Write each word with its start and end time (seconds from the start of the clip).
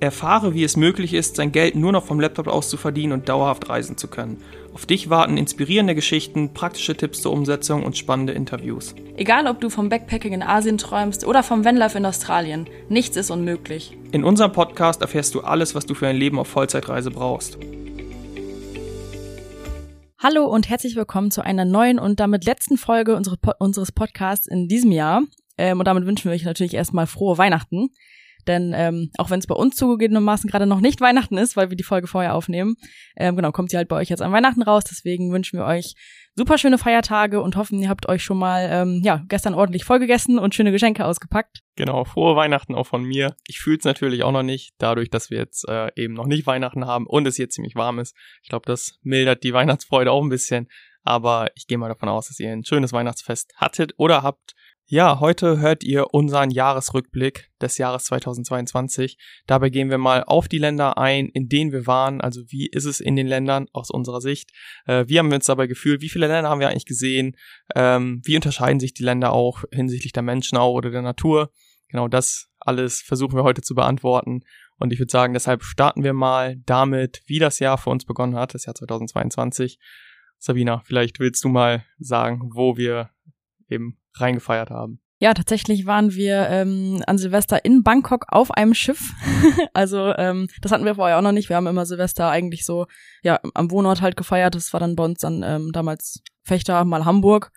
Erfahre, 0.00 0.54
wie 0.54 0.62
es 0.62 0.76
möglich 0.76 1.12
ist, 1.12 1.34
sein 1.34 1.50
Geld 1.50 1.74
nur 1.74 1.90
noch 1.90 2.04
vom 2.04 2.20
Laptop 2.20 2.46
aus 2.46 2.68
zu 2.68 2.76
verdienen 2.76 3.12
und 3.12 3.28
dauerhaft 3.28 3.68
reisen 3.68 3.96
zu 3.96 4.06
können. 4.06 4.40
Auf 4.72 4.86
dich 4.86 5.10
warten 5.10 5.36
inspirierende 5.36 5.96
Geschichten, 5.96 6.54
praktische 6.54 6.96
Tipps 6.96 7.20
zur 7.20 7.32
Umsetzung 7.32 7.82
und 7.82 7.96
spannende 7.96 8.32
Interviews. 8.32 8.94
Egal, 9.16 9.48
ob 9.48 9.60
du 9.60 9.70
vom 9.70 9.88
Backpacking 9.88 10.32
in 10.32 10.42
Asien 10.44 10.78
träumst 10.78 11.26
oder 11.26 11.42
vom 11.42 11.64
Vanlife 11.64 11.98
in 11.98 12.06
Australien, 12.06 12.68
nichts 12.88 13.16
ist 13.16 13.32
unmöglich. 13.32 13.96
In 14.12 14.22
unserem 14.22 14.52
Podcast 14.52 15.02
erfährst 15.02 15.34
du 15.34 15.40
alles, 15.40 15.74
was 15.74 15.84
du 15.84 15.94
für 15.94 16.06
ein 16.06 16.16
Leben 16.16 16.38
auf 16.38 16.46
Vollzeitreise 16.46 17.10
brauchst. 17.10 17.58
Hallo 20.20 20.44
und 20.44 20.68
herzlich 20.68 20.94
willkommen 20.94 21.32
zu 21.32 21.42
einer 21.42 21.64
neuen 21.64 21.98
und 21.98 22.20
damit 22.20 22.44
letzten 22.44 22.76
Folge 22.76 23.20
unseres 23.58 23.90
Podcasts 23.90 24.46
in 24.46 24.68
diesem 24.68 24.92
Jahr. 24.92 25.22
Ähm, 25.56 25.80
und 25.80 25.88
damit 25.88 26.06
wünschen 26.06 26.30
wir 26.30 26.36
euch 26.36 26.44
natürlich 26.44 26.74
erstmal 26.74 27.08
frohe 27.08 27.36
Weihnachten. 27.36 27.88
Denn 28.48 28.72
ähm, 28.74 29.10
auch 29.18 29.30
wenn 29.30 29.38
es 29.38 29.46
bei 29.46 29.54
uns 29.54 29.76
zugegebenermaßen 29.76 30.50
gerade 30.50 30.66
noch 30.66 30.80
nicht 30.80 31.00
Weihnachten 31.00 31.36
ist, 31.36 31.56
weil 31.56 31.70
wir 31.70 31.76
die 31.76 31.84
Folge 31.84 32.06
vorher 32.06 32.34
aufnehmen, 32.34 32.74
ähm, 33.16 33.36
genau, 33.36 33.52
kommt 33.52 33.70
sie 33.70 33.76
halt 33.76 33.88
bei 33.88 33.96
euch 33.96 34.08
jetzt 34.08 34.22
an 34.22 34.32
Weihnachten 34.32 34.62
raus. 34.62 34.84
Deswegen 34.84 35.32
wünschen 35.32 35.58
wir 35.58 35.66
euch 35.66 35.94
super 36.34 36.56
schöne 36.56 36.78
Feiertage 36.78 37.42
und 37.42 37.56
hoffen, 37.56 37.80
ihr 37.82 37.88
habt 37.88 38.08
euch 38.08 38.22
schon 38.22 38.38
mal 38.38 38.68
ähm, 38.70 39.02
ja 39.04 39.22
gestern 39.28 39.54
ordentlich 39.54 39.84
vollgegessen 39.84 40.38
und 40.38 40.54
schöne 40.54 40.72
Geschenke 40.72 41.04
ausgepackt. 41.04 41.60
Genau, 41.76 42.04
frohe 42.04 42.34
Weihnachten 42.36 42.74
auch 42.74 42.86
von 42.86 43.02
mir. 43.02 43.36
Ich 43.46 43.60
fühle 43.60 43.78
es 43.78 43.84
natürlich 43.84 44.22
auch 44.22 44.32
noch 44.32 44.42
nicht, 44.42 44.72
dadurch, 44.78 45.10
dass 45.10 45.30
wir 45.30 45.38
jetzt 45.38 45.68
äh, 45.68 45.90
eben 45.96 46.14
noch 46.14 46.26
nicht 46.26 46.46
Weihnachten 46.46 46.86
haben 46.86 47.06
und 47.06 47.26
es 47.26 47.36
hier 47.36 47.50
ziemlich 47.50 47.74
warm 47.74 47.98
ist. 47.98 48.16
Ich 48.42 48.48
glaube, 48.48 48.66
das 48.66 48.98
mildert 49.02 49.42
die 49.42 49.52
Weihnachtsfreude 49.52 50.10
auch 50.10 50.22
ein 50.22 50.30
bisschen. 50.30 50.68
Aber 51.02 51.50
ich 51.54 51.66
gehe 51.66 51.78
mal 51.78 51.88
davon 51.88 52.08
aus, 52.08 52.28
dass 52.28 52.38
ihr 52.38 52.50
ein 52.50 52.64
schönes 52.64 52.92
Weihnachtsfest 52.92 53.54
hattet 53.56 53.94
oder 53.96 54.22
habt. 54.22 54.54
Ja, 54.90 55.20
heute 55.20 55.58
hört 55.58 55.84
ihr 55.84 56.14
unseren 56.14 56.50
Jahresrückblick 56.50 57.50
des 57.60 57.76
Jahres 57.76 58.04
2022. 58.04 59.18
Dabei 59.46 59.68
gehen 59.68 59.90
wir 59.90 59.98
mal 59.98 60.24
auf 60.24 60.48
die 60.48 60.56
Länder 60.56 60.96
ein, 60.96 61.28
in 61.28 61.50
denen 61.50 61.72
wir 61.72 61.86
waren. 61.86 62.22
Also 62.22 62.40
wie 62.48 62.68
ist 62.68 62.86
es 62.86 62.98
in 62.98 63.14
den 63.14 63.26
Ländern 63.26 63.66
aus 63.74 63.90
unserer 63.90 64.22
Sicht? 64.22 64.50
Äh, 64.86 65.04
wie 65.06 65.18
haben 65.18 65.28
wir 65.28 65.34
uns 65.34 65.44
dabei 65.44 65.66
gefühlt? 65.66 66.00
Wie 66.00 66.08
viele 66.08 66.26
Länder 66.26 66.48
haben 66.48 66.60
wir 66.60 66.70
eigentlich 66.70 66.86
gesehen? 66.86 67.36
Ähm, 67.74 68.22
wie 68.24 68.34
unterscheiden 68.34 68.80
sich 68.80 68.94
die 68.94 69.02
Länder 69.02 69.34
auch 69.34 69.62
hinsichtlich 69.70 70.14
der 70.14 70.22
Menschen 70.22 70.56
auch 70.56 70.72
oder 70.72 70.88
der 70.88 71.02
Natur? 71.02 71.50
Genau 71.88 72.08
das 72.08 72.48
alles 72.58 73.02
versuchen 73.02 73.36
wir 73.36 73.44
heute 73.44 73.60
zu 73.60 73.74
beantworten. 73.74 74.40
Und 74.78 74.94
ich 74.94 74.98
würde 74.98 75.12
sagen, 75.12 75.34
deshalb 75.34 75.64
starten 75.64 76.02
wir 76.02 76.14
mal 76.14 76.56
damit, 76.64 77.20
wie 77.26 77.38
das 77.38 77.58
Jahr 77.58 77.76
für 77.76 77.90
uns 77.90 78.06
begonnen 78.06 78.36
hat, 78.36 78.54
das 78.54 78.64
Jahr 78.64 78.74
2022. 78.74 79.78
Sabina, 80.38 80.80
vielleicht 80.86 81.20
willst 81.20 81.44
du 81.44 81.50
mal 81.50 81.84
sagen, 81.98 82.52
wo 82.54 82.78
wir 82.78 83.10
eben 83.68 83.98
reingefeiert 84.20 84.70
haben. 84.70 85.00
Ja, 85.20 85.34
tatsächlich 85.34 85.84
waren 85.84 86.14
wir 86.14 86.48
ähm, 86.48 87.02
an 87.06 87.18
Silvester 87.18 87.64
in 87.64 87.82
Bangkok 87.82 88.26
auf 88.28 88.52
einem 88.52 88.72
Schiff. 88.72 89.00
also 89.74 90.14
ähm, 90.16 90.46
das 90.62 90.70
hatten 90.70 90.84
wir 90.84 90.94
vorher 90.94 91.18
auch 91.18 91.22
noch 91.22 91.32
nicht. 91.32 91.48
Wir 91.48 91.56
haben 91.56 91.66
immer 91.66 91.86
Silvester 91.86 92.30
eigentlich 92.30 92.64
so 92.64 92.86
ja 93.24 93.40
am 93.54 93.70
Wohnort 93.72 94.00
halt 94.00 94.16
gefeiert. 94.16 94.54
Das 94.54 94.72
war 94.72 94.78
dann 94.78 94.94
bei 94.94 95.04
uns 95.04 95.20
dann 95.20 95.42
ähm, 95.42 95.72
damals 95.72 96.22
Fechter, 96.44 96.84
mal 96.84 97.04
Hamburg. 97.04 97.50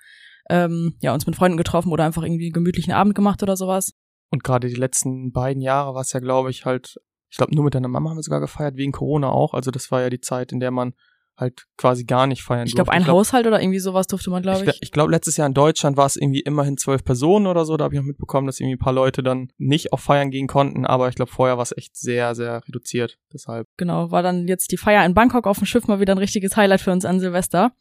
Ähm, 0.50 0.96
ja, 1.02 1.14
uns 1.14 1.28
mit 1.28 1.36
Freunden 1.36 1.58
getroffen 1.58 1.92
oder 1.92 2.04
einfach 2.04 2.24
irgendwie 2.24 2.50
gemütlichen 2.50 2.94
Abend 2.94 3.14
gemacht 3.14 3.44
oder 3.44 3.56
sowas. 3.56 3.94
Und 4.32 4.44
gerade 4.44 4.68
die 4.68 4.76
letzten 4.76 5.32
beiden 5.32 5.62
Jahre 5.62 5.94
war 5.94 6.02
es 6.02 6.14
ja, 6.14 6.20
glaube 6.20 6.50
ich, 6.50 6.66
halt, 6.66 7.00
ich 7.30 7.38
glaube, 7.38 7.54
nur 7.54 7.66
mit 7.66 7.76
deiner 7.76 7.90
Mama 7.90 8.10
haben 8.10 8.18
wir 8.18 8.24
sogar 8.24 8.40
gefeiert, 8.40 8.76
wegen 8.76 8.92
Corona 8.92 9.30
auch. 9.30 9.54
Also 9.54 9.70
das 9.70 9.92
war 9.92 10.02
ja 10.02 10.10
die 10.10 10.20
Zeit, 10.20 10.52
in 10.52 10.60
der 10.60 10.72
man 10.72 10.94
halt 11.42 11.66
quasi 11.78 12.06
gar 12.06 12.28
nicht 12.28 12.44
feiern 12.44 12.68
Ich 12.68 12.76
glaube, 12.76 12.92
ein 12.92 13.04
glaub, 13.04 13.18
Haushalt 13.18 13.48
oder 13.48 13.62
irgendwie 13.62 13.80
sowas 13.80 14.08
durfte 14.08 14.30
man, 14.30 14.42
glaube 14.42 14.64
ich. 14.64 14.76
Ich, 14.76 14.84
ich 14.84 14.92
glaube, 14.92 15.12
letztes 15.12 15.38
Jahr 15.38 15.48
in 15.48 15.54
Deutschland 15.54 15.98
war 15.98 16.06
es 16.06 16.16
irgendwie 16.16 16.40
immerhin 16.40 16.78
zwölf 16.78 17.04
Personen 17.04 17.48
oder 17.48 17.66
so. 17.66 17.76
Da 17.76 17.86
habe 17.86 17.96
ich 17.96 18.00
auch 18.00 18.06
mitbekommen, 18.06 18.48
dass 18.48 18.60
irgendwie 18.60 18.76
ein 18.76 18.80
paar 18.80 18.94
Leute 18.94 19.24
dann 19.24 19.52
nicht 19.58 19.92
auf 19.92 20.02
Feiern 20.02 20.32
gehen 20.32 20.48
konnten. 20.48 20.86
Aber 20.86 21.10
ich 21.10 21.16
glaube, 21.16 21.32
vorher 21.32 21.58
war 21.58 21.64
es 21.64 21.76
echt 21.76 21.98
sehr, 21.98 22.36
sehr 22.36 22.62
reduziert. 22.68 23.18
Deshalb. 23.34 23.68
Genau, 23.78 24.12
war 24.12 24.24
dann 24.24 24.48
jetzt 24.48 24.72
die 24.72 24.78
Feier 24.78 25.06
in 25.06 25.14
Bangkok 25.14 25.48
auf 25.48 25.58
dem 25.58 25.66
Schiff 25.66 25.88
mal 25.88 26.00
wieder 26.00 26.14
ein 26.16 26.20
richtiges 26.20 26.56
Highlight 26.56 26.82
für 26.82 26.92
uns 26.92 27.04
an 27.04 27.20
Silvester. 27.20 27.72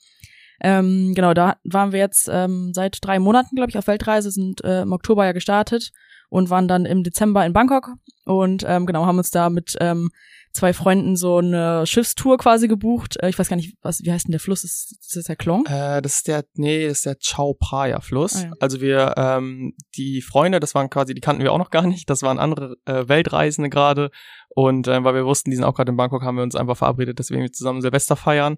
Ähm, 0.62 1.14
genau, 1.14 1.32
da 1.32 1.56
waren 1.64 1.92
wir 1.92 2.00
jetzt 2.00 2.28
ähm, 2.30 2.72
seit 2.74 2.98
drei 3.00 3.18
Monaten, 3.18 3.56
glaube 3.56 3.70
ich, 3.70 3.78
auf 3.78 3.86
Weltreise, 3.86 4.30
sind 4.30 4.62
äh, 4.62 4.82
im 4.82 4.92
Oktober 4.92 5.24
ja 5.24 5.32
gestartet 5.32 5.90
und 6.28 6.50
waren 6.50 6.68
dann 6.68 6.84
im 6.84 7.02
Dezember 7.02 7.44
in 7.46 7.52
Bangkok 7.52 7.92
und 8.24 8.64
ähm, 8.66 8.86
genau 8.86 9.06
haben 9.06 9.18
uns 9.18 9.30
da 9.30 9.50
mit 9.50 9.76
ähm, 9.80 10.10
zwei 10.52 10.72
Freunden 10.72 11.16
so 11.16 11.38
eine 11.38 11.86
Schiffstour 11.86 12.38
quasi 12.38 12.68
gebucht. 12.68 13.16
Äh, 13.22 13.28
ich 13.28 13.38
weiß 13.38 13.48
gar 13.48 13.56
nicht, 13.56 13.76
was, 13.82 14.02
wie 14.02 14.12
heißt 14.12 14.26
denn 14.26 14.32
der 14.32 14.40
Fluss? 14.40 14.64
Ist, 14.64 14.96
ist 15.00 15.16
das 15.16 15.24
der 15.24 15.36
Klong? 15.36 15.66
Äh, 15.66 16.02
das 16.02 16.16
ist 16.16 16.28
der, 16.28 16.44
nee, 16.54 16.86
das 16.86 16.98
ist 16.98 17.06
der 17.06 17.18
Chao 17.18 17.56
Phraya 17.60 18.00
Fluss. 18.00 18.36
Ah, 18.36 18.46
ja. 18.46 18.52
Also 18.60 18.80
wir, 18.80 19.14
ähm, 19.16 19.74
die 19.96 20.22
Freunde, 20.22 20.60
das 20.60 20.74
waren 20.74 20.90
quasi, 20.90 21.14
die 21.14 21.20
kannten 21.20 21.42
wir 21.42 21.52
auch 21.52 21.58
noch 21.58 21.70
gar 21.70 21.86
nicht. 21.86 22.10
Das 22.10 22.22
waren 22.22 22.38
andere 22.38 22.76
äh, 22.84 23.08
Weltreisende 23.08 23.70
gerade. 23.70 24.10
Und 24.48 24.88
äh, 24.88 25.04
weil 25.04 25.14
wir 25.14 25.26
wussten, 25.26 25.50
die 25.50 25.56
sind 25.56 25.64
auch 25.64 25.74
gerade 25.74 25.90
in 25.90 25.96
Bangkok, 25.96 26.22
haben 26.22 26.36
wir 26.36 26.42
uns 26.42 26.56
einfach 26.56 26.76
verabredet, 26.76 27.18
dass 27.18 27.30
wir 27.30 27.36
irgendwie 27.36 27.52
zusammen 27.52 27.82
Silvester 27.82 28.16
feiern. 28.16 28.56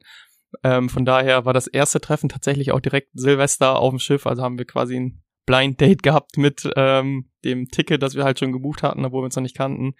Ähm, 0.64 0.88
von 0.88 1.04
daher 1.04 1.44
war 1.44 1.52
das 1.52 1.66
erste 1.66 2.00
Treffen 2.00 2.28
tatsächlich 2.28 2.72
auch 2.72 2.80
direkt 2.80 3.08
Silvester 3.12 3.78
auf 3.78 3.90
dem 3.90 3.98
Schiff. 3.98 4.26
Also 4.26 4.42
haben 4.42 4.58
wir 4.58 4.66
quasi 4.66 4.96
ein 4.96 5.22
Blind 5.46 5.80
Date 5.80 6.02
gehabt 6.02 6.38
mit 6.38 6.68
ähm, 6.76 7.30
dem 7.44 7.68
Ticket, 7.68 8.02
das 8.02 8.14
wir 8.14 8.24
halt 8.24 8.38
schon 8.38 8.52
gebucht 8.52 8.82
hatten, 8.82 9.04
obwohl 9.04 9.22
wir 9.22 9.26
uns 9.26 9.36
noch 9.36 9.42
nicht 9.42 9.56
kannten. 9.56 9.94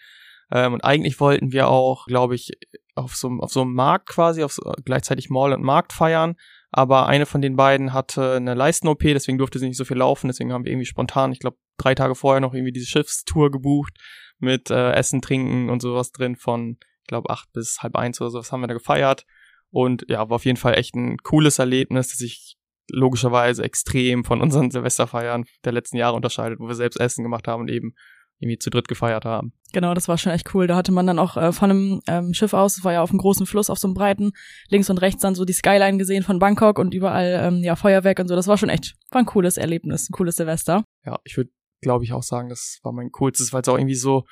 Ähm, 0.53 0.75
und 0.75 0.85
eigentlich 0.85 1.19
wollten 1.19 1.53
wir 1.53 1.69
auch, 1.69 2.07
glaube 2.07 2.35
ich, 2.35 2.53
auf 2.95 3.17
so, 3.17 3.29
auf 3.41 3.51
so 3.51 3.63
einem 3.63 3.73
Markt 3.73 4.09
quasi, 4.09 4.45
auf 4.45 4.53
so, 4.53 4.63
gleichzeitig 4.85 5.31
Mall 5.31 5.53
und 5.53 5.63
Markt 5.63 5.93
feiern. 5.93 6.37
Aber 6.71 7.07
eine 7.07 7.27
von 7.27 7.43
den 7.43 7.57
beiden 7.57 7.93
hatte 7.93 8.35
eine 8.35 8.55
Leisten-OP, 8.55 9.01
deswegen 9.01 9.39
durfte 9.39 9.59
sie 9.59 9.69
nicht 9.69 9.77
so 9.77 9.85
viel 9.85 9.99
laufen. 9.99 10.29
Deswegen 10.29 10.53
haben 10.53 10.65
wir 10.65 10.73
irgendwie 10.73 10.87
spontan, 10.87 11.33
ich 11.33 11.39
glaube, 11.39 11.57
drei 11.79 11.95
Tage 11.95 12.15
vorher 12.15 12.41
noch 12.41 12.55
irgendwie 12.55 12.73
diese 12.73 12.87
Schiffstour 12.87 13.51
gebucht 13.51 13.99
mit 14.39 14.71
äh, 14.71 14.93
Essen, 14.93 15.23
Trinken 15.23 15.71
und 15.71 15.81
sowas 15.81 16.13
drin 16.13 16.37
von, 16.37 16.79
ich 17.03 17.09
glaube, 17.09 17.31
acht 17.31 17.51
bis 17.53 17.79
halb 17.83 17.97
eins 17.97 18.21
oder 18.21 18.31
sowas 18.31 18.53
haben 18.53 18.61
wir 18.61 18.69
da 18.69 18.75
gefeiert. 18.75 19.25
Und 19.71 20.05
ja, 20.09 20.29
war 20.29 20.37
auf 20.37 20.45
jeden 20.45 20.59
Fall 20.59 20.75
echt 20.75 20.95
ein 20.95 21.17
cooles 21.19 21.59
Erlebnis, 21.59 22.09
das 22.09 22.19
sich 22.19 22.57
logischerweise 22.91 23.63
extrem 23.63 24.25
von 24.25 24.43
unseren 24.43 24.71
Silvesterfeiern 24.71 25.45
der 25.65 25.73
letzten 25.73 25.97
Jahre 25.97 26.17
unterscheidet, 26.17 26.59
wo 26.61 26.69
wir 26.69 26.75
selbst 26.75 27.01
Essen 27.01 27.23
gemacht 27.23 27.49
haben 27.49 27.63
und 27.63 27.71
eben 27.71 27.95
irgendwie 28.43 28.59
zu 28.59 28.71
dritt 28.71 28.89
gefeiert 28.89 29.25
haben. 29.25 29.53
Genau, 29.73 29.95
das 29.95 30.09
war 30.09 30.19
schon 30.19 30.33
echt 30.33 30.55
cool. 30.55 30.67
Da 30.67 30.77
hatte 30.77 30.93
man 30.93 31.07
dann 31.07 31.19
auch 31.19 31.37
äh, 31.37 31.53
von 31.53 31.71
einem 31.71 32.01
ähm, 32.07 32.35
Schiff 32.35 32.53
aus, 32.53 32.75
das 32.75 32.85
war 32.85 32.93
ja 32.93 33.03
auf 33.03 33.11
einem 33.11 33.19
großen 33.19 33.47
Fluss, 33.47 33.71
auf 33.71 33.79
so 33.79 33.89
einem 33.89 33.95
breiten, 33.95 34.33
links 34.69 34.91
und 34.91 34.99
rechts 34.99 35.23
dann 35.23 35.35
so 35.35 35.45
die 35.45 35.53
Skyline 35.53 35.99
gesehen 35.99 36.23
von 36.23 36.39
Bangkok 36.39 36.79
und 36.79 36.93
überall 36.93 37.41
ähm, 37.43 37.63
ja 37.63 37.77
Feuerwerk 37.77 38.19
und 38.19 38.29
so. 38.29 38.35
Das 38.35 38.49
war 38.49 38.59
schon 38.59 38.69
echt, 38.69 38.95
war 39.11 39.21
ein 39.21 39.27
cooles 39.27 39.57
Erlebnis, 39.57 40.11
ein 40.11 40.13
cooles 40.13 40.37
Silvester. 40.37 40.85
Ja, 41.07 41.19
ich 41.25 41.37
würde, 41.37 41.51
glaube 41.81 42.05
ich, 42.05 42.13
auch 42.13 42.23
sagen, 42.23 42.49
das 42.49 42.81
war 42.83 42.93
mein 42.93 43.11
coolstes, 43.11 43.53
weil 43.53 43.63
es 43.63 43.69
auch 43.69 43.79
irgendwie 43.79 43.95
so 43.95 44.25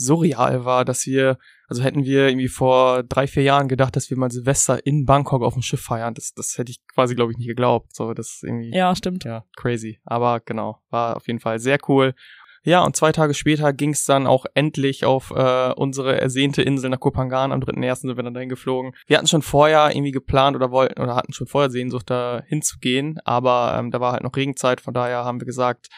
surreal 0.00 0.64
war, 0.64 0.84
dass 0.84 1.06
wir, 1.06 1.38
also 1.68 1.82
hätten 1.82 2.04
wir 2.04 2.28
irgendwie 2.28 2.48
vor 2.48 3.02
drei, 3.02 3.26
vier 3.26 3.42
Jahren 3.42 3.68
gedacht, 3.68 3.94
dass 3.94 4.08
wir 4.10 4.16
mal 4.16 4.30
Silvester 4.30 4.84
in 4.86 5.04
Bangkok 5.04 5.42
auf 5.42 5.52
dem 5.52 5.62
Schiff 5.62 5.82
feiern. 5.82 6.14
Das, 6.14 6.32
das 6.32 6.56
hätte 6.56 6.70
ich 6.70 6.80
quasi, 6.86 7.14
glaube 7.14 7.32
ich, 7.32 7.38
nicht 7.38 7.48
geglaubt. 7.48 7.94
So, 7.94 8.14
das 8.14 8.28
ist 8.28 8.44
irgendwie. 8.44 8.74
Ja, 8.74 8.94
stimmt. 8.96 9.24
Ja, 9.24 9.44
crazy. 9.56 10.00
Aber 10.04 10.40
genau, 10.40 10.80
war 10.90 11.16
auf 11.16 11.26
jeden 11.26 11.38
Fall 11.38 11.58
sehr 11.58 11.78
cool. 11.88 12.14
Ja, 12.62 12.84
und 12.84 12.94
zwei 12.94 13.12
Tage 13.12 13.34
später 13.34 13.72
ging 13.72 13.90
es 13.90 14.04
dann 14.04 14.26
auch 14.26 14.44
endlich 14.54 15.04
auf 15.04 15.30
äh, 15.30 15.72
unsere 15.72 16.20
ersehnte 16.20 16.62
Insel 16.62 16.90
nach 16.90 17.00
Kopangan. 17.00 17.52
Am 17.52 17.60
3.1. 17.60 17.94
sind 17.96 18.16
wir 18.16 18.22
dann 18.22 18.34
dahin 18.34 18.48
geflogen. 18.48 18.92
Wir 19.06 19.16
hatten 19.16 19.26
schon 19.26 19.42
vorher 19.42 19.90
irgendwie 19.94 20.10
geplant 20.10 20.56
oder 20.56 20.70
wollten 20.70 21.00
oder 21.00 21.16
hatten 21.16 21.32
schon 21.32 21.46
vorher 21.46 21.70
Sehnsucht, 21.70 22.10
da 22.10 22.42
hinzugehen, 22.46 23.18
aber 23.24 23.76
ähm, 23.78 23.90
da 23.90 24.00
war 24.00 24.12
halt 24.12 24.22
noch 24.22 24.36
Regenzeit, 24.36 24.80
von 24.80 24.94
daher 24.94 25.24
haben 25.24 25.40
wir 25.40 25.46
gesagt, 25.46 25.88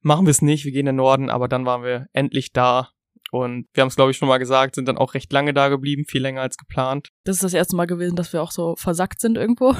machen 0.00 0.26
wir 0.26 0.30
es 0.30 0.42
nicht, 0.42 0.64
wir 0.64 0.72
gehen 0.72 0.80
in 0.80 0.86
den 0.86 0.96
Norden, 0.96 1.30
aber 1.30 1.46
dann 1.46 1.66
waren 1.66 1.82
wir 1.82 2.06
endlich 2.12 2.52
da 2.52 2.88
und 3.30 3.66
wir 3.72 3.82
haben 3.82 3.88
es, 3.88 3.96
glaube 3.96 4.10
ich, 4.10 4.16
schon 4.16 4.28
mal 4.28 4.38
gesagt, 4.38 4.74
sind 4.74 4.88
dann 4.88 4.98
auch 4.98 5.14
recht 5.14 5.32
lange 5.32 5.54
da 5.54 5.68
geblieben, 5.68 6.04
viel 6.04 6.22
länger 6.22 6.42
als 6.42 6.56
geplant. 6.56 7.10
Das 7.24 7.36
ist 7.36 7.44
das 7.44 7.54
erste 7.54 7.76
Mal 7.76 7.86
gewesen, 7.86 8.16
dass 8.16 8.32
wir 8.32 8.42
auch 8.42 8.50
so 8.50 8.74
versackt 8.76 9.20
sind 9.20 9.38
irgendwo. 9.38 9.74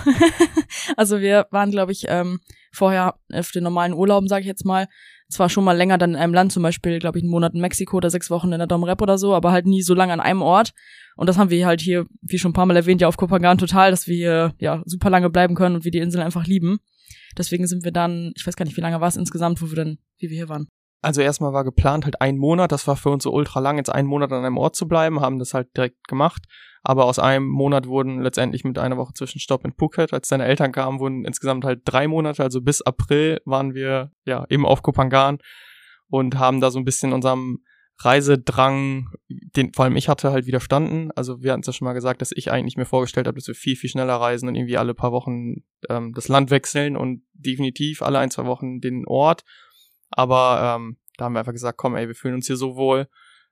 also 0.96 1.20
wir 1.20 1.46
waren, 1.50 1.70
glaube 1.70 1.92
ich, 1.92 2.04
ähm, 2.08 2.38
vorher 2.72 3.16
auf 3.32 3.50
den 3.50 3.64
normalen 3.64 3.92
Urlauben, 3.92 4.28
sage 4.28 4.42
ich 4.42 4.46
jetzt 4.46 4.64
mal, 4.64 4.86
zwar 5.30 5.48
schon 5.48 5.64
mal 5.64 5.76
länger 5.76 5.98
dann 5.98 6.10
in 6.10 6.16
einem 6.16 6.34
Land, 6.34 6.52
zum 6.52 6.62
Beispiel, 6.62 6.98
glaube 6.98 7.18
ich, 7.18 7.24
einen 7.24 7.30
Monat 7.30 7.54
in 7.54 7.60
Mexiko 7.60 7.96
oder 7.96 8.10
sechs 8.10 8.30
Wochen 8.30 8.52
in 8.52 8.58
der 8.58 8.66
Dom 8.66 8.84
Rep 8.84 9.00
oder 9.00 9.16
so, 9.16 9.34
aber 9.34 9.52
halt 9.52 9.66
nie 9.66 9.82
so 9.82 9.94
lange 9.94 10.12
an 10.12 10.20
einem 10.20 10.42
Ort. 10.42 10.72
Und 11.16 11.28
das 11.28 11.38
haben 11.38 11.50
wir 11.50 11.66
halt 11.66 11.80
hier, 11.80 12.06
wie 12.22 12.38
schon 12.38 12.50
ein 12.50 12.54
paar 12.54 12.66
Mal 12.66 12.76
erwähnt, 12.76 13.00
ja 13.00 13.08
auf 13.08 13.16
Kopangan 13.16 13.58
total, 13.58 13.90
dass 13.90 14.06
wir 14.06 14.16
hier 14.16 14.54
ja 14.58 14.82
super 14.84 15.10
lange 15.10 15.30
bleiben 15.30 15.54
können 15.54 15.76
und 15.76 15.84
wir 15.84 15.90
die 15.90 15.98
Insel 15.98 16.20
einfach 16.22 16.46
lieben. 16.46 16.78
Deswegen 17.38 17.66
sind 17.66 17.84
wir 17.84 17.92
dann, 17.92 18.32
ich 18.36 18.46
weiß 18.46 18.56
gar 18.56 18.64
nicht, 18.64 18.76
wie 18.76 18.80
lange 18.80 19.00
war 19.00 19.08
es 19.08 19.16
insgesamt, 19.16 19.62
wo 19.62 19.68
wir 19.68 19.76
dann, 19.76 19.98
wie 20.18 20.30
wir 20.30 20.36
hier 20.36 20.48
waren. 20.48 20.68
Also 21.02 21.22
erstmal 21.22 21.52
war 21.52 21.64
geplant 21.64 22.04
halt 22.04 22.20
ein 22.20 22.36
Monat, 22.36 22.72
das 22.72 22.86
war 22.86 22.96
für 22.96 23.10
uns 23.10 23.24
so 23.24 23.32
ultra 23.32 23.60
lang, 23.60 23.78
jetzt 23.78 23.90
einen 23.90 24.08
Monat 24.08 24.32
an 24.32 24.44
einem 24.44 24.58
Ort 24.58 24.76
zu 24.76 24.86
bleiben, 24.86 25.20
haben 25.20 25.38
das 25.38 25.54
halt 25.54 25.74
direkt 25.76 26.06
gemacht. 26.08 26.44
Aber 26.82 27.04
aus 27.04 27.18
einem 27.18 27.46
Monat 27.46 27.86
wurden 27.86 28.22
letztendlich 28.22 28.64
mit 28.64 28.78
einer 28.78 28.96
Woche 28.96 29.12
Zwischenstopp 29.12 29.64
in 29.64 29.72
Phuket, 29.72 30.12
als 30.12 30.28
seine 30.28 30.46
Eltern 30.46 30.72
kamen, 30.72 30.98
wurden 30.98 31.24
insgesamt 31.24 31.64
halt 31.64 31.82
drei 31.84 32.08
Monate, 32.08 32.42
also 32.42 32.62
bis 32.62 32.80
April 32.80 33.40
waren 33.44 33.74
wir 33.74 34.12
ja 34.24 34.46
eben 34.48 34.64
auf 34.64 34.82
Kopangan 34.82 35.38
und 36.08 36.38
haben 36.38 36.60
da 36.60 36.70
so 36.70 36.78
ein 36.78 36.84
bisschen 36.84 37.12
unserem 37.12 37.58
Reisedrang, 38.02 39.10
den 39.28 39.74
vor 39.74 39.84
allem 39.84 39.96
ich 39.96 40.08
hatte, 40.08 40.32
halt 40.32 40.46
widerstanden. 40.46 41.10
Also 41.12 41.42
wir 41.42 41.52
hatten 41.52 41.60
es 41.60 41.66
ja 41.66 41.72
schon 41.74 41.84
mal 41.84 41.92
gesagt, 41.92 42.22
dass 42.22 42.32
ich 42.32 42.50
eigentlich 42.50 42.76
mir 42.76 42.86
vorgestellt 42.86 43.26
habe, 43.26 43.36
dass 43.36 43.46
wir 43.46 43.54
viel, 43.54 43.76
viel 43.76 43.90
schneller 43.90 44.16
reisen 44.16 44.48
und 44.48 44.54
irgendwie 44.54 44.78
alle 44.78 44.94
paar 44.94 45.12
Wochen 45.12 45.56
ähm, 45.88 46.12
das 46.14 46.28
Land 46.28 46.50
wechseln 46.50 46.96
und 46.96 47.22
definitiv 47.34 48.00
alle 48.00 48.18
ein, 48.18 48.30
zwei 48.30 48.46
Wochen 48.46 48.80
den 48.80 49.04
Ort. 49.06 49.44
Aber 50.08 50.76
ähm, 50.76 50.96
da 51.18 51.26
haben 51.26 51.34
wir 51.34 51.40
einfach 51.40 51.52
gesagt, 51.52 51.76
komm, 51.76 51.94
ey, 51.94 52.08
wir 52.08 52.14
fühlen 52.14 52.36
uns 52.36 52.46
hier 52.46 52.56
so 52.56 52.74
wohl. 52.74 53.06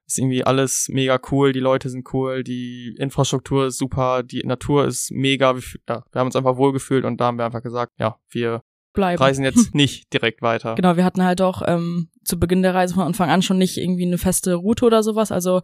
Ist 0.09 0.17
irgendwie 0.17 0.43
alles 0.43 0.87
mega 0.89 1.19
cool, 1.29 1.53
die 1.53 1.59
Leute 1.59 1.87
sind 1.87 2.11
cool, 2.13 2.43
die 2.43 2.95
Infrastruktur 2.97 3.67
ist 3.67 3.77
super, 3.77 4.23
die 4.23 4.41
Natur 4.43 4.87
ist 4.87 5.11
mega. 5.11 5.55
Wir, 5.55 5.61
ja, 5.87 6.03
wir 6.11 6.19
haben 6.19 6.25
uns 6.25 6.35
einfach 6.35 6.57
wohl 6.57 6.73
gefühlt 6.73 7.05
und 7.05 7.21
da 7.21 7.25
haben 7.27 7.37
wir 7.37 7.45
einfach 7.45 7.61
gesagt, 7.61 7.93
ja, 7.99 8.17
wir 8.31 8.63
bleiben. 8.93 9.21
reisen 9.21 9.45
jetzt 9.45 9.73
nicht 9.75 10.11
direkt 10.11 10.41
weiter. 10.41 10.73
Genau, 10.73 10.97
wir 10.97 11.05
hatten 11.05 11.23
halt 11.23 11.41
auch 11.41 11.61
ähm, 11.63 12.09
zu 12.23 12.39
Beginn 12.39 12.63
der 12.63 12.73
Reise 12.73 12.95
von 12.95 13.03
Anfang 13.03 13.29
an 13.29 13.43
schon 13.43 13.59
nicht 13.59 13.77
irgendwie 13.77 14.07
eine 14.07 14.17
feste 14.17 14.55
Route 14.55 14.83
oder 14.83 15.03
sowas. 15.03 15.31
Also 15.31 15.61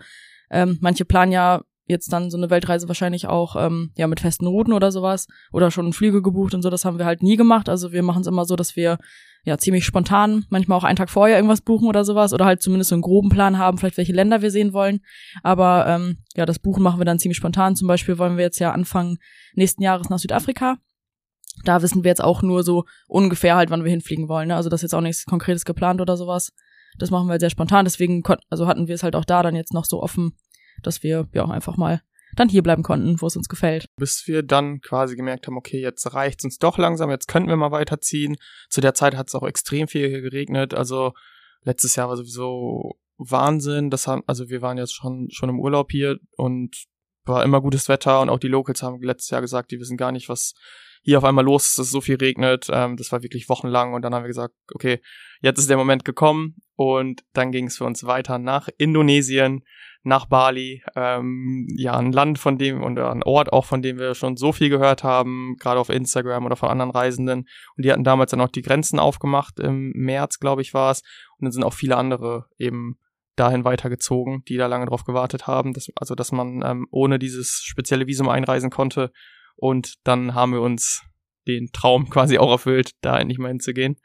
ähm, 0.52 0.78
manche 0.80 1.06
planen 1.06 1.32
ja 1.32 1.64
jetzt 1.88 2.14
dann 2.14 2.30
so 2.30 2.38
eine 2.38 2.52
Weltreise 2.52 2.88
wahrscheinlich 2.88 3.28
auch 3.28 3.56
ähm, 3.56 3.94
ja 3.98 4.06
mit 4.06 4.20
festen 4.20 4.46
Routen 4.46 4.74
oder 4.74 4.92
sowas 4.92 5.26
oder 5.52 5.72
schon 5.72 5.92
Flüge 5.92 6.22
gebucht 6.22 6.54
und 6.54 6.62
so. 6.62 6.70
Das 6.70 6.86
haben 6.86 7.00
wir 7.00 7.06
halt 7.06 7.24
nie 7.24 7.36
gemacht. 7.36 7.68
Also 7.68 7.92
wir 7.92 8.04
machen 8.04 8.22
es 8.22 8.28
immer 8.28 8.46
so, 8.46 8.56
dass 8.56 8.76
wir 8.76 9.00
ja 9.46 9.58
ziemlich 9.58 9.86
spontan, 9.86 10.46
manchmal 10.50 10.78
auch 10.78 10.84
einen 10.84 10.96
Tag 10.96 11.10
vorher 11.10 11.38
irgendwas 11.38 11.62
buchen 11.62 11.88
oder 11.88 12.04
sowas 12.04 12.34
oder 12.34 12.46
halt 12.46 12.62
zumindest 12.62 12.90
so 12.90 12.96
einen 12.96 13.02
groben 13.02 13.30
Plan 13.30 13.58
haben, 13.58 13.78
vielleicht 13.78 13.98
welche 13.98 14.14
Länder 14.14 14.42
wir 14.42 14.52
sehen 14.52 14.74
wollen. 14.74 15.02
Aber 15.44 15.86
ähm, 15.88 16.18
ja, 16.36 16.46
das 16.46 16.60
Buchen 16.60 16.84
machen 16.84 17.00
wir 17.00 17.06
dann 17.06 17.20
ziemlich 17.20 17.38
spontan. 17.38 17.76
Zum 17.76 17.88
Beispiel 17.88 18.18
wollen 18.18 18.38
wir 18.38 18.44
jetzt 18.44 18.60
ja 18.60 18.72
Anfang 18.72 19.18
nächsten 19.54 19.84
Jahres 19.84 20.10
nach 20.10 20.20
Südafrika 20.20 20.78
da 21.64 21.82
wissen 21.82 22.04
wir 22.04 22.10
jetzt 22.10 22.24
auch 22.24 22.42
nur 22.42 22.64
so 22.64 22.86
ungefähr 23.08 23.56
halt, 23.56 23.70
wann 23.70 23.84
wir 23.84 23.92
hinfliegen 23.92 24.28
wollen. 24.28 24.50
Ne? 24.50 24.56
Also 24.56 24.70
das 24.70 24.80
ist 24.80 24.84
jetzt 24.84 24.96
auch 24.96 25.02
nichts 25.02 25.26
Konkretes 25.26 25.66
geplant 25.66 26.02
oder 26.02 26.18
sowas. 26.18 26.52
Das 26.98 27.12
machen 27.12 27.28
wir 27.28 27.40
sehr 27.40 27.50
spontan. 27.50 27.86
Deswegen 27.86 28.24
also 28.50 28.68
hatten 28.68 28.88
wir 28.88 28.96
es 28.96 29.04
halt 29.04 29.16
auch 29.16 29.26
da 29.26 29.44
dann 29.44 29.56
jetzt 29.56 29.74
noch 29.74 29.86
so 29.86 30.02
offen, 30.02 30.38
dass 30.82 31.04
wir 31.04 31.28
ja 31.34 31.46
einfach 31.46 31.78
mal 31.78 32.02
dann 32.36 32.50
hier 32.50 32.64
bleiben 32.64 32.84
konnten, 32.84 33.22
wo 33.22 33.28
es 33.28 33.36
uns 33.36 33.50
gefällt. 33.50 33.86
Bis 33.98 34.24
wir 34.28 34.44
dann 34.44 34.82
quasi 34.82 35.16
gemerkt 35.16 35.48
haben, 35.48 35.58
okay, 35.58 35.82
jetzt 35.82 36.14
reicht's 36.14 36.44
uns 36.44 36.58
doch 36.58 36.78
langsam, 36.78 37.10
jetzt 37.10 37.28
könnten 37.28 37.50
wir 37.50 37.56
mal 37.56 37.72
weiterziehen. 37.72 38.38
Zu 38.70 38.82
der 38.82 38.94
Zeit 38.94 39.16
hat 39.16 39.28
es 39.28 39.36
auch 39.36 39.48
extrem 39.48 39.88
viel 39.88 40.22
geregnet. 40.22 40.74
Also 40.74 41.14
letztes 41.64 41.96
Jahr 41.96 42.10
war 42.10 42.18
sowieso 42.18 42.98
Wahnsinn. 43.18 43.90
Das 43.90 44.08
haben, 44.08 44.24
also 44.28 44.50
wir 44.50 44.62
waren 44.62 44.78
jetzt 44.78 44.94
schon 44.94 45.30
schon 45.32 45.50
im 45.50 45.60
Urlaub 45.60 45.92
hier 45.92 46.18
und 46.38 46.86
war 47.26 47.44
immer 47.44 47.62
gutes 47.62 47.90
Wetter 47.90 48.22
und 48.22 48.30
auch 48.30 48.40
die 48.40 48.48
Locals 48.48 48.84
haben 48.84 49.02
letztes 49.02 49.32
Jahr 49.32 49.42
gesagt, 49.42 49.72
die 49.72 49.80
wissen 49.80 49.98
gar 49.98 50.12
nicht, 50.12 50.30
was 50.30 50.54
hier 51.06 51.20
auf 51.20 51.24
einmal 51.24 51.46
los 51.46 51.76
dass 51.76 51.86
es 51.86 51.92
so 51.92 52.02
viel 52.02 52.16
regnet. 52.16 52.68
Ähm, 52.72 52.98
das 52.98 53.12
war 53.12 53.22
wirklich 53.22 53.48
wochenlang 53.48 53.94
und 53.94 54.02
dann 54.02 54.14
haben 54.14 54.24
wir 54.24 54.28
gesagt, 54.28 54.56
okay, 54.74 55.02
jetzt 55.42 55.60
ist 55.60 55.70
der 55.70 55.78
Moment 55.78 56.04
gekommen 56.04 56.56
und 56.76 57.24
dann 57.34 57.52
ging 57.52 57.68
es 57.68 57.78
für 57.78 57.86
uns 57.86 58.06
weiter 58.06 58.40
nach 58.40 58.70
Indonesien, 58.78 59.64
nach 60.04 60.26
Bali, 60.26 60.84
ähm, 60.96 61.68
ja, 61.76 61.96
ein 61.96 62.12
Land 62.12 62.40
von 62.40 62.58
dem 62.58 62.84
und 62.84 63.00
ein 63.00 63.24
Ort 63.24 63.54
auch, 63.54 63.66
von 63.66 63.82
dem 63.82 63.98
wir 63.98 64.16
schon 64.16 64.36
so 64.36 64.52
viel 64.52 64.70
gehört 64.70 65.04
haben, 65.04 65.56
gerade 65.60 65.80
auf 65.80 65.90
Instagram 65.90 66.46
oder 66.46 66.56
von 66.56 66.70
anderen 66.70 66.92
Reisenden. 66.92 67.48
Und 67.76 67.86
die 67.86 67.92
hatten 67.92 68.04
damals 68.04 68.32
dann 68.32 68.42
auch 68.42 68.50
die 68.50 68.62
Grenzen 68.62 69.00
aufgemacht, 69.00 69.60
im 69.60 69.92
März, 69.96 70.40
glaube 70.40 70.62
ich, 70.62 70.74
war 70.74 70.92
es. 70.92 71.02
Und 71.38 71.46
dann 71.46 71.52
sind 71.52 71.64
auch 71.64 71.74
viele 71.74 71.98
andere 71.98 72.46
eben 72.58 72.98
dahin 73.36 73.66
weitergezogen, 73.66 74.44
die 74.48 74.58
da 74.58 74.68
lange 74.68 74.86
drauf 74.86 75.04
gewartet 75.04 75.48
haben, 75.48 75.74
dass, 75.74 75.88
also 75.96 76.16
dass 76.16 76.32
man 76.32 76.64
ähm, 76.66 76.88
ohne 76.92 77.20
dieses 77.20 77.62
spezielle 77.64 78.08
Visum 78.08 78.30
einreisen 78.30 78.70
konnte. 78.70 79.12
Und 79.56 79.96
dann 80.04 80.34
haben 80.34 80.54
wir 80.54 80.62
uns 80.62 81.04
den 81.48 81.70
Traum 81.72 82.10
quasi 82.10 82.38
auch 82.38 82.52
erfüllt, 82.52 82.92
da 83.02 83.20
endlich 83.20 83.40
mal 83.40 83.50
hinzugehen. 83.50 83.98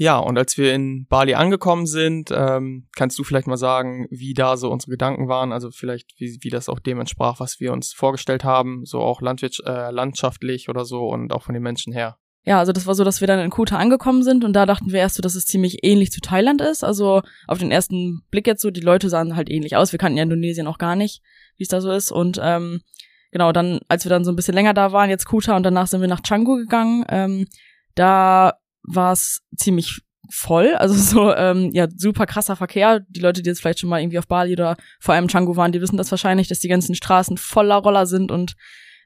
Ja, 0.00 0.18
und 0.18 0.38
als 0.38 0.56
wir 0.56 0.72
in 0.74 1.06
Bali 1.08 1.34
angekommen 1.34 1.86
sind, 1.86 2.30
ähm, 2.30 2.86
kannst 2.94 3.18
du 3.18 3.24
vielleicht 3.24 3.48
mal 3.48 3.56
sagen, 3.56 4.06
wie 4.10 4.32
da 4.32 4.56
so 4.56 4.70
unsere 4.70 4.92
Gedanken 4.92 5.26
waren, 5.26 5.50
also 5.50 5.72
vielleicht 5.72 6.12
wie, 6.18 6.38
wie 6.40 6.50
das 6.50 6.68
auch 6.68 6.78
dem 6.78 7.00
entsprach, 7.00 7.40
was 7.40 7.58
wir 7.58 7.72
uns 7.72 7.92
vorgestellt 7.92 8.44
haben, 8.44 8.84
so 8.84 9.00
auch 9.00 9.20
landwirts 9.20 9.58
äh, 9.66 9.90
landschaftlich 9.90 10.68
oder 10.68 10.84
so 10.84 11.08
und 11.08 11.32
auch 11.32 11.42
von 11.42 11.52
den 11.52 11.64
Menschen 11.64 11.92
her. 11.92 12.16
Ja, 12.44 12.60
also 12.60 12.70
das 12.70 12.86
war 12.86 12.94
so, 12.94 13.02
dass 13.02 13.20
wir 13.20 13.26
dann 13.26 13.40
in 13.40 13.50
Kuta 13.50 13.76
angekommen 13.76 14.22
sind 14.22 14.44
und 14.44 14.52
da 14.52 14.66
dachten 14.66 14.92
wir 14.92 15.00
erst 15.00 15.16
so, 15.16 15.20
dass 15.20 15.34
es 15.34 15.46
ziemlich 15.46 15.84
ähnlich 15.84 16.12
zu 16.12 16.20
Thailand 16.20 16.60
ist. 16.60 16.84
Also 16.84 17.22
auf 17.48 17.58
den 17.58 17.72
ersten 17.72 18.22
Blick 18.30 18.46
jetzt 18.46 18.62
so, 18.62 18.70
die 18.70 18.80
Leute 18.80 19.10
sahen 19.10 19.34
halt 19.34 19.50
ähnlich 19.50 19.74
aus. 19.74 19.90
Wir 19.90 19.98
kannten 19.98 20.16
ja 20.16 20.22
Indonesien 20.22 20.68
auch 20.68 20.78
gar 20.78 20.94
nicht, 20.94 21.22
wie 21.56 21.64
es 21.64 21.68
da 21.68 21.80
so 21.80 21.90
ist. 21.90 22.12
Und 22.12 22.38
ähm, 22.40 22.82
genau, 23.30 23.52
dann, 23.52 23.80
als 23.88 24.04
wir 24.04 24.10
dann 24.10 24.24
so 24.24 24.32
ein 24.32 24.36
bisschen 24.36 24.54
länger 24.54 24.74
da 24.74 24.92
waren, 24.92 25.10
jetzt 25.10 25.26
Kuta 25.26 25.56
und 25.56 25.62
danach 25.62 25.86
sind 25.86 26.00
wir 26.00 26.08
nach 26.08 26.22
Canggu 26.22 26.56
gegangen, 26.56 27.04
ähm, 27.08 27.46
da 27.94 28.54
war 28.82 29.12
es 29.12 29.42
ziemlich 29.56 30.02
voll, 30.30 30.74
also 30.74 30.94
so 30.94 31.34
ähm, 31.34 31.70
ja 31.72 31.88
super 31.94 32.26
krasser 32.26 32.56
Verkehr. 32.56 33.00
Die 33.08 33.20
Leute, 33.20 33.42
die 33.42 33.48
jetzt 33.48 33.60
vielleicht 33.60 33.80
schon 33.80 33.90
mal 33.90 34.00
irgendwie 34.00 34.18
auf 34.18 34.26
Bali 34.26 34.52
oder 34.52 34.76
vor 35.00 35.14
allem 35.14 35.26
Canggu 35.26 35.56
waren, 35.56 35.72
die 35.72 35.80
wissen 35.80 35.96
das 35.96 36.10
wahrscheinlich, 36.10 36.48
dass 36.48 36.60
die 36.60 36.68
ganzen 36.68 36.94
Straßen 36.94 37.36
voller 37.36 37.76
Roller 37.76 38.06
sind 38.06 38.30
und 38.30 38.54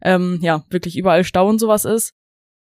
ähm, 0.02 0.38
ja 0.42 0.64
wirklich 0.68 0.96
überall 0.96 1.24
Stau 1.24 1.48
und 1.48 1.58
sowas 1.58 1.84
ist. 1.84 2.12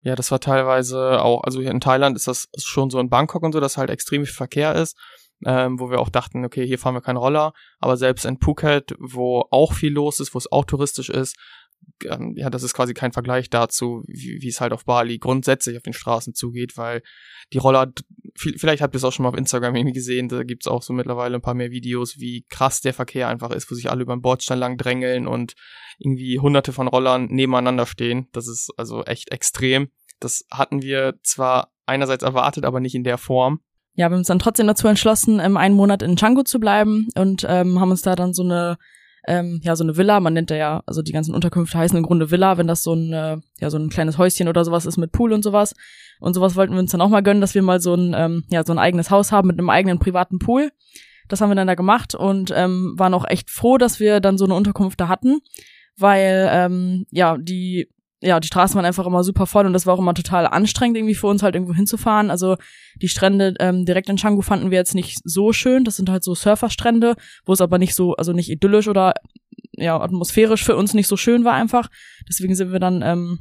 Ja, 0.03 0.15
das 0.15 0.31
war 0.31 0.39
teilweise 0.41 1.21
auch, 1.21 1.43
also 1.43 1.61
hier 1.61 1.73
in 1.73 1.81
Thailand 1.81 2.17
ist 2.17 2.29
das 2.29 2.49
schon 2.63 2.91
so 2.91 3.01
in 3.01 3.11
Bangkok 3.11 3.43
und 3.43 3.53
so, 3.53 3.61
dass 3.61 3.77
halt 3.77 3.91
extrem 3.91 4.25
viel 4.25 4.35
Verkehr 4.35 4.75
ist 4.75 4.97
ähm, 5.45 5.79
wo 5.79 5.91
wir 5.91 6.01
auch 6.01 6.09
dachten, 6.09 6.45
okay, 6.45 6.67
hier 6.67 6.79
fahren 6.79 6.95
wir 6.95 7.03
keinen 7.03 7.19
Roller, 7.19 7.53
aber 7.79 7.97
selbst 7.97 8.25
in 8.25 8.41
Phuket, 8.41 8.95
wo 8.99 9.45
auch 9.51 9.73
viel 9.73 9.93
los 9.93 10.21
ist, 10.21 10.35
wo 10.35 10.39
es 10.39 10.51
auch 10.51 10.65
touristisch 10.65 11.11
ist, 11.11 11.37
ähm, 12.05 12.35
ja, 12.37 12.51
das 12.51 12.63
ist 12.63 12.75
quasi 12.75 12.95
kein 12.95 13.13
Vergleich 13.13 13.51
dazu, 13.51 14.03
wie, 14.07 14.41
wie 14.41 14.49
es 14.49 14.61
halt 14.61 14.73
auf 14.73 14.85
Bali 14.85 15.19
grundsätzlich 15.19 15.77
auf 15.77 15.83
den 15.83 15.93
Straßen 15.93 16.35
zugeht, 16.35 16.77
weil 16.77 17.03
die 17.53 17.59
Roller, 17.59 17.93
vielleicht 18.37 18.83
habt 18.83 18.95
ihr 18.95 18.99
es 18.99 19.05
auch 19.05 19.13
schon 19.13 19.23
mal 19.23 19.31
auf 19.31 19.37
Instagram 19.37 19.77
irgendwie 19.77 19.95
gesehen, 19.95 20.29
da 20.29 20.43
gibt's 20.43 20.67
auch 20.67 20.83
so 20.83 20.93
mittlerweile 20.93 21.37
ein 21.37 21.43
paar 21.43 21.55
mehr 21.55 21.71
Videos, 21.71 22.19
wie 22.19 22.45
krass 22.49 22.81
der 22.81 22.95
Verkehr 22.95 23.29
einfach 23.29 23.51
ist, 23.51 23.71
wo 23.71 23.75
sich 23.75 23.91
alle 23.91 24.03
über 24.03 24.15
den 24.17 24.23
Bordstein 24.23 24.59
lang 24.59 24.77
drängeln 24.77 25.27
und 25.27 25.55
irgendwie 25.99 26.39
hunderte 26.39 26.73
von 26.73 26.89
Rollern 26.89 27.27
nebeneinander 27.27 27.87
stehen. 27.87 28.29
Das 28.33 28.49
ist 28.49 28.71
also 28.77 29.05
echt 29.05 29.33
extrem. 29.33 29.89
Das 30.19 30.45
hatten 30.51 30.83
wir 30.83 31.15
zwar 31.23 31.73
einerseits 31.87 32.25
erwartet, 32.25 32.65
aber 32.65 32.81
nicht 32.81 32.95
in 32.95 33.05
der 33.05 33.19
Form 33.19 33.61
ja, 33.97 34.09
wir 34.09 34.13
haben 34.13 34.19
uns 34.19 34.29
dann 34.29 34.39
trotzdem 34.39 34.67
dazu 34.67 34.87
entschlossen, 34.87 35.41
ähm, 35.41 35.57
einen 35.57 35.75
Monat 35.75 36.03
in 36.03 36.17
Canggu 36.17 36.43
zu 36.43 36.61
bleiben 36.61 37.09
und 37.17 37.47
ähm, 37.49 37.81
haben 37.81 37.91
uns 37.91 38.03
da 38.03 38.15
dann 38.15 38.35
so 38.35 38.43
eine 38.43 38.77
ähm, 39.27 39.61
ja 39.63 39.75
so 39.75 39.83
eine 39.83 39.97
Villa, 39.97 40.21
man 40.21 40.35
nennt 40.35 40.51
ja, 40.51 40.83
also 40.87 41.03
die 41.03 41.13
ganzen 41.13 41.35
Unterkünfte 41.35 41.79
heißen 41.79 41.97
im 41.97 42.05
Grunde 42.05 42.31
Villa, 42.31 42.59
wenn 42.59 42.69
das 42.69 42.83
so 42.83 42.95
ein 42.95 43.13
äh, 43.13 43.39
ja 43.59 43.71
so 43.71 43.79
ein 43.79 43.89
kleines 43.89 44.19
Häuschen 44.19 44.49
oder 44.49 44.65
sowas 44.65 44.87
ist 44.87 44.99
mit 44.99 45.13
Pool 45.13 45.33
und 45.33 45.43
sowas 45.43 45.75
und 46.21 46.35
sowas 46.35 46.57
wollten 46.57 46.75
wir 46.75 46.81
uns 46.81 46.93
dann 46.93 47.01
auch 47.01 47.09
mal 47.09 47.23
gönnen, 47.23 47.41
dass 47.41 47.55
wir 47.55 47.63
mal 47.63 47.81
so 47.81 47.95
ein 47.95 48.15
ähm, 48.17 48.45
ja 48.51 48.65
so 48.65 48.73
ein 48.73 48.79
eigenes 48.79 49.11
Haus 49.11 49.33
haben 49.33 49.49
mit 49.49 49.59
einem 49.59 49.71
eigenen 49.71 49.99
privaten 49.99 50.39
Pool. 50.39 50.71
Das 51.29 51.41
haben 51.41 51.51
wir 51.51 51.57
dann 51.57 51.67
da 51.67 51.75
gemacht 51.75 52.15
und 52.15 52.53
ähm, 52.55 52.95
waren 52.97 53.15
auch 53.15 53.27
echt 53.27 53.51
froh, 53.51 53.79
dass 53.79 53.99
wir 53.99 54.21
dann 54.21 54.39
so 54.39 54.45
eine 54.45 54.55
Unterkunft 54.55 55.01
da 55.01 55.09
hatten, 55.09 55.41
weil 55.97 56.49
ähm, 56.53 57.07
ja 57.11 57.37
die 57.37 57.89
ja, 58.21 58.41
die 58.41 58.47
Straßen 58.47 58.77
waren 58.77 58.87
einfach 58.87 59.07
immer 59.07 59.23
super 59.23 59.47
voll 59.47 59.67
und 59.67 59.73
das 59.73 59.85
war 59.85 59.95
auch 59.95 59.99
immer 59.99 60.15
total 60.15 60.47
anstrengend, 60.47 60.97
irgendwie 60.97 61.15
für 61.15 61.27
uns 61.27 61.43
halt 61.43 61.55
irgendwo 61.55 61.75
hinzufahren. 61.75 62.31
Also 62.31 62.57
die 63.01 63.09
Strände 63.09 63.55
ähm, 63.61 63.85
direkt 63.85 64.09
in 64.09 64.17
Canggu 64.17 64.41
fanden 64.43 64.71
wir 64.71 64.79
jetzt 64.79 64.95
nicht 64.95 65.19
so 65.25 65.53
schön. 65.53 65.85
Das 65.85 65.97
sind 65.97 66.09
halt 66.09 66.25
so 66.25 66.35
Surferstrände, 66.35 67.17
wo 67.45 67.53
es 67.53 67.61
aber 67.61 67.79
nicht 67.79 67.95
so, 67.95 68.15
also 68.15 68.33
nicht 68.33 68.51
idyllisch 68.51 68.89
oder 68.89 69.13
ja, 69.73 70.01
atmosphärisch 70.01 70.65
für 70.65 70.77
uns 70.77 70.95
nicht 70.95 71.09
so 71.09 71.17
schön 71.17 71.45
war 71.45 71.53
einfach. 71.53 71.89
Deswegen 72.27 72.55
sind 72.55 72.73
wir 72.73 72.81
dann 72.81 73.03
ähm, 73.03 73.41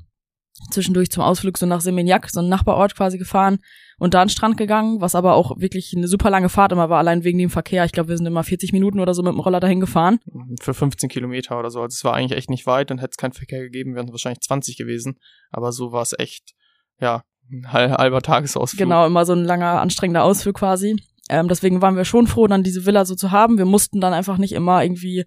zwischendurch 0.71 1.11
zum 1.11 1.23
Ausflug 1.23 1.57
so 1.57 1.65
nach 1.65 1.81
Seminyak, 1.81 2.29
so 2.29 2.39
ein 2.39 2.49
Nachbarort 2.49 2.95
quasi 2.95 3.17
gefahren 3.17 3.59
und 3.97 4.13
da 4.13 4.21
an 4.21 4.27
den 4.27 4.31
Strand 4.31 4.57
gegangen, 4.57 5.01
was 5.01 5.15
aber 5.15 5.35
auch 5.35 5.59
wirklich 5.59 5.93
eine 5.95 6.07
super 6.07 6.29
lange 6.29 6.49
Fahrt 6.49 6.71
immer 6.71 6.89
war, 6.89 6.99
allein 6.99 7.23
wegen 7.23 7.37
dem 7.37 7.49
Verkehr. 7.49 7.85
Ich 7.85 7.91
glaube, 7.91 8.09
wir 8.09 8.17
sind 8.17 8.25
immer 8.25 8.43
40 8.43 8.71
Minuten 8.71 8.99
oder 8.99 9.13
so 9.13 9.21
mit 9.21 9.33
dem 9.33 9.39
Roller 9.39 9.59
dahin 9.59 9.79
gefahren. 9.79 10.19
Für 10.61 10.73
15 10.73 11.09
Kilometer 11.09 11.59
oder 11.59 11.69
so. 11.69 11.81
Also 11.81 11.93
es 11.93 12.03
war 12.03 12.13
eigentlich 12.13 12.37
echt 12.37 12.49
nicht 12.49 12.65
weit, 12.65 12.89
dann 12.89 12.99
hätte 12.99 13.11
es 13.11 13.17
keinen 13.17 13.33
Verkehr 13.33 13.61
gegeben, 13.61 13.95
wären 13.95 14.07
es 14.07 14.11
wahrscheinlich 14.11 14.41
20 14.41 14.77
gewesen. 14.77 15.17
Aber 15.51 15.71
so 15.71 15.91
war 15.91 16.01
es 16.01 16.17
echt, 16.17 16.53
ja, 16.99 17.23
ein 17.51 17.71
halber 17.71 18.21
Tagesausflug. 18.21 18.79
Genau, 18.79 19.05
immer 19.05 19.25
so 19.25 19.33
ein 19.33 19.43
langer, 19.43 19.81
anstrengender 19.81 20.23
Ausflug 20.23 20.55
quasi. 20.55 20.95
Ähm, 21.29 21.47
deswegen 21.47 21.81
waren 21.81 21.95
wir 21.95 22.05
schon 22.05 22.27
froh, 22.27 22.47
dann 22.47 22.63
diese 22.63 22.85
Villa 22.85 23.05
so 23.05 23.15
zu 23.15 23.31
haben. 23.31 23.57
Wir 23.57 23.65
mussten 23.65 23.99
dann 23.99 24.13
einfach 24.13 24.37
nicht 24.37 24.53
immer 24.53 24.83
irgendwie 24.83 25.25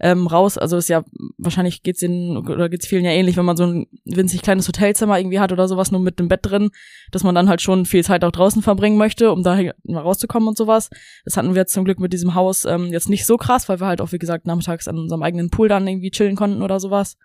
ähm, 0.00 0.26
raus. 0.26 0.58
Also 0.58 0.76
ist 0.76 0.88
ja, 0.88 1.04
wahrscheinlich 1.38 1.82
geht's 1.82 2.00
den 2.00 2.36
oder 2.36 2.68
geht's 2.68 2.86
vielen 2.86 3.04
ja 3.04 3.10
ähnlich, 3.10 3.36
wenn 3.36 3.44
man 3.44 3.56
so 3.56 3.64
ein 3.64 3.86
winzig 4.04 4.42
kleines 4.42 4.68
Hotelzimmer 4.68 5.18
irgendwie 5.18 5.40
hat 5.40 5.52
oder 5.52 5.68
sowas, 5.68 5.90
nur 5.90 6.00
mit 6.00 6.18
dem 6.18 6.28
Bett 6.28 6.40
drin, 6.42 6.70
dass 7.10 7.24
man 7.24 7.34
dann 7.34 7.48
halt 7.48 7.62
schon 7.62 7.86
viel 7.86 8.04
Zeit 8.04 8.24
auch 8.24 8.32
draußen 8.32 8.62
verbringen 8.62 8.98
möchte, 8.98 9.32
um 9.32 9.42
da 9.42 9.56
mal 9.84 10.02
rauszukommen 10.02 10.48
und 10.48 10.56
sowas. 10.56 10.90
Das 11.24 11.36
hatten 11.36 11.54
wir 11.54 11.62
jetzt 11.62 11.72
zum 11.72 11.84
Glück 11.84 12.00
mit 12.00 12.12
diesem 12.12 12.34
Haus 12.34 12.64
ähm, 12.64 12.86
jetzt 12.92 13.08
nicht 13.08 13.26
so 13.26 13.36
krass, 13.36 13.68
weil 13.68 13.80
wir 13.80 13.86
halt 13.86 14.00
auch, 14.00 14.12
wie 14.12 14.18
gesagt, 14.18 14.46
nachmittags 14.46 14.88
an 14.88 14.98
unserem 14.98 15.22
eigenen 15.22 15.50
Pool 15.50 15.68
dann 15.68 15.86
irgendwie 15.86 16.10
chillen 16.10 16.36
konnten 16.36 16.62
oder 16.62 16.80
sowas. 16.80 17.16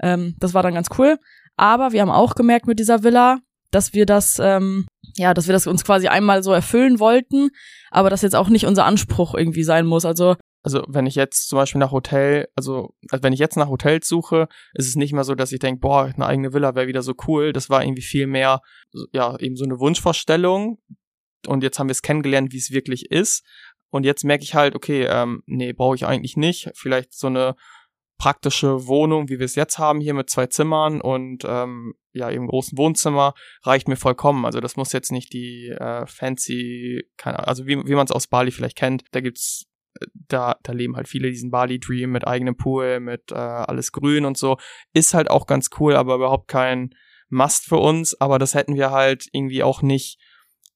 Ähm, 0.00 0.34
das 0.38 0.54
war 0.54 0.62
dann 0.62 0.74
ganz 0.74 0.88
cool. 0.98 1.18
Aber 1.56 1.92
wir 1.92 2.00
haben 2.00 2.10
auch 2.10 2.34
gemerkt 2.34 2.66
mit 2.66 2.78
dieser 2.78 3.02
Villa, 3.02 3.38
dass 3.70 3.92
wir 3.92 4.06
das, 4.06 4.38
ähm, 4.40 4.86
ja, 5.16 5.34
dass 5.34 5.46
wir 5.46 5.52
das 5.52 5.66
uns 5.66 5.84
quasi 5.84 6.08
einmal 6.08 6.42
so 6.42 6.52
erfüllen 6.52 6.98
wollten, 7.00 7.50
aber 7.90 8.10
das 8.10 8.22
jetzt 8.22 8.36
auch 8.36 8.48
nicht 8.48 8.66
unser 8.66 8.84
Anspruch 8.84 9.34
irgendwie 9.34 9.64
sein 9.64 9.86
muss. 9.86 10.04
Also 10.04 10.36
also 10.64 10.82
wenn 10.88 11.04
ich 11.04 11.14
jetzt 11.14 11.50
zum 11.50 11.58
Beispiel 11.58 11.78
nach 11.78 11.92
Hotel, 11.92 12.48
also, 12.56 12.94
also 13.10 13.22
wenn 13.22 13.34
ich 13.34 13.38
jetzt 13.38 13.56
nach 13.56 13.68
Hotels 13.68 14.08
suche, 14.08 14.48
ist 14.72 14.88
es 14.88 14.96
nicht 14.96 15.12
mehr 15.12 15.24
so, 15.24 15.34
dass 15.34 15.52
ich 15.52 15.58
denke, 15.58 15.80
boah, 15.80 16.04
eine 16.04 16.24
eigene 16.24 16.54
Villa 16.54 16.74
wäre 16.74 16.86
wieder 16.86 17.02
so 17.02 17.12
cool. 17.28 17.52
Das 17.52 17.68
war 17.68 17.84
irgendwie 17.84 18.02
viel 18.02 18.26
mehr, 18.26 18.62
ja, 19.12 19.38
eben 19.38 19.56
so 19.56 19.64
eine 19.64 19.78
Wunschvorstellung. 19.78 20.78
Und 21.46 21.62
jetzt 21.62 21.78
haben 21.78 21.88
wir 21.88 21.92
es 21.92 22.00
kennengelernt, 22.00 22.54
wie 22.54 22.58
es 22.58 22.70
wirklich 22.70 23.10
ist. 23.10 23.44
Und 23.90 24.04
jetzt 24.04 24.24
merke 24.24 24.42
ich 24.42 24.54
halt, 24.54 24.74
okay, 24.74 25.04
ähm, 25.04 25.42
nee, 25.44 25.74
brauche 25.74 25.96
ich 25.96 26.06
eigentlich 26.06 26.38
nicht. 26.38 26.70
Vielleicht 26.74 27.12
so 27.12 27.26
eine 27.26 27.56
praktische 28.16 28.86
Wohnung, 28.86 29.28
wie 29.28 29.38
wir 29.38 29.44
es 29.44 29.56
jetzt 29.56 29.78
haben, 29.78 30.00
hier 30.00 30.14
mit 30.14 30.30
zwei 30.30 30.46
Zimmern 30.46 31.02
und 31.02 31.44
ähm, 31.44 31.92
ja, 32.14 32.30
eben 32.30 32.46
großen 32.46 32.78
Wohnzimmer, 32.78 33.34
reicht 33.64 33.86
mir 33.86 33.96
vollkommen. 33.96 34.46
Also 34.46 34.60
das 34.60 34.76
muss 34.76 34.92
jetzt 34.92 35.12
nicht 35.12 35.34
die 35.34 35.68
äh, 35.68 36.06
fancy, 36.06 37.02
keine 37.18 37.40
Ahnung, 37.40 37.48
also 37.48 37.66
wie, 37.66 37.76
wie 37.86 37.94
man 37.94 38.06
es 38.06 38.12
aus 38.12 38.28
Bali 38.28 38.50
vielleicht 38.50 38.76
kennt. 38.76 39.04
Da 39.10 39.20
gibt's 39.20 39.66
da, 40.28 40.56
da 40.62 40.72
leben 40.72 40.96
halt 40.96 41.08
viele 41.08 41.30
diesen 41.30 41.50
Bali 41.50 41.78
Dream 41.78 42.10
mit 42.10 42.26
eigenem 42.26 42.56
Pool, 42.56 43.00
mit 43.00 43.30
äh, 43.30 43.34
alles 43.34 43.92
grün 43.92 44.24
und 44.24 44.36
so. 44.36 44.56
Ist 44.92 45.14
halt 45.14 45.30
auch 45.30 45.46
ganz 45.46 45.70
cool, 45.78 45.96
aber 45.96 46.16
überhaupt 46.16 46.48
kein 46.48 46.90
Must 47.28 47.64
für 47.64 47.78
uns. 47.78 48.20
Aber 48.20 48.38
das 48.38 48.54
hätten 48.54 48.76
wir 48.76 48.90
halt 48.90 49.26
irgendwie 49.32 49.62
auch 49.62 49.82
nicht 49.82 50.18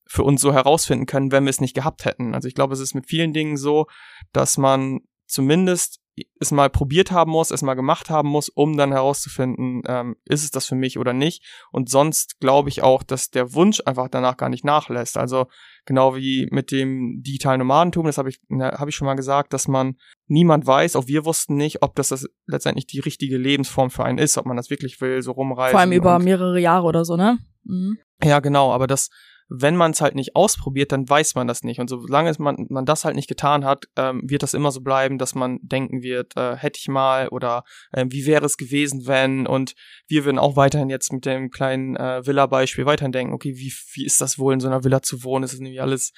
für 0.07 0.23
uns 0.23 0.41
so 0.41 0.53
herausfinden 0.53 1.07
können, 1.07 1.33
wenn 1.33 1.45
wir 1.45 1.51
es 1.51 1.61
nicht 1.61 1.75
gehabt 1.75 2.05
hätten. 2.05 2.35
Also 2.35 2.49
ich 2.49 2.55
glaube, 2.55 2.73
es 2.73 2.81
ist 2.81 2.95
mit 2.95 3.07
vielen 3.09 3.33
Dingen 3.33 3.57
so, 3.57 3.87
dass 4.33 4.57
man 4.57 5.01
zumindest 5.27 6.01
es 6.41 6.51
mal 6.51 6.71
probiert 6.71 7.13
haben 7.13 7.31
muss, 7.31 7.51
es 7.51 7.63
mal 7.63 7.75
gemacht 7.75 8.11
haben 8.11 8.29
muss, 8.29 8.49
um 8.49 8.77
dann 8.77 8.93
herauszufinden, 8.93 9.83
ähm, 9.87 10.17
ist 10.25 10.45
es 10.45 10.51
das 10.51 10.67
für 10.67 10.75
mich 10.75 10.99
oder 10.99 11.13
nicht. 11.13 11.45
Und 11.71 11.89
sonst 11.89 12.41
glaube 12.41 12.69
ich 12.69 12.83
auch, 12.83 13.03
dass 13.03 13.31
der 13.31 13.55
Wunsch 13.55 13.83
einfach 13.85 14.09
danach 14.09 14.37
gar 14.37 14.49
nicht 14.49 14.65
nachlässt. 14.65 15.17
Also 15.17 15.47
genau 15.85 16.17
wie 16.17 16.49
mit 16.51 16.71
dem 16.71 17.23
digitalen 17.23 17.59
Nomadentum, 17.59 18.07
das 18.07 18.19
habe 18.19 18.29
ich, 18.29 18.41
hab 18.51 18.89
ich 18.89 18.95
schon 18.95 19.07
mal 19.07 19.15
gesagt, 19.15 19.53
dass 19.53 19.69
man 19.69 19.97
niemand 20.27 20.67
weiß, 20.67 20.97
auch 20.97 21.07
wir 21.07 21.25
wussten 21.25 21.57
nicht, 21.57 21.83
ob 21.83 21.95
das, 21.95 22.09
das 22.09 22.27
letztendlich 22.47 22.87
die 22.87 23.01
richtige 23.01 23.39
Lebensform 23.39 23.91
für 23.91 24.05
einen 24.05 24.19
ist, 24.19 24.39
ob 24.39 24.47
man 24.47 24.57
das 24.57 24.71
wirklich 24.71 25.01
will, 25.01 25.23
so 25.23 25.33
rumreisen. 25.33 25.73
Vor 25.73 25.81
allem 25.81 25.93
über 25.93 26.19
mehrere 26.19 26.61
Jahre 26.61 26.87
oder 26.87 27.05
so, 27.05 27.17
ne? 27.17 27.39
Mhm. 27.65 27.99
Ja, 28.23 28.41
genau, 28.41 28.73
aber 28.73 28.87
das 28.87 29.11
wenn 29.49 29.77
man 29.77 29.93
es 29.93 30.01
halt 30.01 30.15
nicht 30.15 30.37
ausprobiert, 30.37 30.93
dann 30.93 31.09
weiß 31.09 31.35
man 31.35 31.47
das 31.47 31.63
nicht. 31.63 31.81
Und 31.81 31.89
solange 31.89 32.33
man, 32.39 32.67
man 32.69 32.85
das 32.85 33.05
halt 33.05 33.17
nicht 33.17 33.29
getan 33.29 33.65
hat, 33.65 33.87
ähm, 33.97 34.23
wird 34.25 34.43
das 34.43 34.55
immer 34.55 34.71
so 34.71 34.81
bleiben, 34.81 35.19
dass 35.19 35.35
man 35.35 35.59
denken 35.63 36.03
wird, 36.03 36.37
äh, 36.37 36.57
hätte 36.57 36.79
ich 36.79 36.89
mal 36.89 37.29
oder 37.29 37.65
äh, 37.93 38.05
wie 38.09 38.27
wäre 38.27 38.45
es 38.45 38.57
gewesen, 38.57 39.07
wenn. 39.07 39.47
Und 39.47 39.75
wir 40.07 40.25
würden 40.25 40.39
auch 40.39 40.57
weiterhin 40.57 40.91
jetzt 40.91 41.13
mit 41.13 41.25
dem 41.25 41.51
kleinen 41.51 41.97
äh, 41.97 42.27
Villa-Beispiel 42.27 42.87
weiterhin 42.87 43.13
denken, 43.13 43.33
okay, 43.33 43.55
wie, 43.57 43.73
wie 43.95 44.05
ist 44.05 44.21
das 44.21 44.39
wohl 44.39 44.53
in 44.53 44.61
so 44.61 44.69
einer 44.69 44.85
Villa 44.85 45.03
zu 45.03 45.25
wohnen? 45.25 45.45
Ist 45.45 45.55
das 45.55 45.61
nämlich 45.61 45.81
alles 45.81 46.13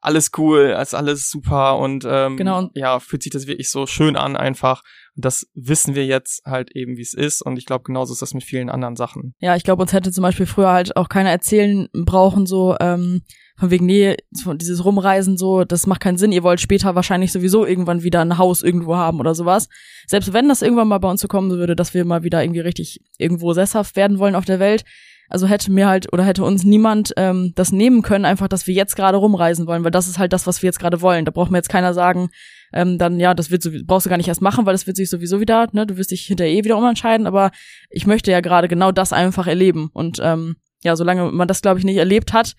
alles 0.00 0.30
cool, 0.38 0.76
ist 0.80 0.94
alles 0.94 1.30
super 1.30 1.78
und 1.78 2.06
ähm, 2.08 2.36
genau. 2.36 2.70
ja, 2.74 3.00
fühlt 3.00 3.22
sich 3.22 3.32
das 3.32 3.46
wirklich 3.46 3.70
so 3.70 3.86
schön 3.86 4.16
an 4.16 4.36
einfach 4.36 4.82
das 5.18 5.48
wissen 5.54 5.94
wir 5.94 6.06
jetzt 6.06 6.42
halt 6.46 6.70
eben, 6.76 6.96
wie 6.96 7.02
es 7.02 7.12
ist. 7.12 7.42
Und 7.42 7.58
ich 7.58 7.66
glaube, 7.66 7.84
genauso 7.84 8.12
ist 8.12 8.22
das 8.22 8.34
mit 8.34 8.44
vielen 8.44 8.70
anderen 8.70 8.96
Sachen. 8.96 9.34
Ja, 9.40 9.56
ich 9.56 9.64
glaube, 9.64 9.82
uns 9.82 9.92
hätte 9.92 10.12
zum 10.12 10.22
Beispiel 10.22 10.46
früher 10.46 10.70
halt 10.70 10.96
auch 10.96 11.08
keiner 11.08 11.30
erzählen 11.30 11.88
brauchen, 11.92 12.46
so, 12.46 12.76
ähm, 12.80 13.22
von 13.58 13.72
wegen, 13.72 13.86
nee, 13.86 14.16
dieses 14.30 14.84
Rumreisen 14.84 15.36
so, 15.36 15.64
das 15.64 15.88
macht 15.88 16.00
keinen 16.00 16.16
Sinn. 16.16 16.30
Ihr 16.30 16.44
wollt 16.44 16.60
später 16.60 16.94
wahrscheinlich 16.94 17.32
sowieso 17.32 17.66
irgendwann 17.66 18.04
wieder 18.04 18.20
ein 18.20 18.38
Haus 18.38 18.62
irgendwo 18.62 18.94
haben 18.94 19.18
oder 19.18 19.34
sowas. 19.34 19.68
Selbst 20.06 20.32
wenn 20.32 20.48
das 20.48 20.62
irgendwann 20.62 20.86
mal 20.86 20.98
bei 20.98 21.10
uns 21.10 21.20
so 21.20 21.26
kommen 21.26 21.50
würde, 21.50 21.74
dass 21.74 21.92
wir 21.92 22.04
mal 22.04 22.22
wieder 22.22 22.40
irgendwie 22.40 22.60
richtig 22.60 23.00
irgendwo 23.18 23.52
sesshaft 23.52 23.96
werden 23.96 24.20
wollen 24.20 24.36
auf 24.36 24.44
der 24.44 24.60
Welt, 24.60 24.84
also 25.28 25.46
hätte 25.46 25.70
mir 25.70 25.86
halt 25.86 26.12
oder 26.12 26.24
hätte 26.24 26.44
uns 26.44 26.64
niemand 26.64 27.12
ähm, 27.16 27.52
das 27.54 27.72
nehmen 27.72 28.02
können, 28.02 28.24
einfach, 28.24 28.48
dass 28.48 28.66
wir 28.66 28.74
jetzt 28.74 28.96
gerade 28.96 29.18
rumreisen 29.18 29.66
wollen, 29.66 29.84
weil 29.84 29.90
das 29.90 30.08
ist 30.08 30.18
halt 30.18 30.32
das, 30.32 30.46
was 30.46 30.62
wir 30.62 30.68
jetzt 30.68 30.80
gerade 30.80 31.02
wollen. 31.02 31.24
Da 31.24 31.30
braucht 31.30 31.50
mir 31.50 31.58
jetzt 31.58 31.68
keiner 31.68 31.94
sagen, 31.94 32.30
ähm, 32.72 32.98
dann 32.98 33.20
ja, 33.20 33.34
das 33.34 33.50
wird 33.50 33.62
so, 33.62 33.70
brauchst 33.84 34.06
du 34.06 34.10
gar 34.10 34.16
nicht 34.16 34.28
erst 34.28 34.42
machen, 34.42 34.66
weil 34.66 34.74
das 34.74 34.86
wird 34.86 34.96
sich 34.96 35.10
sowieso 35.10 35.40
wieder, 35.40 35.68
ne, 35.72 35.86
du 35.86 35.96
wirst 35.96 36.10
dich 36.10 36.22
hinterher 36.22 36.52
eh 36.52 36.64
wieder 36.64 36.78
umentscheiden, 36.78 37.26
aber 37.26 37.50
ich 37.90 38.06
möchte 38.06 38.30
ja 38.30 38.40
gerade 38.40 38.68
genau 38.68 38.92
das 38.92 39.12
einfach 39.12 39.46
erleben. 39.46 39.90
Und 39.92 40.18
ähm, 40.22 40.56
ja, 40.82 40.96
solange 40.96 41.30
man 41.30 41.48
das, 41.48 41.62
glaube 41.62 41.78
ich, 41.78 41.84
nicht 41.84 41.96
erlebt 41.96 42.32
hat, 42.32 42.54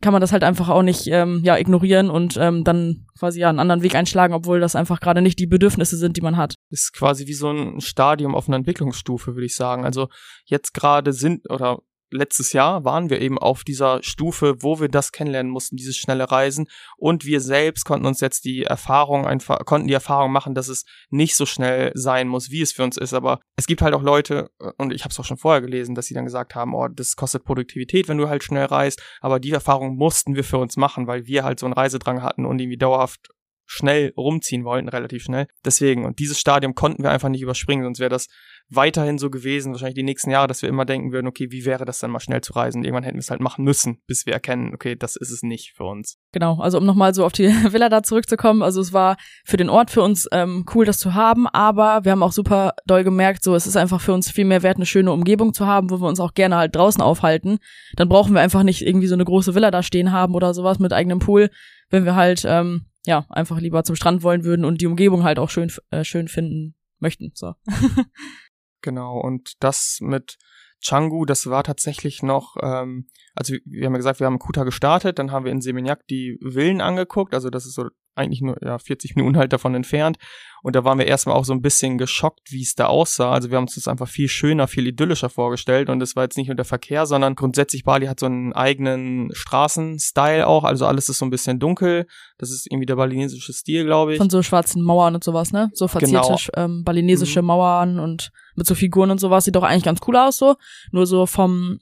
kann 0.00 0.12
man 0.12 0.20
das 0.20 0.30
halt 0.30 0.44
einfach 0.44 0.68
auch 0.68 0.82
nicht 0.82 1.08
ähm, 1.08 1.40
ja 1.42 1.58
ignorieren 1.58 2.08
und 2.08 2.36
ähm, 2.36 2.62
dann 2.62 3.06
quasi 3.18 3.40
ja 3.40 3.48
einen 3.48 3.58
anderen 3.58 3.82
Weg 3.82 3.96
einschlagen, 3.96 4.32
obwohl 4.32 4.60
das 4.60 4.76
einfach 4.76 5.00
gerade 5.00 5.22
nicht 5.22 5.40
die 5.40 5.48
Bedürfnisse 5.48 5.96
sind, 5.96 6.16
die 6.16 6.20
man 6.20 6.36
hat. 6.36 6.54
Ist 6.70 6.92
quasi 6.92 7.26
wie 7.26 7.34
so 7.34 7.50
ein 7.50 7.80
Stadium 7.80 8.36
auf 8.36 8.48
einer 8.48 8.56
Entwicklungsstufe, 8.56 9.34
würde 9.34 9.46
ich 9.46 9.56
sagen. 9.56 9.84
Also 9.84 10.08
jetzt 10.44 10.72
gerade 10.72 11.12
sind 11.12 11.50
oder 11.50 11.80
letztes 12.10 12.52
Jahr 12.52 12.84
waren 12.84 13.10
wir 13.10 13.20
eben 13.20 13.38
auf 13.38 13.64
dieser 13.64 14.02
Stufe, 14.02 14.62
wo 14.62 14.80
wir 14.80 14.88
das 14.88 15.12
kennenlernen 15.12 15.50
mussten, 15.50 15.76
dieses 15.76 15.96
schnelle 15.96 16.30
Reisen. 16.30 16.66
Und 16.96 17.24
wir 17.24 17.40
selbst 17.40 17.84
konnten 17.84 18.06
uns 18.06 18.20
jetzt 18.20 18.44
die 18.44 18.64
Erfahrung 18.64 19.26
einfach, 19.26 19.64
konnten 19.64 19.88
die 19.88 19.94
Erfahrung 19.94 20.32
machen, 20.32 20.54
dass 20.54 20.68
es 20.68 20.84
nicht 21.10 21.36
so 21.36 21.46
schnell 21.46 21.92
sein 21.94 22.28
muss, 22.28 22.50
wie 22.50 22.62
es 22.62 22.72
für 22.72 22.84
uns 22.84 22.96
ist. 22.96 23.14
Aber 23.14 23.40
es 23.56 23.66
gibt 23.66 23.82
halt 23.82 23.94
auch 23.94 24.02
Leute, 24.02 24.50
und 24.76 24.92
ich 24.92 25.04
habe 25.04 25.12
es 25.12 25.20
auch 25.20 25.24
schon 25.24 25.38
vorher 25.38 25.60
gelesen, 25.60 25.94
dass 25.94 26.06
sie 26.06 26.14
dann 26.14 26.24
gesagt 26.24 26.54
haben, 26.54 26.74
oh, 26.74 26.88
das 26.88 27.16
kostet 27.16 27.44
Produktivität, 27.44 28.08
wenn 28.08 28.18
du 28.18 28.28
halt 28.28 28.44
schnell 28.44 28.66
reist. 28.66 29.02
Aber 29.20 29.40
die 29.40 29.52
Erfahrung 29.52 29.96
mussten 29.96 30.34
wir 30.34 30.44
für 30.44 30.58
uns 30.58 30.76
machen, 30.76 31.06
weil 31.06 31.26
wir 31.26 31.44
halt 31.44 31.58
so 31.58 31.66
einen 31.66 31.74
Reisedrang 31.74 32.22
hatten 32.22 32.46
und 32.46 32.58
irgendwie 32.58 32.78
dauerhaft 32.78 33.28
schnell 33.70 34.14
rumziehen 34.16 34.64
wollten, 34.64 34.88
relativ 34.88 35.22
schnell. 35.22 35.46
Deswegen, 35.62 36.06
und 36.06 36.18
dieses 36.18 36.40
Stadium 36.40 36.74
konnten 36.74 37.02
wir 37.02 37.10
einfach 37.10 37.28
nicht 37.28 37.42
überspringen, 37.42 37.84
sonst 37.84 38.00
wäre 38.00 38.08
das 38.08 38.28
weiterhin 38.70 39.18
so 39.18 39.30
gewesen, 39.30 39.72
wahrscheinlich 39.72 39.94
die 39.94 40.02
nächsten 40.02 40.30
Jahre, 40.30 40.46
dass 40.46 40.60
wir 40.62 40.68
immer 40.68 40.84
denken 40.84 41.12
würden, 41.12 41.26
okay, 41.26 41.50
wie 41.50 41.64
wäre 41.64 41.84
das 41.84 41.98
dann 41.98 42.10
mal 42.10 42.20
schnell 42.20 42.42
zu 42.42 42.52
reisen? 42.52 42.84
Irgendwann 42.84 43.04
hätten 43.04 43.16
wir 43.16 43.20
es 43.20 43.30
halt 43.30 43.40
machen 43.40 43.64
müssen, 43.64 44.02
bis 44.06 44.26
wir 44.26 44.34
erkennen, 44.34 44.74
okay, 44.74 44.94
das 44.94 45.16
ist 45.16 45.30
es 45.30 45.42
nicht 45.42 45.72
für 45.74 45.84
uns. 45.84 46.18
Genau, 46.32 46.58
also 46.60 46.78
um 46.78 46.84
nochmal 46.84 47.14
so 47.14 47.24
auf 47.24 47.32
die 47.32 47.48
Villa 47.72 47.88
da 47.88 48.02
zurückzukommen, 48.02 48.62
also 48.62 48.80
es 48.80 48.92
war 48.92 49.16
für 49.44 49.56
den 49.56 49.70
Ort 49.70 49.90
für 49.90 50.02
uns 50.02 50.28
ähm, 50.32 50.66
cool, 50.74 50.84
das 50.84 50.98
zu 50.98 51.14
haben, 51.14 51.46
aber 51.46 52.04
wir 52.04 52.12
haben 52.12 52.22
auch 52.22 52.32
super 52.32 52.74
doll 52.86 53.04
gemerkt, 53.04 53.42
so 53.42 53.54
es 53.54 53.66
ist 53.66 53.76
einfach 53.76 54.00
für 54.00 54.12
uns 54.12 54.30
viel 54.30 54.44
mehr 54.44 54.62
wert, 54.62 54.76
eine 54.76 54.86
schöne 54.86 55.12
Umgebung 55.12 55.54
zu 55.54 55.66
haben, 55.66 55.90
wo 55.90 56.00
wir 56.00 56.08
uns 56.08 56.20
auch 56.20 56.34
gerne 56.34 56.56
halt 56.56 56.76
draußen 56.76 57.00
aufhalten. 57.00 57.58
Dann 57.96 58.08
brauchen 58.08 58.34
wir 58.34 58.40
einfach 58.40 58.62
nicht 58.62 58.86
irgendwie 58.86 59.06
so 59.06 59.14
eine 59.14 59.24
große 59.24 59.54
Villa 59.54 59.70
da 59.70 59.82
stehen 59.82 60.12
haben 60.12 60.34
oder 60.34 60.52
sowas 60.52 60.78
mit 60.78 60.92
eigenem 60.92 61.20
Pool, 61.20 61.50
wenn 61.88 62.04
wir 62.04 62.14
halt 62.14 62.44
ähm, 62.46 62.86
ja 63.06 63.24
einfach 63.30 63.60
lieber 63.60 63.82
zum 63.84 63.96
Strand 63.96 64.22
wollen 64.22 64.44
würden 64.44 64.64
und 64.66 64.80
die 64.80 64.86
Umgebung 64.86 65.24
halt 65.24 65.38
auch 65.38 65.48
schön 65.48 65.72
äh, 65.90 66.04
schön 66.04 66.28
finden 66.28 66.74
möchten. 67.00 67.32
So. 67.34 67.54
Genau, 68.80 69.18
und 69.18 69.62
das 69.62 69.98
mit 70.00 70.38
Changu, 70.80 71.24
das 71.24 71.50
war 71.50 71.64
tatsächlich 71.64 72.22
noch, 72.22 72.56
ähm, 72.62 73.08
also 73.34 73.54
wir 73.64 73.86
haben 73.86 73.94
ja 73.94 73.98
gesagt, 73.98 74.20
wir 74.20 74.26
haben 74.26 74.38
Kuta 74.38 74.64
gestartet, 74.64 75.18
dann 75.18 75.32
haben 75.32 75.44
wir 75.44 75.52
in 75.52 75.60
Seminyak 75.60 76.06
die 76.06 76.38
Villen 76.40 76.80
angeguckt, 76.80 77.34
also 77.34 77.50
das 77.50 77.66
ist 77.66 77.74
so 77.74 77.88
eigentlich 78.18 78.40
nur 78.40 78.56
ja, 78.62 78.78
40 78.78 79.16
Minuten 79.16 79.36
halt 79.36 79.52
davon 79.52 79.74
entfernt. 79.74 80.18
Und 80.62 80.74
da 80.74 80.84
waren 80.84 80.98
wir 80.98 81.06
erstmal 81.06 81.36
auch 81.36 81.44
so 81.44 81.52
ein 81.52 81.62
bisschen 81.62 81.98
geschockt, 81.98 82.50
wie 82.50 82.62
es 82.62 82.74
da 82.74 82.86
aussah. 82.86 83.30
Also 83.30 83.50
wir 83.50 83.56
haben 83.56 83.64
uns 83.64 83.76
das 83.76 83.86
einfach 83.86 84.08
viel 84.08 84.28
schöner, 84.28 84.66
viel 84.66 84.86
idyllischer 84.86 85.30
vorgestellt. 85.30 85.88
Und 85.88 86.02
es 86.02 86.16
war 86.16 86.24
jetzt 86.24 86.36
nicht 86.36 86.48
nur 86.48 86.56
der 86.56 86.64
Verkehr, 86.64 87.06
sondern 87.06 87.36
grundsätzlich 87.36 87.84
Bali 87.84 88.06
hat 88.06 88.18
so 88.18 88.26
einen 88.26 88.52
eigenen 88.52 89.30
Straßenstyle 89.32 90.46
auch. 90.46 90.64
Also 90.64 90.86
alles 90.86 91.08
ist 91.08 91.18
so 91.18 91.24
ein 91.24 91.30
bisschen 91.30 91.60
dunkel. 91.60 92.06
Das 92.38 92.50
ist 92.50 92.66
irgendwie 92.66 92.86
der 92.86 92.96
balinesische 92.96 93.52
Stil, 93.52 93.84
glaube 93.84 94.12
ich. 94.12 94.18
Von 94.18 94.30
so 94.30 94.42
schwarzen 94.42 94.82
Mauern 94.82 95.14
und 95.14 95.22
sowas, 95.22 95.52
ne? 95.52 95.70
So 95.74 95.86
verzierte 95.86 96.26
genau. 96.26 96.38
ähm, 96.56 96.82
balinesische 96.82 97.40
mhm. 97.40 97.48
Mauern 97.48 97.98
und 98.00 98.32
mit 98.56 98.66
so 98.66 98.74
Figuren 98.74 99.10
und 99.10 99.20
sowas. 99.20 99.44
Sieht 99.44 99.54
doch 99.54 99.62
eigentlich 99.62 99.84
ganz 99.84 100.00
cool 100.08 100.16
aus 100.16 100.38
so. 100.38 100.56
Nur 100.90 101.06
so 101.06 101.26
vom 101.26 101.78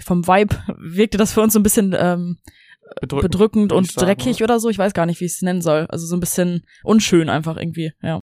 vom 0.00 0.26
Vibe 0.26 0.56
wirkte 0.78 1.18
das 1.18 1.32
für 1.32 1.42
uns 1.42 1.52
so 1.52 1.58
ein 1.58 1.62
bisschen 1.62 1.94
ähm, 1.98 2.38
bedrückend, 3.00 3.32
bedrückend 3.32 3.72
und 3.72 3.90
sagen, 3.90 4.06
dreckig 4.06 4.42
oder 4.42 4.60
so. 4.60 4.68
Ich 4.68 4.78
weiß 4.78 4.94
gar 4.94 5.06
nicht, 5.06 5.20
wie 5.20 5.24
ich 5.24 5.32
es 5.32 5.42
nennen 5.42 5.62
soll. 5.62 5.86
Also 5.88 6.06
so 6.06 6.16
ein 6.16 6.20
bisschen 6.20 6.64
unschön 6.84 7.28
einfach 7.28 7.56
irgendwie, 7.56 7.92
ja. 8.02 8.20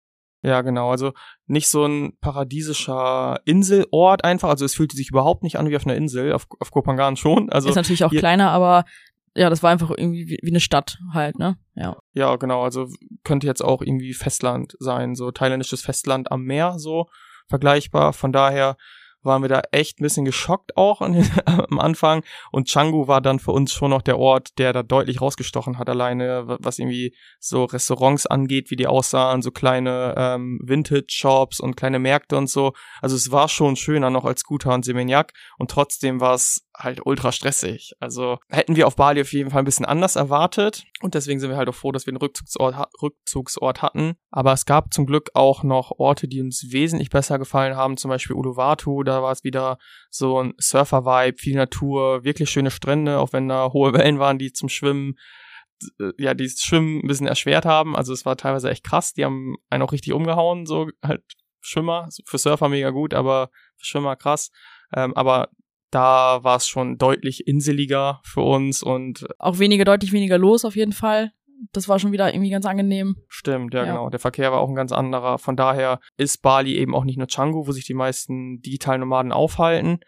Ja, 0.44 0.62
genau. 0.62 0.92
Also 0.92 1.14
nicht 1.48 1.70
so 1.70 1.86
ein 1.86 2.18
paradiesischer 2.20 3.40
Inselort 3.46 4.26
einfach. 4.26 4.50
Also 4.50 4.66
es 4.66 4.76
fühlte 4.76 4.98
sich 4.98 5.10
überhaupt 5.10 5.42
nicht 5.42 5.58
an 5.58 5.70
wie 5.70 5.76
auf 5.76 5.86
einer 5.86 5.96
Insel. 5.96 6.34
Auf, 6.34 6.48
auf 6.60 6.70
Kopangan 6.70 7.16
schon. 7.16 7.50
Also 7.50 7.70
ist 7.70 7.76
natürlich 7.76 8.04
auch 8.04 8.12
kleiner, 8.12 8.52
aber 8.52 8.84
ja, 9.36 9.50
das 9.50 9.64
war 9.64 9.72
einfach 9.72 9.90
irgendwie 9.90 10.28
wie, 10.28 10.40
wie 10.42 10.52
eine 10.52 10.60
Stadt 10.60 11.00
halt, 11.14 11.40
ne? 11.40 11.58
Ja. 11.76 11.98
Ja, 12.14 12.36
genau. 12.36 12.62
Also 12.62 12.88
könnte 13.24 13.48
jetzt 13.48 13.64
auch 13.64 13.82
irgendwie 13.82 14.14
Festland 14.14 14.76
sein, 14.80 15.16
so 15.16 15.32
thailändisches 15.32 15.82
Festland 15.82 16.32
am 16.32 16.44
Meer, 16.44 16.78
so 16.78 17.08
vergleichbar. 17.48 18.14
Von 18.14 18.34
daher 18.34 18.76
waren 19.24 19.42
wir 19.42 19.50
da 19.50 19.62
echt 19.72 20.00
ein 20.00 20.04
bisschen 20.04 20.26
geschockt 20.26 20.78
auch 20.78 21.02
am 21.46 21.80
Anfang. 21.80 22.24
Und 22.52 22.68
Changu 22.68 23.08
war 23.08 23.22
dann 23.22 23.40
für 23.40 23.52
uns 23.52 23.74
schon 23.74 23.92
noch 23.92 24.02
der 24.02 24.20
Ort, 24.20 24.58
der 24.58 24.74
da 24.74 24.84
deutlich 24.84 25.22
rausgestochen 25.22 25.78
hat, 25.78 25.90
alleine, 25.90 26.58
was 26.60 26.80
irgendwie 26.80 27.16
so 27.40 27.66
Restaurants 27.66 28.26
angeht, 28.26 28.72
wie 28.72 28.76
die 28.76 28.88
aussahen, 28.88 29.42
so 29.42 29.52
kleine 29.52 30.14
ähm, 30.18 30.60
Vintage-Shops 30.64 31.60
und 31.60 31.76
kleine 31.76 32.00
Märkte 32.00 32.38
und 32.38 32.50
so. 32.50 32.74
Also 33.02 33.16
es 33.16 33.32
war 33.32 33.50
schon 33.50 33.76
schöner 33.76 34.10
noch 34.10 34.26
als 34.26 34.44
Guta 34.44 34.74
und 34.74 34.86
Seminyak 34.86 35.34
und 35.58 35.72
trotzdem 35.72 36.20
war 36.20 36.36
es 36.36 36.68
halt 36.76 37.06
ultra 37.06 37.32
stressig. 37.32 37.94
Also 38.00 38.40
hätten 38.50 38.76
wir 38.76 38.88
auf 38.88 38.96
Bali 38.96 39.22
auf 39.22 39.32
jeden 39.32 39.52
Fall 39.52 39.60
ein 39.60 39.66
bisschen 39.66 39.86
anders 39.86 40.16
erwartet 40.16 40.84
und 41.02 41.14
deswegen 41.14 41.40
sind 41.40 41.50
wir 41.50 41.58
halt 41.58 41.70
auch 41.70 41.76
froh, 41.76 41.92
dass 41.92 42.06
wir 42.06 42.12
einen 42.12 42.18
Rückzugsort, 42.18 42.76
Rückzugsort 43.02 43.82
hatten. 43.82 44.16
Aber 44.32 44.54
es 44.54 44.66
gab 44.66 44.94
zum 44.94 45.06
Glück 45.06 45.30
auch 45.34 45.64
noch 45.64 45.92
Orte, 46.00 46.28
die 46.28 46.42
uns 46.42 46.72
wesentlich 46.72 47.10
besser 47.10 47.38
gefallen 47.38 47.76
haben, 47.76 47.98
zum 47.98 48.10
Beispiel 48.10 48.36
Uluwatu, 48.36 49.04
da 49.04 49.22
war 49.22 49.32
es 49.32 49.44
wieder 49.44 49.78
so 50.10 50.42
ein 50.42 50.54
Surfer-Vibe, 50.58 51.38
viel 51.38 51.56
Natur, 51.56 52.24
wirklich 52.24 52.50
schöne 52.50 52.72
Strände, 52.72 53.20
auch 53.20 53.34
wenn 53.34 53.48
da 53.48 53.72
hohe 53.72 53.94
Wellen 53.94 54.20
waren, 54.20 54.40
die 54.40 54.52
zum 54.52 54.70
Schwimmen 54.70 55.16
äh, 56.00 56.12
ja, 56.18 56.34
die 56.34 56.50
Schwimmen 56.50 57.02
ein 57.04 57.08
bisschen 57.08 57.28
erschwert 57.28 57.66
haben. 57.66 57.96
Also 57.96 58.14
es 58.14 58.26
war 58.26 58.38
teilweise 58.38 58.70
echt 58.70 58.84
krass. 58.84 59.14
Die 59.14 59.26
haben 59.26 59.56
einen 59.70 59.84
auch 59.84 59.92
richtig 59.92 60.14
umgehauen, 60.14 60.66
so 60.66 60.90
halt 61.04 61.24
Schwimmer. 61.62 62.10
Für 62.26 62.38
Surfer 62.38 62.70
mega 62.70 62.90
gut, 62.90 63.14
aber 63.14 63.50
für 63.78 63.86
Schwimmer 63.86 64.16
krass. 64.16 64.52
Ähm, 64.96 65.14
aber 65.16 65.50
da 65.94 66.44
war 66.44 66.58
es 66.58 66.68
schon 66.68 66.98
deutlich 66.98 67.48
inseliger 67.48 68.22
für 68.24 68.42
uns 68.42 68.82
und 68.82 69.26
auch 69.40 69.60
weniger, 69.60 69.86
deutlich 69.86 70.12
weniger 70.12 70.38
los 70.38 70.66
auf 70.66 70.76
jeden 70.76 70.94
Fall. 70.94 71.32
Das 71.72 71.88
war 71.88 72.00
schon 72.00 72.12
wieder 72.12 72.34
irgendwie 72.34 72.50
ganz 72.50 72.66
angenehm. 72.66 73.16
Stimmt, 73.28 73.74
ja, 73.74 73.86
ja, 73.86 73.92
genau. 73.92 74.10
Der 74.10 74.20
Verkehr 74.20 74.52
war 74.52 74.60
auch 74.60 74.70
ein 74.70 74.76
ganz 74.76 74.92
anderer. 74.92 75.38
Von 75.38 75.56
daher 75.56 76.00
ist 76.18 76.42
Bali 76.42 76.76
eben 76.76 76.94
auch 76.94 77.06
nicht 77.06 77.18
nur 77.18 77.28
Canggu, 77.28 77.68
wo 77.68 77.72
sich 77.72 77.86
die 77.86 77.94
meisten 77.94 78.60
digitalen 78.62 79.00
Nomaden 79.00 79.32
aufhalten, 79.32 80.00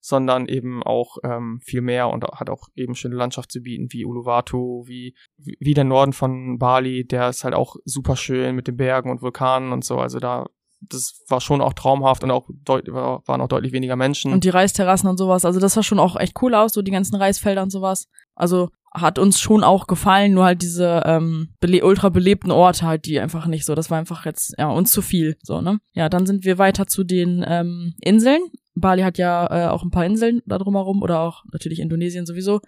sondern 0.00 0.46
eben 0.46 0.82
auch 0.82 1.18
ähm, 1.22 1.60
viel 1.62 1.82
mehr 1.82 2.08
und 2.08 2.24
hat 2.24 2.50
auch 2.50 2.68
eben 2.74 2.94
schöne 2.94 3.14
Landschaft 3.14 3.52
zu 3.52 3.60
bieten, 3.60 3.88
wie 3.90 4.04
Uluwatu, 4.04 4.84
wie, 4.86 5.14
wie 5.36 5.74
der 5.74 5.84
Norden 5.84 6.12
von 6.12 6.58
Bali, 6.58 7.06
der 7.06 7.28
ist 7.28 7.44
halt 7.44 7.54
auch 7.54 7.76
super 7.84 8.16
schön 8.16 8.56
mit 8.56 8.66
den 8.66 8.76
Bergen 8.76 9.10
und 9.10 9.22
Vulkanen 9.22 9.72
und 9.72 9.84
so. 9.84 9.98
Also 9.98 10.18
da 10.18 10.46
das 10.88 11.22
war 11.28 11.40
schon 11.40 11.60
auch 11.60 11.72
traumhaft 11.72 12.24
und 12.24 12.30
auch 12.30 12.48
waren 12.66 13.40
auch 13.40 13.48
deutlich 13.48 13.72
weniger 13.72 13.96
Menschen. 13.96 14.32
Und 14.32 14.44
die 14.44 14.48
Reisterrassen 14.48 15.08
und 15.08 15.18
sowas, 15.18 15.44
also 15.44 15.60
das 15.60 15.74
sah 15.74 15.82
schon 15.82 15.98
auch 15.98 16.16
echt 16.16 16.40
cool 16.42 16.54
aus, 16.54 16.72
so 16.72 16.82
die 16.82 16.90
ganzen 16.90 17.16
Reisfelder 17.16 17.62
und 17.62 17.70
sowas. 17.70 18.08
Also 18.34 18.68
hat 18.94 19.18
uns 19.18 19.40
schon 19.40 19.64
auch 19.64 19.88
gefallen, 19.88 20.34
nur 20.34 20.44
halt 20.44 20.62
diese 20.62 21.02
ähm, 21.04 21.48
bele 21.60 21.84
ultra 21.84 22.10
belebten 22.10 22.52
Orte 22.52 22.86
halt, 22.86 23.06
die 23.06 23.18
einfach 23.18 23.46
nicht 23.46 23.64
so. 23.64 23.74
Das 23.74 23.90
war 23.90 23.98
einfach 23.98 24.24
jetzt 24.24 24.54
ja 24.56 24.68
uns 24.68 24.92
zu 24.92 25.02
viel, 25.02 25.36
so 25.42 25.60
ne. 25.60 25.80
Ja, 25.94 26.08
dann 26.08 26.26
sind 26.26 26.44
wir 26.44 26.58
weiter 26.58 26.86
zu 26.86 27.02
den 27.02 27.44
ähm, 27.46 27.94
Inseln. 28.00 28.40
Bali 28.76 29.02
hat 29.02 29.18
ja 29.18 29.46
äh, 29.50 29.68
auch 29.68 29.82
ein 29.82 29.90
paar 29.90 30.06
Inseln 30.06 30.42
da 30.46 30.58
drumherum 30.58 31.02
oder 31.02 31.20
auch 31.20 31.42
natürlich 31.52 31.80
Indonesien 31.80 32.24
sowieso. 32.24 32.60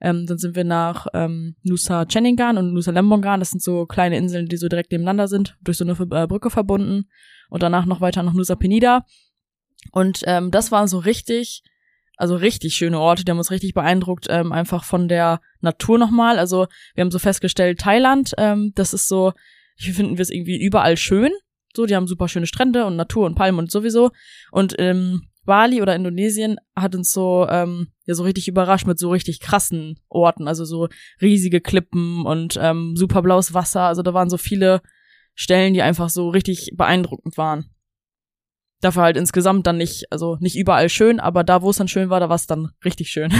Ähm, 0.00 0.26
dann 0.26 0.38
sind 0.38 0.56
wir 0.56 0.64
nach 0.64 1.06
ähm, 1.12 1.56
Nusa 1.62 2.06
Ceningan 2.08 2.56
und 2.58 2.72
Nusa 2.72 2.90
Lembongan. 2.90 3.40
Das 3.40 3.50
sind 3.50 3.62
so 3.62 3.86
kleine 3.86 4.16
Inseln, 4.16 4.46
die 4.46 4.56
so 4.56 4.68
direkt 4.68 4.92
nebeneinander 4.92 5.28
sind, 5.28 5.56
durch 5.62 5.76
so 5.76 5.84
eine 5.84 5.92
äh, 5.92 6.26
Brücke 6.26 6.50
verbunden 6.50 7.08
und 7.50 7.62
danach 7.62 7.84
noch 7.84 8.00
weiter 8.00 8.22
nach 8.22 8.32
Nusa 8.32 8.54
Penida. 8.54 9.04
Und 9.92 10.22
ähm, 10.26 10.50
das 10.50 10.72
waren 10.72 10.88
so 10.88 10.98
richtig, 10.98 11.62
also 12.16 12.36
richtig 12.36 12.74
schöne 12.74 12.98
Orte, 12.98 13.24
die 13.24 13.30
haben 13.30 13.38
uns 13.38 13.50
richtig 13.50 13.74
beeindruckt, 13.74 14.26
ähm, 14.30 14.52
einfach 14.52 14.84
von 14.84 15.08
der 15.08 15.40
Natur 15.60 15.98
nochmal. 15.98 16.38
Also 16.38 16.66
wir 16.94 17.02
haben 17.02 17.10
so 17.10 17.18
festgestellt, 17.18 17.80
Thailand, 17.80 18.34
ähm, 18.38 18.72
das 18.74 18.94
ist 18.94 19.08
so, 19.08 19.32
hier 19.76 19.94
finden 19.94 20.18
wir 20.18 20.22
es 20.22 20.30
irgendwie 20.30 20.60
überall 20.60 20.96
schön. 20.96 21.32
So, 21.74 21.86
die 21.86 21.94
haben 21.94 22.06
super 22.06 22.28
schöne 22.28 22.46
Strände 22.46 22.84
und 22.84 22.96
Natur 22.96 23.26
und 23.26 23.36
Palmen 23.36 23.60
und 23.60 23.70
sowieso. 23.70 24.10
Und 24.50 24.74
ähm, 24.78 25.29
Bali 25.50 25.82
oder 25.82 25.96
Indonesien 25.96 26.58
hat 26.76 26.94
uns 26.94 27.10
so 27.10 27.44
ähm, 27.50 27.88
ja 28.04 28.14
so 28.14 28.22
richtig 28.22 28.46
überrascht 28.46 28.86
mit 28.86 29.00
so 29.00 29.10
richtig 29.10 29.40
krassen 29.40 29.98
Orten, 30.08 30.46
also 30.46 30.64
so 30.64 30.86
riesige 31.20 31.60
Klippen 31.60 32.24
und 32.24 32.56
ähm, 32.62 32.94
super 32.94 33.20
blaues 33.20 33.52
Wasser. 33.52 33.82
Also 33.82 34.02
da 34.02 34.14
waren 34.14 34.30
so 34.30 34.36
viele 34.36 34.80
Stellen, 35.34 35.74
die 35.74 35.82
einfach 35.82 36.08
so 36.08 36.28
richtig 36.28 36.70
beeindruckend 36.76 37.36
waren. 37.36 37.74
Dafür 38.80 39.02
halt 39.02 39.16
insgesamt 39.16 39.66
dann 39.66 39.76
nicht, 39.76 40.04
also 40.12 40.36
nicht 40.38 40.56
überall 40.56 40.88
schön, 40.88 41.18
aber 41.18 41.42
da, 41.42 41.62
wo 41.62 41.70
es 41.70 41.78
dann 41.78 41.88
schön 41.88 42.10
war, 42.10 42.20
da 42.20 42.28
war 42.28 42.36
es 42.36 42.46
dann 42.46 42.70
richtig 42.84 43.10
schön. 43.10 43.32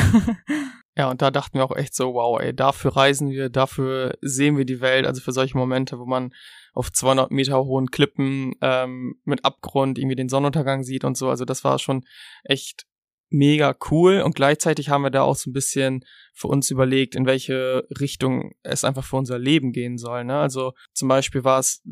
ja, 0.96 1.08
und 1.12 1.22
da 1.22 1.30
dachten 1.30 1.58
wir 1.58 1.64
auch 1.64 1.76
echt 1.76 1.94
so, 1.94 2.14
wow, 2.14 2.40
ey, 2.40 2.52
dafür 2.52 2.96
reisen 2.96 3.30
wir, 3.30 3.50
dafür 3.50 4.18
sehen 4.20 4.58
wir 4.58 4.64
die 4.64 4.80
Welt, 4.80 5.06
also 5.06 5.20
für 5.20 5.30
solche 5.30 5.56
Momente, 5.56 5.96
wo 6.00 6.06
man 6.06 6.32
auf 6.72 6.92
200 6.92 7.30
Meter 7.30 7.64
hohen 7.64 7.90
Klippen 7.90 8.54
ähm, 8.60 9.16
mit 9.24 9.44
Abgrund 9.44 9.98
irgendwie 9.98 10.16
den 10.16 10.28
Sonnenuntergang 10.28 10.82
sieht 10.82 11.04
und 11.04 11.16
so. 11.16 11.28
Also 11.28 11.44
das 11.44 11.64
war 11.64 11.78
schon 11.78 12.04
echt 12.44 12.86
mega 13.30 13.76
cool 13.90 14.20
und 14.22 14.34
gleichzeitig 14.34 14.88
haben 14.88 15.02
wir 15.02 15.10
da 15.10 15.22
auch 15.22 15.36
so 15.36 15.50
ein 15.50 15.52
bisschen 15.52 16.04
für 16.34 16.48
uns 16.48 16.70
überlegt, 16.70 17.14
in 17.14 17.26
welche 17.26 17.86
Richtung 18.00 18.54
es 18.62 18.84
einfach 18.84 19.04
für 19.04 19.16
unser 19.16 19.38
Leben 19.38 19.72
gehen 19.72 19.98
soll. 19.98 20.24
Ne? 20.24 20.38
Also 20.38 20.72
zum 20.92 21.08
Beispiel 21.08 21.44
war 21.44 21.60
es 21.60 21.82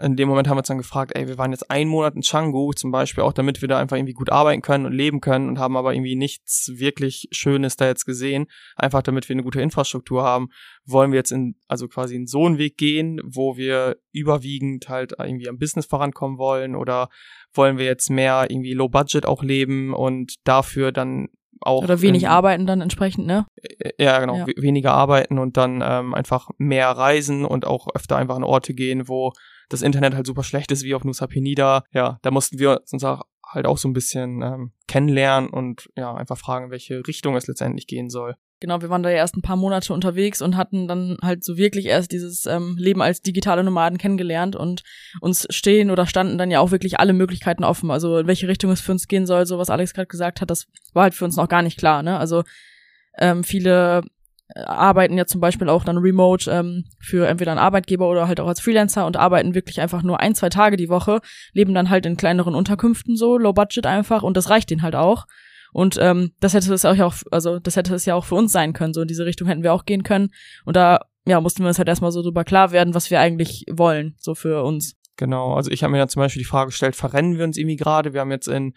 in 0.00 0.16
dem 0.16 0.28
Moment 0.28 0.48
haben 0.48 0.56
wir 0.56 0.60
uns 0.60 0.68
dann 0.68 0.78
gefragt, 0.78 1.12
ey, 1.14 1.28
wir 1.28 1.38
waren 1.38 1.52
jetzt 1.52 1.70
einen 1.70 1.88
Monat 1.88 2.16
in 2.16 2.22
Canggu 2.22 2.72
zum 2.72 2.90
Beispiel 2.90 3.22
auch, 3.22 3.32
damit 3.32 3.60
wir 3.60 3.68
da 3.68 3.78
einfach 3.78 3.96
irgendwie 3.96 4.12
gut 4.12 4.30
arbeiten 4.30 4.60
können 4.60 4.86
und 4.86 4.92
leben 4.92 5.20
können 5.20 5.48
und 5.48 5.58
haben 5.58 5.76
aber 5.76 5.94
irgendwie 5.94 6.16
nichts 6.16 6.72
wirklich 6.74 7.28
Schönes 7.30 7.76
da 7.76 7.86
jetzt 7.86 8.04
gesehen. 8.04 8.46
Einfach 8.74 9.02
damit 9.02 9.28
wir 9.28 9.34
eine 9.34 9.44
gute 9.44 9.60
Infrastruktur 9.60 10.24
haben, 10.24 10.48
wollen 10.84 11.12
wir 11.12 11.18
jetzt 11.18 11.30
in, 11.30 11.54
also 11.68 11.86
quasi 11.86 12.16
in 12.16 12.26
so 12.26 12.44
einen 12.44 12.58
Weg 12.58 12.76
gehen, 12.76 13.20
wo 13.24 13.56
wir 13.56 13.96
überwiegend 14.10 14.88
halt 14.88 15.12
irgendwie 15.18 15.48
am 15.48 15.58
Business 15.58 15.86
vorankommen 15.86 16.38
wollen 16.38 16.74
oder 16.74 17.08
wollen 17.52 17.78
wir 17.78 17.84
jetzt 17.84 18.10
mehr 18.10 18.46
irgendwie 18.48 18.74
Low 18.74 18.88
Budget 18.88 19.26
auch 19.26 19.44
leben 19.44 19.94
und 19.94 20.34
dafür 20.44 20.90
dann 20.90 21.28
auch. 21.60 21.84
Oder 21.84 22.02
wenig 22.02 22.24
ähm, 22.24 22.30
arbeiten 22.30 22.66
dann 22.66 22.80
entsprechend, 22.80 23.26
ne? 23.26 23.46
Ja, 23.98 24.18
genau, 24.18 24.38
ja. 24.38 24.46
weniger 24.56 24.92
arbeiten 24.92 25.38
und 25.38 25.56
dann 25.56 25.82
ähm, 25.86 26.14
einfach 26.14 26.50
mehr 26.58 26.88
reisen 26.90 27.44
und 27.44 27.64
auch 27.64 27.86
öfter 27.94 28.16
einfach 28.16 28.34
an 28.34 28.42
Orte 28.42 28.74
gehen, 28.74 29.08
wo 29.08 29.32
das 29.68 29.82
Internet 29.82 30.14
halt 30.14 30.26
super 30.26 30.42
schlecht 30.42 30.70
ist, 30.70 30.84
wie 30.84 30.94
auf 30.94 31.04
Nusa 31.04 31.26
Penida. 31.26 31.84
Ja, 31.92 32.18
da 32.22 32.30
mussten 32.30 32.58
wir 32.58 32.82
uns 32.90 33.04
auch 33.04 33.22
halt 33.54 33.66
auch 33.66 33.78
so 33.78 33.88
ein 33.88 33.92
bisschen 33.92 34.42
ähm, 34.42 34.72
kennenlernen 34.88 35.50
und 35.50 35.88
ja, 35.96 36.14
einfach 36.14 36.38
fragen, 36.38 36.70
welche 36.70 37.06
Richtung 37.06 37.36
es 37.36 37.46
letztendlich 37.46 37.86
gehen 37.86 38.10
soll. 38.10 38.34
Genau, 38.60 38.80
wir 38.80 38.88
waren 38.88 39.02
da 39.02 39.10
ja 39.10 39.16
erst 39.16 39.36
ein 39.36 39.42
paar 39.42 39.56
Monate 39.56 39.92
unterwegs 39.92 40.40
und 40.40 40.56
hatten 40.56 40.88
dann 40.88 41.18
halt 41.22 41.44
so 41.44 41.56
wirklich 41.56 41.86
erst 41.86 42.12
dieses 42.12 42.46
ähm, 42.46 42.76
Leben 42.78 43.02
als 43.02 43.20
digitale 43.20 43.62
Nomaden 43.62 43.98
kennengelernt 43.98 44.56
und 44.56 44.82
uns 45.20 45.46
stehen 45.50 45.90
oder 45.90 46.06
standen 46.06 46.38
dann 46.38 46.50
ja 46.50 46.60
auch 46.60 46.70
wirklich 46.70 46.98
alle 46.98 47.12
Möglichkeiten 47.12 47.64
offen. 47.64 47.90
Also 47.90 48.18
in 48.18 48.26
welche 48.26 48.48
Richtung 48.48 48.70
es 48.70 48.80
für 48.80 48.92
uns 48.92 49.06
gehen 49.06 49.26
soll, 49.26 49.46
so 49.46 49.58
was 49.58 49.70
Alex 49.70 49.92
gerade 49.92 50.06
gesagt 50.06 50.40
hat, 50.40 50.50
das 50.50 50.66
war 50.92 51.04
halt 51.04 51.14
für 51.14 51.24
uns 51.24 51.36
noch 51.36 51.48
gar 51.48 51.62
nicht 51.62 51.78
klar. 51.78 52.02
Ne? 52.02 52.18
Also 52.18 52.44
ähm, 53.18 53.44
viele 53.44 54.02
arbeiten 54.54 55.16
ja 55.16 55.26
zum 55.26 55.40
Beispiel 55.40 55.68
auch 55.68 55.84
dann 55.84 55.98
remote 55.98 56.50
ähm, 56.50 56.84
für 57.00 57.26
entweder 57.26 57.52
einen 57.52 57.60
Arbeitgeber 57.60 58.08
oder 58.08 58.28
halt 58.28 58.40
auch 58.40 58.48
als 58.48 58.60
Freelancer 58.60 59.06
und 59.06 59.16
arbeiten 59.16 59.54
wirklich 59.54 59.80
einfach 59.80 60.02
nur 60.02 60.20
ein, 60.20 60.34
zwei 60.34 60.48
Tage 60.48 60.76
die 60.76 60.88
Woche, 60.88 61.20
leben 61.52 61.74
dann 61.74 61.90
halt 61.90 62.06
in 62.06 62.16
kleineren 62.16 62.54
Unterkünften 62.54 63.16
so, 63.16 63.38
low 63.38 63.52
budget 63.52 63.86
einfach 63.86 64.22
und 64.22 64.36
das 64.36 64.50
reicht 64.50 64.70
denen 64.70 64.82
halt 64.82 64.94
auch. 64.94 65.26
Und 65.72 65.98
ähm, 66.00 66.32
das 66.38 66.54
hätte 66.54 66.72
es 66.72 66.84
auch, 66.84 67.14
also 67.32 67.58
das 67.58 67.74
hätte 67.74 67.94
es 67.94 68.04
ja 68.04 68.14
auch 68.14 68.24
für 68.24 68.36
uns 68.36 68.52
sein 68.52 68.74
können. 68.74 68.94
So 68.94 69.02
in 69.02 69.08
diese 69.08 69.26
Richtung 69.26 69.48
hätten 69.48 69.64
wir 69.64 69.72
auch 69.72 69.86
gehen 69.86 70.04
können. 70.04 70.30
Und 70.64 70.76
da 70.76 71.00
ja, 71.26 71.40
mussten 71.40 71.62
wir 71.62 71.68
uns 71.68 71.78
halt 71.78 71.88
erstmal 71.88 72.12
so 72.12 72.22
drüber 72.22 72.44
klar 72.44 72.70
werden, 72.70 72.94
was 72.94 73.10
wir 73.10 73.18
eigentlich 73.18 73.64
wollen, 73.70 74.14
so 74.18 74.34
für 74.34 74.62
uns. 74.62 74.94
Genau, 75.16 75.54
also 75.54 75.70
ich 75.70 75.82
habe 75.82 75.92
mir 75.92 75.98
dann 75.98 76.08
zum 76.08 76.20
Beispiel 76.20 76.42
die 76.42 76.48
Frage 76.48 76.68
gestellt, 76.68 76.96
verrennen 76.96 77.38
wir 77.38 77.44
uns 77.44 77.56
irgendwie 77.56 77.76
gerade? 77.76 78.12
Wir 78.12 78.20
haben 78.20 78.30
jetzt 78.30 78.48
in 78.48 78.74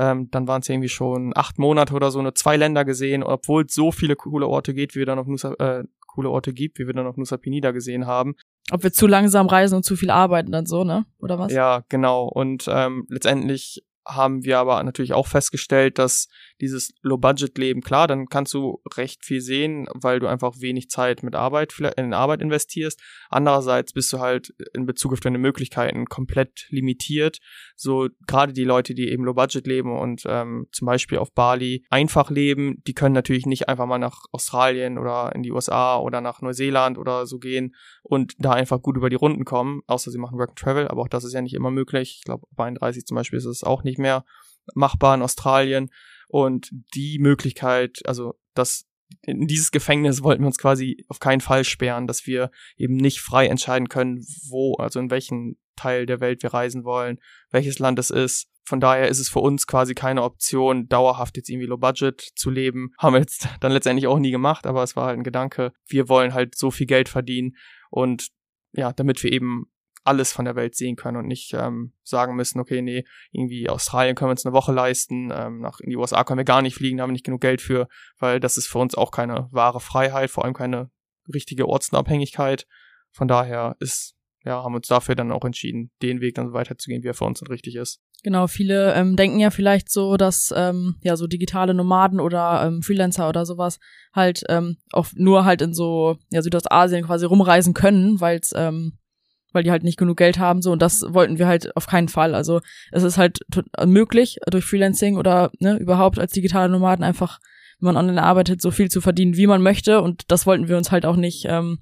ähm, 0.00 0.30
dann 0.30 0.48
waren 0.48 0.62
es 0.62 0.68
irgendwie 0.68 0.88
schon 0.88 1.32
acht 1.36 1.58
Monate 1.58 1.92
oder 1.92 2.10
so, 2.10 2.22
nur 2.22 2.34
zwei 2.34 2.56
Länder 2.56 2.86
gesehen, 2.86 3.22
obwohl 3.22 3.66
es 3.66 3.74
so 3.74 3.92
viele 3.92 4.16
coole 4.16 4.46
Orte 4.46 4.72
geht, 4.72 4.94
wie 4.94 5.00
wir 5.00 5.06
dann 5.06 5.18
auf 5.18 5.26
Nusa, 5.26 5.52
äh, 5.58 5.84
coole 6.06 6.30
Orte 6.30 6.54
gibt, 6.54 6.78
wie 6.78 6.86
wir 6.86 6.94
dann 6.94 7.06
auf 7.06 7.18
Nusa 7.18 7.36
Penida 7.36 7.70
gesehen 7.72 8.06
haben. 8.06 8.34
Ob 8.70 8.82
wir 8.82 8.92
zu 8.92 9.06
langsam 9.06 9.46
reisen 9.46 9.76
und 9.76 9.84
zu 9.84 9.96
viel 9.96 10.10
arbeiten 10.10 10.52
dann 10.52 10.64
so, 10.64 10.84
ne? 10.84 11.04
Oder 11.18 11.38
was? 11.38 11.52
Ja, 11.52 11.84
genau. 11.90 12.24
Und 12.24 12.66
ähm, 12.68 13.06
letztendlich 13.10 13.84
haben 14.06 14.42
wir 14.42 14.58
aber 14.58 14.82
natürlich 14.82 15.12
auch 15.12 15.26
festgestellt, 15.26 15.98
dass 15.98 16.28
dieses 16.60 16.92
Low-Budget-Leben, 17.02 17.80
klar, 17.80 18.06
dann 18.06 18.26
kannst 18.26 18.54
du 18.54 18.80
recht 18.96 19.24
viel 19.24 19.40
sehen, 19.40 19.88
weil 19.94 20.20
du 20.20 20.26
einfach 20.26 20.54
wenig 20.60 20.90
Zeit 20.90 21.22
mit 21.22 21.34
Arbeit 21.34 21.74
in 21.96 22.14
Arbeit 22.14 22.42
investierst. 22.42 23.00
Andererseits 23.28 23.92
bist 23.92 24.12
du 24.12 24.20
halt 24.20 24.52
in 24.74 24.86
Bezug 24.86 25.12
auf 25.12 25.20
deine 25.20 25.38
Möglichkeiten 25.38 26.06
komplett 26.06 26.66
limitiert. 26.70 27.38
So 27.76 28.08
gerade 28.26 28.52
die 28.52 28.64
Leute, 28.64 28.94
die 28.94 29.08
eben 29.08 29.24
Low-Budget 29.24 29.66
leben 29.66 29.98
und 29.98 30.22
ähm, 30.26 30.66
zum 30.72 30.86
Beispiel 30.86 31.18
auf 31.18 31.32
Bali 31.32 31.84
einfach 31.90 32.30
leben, 32.30 32.82
die 32.86 32.94
können 32.94 33.14
natürlich 33.14 33.46
nicht 33.46 33.68
einfach 33.68 33.86
mal 33.86 33.98
nach 33.98 34.24
Australien 34.32 34.98
oder 34.98 35.32
in 35.34 35.42
die 35.42 35.52
USA 35.52 35.98
oder 35.98 36.20
nach 36.20 36.42
Neuseeland 36.42 36.98
oder 36.98 37.26
so 37.26 37.38
gehen 37.38 37.74
und 38.02 38.34
da 38.38 38.52
einfach 38.52 38.82
gut 38.82 38.96
über 38.96 39.10
die 39.10 39.16
Runden 39.16 39.44
kommen, 39.44 39.82
außer 39.86 40.10
sie 40.10 40.18
machen 40.18 40.38
Work 40.38 40.50
and 40.50 40.58
Travel, 40.58 40.88
aber 40.88 41.02
auch 41.02 41.08
das 41.08 41.24
ist 41.24 41.32
ja 41.32 41.42
nicht 41.42 41.54
immer 41.54 41.70
möglich. 41.70 42.16
Ich 42.18 42.24
glaube, 42.24 42.46
bei 42.50 42.64
31 42.64 43.06
zum 43.06 43.14
Beispiel 43.14 43.38
ist 43.38 43.46
es 43.46 43.64
auch 43.64 43.84
nicht 43.84 43.98
mehr 43.98 44.24
machbar 44.74 45.14
in 45.14 45.22
Australien. 45.22 45.90
Und 46.30 46.70
die 46.94 47.18
Möglichkeit, 47.18 48.00
also 48.06 48.34
das 48.54 48.86
in 49.22 49.48
dieses 49.48 49.72
Gefängnis 49.72 50.22
wollten 50.22 50.42
wir 50.42 50.46
uns 50.46 50.58
quasi 50.58 51.04
auf 51.08 51.18
keinen 51.18 51.40
Fall 51.40 51.64
sperren, 51.64 52.06
dass 52.06 52.26
wir 52.26 52.52
eben 52.76 52.96
nicht 52.96 53.20
frei 53.20 53.48
entscheiden 53.48 53.88
können, 53.88 54.24
wo, 54.48 54.74
also 54.76 55.00
in 55.00 55.10
welchen 55.10 55.58
Teil 55.74 56.06
der 56.06 56.20
Welt 56.20 56.44
wir 56.44 56.54
reisen 56.54 56.84
wollen, 56.84 57.18
welches 57.50 57.80
Land 57.80 57.98
es 57.98 58.10
ist. 58.10 58.48
Von 58.64 58.78
daher 58.78 59.08
ist 59.08 59.18
es 59.18 59.28
für 59.28 59.40
uns 59.40 59.66
quasi 59.66 59.94
keine 59.94 60.22
Option, 60.22 60.88
dauerhaft 60.88 61.36
jetzt 61.36 61.48
irgendwie 61.48 61.66
low 61.66 61.78
budget 61.78 62.20
zu 62.36 62.50
leben. 62.50 62.92
Haben 62.98 63.14
wir 63.14 63.20
jetzt 63.20 63.48
dann 63.60 63.72
letztendlich 63.72 64.06
auch 64.06 64.20
nie 64.20 64.30
gemacht, 64.30 64.66
aber 64.66 64.84
es 64.84 64.94
war 64.94 65.06
halt 65.06 65.18
ein 65.18 65.24
Gedanke. 65.24 65.72
Wir 65.88 66.08
wollen 66.08 66.32
halt 66.32 66.56
so 66.56 66.70
viel 66.70 66.86
Geld 66.86 67.08
verdienen 67.08 67.56
und 67.90 68.28
ja, 68.72 68.92
damit 68.92 69.24
wir 69.24 69.32
eben 69.32 69.64
alles 70.02 70.32
von 70.32 70.44
der 70.44 70.56
Welt 70.56 70.74
sehen 70.74 70.96
können 70.96 71.18
und 71.18 71.26
nicht 71.26 71.52
ähm, 71.54 71.92
sagen 72.02 72.34
müssen, 72.34 72.60
okay, 72.60 72.82
nee, 72.82 73.04
irgendwie 73.32 73.68
Australien 73.68 74.14
können 74.14 74.28
wir 74.28 74.32
uns 74.32 74.46
eine 74.46 74.54
Woche 74.54 74.72
leisten, 74.72 75.30
ähm, 75.32 75.60
nach 75.60 75.80
in 75.80 75.90
die 75.90 75.96
USA 75.96 76.24
können 76.24 76.38
wir 76.38 76.44
gar 76.44 76.62
nicht 76.62 76.74
fliegen, 76.74 76.96
da 76.96 77.02
haben 77.02 77.10
wir 77.10 77.14
nicht 77.14 77.26
genug 77.26 77.40
Geld 77.40 77.60
für, 77.60 77.88
weil 78.18 78.40
das 78.40 78.56
ist 78.56 78.66
für 78.66 78.78
uns 78.78 78.94
auch 78.94 79.10
keine 79.10 79.48
wahre 79.50 79.80
Freiheit, 79.80 80.30
vor 80.30 80.44
allem 80.44 80.54
keine 80.54 80.90
richtige 81.32 81.68
Ortsunabhängigkeit. 81.68 82.66
Von 83.12 83.28
daher 83.28 83.76
ist 83.80 84.16
ja, 84.44 84.62
haben 84.62 84.74
uns 84.74 84.88
dafür 84.88 85.14
dann 85.14 85.32
auch 85.32 85.44
entschieden, 85.44 85.90
den 86.00 86.20
Weg 86.20 86.34
dann 86.34 86.52
weiterzugehen, 86.52 87.02
wie 87.02 87.08
er 87.08 87.14
für 87.14 87.24
uns 87.24 87.40
dann 87.40 87.48
richtig 87.48 87.76
ist. 87.76 88.00
Genau, 88.22 88.46
viele 88.46 88.94
ähm, 88.94 89.16
denken 89.16 89.38
ja 89.38 89.50
vielleicht 89.50 89.90
so, 89.90 90.16
dass 90.16 90.52
ähm, 90.56 90.96
ja 91.02 91.16
so 91.16 91.26
digitale 91.26 91.74
Nomaden 91.74 92.20
oder 92.20 92.64
ähm, 92.64 92.82
Freelancer 92.82 93.28
oder 93.28 93.44
sowas 93.44 93.78
halt 94.14 94.42
ähm, 94.48 94.76
auch 94.92 95.08
nur 95.14 95.44
halt 95.44 95.62
in 95.62 95.74
so 95.74 96.16
ja 96.30 96.42
Südostasien 96.42 97.04
quasi 97.04 97.26
rumreisen 97.26 97.74
können, 97.74 98.20
weil's 98.20 98.52
ähm, 98.54 98.98
weil 99.52 99.62
die 99.62 99.70
halt 99.70 99.82
nicht 99.82 99.98
genug 99.98 100.16
Geld 100.16 100.38
haben 100.38 100.62
so 100.62 100.72
und 100.72 100.82
das 100.82 101.02
wollten 101.08 101.38
wir 101.38 101.46
halt 101.46 101.76
auf 101.76 101.86
keinen 101.86 102.08
Fall. 102.08 102.34
Also 102.34 102.60
es 102.92 103.02
ist 103.02 103.18
halt 103.18 103.40
möglich 103.84 104.38
durch 104.50 104.64
Freelancing 104.64 105.16
oder 105.16 105.50
ne, 105.58 105.76
überhaupt 105.76 106.18
als 106.18 106.32
digitale 106.32 106.70
Nomaden 106.70 107.04
einfach, 107.04 107.38
wenn 107.78 107.94
man 107.94 107.96
online 107.96 108.22
arbeitet, 108.22 108.60
so 108.60 108.70
viel 108.70 108.90
zu 108.90 109.00
verdienen, 109.00 109.36
wie 109.36 109.46
man 109.46 109.62
möchte 109.62 110.02
und 110.02 110.24
das 110.28 110.46
wollten 110.46 110.68
wir 110.68 110.76
uns 110.76 110.90
halt 110.90 111.06
auch 111.06 111.16
nicht 111.16 111.46
ähm, 111.48 111.80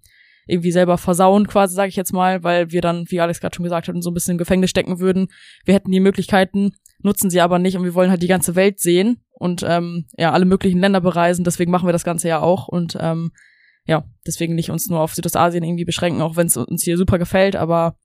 irgendwie 0.49 0.73
selber 0.73 0.99
versauen, 0.99 1.47
quasi, 1.47 1.75
sage 1.75 1.91
ich 1.91 1.97
jetzt 1.97 2.13
mal, 2.13 2.43
weil 2.43 2.73
wir 2.73 2.81
dann, 2.81 3.05
wie 3.11 3.21
Alex 3.21 3.41
gerade 3.41 3.55
schon 3.55 3.65
gesagt 3.65 3.87
hat, 3.87 4.03
so 4.03 4.11
ein 4.11 4.15
bisschen 4.15 4.33
im 4.33 4.39
Gefängnis 4.39 4.71
stecken 4.71 4.99
würden. 4.99 5.29
Wir 5.65 5.75
hätten 5.75 5.93
die 5.93 6.01
Möglichkeiten, 6.01 6.73
nutzen 7.03 7.31
sie 7.31 7.41
aber 7.41 7.59
nicht 7.59 7.77
und 7.77 7.85
wir 7.85 7.95
wollen 7.95 8.11
halt 8.11 8.23
die 8.23 8.29
ganze 8.29 8.57
Welt 8.57 8.81
sehen 8.81 9.21
und 9.33 9.63
ähm, 9.67 10.07
ja, 10.17 10.33
alle 10.33 10.47
möglichen 10.47 10.81
Länder 10.81 11.01
bereisen, 11.01 11.45
deswegen 11.45 11.71
machen 11.71 11.87
wir 11.87 11.93
das 11.93 12.05
Ganze 12.05 12.29
ja 12.29 12.41
auch 12.41 12.67
und 12.67 12.97
ähm, 12.99 13.31
ja, 13.89 14.05
deswegen 14.27 14.55
nicht 14.55 14.71
uns 14.71 14.89
nur 14.89 15.01
auf 15.01 15.15
Südostasien 15.15 15.65
irgendwie 15.65 15.87
beschränken, 15.87 16.21
auch 16.21 16.37
wenn 16.37 16.47
es 16.47 16.57
uns 16.59 16.85
hier 16.85 16.99
super 16.99 17.19
gefällt, 17.19 17.57
aber 17.57 17.97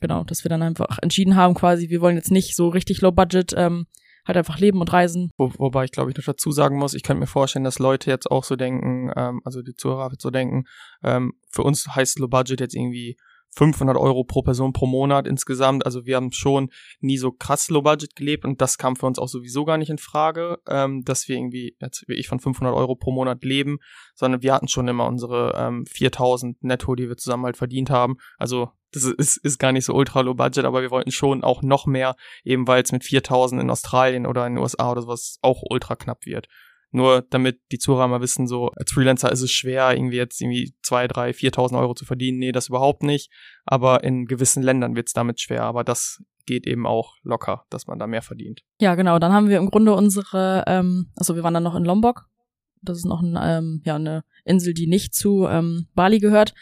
genau, 0.00 0.24
dass 0.24 0.44
wir 0.44 0.48
dann 0.48 0.62
einfach 0.62 0.98
entschieden 1.00 1.36
haben, 1.36 1.54
quasi, 1.54 1.88
wir 1.88 2.00
wollen 2.00 2.16
jetzt 2.16 2.32
nicht 2.32 2.56
so 2.56 2.68
richtig 2.68 3.00
low 3.00 3.12
budget 3.12 3.54
ähm, 3.56 3.86
halt 4.26 4.36
einfach 4.36 4.58
leben 4.58 4.80
und 4.80 4.92
reisen. 4.92 5.30
Wo, 5.38 5.52
wobei 5.56 5.84
ich 5.84 5.92
glaube 5.92 6.10
ich 6.10 6.16
noch 6.16 6.24
dazu 6.24 6.50
sagen 6.50 6.78
muss, 6.78 6.94
ich 6.94 7.04
könnte 7.04 7.20
mir 7.20 7.28
vorstellen, 7.28 7.64
dass 7.64 7.78
Leute 7.78 8.10
jetzt 8.10 8.28
auch 8.28 8.42
so 8.42 8.56
denken, 8.56 9.12
ähm, 9.16 9.40
also 9.44 9.62
die 9.62 9.74
Zuhörer 9.74 10.10
so 10.18 10.30
denken, 10.30 10.64
ähm, 11.04 11.32
für 11.48 11.62
uns 11.62 11.86
heißt 11.86 12.18
Low 12.18 12.28
Budget 12.28 12.60
jetzt 12.60 12.74
irgendwie 12.74 13.16
500 13.52 13.96
Euro 13.96 14.24
pro 14.24 14.42
Person 14.42 14.72
pro 14.72 14.86
Monat 14.86 15.26
insgesamt. 15.26 15.84
Also 15.84 16.06
wir 16.06 16.16
haben 16.16 16.32
schon 16.32 16.70
nie 17.00 17.18
so 17.18 17.32
krass 17.32 17.68
Low 17.70 17.82
Budget 17.82 18.16
gelebt 18.16 18.44
und 18.44 18.60
das 18.60 18.78
kam 18.78 18.96
für 18.96 19.06
uns 19.06 19.18
auch 19.18 19.28
sowieso 19.28 19.64
gar 19.64 19.78
nicht 19.78 19.90
in 19.90 19.98
Frage, 19.98 20.58
ähm, 20.68 21.02
dass 21.04 21.28
wir 21.28 21.36
irgendwie 21.36 21.76
jetzt 21.80 22.04
wie 22.08 22.14
ich 22.14 22.28
von 22.28 22.40
500 22.40 22.74
Euro 22.74 22.96
pro 22.96 23.10
Monat 23.10 23.44
leben, 23.44 23.78
sondern 24.14 24.42
wir 24.42 24.54
hatten 24.54 24.68
schon 24.68 24.88
immer 24.88 25.06
unsere 25.06 25.54
ähm, 25.56 25.84
4000 25.86 26.62
Netto, 26.62 26.94
die 26.94 27.08
wir 27.08 27.16
zusammen 27.16 27.44
halt 27.44 27.56
verdient 27.56 27.90
haben. 27.90 28.16
Also 28.38 28.70
das 28.92 29.04
ist, 29.04 29.36
ist 29.36 29.58
gar 29.58 29.72
nicht 29.72 29.84
so 29.84 29.94
ultra 29.94 30.20
low 30.20 30.34
budget, 30.34 30.64
aber 30.64 30.82
wir 30.82 30.90
wollten 30.90 31.12
schon 31.12 31.44
auch 31.44 31.62
noch 31.62 31.86
mehr, 31.86 32.16
eben 32.44 32.66
weil 32.66 32.82
es 32.82 32.92
mit 32.92 33.04
4000 33.04 33.62
in 33.62 33.70
Australien 33.70 34.26
oder 34.26 34.46
in 34.46 34.54
den 34.54 34.62
USA 34.62 34.90
oder 34.90 35.02
sowas 35.02 35.38
auch 35.42 35.62
ultra 35.68 35.96
knapp 35.96 36.26
wird. 36.26 36.48
Nur 36.92 37.22
damit 37.30 37.60
die 37.70 37.78
Zuhörer 37.78 38.08
mal 38.08 38.20
wissen, 38.20 38.48
so 38.48 38.70
als 38.70 38.90
Freelancer 38.90 39.30
ist 39.30 39.42
es 39.42 39.52
schwer, 39.52 39.94
irgendwie 39.94 40.16
jetzt 40.16 40.40
irgendwie 40.40 40.74
zwei, 40.82 41.06
drei, 41.06 41.32
viertausend 41.32 41.78
Euro 41.80 41.94
zu 41.94 42.04
verdienen. 42.04 42.38
Nee, 42.38 42.52
das 42.52 42.68
überhaupt 42.68 43.02
nicht. 43.02 43.30
Aber 43.64 44.02
in 44.02 44.26
gewissen 44.26 44.62
Ländern 44.62 44.96
wird 44.96 45.06
es 45.06 45.12
damit 45.12 45.40
schwer. 45.40 45.62
Aber 45.62 45.84
das 45.84 46.22
geht 46.46 46.66
eben 46.66 46.86
auch 46.86 47.14
locker, 47.22 47.64
dass 47.70 47.86
man 47.86 47.98
da 47.98 48.08
mehr 48.08 48.22
verdient. 48.22 48.62
Ja, 48.80 48.96
genau. 48.96 49.20
Dann 49.20 49.32
haben 49.32 49.48
wir 49.48 49.58
im 49.58 49.70
Grunde 49.70 49.94
unsere, 49.94 50.64
ähm, 50.66 51.12
also 51.14 51.36
wir 51.36 51.44
waren 51.44 51.54
dann 51.54 51.62
noch 51.62 51.76
in 51.76 51.84
Lombok. 51.84 52.26
Das 52.82 52.98
ist 52.98 53.04
noch 53.04 53.22
ein, 53.22 53.38
ähm, 53.40 53.82
ja, 53.84 53.96
eine 53.96 54.24
Insel, 54.44 54.74
die 54.74 54.88
nicht 54.88 55.14
zu 55.14 55.46
ähm, 55.46 55.86
Bali 55.94 56.18
gehört. 56.18 56.54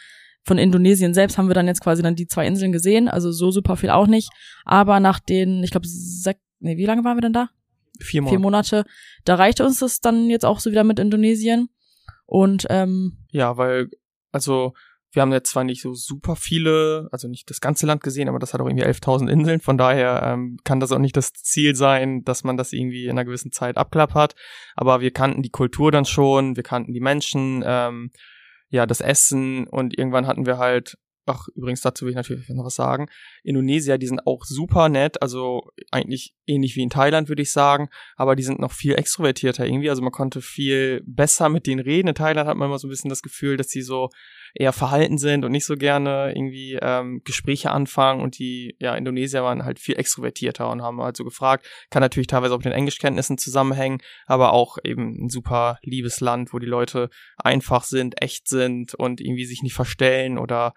Von 0.43 0.57
Indonesien 0.57 1.13
selbst 1.13 1.37
haben 1.37 1.47
wir 1.47 1.55
dann 1.55 1.67
jetzt 1.67 1.81
quasi 1.81 2.03
dann 2.03 2.15
die 2.15 2.27
zwei 2.27 2.45
Inseln 2.45 2.71
gesehen, 2.71 3.07
also 3.07 3.31
so 3.31 3.51
super 3.51 3.75
viel 3.77 3.89
auch 3.89 4.07
nicht. 4.07 4.29
Aber 4.63 4.99
nach 4.99 5.19
den, 5.19 5.63
ich 5.63 5.71
glaube, 5.71 5.87
sechs, 5.87 6.39
nee, 6.59 6.77
wie 6.77 6.85
lange 6.85 7.03
waren 7.03 7.17
wir 7.17 7.21
denn 7.21 7.33
da? 7.33 7.49
Vier 7.99 8.21
Monate. 8.21 8.35
Vier 8.35 8.39
Monate. 8.39 8.83
Da 9.25 9.35
reichte 9.35 9.65
uns 9.65 9.79
das 9.79 9.99
dann 9.99 10.29
jetzt 10.29 10.45
auch 10.45 10.59
so 10.59 10.71
wieder 10.71 10.83
mit 10.83 10.99
Indonesien. 10.99 11.69
Und 12.25 12.67
ähm, 12.69 13.25
ja, 13.31 13.57
weil, 13.57 13.89
also 14.31 14.73
wir 15.11 15.23
haben 15.23 15.31
jetzt 15.31 15.49
zwar 15.49 15.63
nicht 15.63 15.81
so 15.81 15.93
super 15.93 16.35
viele, 16.35 17.09
also 17.11 17.27
nicht 17.27 17.49
das 17.49 17.61
ganze 17.61 17.87
Land 17.87 18.03
gesehen, 18.03 18.29
aber 18.29 18.37
das 18.37 18.53
hat 18.53 18.61
auch 18.61 18.67
irgendwie 18.67 18.85
11.000 18.85 19.27
Inseln. 19.27 19.59
Von 19.59 19.77
daher 19.77 20.21
ähm, 20.23 20.57
kann 20.63 20.79
das 20.79 20.91
auch 20.91 20.99
nicht 20.99 21.17
das 21.17 21.33
Ziel 21.33 21.75
sein, 21.75 22.23
dass 22.23 22.43
man 22.43 22.57
das 22.57 22.73
irgendwie 22.73 23.05
in 23.05 23.11
einer 23.11 23.25
gewissen 23.25 23.51
Zeit 23.51 23.77
abklappert. 23.77 24.35
Aber 24.75 25.01
wir 25.01 25.11
kannten 25.11 25.41
die 25.41 25.49
Kultur 25.49 25.91
dann 25.91 26.05
schon, 26.05 26.55
wir 26.55 26.63
kannten 26.63 26.93
die 26.93 26.99
Menschen, 26.99 27.63
ähm, 27.65 28.11
ja, 28.69 28.85
das 28.85 29.01
Essen 29.01 29.65
und 29.67 29.97
irgendwann 29.97 30.27
hatten 30.27 30.45
wir 30.45 30.59
halt 30.59 30.95
Ach, 31.29 31.47
übrigens 31.53 31.81
dazu 31.81 32.05
will 32.05 32.09
ich 32.09 32.15
natürlich 32.15 32.49
noch 32.49 32.65
was 32.65 32.73
sagen. 32.73 33.07
Indonesier, 33.43 33.99
die 33.99 34.07
sind 34.07 34.25
auch 34.25 34.43
super 34.45 34.89
nett, 34.89 35.21
also 35.21 35.69
eigentlich 35.91 36.33
ähnlich 36.47 36.75
wie 36.75 36.81
in 36.81 36.89
Thailand, 36.89 37.29
würde 37.29 37.43
ich 37.43 37.51
sagen, 37.51 37.89
aber 38.15 38.35
die 38.35 38.41
sind 38.41 38.59
noch 38.59 38.71
viel 38.71 38.95
extrovertierter 38.95 39.63
irgendwie, 39.63 39.91
also 39.91 40.01
man 40.01 40.11
konnte 40.11 40.41
viel 40.41 41.03
besser 41.05 41.49
mit 41.49 41.67
denen 41.67 41.81
reden. 41.81 42.07
In 42.07 42.15
Thailand 42.15 42.47
hat 42.47 42.57
man 42.57 42.67
immer 42.67 42.79
so 42.79 42.87
ein 42.87 42.89
bisschen 42.89 43.11
das 43.11 43.21
Gefühl, 43.21 43.57
dass 43.57 43.69
sie 43.69 43.83
so 43.83 44.09
eher 44.55 44.73
verhalten 44.73 45.19
sind 45.19 45.45
und 45.45 45.51
nicht 45.51 45.65
so 45.65 45.75
gerne 45.75 46.33
irgendwie 46.35 46.79
ähm, 46.81 47.21
Gespräche 47.23 47.69
anfangen 47.69 48.21
und 48.21 48.39
die 48.39 48.75
ja 48.79 48.95
Indonesier 48.95 49.43
waren 49.43 49.63
halt 49.63 49.77
viel 49.77 49.99
extrovertierter 49.99 50.67
und 50.71 50.81
haben 50.81 50.99
halt 50.99 51.15
so 51.15 51.23
gefragt, 51.23 51.67
kann 51.91 52.01
natürlich 52.01 52.25
teilweise 52.25 52.55
auch 52.55 52.57
mit 52.57 52.65
den 52.65 52.73
Englischkenntnissen 52.73 53.37
zusammenhängen, 53.37 53.99
aber 54.25 54.53
auch 54.53 54.79
eben 54.83 55.25
ein 55.25 55.29
super 55.29 55.77
liebes 55.83 56.21
Land, 56.21 56.53
wo 56.53 56.57
die 56.57 56.65
Leute 56.65 57.11
einfach 57.37 57.83
sind, 57.83 58.19
echt 58.19 58.47
sind 58.47 58.95
und 58.95 59.21
irgendwie 59.21 59.45
sich 59.45 59.61
nicht 59.61 59.75
verstellen 59.75 60.39
oder 60.39 60.73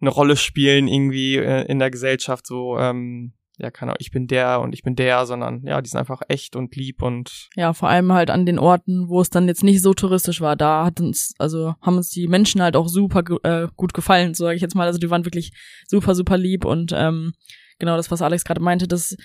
eine 0.00 0.10
Rolle 0.10 0.36
spielen 0.36 0.88
irgendwie 0.88 1.36
äh, 1.36 1.64
in 1.66 1.78
der 1.78 1.90
Gesellschaft, 1.90 2.46
so, 2.46 2.78
ähm, 2.78 3.32
ja, 3.58 3.70
keine 3.70 3.92
Ahnung, 3.92 4.00
ich 4.00 4.10
bin 4.10 4.26
der 4.26 4.60
und 4.60 4.74
ich 4.74 4.82
bin 4.82 4.96
der, 4.96 5.24
sondern 5.24 5.62
ja, 5.62 5.80
die 5.80 5.88
sind 5.88 5.98
einfach 5.98 6.20
echt 6.28 6.56
und 6.56 6.76
lieb 6.76 7.02
und. 7.02 7.48
Ja, 7.56 7.72
vor 7.72 7.88
allem 7.88 8.12
halt 8.12 8.30
an 8.30 8.44
den 8.44 8.58
Orten, 8.58 9.08
wo 9.08 9.20
es 9.20 9.30
dann 9.30 9.48
jetzt 9.48 9.64
nicht 9.64 9.80
so 9.80 9.94
touristisch 9.94 10.42
war. 10.42 10.56
Da 10.56 10.84
hat 10.84 11.00
uns, 11.00 11.32
also 11.38 11.74
haben 11.80 11.96
uns 11.96 12.10
die 12.10 12.28
Menschen 12.28 12.60
halt 12.60 12.76
auch 12.76 12.88
super 12.88 13.22
äh, 13.44 13.68
gut 13.74 13.94
gefallen, 13.94 14.34
so 14.34 14.44
sage 14.44 14.56
ich 14.56 14.62
jetzt 14.62 14.74
mal. 14.74 14.86
Also 14.86 14.98
die 14.98 15.08
waren 15.08 15.24
wirklich 15.24 15.52
super, 15.88 16.14
super 16.14 16.36
lieb 16.36 16.66
und 16.66 16.92
ähm, 16.94 17.32
genau 17.78 17.96
das, 17.96 18.10
was 18.10 18.20
Alex 18.20 18.44
gerade 18.44 18.60
meinte, 18.60 18.86
das 18.86 19.16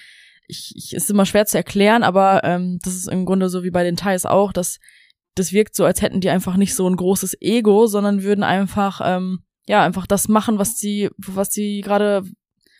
ich, 0.47 0.73
ich, 0.75 0.93
ist 0.93 1.10
immer 1.10 1.25
schwer 1.25 1.45
zu 1.45 1.57
erklären, 1.57 2.03
aber 2.03 2.43
ähm, 2.43 2.79
das 2.84 2.95
ist 2.95 3.10
im 3.10 3.25
Grunde 3.25 3.49
so 3.49 3.63
wie 3.63 3.71
bei 3.71 3.84
den 3.84 3.95
Thais 3.95 4.25
auch, 4.25 4.53
dass 4.53 4.79
das 5.36 5.53
wirkt 5.53 5.75
so, 5.75 5.86
als 5.86 6.01
hätten 6.01 6.19
die 6.19 6.29
einfach 6.29 6.57
nicht 6.57 6.75
so 6.75 6.89
ein 6.89 6.95
großes 6.95 7.38
Ego, 7.41 7.88
sondern 7.88 8.23
würden 8.23 8.43
einfach 8.43 8.99
ähm, 9.03 9.43
ja, 9.67 9.84
einfach 9.84 10.08
das 10.08 10.28
machen, 10.28 10.58
was 10.58 10.76
die, 10.76 11.10
was 11.17 11.50
die 11.50 11.82
gerade, 11.82 12.24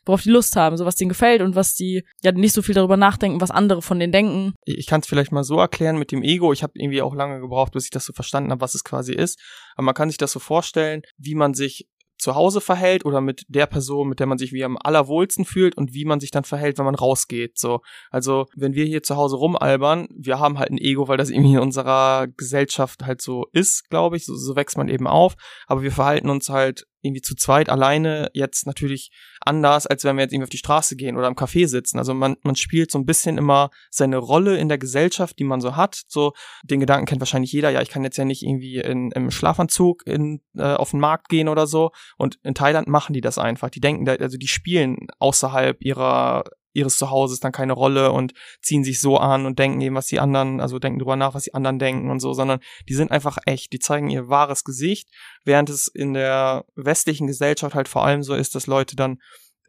worauf 0.06 0.24
die 0.24 0.32
Lust 0.32 0.56
haben, 0.56 0.78
so 0.78 0.86
was 0.86 0.96
denen 0.96 1.10
gefällt 1.10 1.42
und 1.42 1.56
was 1.56 1.76
die 1.76 2.04
ja 2.24 2.32
nicht 2.32 2.54
so 2.54 2.62
viel 2.62 2.76
darüber 2.76 2.98
nachdenken, 2.98 3.42
was 3.42 3.52
andere 3.52 3.82
von 3.82 4.00
denen 4.00 4.12
denken. 4.12 4.54
Ich 4.66 4.88
kann 4.88 5.02
es 5.02 5.08
vielleicht 5.08 5.32
mal 5.32 5.44
so 5.44 5.58
erklären 5.58 5.98
mit 5.98 6.12
dem 6.12 6.24
Ego. 6.24 6.54
Ich 6.54 6.64
habe 6.64 6.74
irgendwie 6.76 7.02
auch 7.02 7.14
lange 7.14 7.40
gebraucht, 7.40 7.74
bis 7.74 7.86
ich 7.86 7.92
das 7.92 8.06
so 8.06 8.14
verstanden 8.14 8.52
habe, 8.52 8.62
was 8.62 8.76
es 8.76 8.84
quasi 8.84 9.14
ist. 9.14 9.40
Aber 9.76 9.86
man 9.86 9.96
kann 9.96 10.10
sich 10.10 10.18
das 10.18 10.32
so 10.32 10.40
vorstellen, 10.40 11.02
wie 11.18 11.36
man 11.36 11.54
sich 11.54 11.88
zu 12.22 12.36
Hause 12.36 12.62
verhält 12.62 13.04
oder 13.04 13.20
mit 13.20 13.44
der 13.48 13.66
Person, 13.66 14.08
mit 14.08 14.20
der 14.20 14.28
man 14.28 14.38
sich 14.38 14.54
wie 14.54 14.64
am 14.64 14.78
allerwohlsten 14.78 15.44
fühlt 15.44 15.76
und 15.76 15.94
wie 15.94 16.06
man 16.06 16.20
sich 16.20 16.30
dann 16.30 16.44
verhält, 16.44 16.78
wenn 16.78 16.86
man 16.86 16.96
rausgeht. 16.96 17.58
So, 17.58 17.82
also 18.12 18.46
wenn 18.56 18.76
wir 18.76 18.86
hier 18.86 19.02
zu 19.02 19.16
Hause 19.16 19.38
rumalbern, 19.38 20.08
wir 20.16 20.40
haben 20.40 20.60
halt 20.60 20.70
ein 20.70 20.78
Ego, 20.78 21.08
weil 21.08 21.18
das 21.18 21.32
irgendwie 21.32 21.54
in 21.54 21.60
unserer 21.60 22.28
Gesellschaft 22.28 23.04
halt 23.04 23.22
so 23.22 23.48
ist, 23.54 23.90
glaube 23.90 24.18
ich. 24.18 24.26
So, 24.26 24.36
so 24.36 24.56
wächst 24.56 24.78
man 24.78 24.88
eben 24.88 25.08
auf. 25.08 25.34
Aber 25.66 25.82
wir 25.82 25.92
verhalten 25.92 26.30
uns 26.30 26.50
halt 26.50 26.86
irgendwie 27.02 27.22
zu 27.22 27.36
zweit 27.36 27.70
alleine 27.70 28.30
jetzt 28.34 28.66
natürlich 28.66 29.12
anders, 29.42 29.88
als 29.88 30.04
wenn 30.04 30.16
wir 30.16 30.24
jetzt 30.24 30.34
irgendwie 30.34 30.46
auf 30.46 30.50
die 30.50 30.58
Straße 30.58 30.96
gehen 30.96 31.18
oder 31.18 31.28
im 31.28 31.36
Café 31.36 31.68
sitzen. 31.68 31.98
Also 31.98 32.14
man, 32.14 32.38
man 32.44 32.56
spielt 32.56 32.92
so 32.92 33.00
ein 33.00 33.06
bisschen 33.06 33.38
immer 33.38 33.70
seine 33.90 34.18
Rolle 34.18 34.58
in 34.58 34.70
der 34.70 34.78
Gesellschaft, 34.78 35.40
die 35.40 35.44
man 35.44 35.62
so 35.62 35.76
hat. 35.76 36.02
So 36.08 36.34
den 36.64 36.80
Gedanken 36.80 37.06
kennt 37.06 37.22
wahrscheinlich 37.22 37.52
jeder, 37.52 37.70
ja, 37.70 37.82
ich 37.82 37.90
kann 37.90 38.04
jetzt 38.04 38.18
ja 38.18 38.26
nicht 38.26 38.44
irgendwie 38.44 38.78
in, 38.78 39.12
im 39.12 39.32
Schlafanzug 39.32 40.06
in, 40.06 40.42
äh, 40.56 40.74
auf 40.74 40.92
den 40.92 41.00
Markt 41.00 41.30
gehen 41.30 41.50
oder 41.50 41.68
so. 41.68 41.92
Und 42.18 42.40
in 42.44 42.54
Thailand 42.54 42.88
machen 42.88 43.14
die 43.14 43.22
das 43.22 43.38
einfach. 43.38 43.70
Die 43.70 43.82
denken, 43.82 44.06
da, 44.06 44.14
also 44.14 44.38
die 44.38 44.48
spielen 44.48 45.08
außerhalb 45.20 45.82
ihrer 45.82 46.44
ihres 46.74 46.98
Zuhauses 46.98 47.40
dann 47.40 47.52
keine 47.52 47.74
Rolle 47.74 48.12
und 48.12 48.34
ziehen 48.62 48.84
sich 48.84 49.00
so 49.00 49.18
an 49.18 49.46
und 49.46 49.60
denken 49.60 49.82
eben, 49.82 49.96
was 49.96 50.08
die 50.08 50.20
anderen, 50.20 50.60
also 50.60 50.80
denken 50.80 51.00
drüber 51.00 51.16
nach, 51.16 51.34
was 51.34 51.44
die 51.44 51.54
anderen 51.54 51.80
denken 51.80 52.10
und 52.10 52.20
so, 52.20 52.34
sondern 52.34 52.60
die 52.88 52.94
sind 52.94 53.12
einfach 53.12 53.38
echt, 53.46 53.74
die 53.74 53.80
zeigen 53.80 54.10
ihr 54.10 54.30
wahres 54.30 54.64
Gesicht, 54.64 55.10
während 55.44 55.70
es 55.70 55.88
in 55.88 56.14
der 56.14 56.66
westlichen 56.76 57.28
Gesellschaft 57.28 57.76
halt 57.76 57.88
vor 57.88 58.06
allem 58.06 58.24
so 58.24 58.34
ist, 58.34 58.56
dass 58.56 58.68
Leute 58.68 58.96
dann 58.96 59.20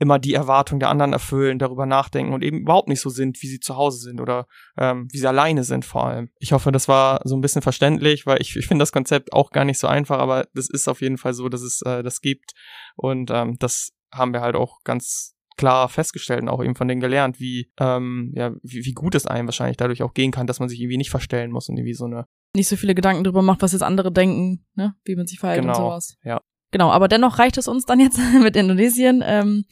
immer 0.03 0.19
die 0.19 0.35
Erwartung 0.35 0.81
der 0.81 0.89
anderen 0.89 1.13
erfüllen, 1.13 1.61
darüber 1.61 1.87
nachdenken 1.87 2.33
und 2.33 2.43
eben 2.43 2.59
überhaupt 2.59 2.89
nicht 2.89 3.01
so 3.01 3.09
sind, 3.09 3.41
wie 3.41 3.47
sie 3.47 3.61
zu 3.61 3.77
Hause 3.77 3.99
sind 3.99 4.21
oder 4.21 4.49
ähm, 4.77 5.07
wie 5.13 5.19
sie 5.19 5.29
alleine 5.29 5.63
sind 5.63 5.85
vor 5.85 6.07
allem. 6.07 6.29
Ich 6.41 6.53
hoffe, 6.53 6.73
das 6.73 6.89
war 6.89 7.21
so 7.25 7.37
ein 7.37 7.41
bisschen 7.41 7.63
verständlich, 7.63 8.27
weil 8.27 8.41
ich, 8.41 8.57
ich 8.57 8.67
finde 8.67 8.83
das 8.83 8.91
Konzept 8.91 9.33
auch 9.33 9.51
gar 9.51 9.65
nicht 9.65 9.79
so 9.79 9.87
einfach, 9.87 10.19
aber 10.19 10.49
das 10.55 10.69
ist 10.69 10.89
auf 10.89 11.03
jeden 11.03 11.19
Fall 11.19 11.35
so, 11.35 11.49
dass 11.49 11.63
es 11.63 11.83
äh, 11.83 12.03
das 12.03 12.21
gibt 12.21 12.53
und 12.97 13.31
ähm, 13.31 13.57
das 13.61 13.93
haben 14.13 14.33
wir 14.33 14.41
halt 14.41 14.57
auch 14.57 14.81
ganz 14.83 15.37
klar 15.63 15.89
festgestellt 15.89 16.43
und 16.43 16.49
auch 16.49 16.63
eben 16.63 16.75
von 16.75 16.89
denen 16.89 17.01
gelernt, 17.01 17.39
wie, 17.39 17.71
ähm, 17.79 18.33
ja, 18.35 18.53
wie, 18.65 18.85
wie 18.85 18.93
gut 18.93 19.15
es 19.15 19.27
einem 19.27 19.47
wahrscheinlich 19.47 19.77
dadurch 19.77 20.03
auch 20.03 20.13
gehen 20.13 20.33
kann, 20.33 20.49
dass 20.49 20.59
man 20.59 20.69
sich 20.69 20.81
irgendwie 20.81 20.97
nicht 20.97 21.11
verstellen 21.11 21.53
muss 21.53 21.69
und 21.69 21.77
irgendwie 21.77 21.95
so 21.95 22.05
eine. 22.05 22.27
Nicht 22.57 22.67
so 22.67 22.75
viele 22.75 22.97
Gedanken 22.97 23.23
darüber 23.23 23.43
macht, 23.43 23.63
was 23.63 23.71
jetzt 23.71 23.85
andere 23.85 24.11
denken, 24.11 24.67
ne? 24.75 24.97
Wie 25.05 25.15
man 25.15 25.29
sich 25.29 25.39
verhält 25.39 25.61
genau, 25.61 25.73
und 25.73 25.85
sowas. 25.85 26.17
Ja. 26.25 26.41
Genau, 26.73 26.91
aber 26.91 27.07
dennoch 27.07 27.39
reicht 27.39 27.59
es 27.59 27.69
uns 27.69 27.85
dann 27.85 28.01
jetzt 28.01 28.19
mit 28.43 28.57
Indonesien. 28.57 29.23
Ähm, 29.25 29.65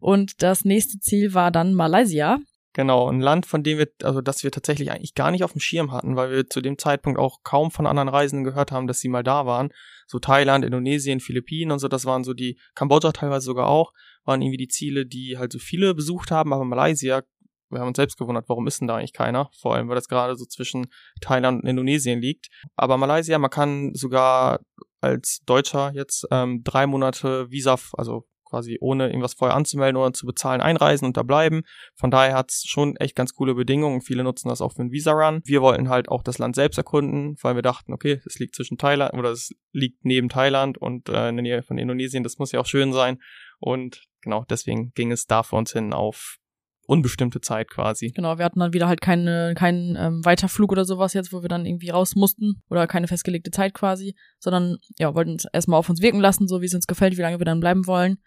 und 0.00 0.42
das 0.42 0.64
nächste 0.64 0.98
Ziel 0.98 1.34
war 1.34 1.50
dann 1.50 1.74
Malaysia. 1.74 2.38
Genau, 2.76 3.08
ein 3.08 3.20
Land, 3.20 3.46
von 3.46 3.62
dem 3.62 3.78
wir, 3.78 3.88
also 4.02 4.20
das 4.20 4.42
wir 4.42 4.50
tatsächlich 4.50 4.90
eigentlich 4.90 5.14
gar 5.14 5.30
nicht 5.30 5.44
auf 5.44 5.52
dem 5.52 5.60
Schirm 5.60 5.92
hatten, 5.92 6.16
weil 6.16 6.30
wir 6.32 6.50
zu 6.50 6.60
dem 6.60 6.76
Zeitpunkt 6.76 7.20
auch 7.20 7.38
kaum 7.44 7.70
von 7.70 7.86
anderen 7.86 8.08
Reisenden 8.08 8.44
gehört 8.44 8.72
haben, 8.72 8.88
dass 8.88 8.98
sie 8.98 9.08
mal 9.08 9.22
da 9.22 9.46
waren. 9.46 9.70
So 10.08 10.18
Thailand, 10.18 10.64
Indonesien, 10.64 11.20
Philippinen 11.20 11.70
und 11.70 11.78
so, 11.78 11.86
das 11.86 12.04
waren 12.04 12.24
so 12.24 12.34
die, 12.34 12.58
Kambodscha 12.74 13.12
teilweise 13.12 13.46
sogar 13.46 13.68
auch, 13.68 13.92
waren 14.24 14.42
irgendwie 14.42 14.56
die 14.56 14.68
Ziele, 14.68 15.06
die 15.06 15.38
halt 15.38 15.52
so 15.52 15.60
viele 15.60 15.94
besucht 15.94 16.32
haben, 16.32 16.52
aber 16.52 16.64
Malaysia 16.64 17.22
wir 17.70 17.80
haben 17.80 17.88
uns 17.88 17.96
selbst 17.96 18.18
gewundert, 18.18 18.48
warum 18.48 18.66
ist 18.66 18.80
denn 18.80 18.88
da 18.88 18.96
eigentlich 18.96 19.12
keiner? 19.12 19.50
Vor 19.58 19.74
allem, 19.74 19.88
weil 19.88 19.96
das 19.96 20.08
gerade 20.08 20.36
so 20.36 20.44
zwischen 20.46 20.86
Thailand 21.20 21.62
und 21.62 21.68
Indonesien 21.68 22.20
liegt. 22.20 22.48
Aber 22.76 22.96
Malaysia, 22.96 23.38
man 23.38 23.50
kann 23.50 23.94
sogar 23.94 24.60
als 25.00 25.40
Deutscher 25.44 25.92
jetzt 25.92 26.26
ähm, 26.30 26.62
drei 26.62 26.86
Monate 26.86 27.50
Visa, 27.50 27.76
also 27.94 28.26
quasi 28.54 28.78
ohne 28.80 29.08
irgendwas 29.08 29.34
vorher 29.34 29.56
anzumelden 29.56 29.96
oder 29.96 30.12
zu 30.12 30.26
bezahlen, 30.26 30.60
einreisen 30.60 31.06
und 31.06 31.16
da 31.16 31.24
bleiben. 31.24 31.62
Von 31.96 32.10
daher 32.10 32.34
hat's 32.34 32.64
schon 32.66 32.96
echt 32.96 33.16
ganz 33.16 33.34
coole 33.34 33.54
Bedingungen. 33.54 34.00
Viele 34.00 34.22
nutzen 34.22 34.48
das 34.48 34.60
auch 34.60 34.72
für 34.72 34.82
einen 34.82 34.92
Visa-Run. 34.92 35.40
Wir 35.44 35.60
wollten 35.60 35.88
halt 35.88 36.08
auch 36.08 36.22
das 36.22 36.38
Land 36.38 36.54
selbst 36.54 36.78
erkunden, 36.78 37.36
weil 37.42 37.56
wir 37.56 37.62
dachten, 37.62 37.92
okay, 37.92 38.20
es 38.24 38.38
liegt 38.38 38.54
zwischen 38.54 38.78
Thailand 38.78 39.14
oder 39.14 39.30
es 39.30 39.50
liegt 39.72 40.04
neben 40.04 40.28
Thailand 40.28 40.78
und 40.78 41.08
äh, 41.08 41.28
in 41.28 41.36
der 41.36 41.42
Nähe 41.42 41.62
von 41.62 41.78
Indonesien. 41.78 42.22
Das 42.22 42.38
muss 42.38 42.52
ja 42.52 42.60
auch 42.60 42.66
schön 42.66 42.92
sein. 42.92 43.18
Und 43.58 44.04
genau, 44.22 44.44
deswegen 44.48 44.92
ging 44.94 45.10
es 45.10 45.26
da 45.26 45.42
für 45.42 45.56
uns 45.56 45.72
hin 45.72 45.92
auf 45.92 46.38
unbestimmte 46.86 47.40
Zeit 47.40 47.70
quasi. 47.70 48.10
Genau, 48.10 48.38
wir 48.38 48.44
hatten 48.44 48.60
dann 48.60 48.72
wieder 48.72 48.88
halt 48.88 49.00
keine, 49.00 49.54
keinen 49.54 49.96
ähm, 49.96 50.24
Weiterflug 50.24 50.72
oder 50.72 50.84
sowas 50.84 51.14
jetzt, 51.14 51.32
wo 51.32 51.42
wir 51.42 51.48
dann 51.48 51.66
irgendwie 51.66 51.90
raus 51.90 52.14
mussten 52.14 52.62
oder 52.68 52.86
keine 52.86 53.08
festgelegte 53.08 53.50
Zeit 53.50 53.74
quasi, 53.74 54.14
sondern 54.38 54.78
ja, 54.98 55.14
wollten 55.14 55.36
es 55.36 55.46
erstmal 55.52 55.78
auf 55.78 55.88
uns 55.88 56.02
wirken 56.02 56.20
lassen, 56.20 56.48
so 56.48 56.60
wie 56.60 56.66
es 56.66 56.74
uns 56.74 56.86
gefällt, 56.86 57.16
wie 57.16 57.22
lange 57.22 57.38
wir 57.38 57.46
dann 57.46 57.60
bleiben 57.60 57.86
wollen. 57.86 58.18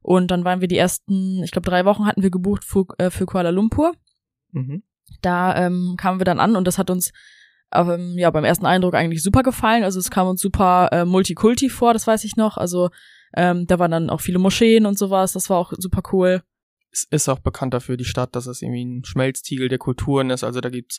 Und 0.00 0.30
dann 0.30 0.44
waren 0.44 0.60
wir 0.60 0.68
die 0.68 0.78
ersten, 0.78 1.42
ich 1.42 1.50
glaube, 1.50 1.68
drei 1.68 1.84
Wochen 1.84 2.06
hatten 2.06 2.22
wir 2.22 2.30
gebucht 2.30 2.64
für, 2.64 2.86
äh, 2.98 3.10
für 3.10 3.26
Kuala 3.26 3.50
Lumpur. 3.50 3.92
Mhm. 4.52 4.82
Da 5.20 5.56
ähm, 5.56 5.94
kamen 5.98 6.20
wir 6.20 6.24
dann 6.24 6.40
an 6.40 6.56
und 6.56 6.66
das 6.66 6.78
hat 6.78 6.90
uns 6.90 7.12
ähm, 7.74 8.14
ja 8.16 8.30
beim 8.30 8.44
ersten 8.44 8.66
Eindruck 8.66 8.94
eigentlich 8.94 9.22
super 9.22 9.42
gefallen. 9.42 9.84
Also 9.84 9.98
es 9.98 10.10
kam 10.10 10.28
uns 10.28 10.40
super 10.40 10.88
äh, 10.92 11.04
Multikulti 11.04 11.68
vor, 11.68 11.92
das 11.92 12.06
weiß 12.06 12.24
ich 12.24 12.36
noch. 12.36 12.56
Also 12.56 12.90
ähm, 13.36 13.66
da 13.66 13.78
waren 13.78 13.90
dann 13.90 14.10
auch 14.10 14.20
viele 14.20 14.38
Moscheen 14.38 14.86
und 14.86 14.96
sowas, 14.96 15.32
das 15.32 15.50
war 15.50 15.58
auch 15.58 15.72
super 15.76 16.02
cool 16.12 16.42
ist 17.04 17.28
auch 17.28 17.40
bekannt 17.40 17.74
dafür, 17.74 17.96
die 17.96 18.04
Stadt, 18.04 18.34
dass 18.36 18.46
es 18.46 18.62
irgendwie 18.62 18.84
ein 18.84 19.04
Schmelztiegel 19.04 19.68
der 19.68 19.78
Kulturen 19.78 20.30
ist. 20.30 20.44
Also 20.44 20.60
da 20.60 20.70
gibt's 20.70 20.98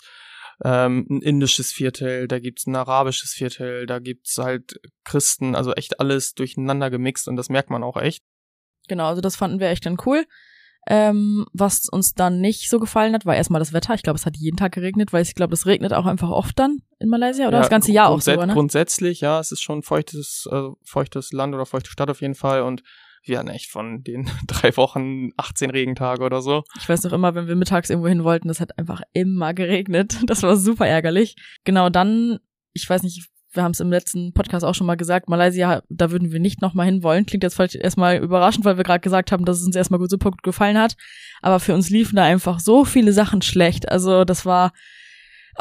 ähm, 0.63 1.05
ein 1.09 1.21
indisches 1.21 1.71
Viertel, 1.71 2.27
da 2.27 2.39
gibt's 2.39 2.67
ein 2.67 2.75
arabisches 2.75 3.31
Viertel, 3.31 3.85
da 3.85 3.99
gibt's 3.99 4.37
halt 4.37 4.79
Christen, 5.05 5.55
also 5.55 5.73
echt 5.73 5.99
alles 5.99 6.33
durcheinander 6.33 6.89
gemixt 6.89 7.27
und 7.27 7.37
das 7.37 7.49
merkt 7.49 7.69
man 7.69 7.83
auch 7.83 7.97
echt. 7.97 8.23
Genau, 8.87 9.07
also 9.07 9.21
das 9.21 9.35
fanden 9.35 9.59
wir 9.59 9.69
echt 9.69 9.85
dann 9.85 9.97
cool. 10.05 10.25
Ähm, 10.87 11.45
was 11.53 11.87
uns 11.87 12.13
dann 12.13 12.41
nicht 12.41 12.69
so 12.69 12.79
gefallen 12.79 13.13
hat, 13.13 13.25
war 13.25 13.35
erstmal 13.35 13.59
das 13.59 13.73
Wetter. 13.73 13.93
Ich 13.93 14.01
glaube, 14.01 14.17
es 14.17 14.25
hat 14.25 14.37
jeden 14.37 14.57
Tag 14.57 14.71
geregnet, 14.71 15.13
weil 15.13 15.21
ich 15.21 15.35
glaube, 15.35 15.53
es 15.53 15.65
regnet 15.65 15.93
auch 15.93 16.05
einfach 16.05 16.29
oft 16.29 16.57
dann 16.57 16.79
in 16.99 17.09
Malaysia 17.09 17.47
oder 17.47 17.57
ja, 17.57 17.61
das 17.61 17.69
ganze 17.69 17.91
Jahr 17.91 18.09
auch 18.09 18.21
so, 18.21 18.31
ne? 18.33 18.53
Grundsätzlich, 18.53 19.21
ja, 19.21 19.39
es 19.39 19.51
ist 19.51 19.61
schon 19.61 19.83
feuchtes, 19.83 20.47
äh, 20.51 20.69
feuchtes 20.83 21.31
Land 21.31 21.53
oder 21.53 21.65
feuchte 21.65 21.91
Stadt 21.91 22.09
auf 22.09 22.21
jeden 22.21 22.33
Fall 22.33 22.63
und 22.63 22.81
wir 23.23 23.39
hatten 23.39 23.49
echt 23.49 23.69
von 23.69 24.03
den 24.03 24.29
drei 24.47 24.75
Wochen 24.77 25.29
18 25.37 25.69
Regentage 25.69 26.23
oder 26.23 26.41
so. 26.41 26.63
Ich 26.79 26.87
weiß 26.87 27.03
noch 27.03 27.13
immer, 27.13 27.35
wenn 27.35 27.47
wir 27.47 27.55
mittags 27.55 27.89
irgendwo 27.89 28.07
hin 28.07 28.23
wollten, 28.23 28.47
das 28.47 28.59
hat 28.59 28.77
einfach 28.77 29.01
immer 29.13 29.53
geregnet. 29.53 30.17
Das 30.29 30.43
war 30.43 30.55
super 30.57 30.85
ärgerlich. 30.85 31.35
Genau 31.63 31.89
dann, 31.89 32.37
ich 32.73 32.87
weiß 32.87 33.01
nicht, 33.01 33.29
wir 33.51 33.63
haben 33.63 33.71
es 33.71 33.79
im 33.79 33.89
letzten 33.89 34.31
Podcast 34.33 34.63
auch 34.63 34.75
schon 34.75 34.85
mal 34.85 34.95
gesagt, 34.95 35.27
Malaysia, 35.27 35.81
da 35.89 36.11
würden 36.11 36.31
wir 36.31 36.39
nicht 36.39 36.61
nochmal 36.61 36.85
hinwollen. 36.85 37.25
Klingt 37.25 37.43
jetzt 37.43 37.55
vielleicht 37.55 37.75
erstmal 37.75 38.17
überraschend, 38.17 38.63
weil 38.63 38.77
wir 38.77 38.83
gerade 38.83 38.99
gesagt 38.99 39.31
haben, 39.31 39.43
dass 39.43 39.59
es 39.59 39.65
uns 39.65 39.75
erstmal 39.75 39.99
gut, 39.99 40.11
super 40.11 40.29
gut 40.29 40.43
gefallen 40.43 40.77
hat. 40.77 40.95
Aber 41.41 41.59
für 41.59 41.73
uns 41.73 41.89
liefen 41.89 42.15
da 42.15 42.23
einfach 42.23 42.59
so 42.59 42.85
viele 42.85 43.11
Sachen 43.11 43.41
schlecht. 43.41 43.89
Also 43.89 44.23
das 44.23 44.45
war 44.45 44.71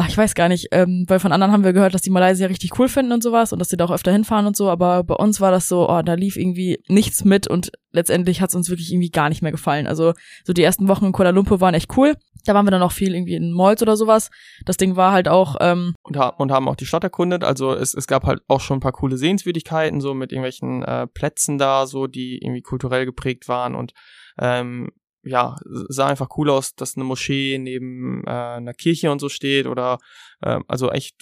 ich 0.07 0.17
weiß 0.17 0.35
gar 0.35 0.49
nicht, 0.49 0.69
ähm, 0.71 1.05
weil 1.09 1.19
von 1.19 1.33
anderen 1.33 1.53
haben 1.53 1.65
wir 1.65 1.73
gehört, 1.73 1.95
dass 1.95 2.03
die 2.03 2.11
Malaysier 2.11 2.49
richtig 2.49 2.79
cool 2.79 2.89
finden 2.89 3.13
und 3.13 3.23
sowas 3.23 3.53
und 3.53 3.59
dass 3.59 3.69
sie 3.69 3.77
da 3.77 3.85
auch 3.87 3.91
öfter 3.91 4.13
hinfahren 4.13 4.47
und 4.47 4.57
so, 4.57 4.71
aber 4.71 5.03
bei 5.03 5.15
uns 5.15 5.41
war 5.41 5.51
das 5.51 5.69
so, 5.69 5.89
oh, 5.89 6.03
da 6.03 6.15
lief 6.15 6.37
irgendwie 6.37 6.83
nichts 6.89 7.25
mit 7.25 7.49
und 7.49 7.73
letztendlich 7.91 8.41
hat 8.41 8.51
es 8.51 8.55
uns 8.55 8.69
wirklich 8.69 8.93
irgendwie 8.93 9.11
gar 9.11 9.29
nicht 9.29 9.43
mehr 9.43 9.51
gefallen. 9.51 9.87
Also 9.87 10.13
so 10.45 10.53
die 10.53 10.63
ersten 10.63 10.89
Wochen 10.89 11.07
in 11.07 11.13
Kuala 11.13 11.31
Lumpur 11.31 11.61
waren 11.61 11.75
echt 11.75 11.97
cool. 11.97 12.15
Da 12.45 12.55
waren 12.55 12.67
wir 12.67 12.71
dann 12.71 12.83
auch 12.83 12.93
viel 12.93 13.15
irgendwie 13.15 13.35
in 13.35 13.53
Malls 13.53 13.83
oder 13.83 13.97
sowas. 13.97 14.31
Das 14.65 14.77
Ding 14.77 14.95
war 14.95 15.13
halt 15.13 15.29
auch 15.29 15.57
ähm 15.61 15.95
und, 16.03 16.17
ha 16.17 16.29
und 16.29 16.53
haben 16.53 16.69
auch 16.69 16.77
die 16.77 16.87
Stadt 16.87 17.03
erkundet. 17.03 17.43
Also 17.43 17.73
es, 17.73 17.95
es 17.95 18.07
gab 18.07 18.25
halt 18.25 18.41
auch 18.47 18.61
schon 18.61 18.79
ein 18.79 18.81
paar 18.81 18.93
coole 18.93 19.17
Sehenswürdigkeiten 19.17 20.01
so 20.01 20.15
mit 20.15 20.33
irgendwelchen 20.33 20.83
äh, 20.83 21.07
Plätzen 21.07 21.59
da, 21.59 21.87
so 21.87 22.07
die 22.07 22.39
irgendwie 22.39 22.63
kulturell 22.63 23.05
geprägt 23.05 23.49
waren 23.49 23.75
und 23.75 23.93
ähm, 24.39 24.91
ja, 25.29 25.57
sah 25.65 26.07
einfach 26.07 26.29
cool 26.37 26.51
aus, 26.51 26.75
dass 26.75 26.97
eine 26.97 27.05
Moschee 27.05 27.59
neben 27.59 28.25
äh, 28.27 28.31
einer 28.31 28.75
Kirche 28.75 29.11
und 29.11 29.21
so 29.21 29.29
steht 29.29 29.67
oder 29.67 29.99
äh, 30.41 30.61
also 30.69 30.91
echt 30.91 31.17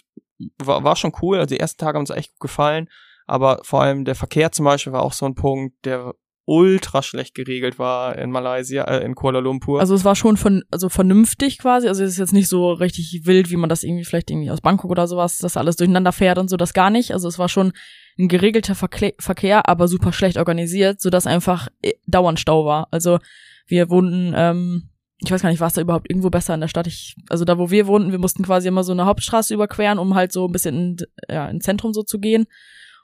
war, 0.58 0.84
war 0.84 0.96
schon 0.96 1.12
cool. 1.22 1.38
Also 1.38 1.54
die 1.54 1.60
ersten 1.60 1.78
Tage 1.78 1.96
haben 1.96 2.02
uns 2.02 2.10
echt 2.10 2.32
gut 2.32 2.48
gefallen, 2.48 2.88
aber 3.26 3.60
vor 3.62 3.82
allem 3.82 4.04
der 4.04 4.14
Verkehr 4.14 4.52
zum 4.52 4.64
Beispiel 4.64 4.92
war 4.92 5.02
auch 5.02 5.12
so 5.12 5.26
ein 5.26 5.34
Punkt, 5.34 5.84
der 5.84 6.14
ultra 6.48 7.02
schlecht 7.02 7.34
geregelt 7.34 7.78
war 7.78 8.16
in 8.16 8.30
Malaysia, 8.30 8.84
äh, 8.84 9.04
in 9.04 9.16
Kuala 9.16 9.40
Lumpur. 9.40 9.80
Also 9.80 9.94
es 9.94 10.04
war 10.04 10.14
schon 10.14 10.36
von, 10.36 10.62
also 10.70 10.88
vernünftig 10.88 11.58
quasi. 11.58 11.88
Also 11.88 12.04
es 12.04 12.12
ist 12.12 12.18
jetzt 12.18 12.32
nicht 12.32 12.48
so 12.48 12.72
richtig 12.72 13.22
wild, 13.24 13.50
wie 13.50 13.56
man 13.56 13.68
das 13.68 13.82
irgendwie 13.82 14.04
vielleicht 14.04 14.30
irgendwie 14.30 14.50
aus 14.50 14.60
Bangkok 14.60 14.90
oder 14.90 15.08
sowas, 15.08 15.38
dass 15.38 15.56
alles 15.56 15.76
durcheinander 15.76 16.12
fährt 16.12 16.38
und 16.38 16.48
so, 16.48 16.56
das 16.56 16.72
gar 16.72 16.90
nicht. 16.90 17.12
Also 17.12 17.26
es 17.26 17.38
war 17.38 17.48
schon 17.48 17.72
ein 18.16 18.28
geregelter 18.28 18.76
Verkle 18.76 19.14
Verkehr, 19.18 19.68
aber 19.68 19.88
super 19.88 20.12
schlecht 20.12 20.38
organisiert, 20.38 21.00
so 21.00 21.10
dass 21.10 21.26
einfach 21.26 21.68
äh, 21.82 21.94
dauernd 22.06 22.38
Stau 22.38 22.64
war. 22.64 22.86
Also 22.92 23.18
wir 23.66 23.90
wohnten, 23.90 24.32
ähm, 24.36 24.90
ich 25.18 25.30
weiß 25.30 25.42
gar 25.42 25.50
nicht, 25.50 25.60
war 25.60 25.68
es 25.68 25.74
da 25.74 25.80
überhaupt 25.80 26.10
irgendwo 26.10 26.30
besser 26.30 26.54
in 26.54 26.60
der 26.60 26.68
Stadt? 26.68 26.86
Ich, 26.86 27.16
also 27.28 27.44
da, 27.44 27.58
wo 27.58 27.70
wir 27.70 27.86
wohnten, 27.86 28.12
wir 28.12 28.18
mussten 28.18 28.42
quasi 28.42 28.68
immer 28.68 28.84
so 28.84 28.92
eine 28.92 29.06
Hauptstraße 29.06 29.54
überqueren, 29.54 29.98
um 29.98 30.14
halt 30.14 30.32
so 30.32 30.46
ein 30.46 30.52
bisschen 30.52 30.74
in, 30.74 30.96
ja, 31.28 31.48
ins 31.48 31.64
Zentrum 31.64 31.92
so 31.92 32.02
zu 32.02 32.18
gehen. 32.18 32.46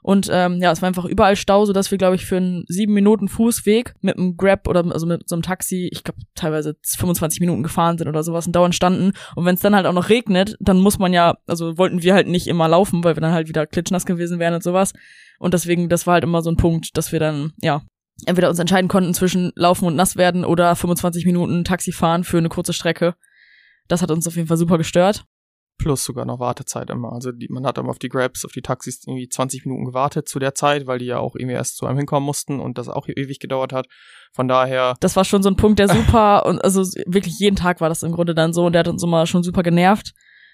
Und 0.03 0.29
ähm, 0.31 0.61
ja, 0.61 0.69
es 0.71 0.81
war 0.81 0.87
einfach 0.87 1.05
überall 1.05 1.37
Stau, 1.37 1.65
so 1.65 1.71
dass 1.71 1.89
wir, 1.89 1.97
glaube 1.97 2.15
ich, 2.15 2.25
für 2.25 2.35
einen 2.35 2.65
sieben 2.67 2.93
Minuten 2.93 3.29
Fußweg 3.29 3.95
mit 4.01 4.17
einem 4.17 4.35
Grab 4.35 4.67
oder 4.67 4.83
also 4.91 5.05
mit 5.05 5.27
so 5.29 5.35
einem 5.35 5.43
Taxi, 5.43 5.89
ich 5.93 6.03
glaube, 6.03 6.19
teilweise 6.35 6.75
25 6.85 7.39
Minuten 7.39 7.63
gefahren 7.63 7.97
sind 7.97 8.09
oder 8.09 8.21
sowas 8.21 8.45
und 8.45 8.53
dauernd 8.53 8.75
standen. 8.75 9.13
Und 9.35 9.45
wenn 9.45 9.55
es 9.55 9.61
dann 9.61 9.75
halt 9.75 9.85
auch 9.85 9.93
noch 9.93 10.09
regnet, 10.09 10.57
dann 10.59 10.81
muss 10.81 10.99
man 10.99 11.13
ja, 11.13 11.37
also 11.47 11.77
wollten 11.77 12.03
wir 12.03 12.13
halt 12.13 12.27
nicht 12.27 12.47
immer 12.47 12.67
laufen, 12.67 13.01
weil 13.05 13.15
wir 13.15 13.21
dann 13.21 13.31
halt 13.31 13.47
wieder 13.47 13.65
klitschnass 13.65 14.05
gewesen 14.05 14.39
wären 14.39 14.53
und 14.53 14.63
sowas. 14.63 14.91
Und 15.39 15.53
deswegen, 15.53 15.87
das 15.87 16.05
war 16.05 16.15
halt 16.15 16.25
immer 16.25 16.41
so 16.41 16.51
ein 16.51 16.57
Punkt, 16.57 16.97
dass 16.97 17.13
wir 17.13 17.21
dann, 17.21 17.53
ja, 17.61 17.81
entweder 18.25 18.49
uns 18.49 18.59
entscheiden 18.59 18.87
konnten 18.87 19.13
zwischen 19.13 19.51
laufen 19.55 19.85
und 19.85 19.95
nass 19.95 20.15
werden 20.15 20.45
oder 20.45 20.75
25 20.75 21.25
Minuten 21.25 21.63
Taxi 21.63 21.91
fahren 21.91 22.23
für 22.23 22.37
eine 22.37 22.49
kurze 22.49 22.73
Strecke. 22.73 23.15
Das 23.87 24.01
hat 24.01 24.11
uns 24.11 24.27
auf 24.27 24.35
jeden 24.35 24.47
Fall 24.47 24.57
super 24.57 24.77
gestört. 24.77 25.25
Plus 25.79 26.05
sogar 26.05 26.25
noch 26.25 26.39
Wartezeit 26.39 26.89
immer. 26.89 27.11
Also 27.11 27.31
die, 27.31 27.47
man 27.49 27.65
hat 27.65 27.77
immer 27.77 27.89
auf 27.89 27.99
die 27.99 28.09
Grabs, 28.09 28.45
auf 28.45 28.51
die 28.51 28.61
Taxis 28.61 29.01
irgendwie 29.05 29.27
20 29.27 29.65
Minuten 29.65 29.85
gewartet 29.85 30.29
zu 30.29 30.39
der 30.39 30.53
Zeit, 30.53 30.85
weil 30.85 30.99
die 30.99 31.05
ja 31.05 31.17
auch 31.17 31.35
irgendwie 31.35 31.55
erst 31.55 31.77
zu 31.77 31.85
einem 31.85 31.97
hinkommen 31.97 32.25
mussten 32.25 32.59
und 32.59 32.77
das 32.77 32.89
auch 32.89 33.07
ewig 33.07 33.39
gedauert 33.39 33.73
hat. 33.73 33.87
Von 34.31 34.47
daher. 34.47 34.95
Das 34.99 35.15
war 35.15 35.25
schon 35.25 35.43
so 35.43 35.49
ein 35.49 35.55
Punkt, 35.55 35.79
der 35.79 35.89
super 35.89 36.45
und 36.45 36.63
also 36.63 36.83
wirklich 37.05 37.39
jeden 37.39 37.55
Tag 37.55 37.81
war 37.81 37.89
das 37.89 38.03
im 38.03 38.11
Grunde 38.11 38.35
dann 38.35 38.53
so 38.53 38.67
und 38.67 38.73
der 38.73 38.81
hat 38.81 38.87
uns 38.87 39.03
immer 39.03 39.25
schon 39.25 39.43
super 39.43 39.63
genervt. 39.63 40.13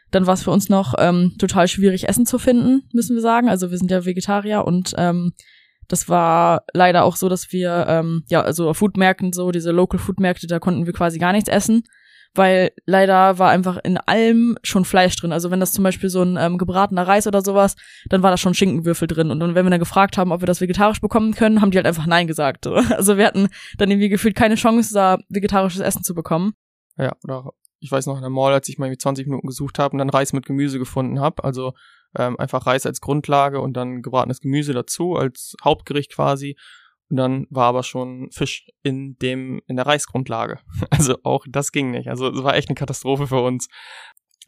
Dann 0.09 0.25
war 0.25 0.33
es 0.33 0.43
für 0.43 0.51
uns 0.51 0.69
noch 0.69 0.95
ähm, 0.97 1.35
total 1.37 1.67
schwierig, 1.67 2.07
Essen 2.07 2.25
zu 2.25 2.39
finden, 2.39 2.87
müssen 2.93 3.15
wir 3.15 3.21
sagen. 3.21 3.49
Also 3.49 3.69
wir 3.69 3.77
sind 3.77 3.91
ja 3.91 4.05
Vegetarier 4.05 4.65
und 4.65 4.93
ähm, 4.97 5.33
das 5.89 6.07
war 6.07 6.63
leider 6.73 7.03
auch 7.03 7.17
so, 7.17 7.27
dass 7.27 7.51
wir, 7.51 7.85
ähm, 7.89 8.23
ja, 8.27 8.41
also 8.41 8.73
Foodmärkten 8.73 9.33
so, 9.33 9.51
diese 9.51 9.71
Local 9.71 9.99
Foodmärkte, 9.99 10.47
da 10.47 10.59
konnten 10.59 10.85
wir 10.85 10.93
quasi 10.93 11.17
gar 11.17 11.33
nichts 11.33 11.49
essen, 11.49 11.83
weil 12.35 12.71
leider 12.85 13.39
war 13.39 13.49
einfach 13.49 13.77
in 13.83 13.97
allem 13.97 14.57
schon 14.61 14.85
Fleisch 14.85 15.15
drin. 15.15 15.33
Also 15.33 15.49
wenn 15.49 15.59
das 15.59 15.73
zum 15.73 15.83
Beispiel 15.83 16.09
so 16.09 16.21
ein 16.21 16.37
ähm, 16.37 16.59
gebratener 16.59 17.07
Reis 17.07 17.25
oder 17.25 17.41
sowas, 17.41 17.75
dann 18.07 18.21
war 18.21 18.29
da 18.29 18.37
schon 18.37 18.53
Schinkenwürfel 18.53 19.07
drin. 19.07 19.31
Und 19.31 19.39
dann, 19.39 19.55
wenn 19.55 19.65
wir 19.65 19.71
dann 19.71 19.79
gefragt 19.79 20.17
haben, 20.17 20.31
ob 20.31 20.41
wir 20.41 20.47
das 20.47 20.61
vegetarisch 20.61 21.01
bekommen 21.01 21.33
können, 21.33 21.59
haben 21.59 21.71
die 21.71 21.77
halt 21.77 21.87
einfach 21.87 22.05
Nein 22.05 22.27
gesagt. 22.27 22.67
Also 22.99 23.17
wir 23.17 23.25
hatten 23.25 23.47
dann 23.77 23.89
irgendwie 23.89 24.09
gefühlt 24.09 24.35
keine 24.35 24.55
Chance, 24.55 24.93
da 24.93 25.17
vegetarisches 25.29 25.81
Essen 25.81 26.03
zu 26.03 26.13
bekommen. 26.13 26.53
Ja, 26.97 27.15
oder 27.23 27.51
ich 27.79 27.91
weiß 27.91 28.05
noch 28.07 28.15
in 28.15 28.21
der 28.21 28.29
Mall, 28.29 28.53
als 28.53 28.67
ich 28.67 28.77
mal 28.77 28.95
20 28.95 29.25
Minuten 29.27 29.47
gesucht 29.47 29.79
habe 29.79 29.93
und 29.93 29.99
dann 29.99 30.09
Reis 30.09 30.33
mit 30.33 30.45
Gemüse 30.45 30.79
gefunden 30.79 31.19
habe. 31.19 31.43
Also 31.43 31.73
ähm, 32.17 32.39
einfach 32.39 32.65
Reis 32.65 32.85
als 32.85 33.01
Grundlage 33.01 33.61
und 33.61 33.73
dann 33.73 34.01
gebratenes 34.01 34.41
Gemüse 34.41 34.73
dazu 34.73 35.15
als 35.15 35.55
Hauptgericht 35.63 36.13
quasi. 36.13 36.57
Und 37.09 37.17
dann 37.17 37.47
war 37.49 37.65
aber 37.65 37.83
schon 37.83 38.29
Fisch 38.31 38.67
in 38.83 39.17
dem, 39.17 39.61
in 39.67 39.75
der 39.75 39.85
Reisgrundlage. 39.85 40.59
Also 40.91 41.17
auch 41.23 41.45
das 41.49 41.71
ging 41.71 41.91
nicht. 41.91 42.09
Also 42.09 42.29
es 42.29 42.43
war 42.43 42.55
echt 42.55 42.69
eine 42.69 42.75
Katastrophe 42.75 43.27
für 43.27 43.41
uns. 43.41 43.67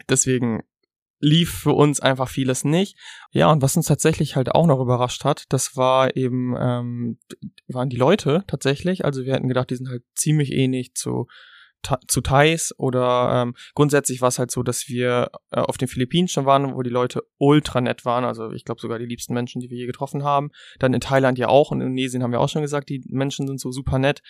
Deswegen 0.10 0.62
lief 1.19 1.54
für 1.60 1.74
uns 1.74 2.00
einfach 2.00 2.28
vieles 2.28 2.63
nicht. 2.63 2.97
Ja, 3.32 3.52
und 3.52 3.62
was 3.62 3.78
uns 3.78 3.86
tatsächlich 3.86 4.36
halt 4.36 4.54
auch 4.54 4.65
noch 4.65 4.82
überrascht 4.82 5.24
hat, 5.24 5.45
das 5.50 5.78
war 5.78 6.15
eben, 6.15 6.56
ähm, 6.60 7.19
waren 7.67 7.89
die 7.89 7.97
Leute 7.97 8.43
tatsächlich. 8.47 9.06
Also 9.06 9.24
wir 9.24 9.34
hätten 9.34 9.47
gedacht, 9.47 9.69
die 9.69 9.76
sind 9.76 9.89
halt 9.89 10.04
ziemlich 10.15 10.52
ähnlich 10.52 10.93
zu 10.95 11.28
zu 12.08 12.22
Thais 12.22 12.74
oder 12.78 13.41
ähm, 13.41 13.56
grundsätzlich 13.74 14.22
war 14.22 14.30
es 14.30 14.39
halt 14.39 14.52
so, 14.52 14.63
dass 14.63 14.88
wir 14.88 15.32
äh, 15.52 15.60
auf 15.60 15.78
den 15.78 15.88
Philippinen 15.88 16.28
schon 16.28 16.46
waren, 16.46 16.76
wo 16.76 16.82
die 16.82 16.89
Leute 16.89 17.24
ultra 17.38 17.82
nett 17.82 18.06
waren, 18.06 18.24
also 18.24 18.52
ich 18.52 18.65
glaube 18.65 18.82
sogar 18.82 19.00
die 19.00 19.06
liebsten 19.06 19.34
Menschen, 19.34 19.62
die 19.62 19.70
wir 19.70 19.78
je 19.78 19.86
getroffen 19.86 20.24
haben. 20.24 20.52
Dann 20.80 20.94
in 20.94 21.02
Thailand 21.02 21.38
ja 21.38 21.48
auch 21.48 21.72
und 21.72 21.82
in 21.82 21.88
Indonesien 21.88 22.24
haben 22.24 22.32
wir 22.32 22.39
auch 22.39 22.50
schon 22.50 22.62
gesagt, 22.62 22.89
die 22.89 23.04
Menschen 23.10 23.48
sind 23.48 23.60
so 23.60 23.72
super 23.72 24.00
nett. 24.00 24.22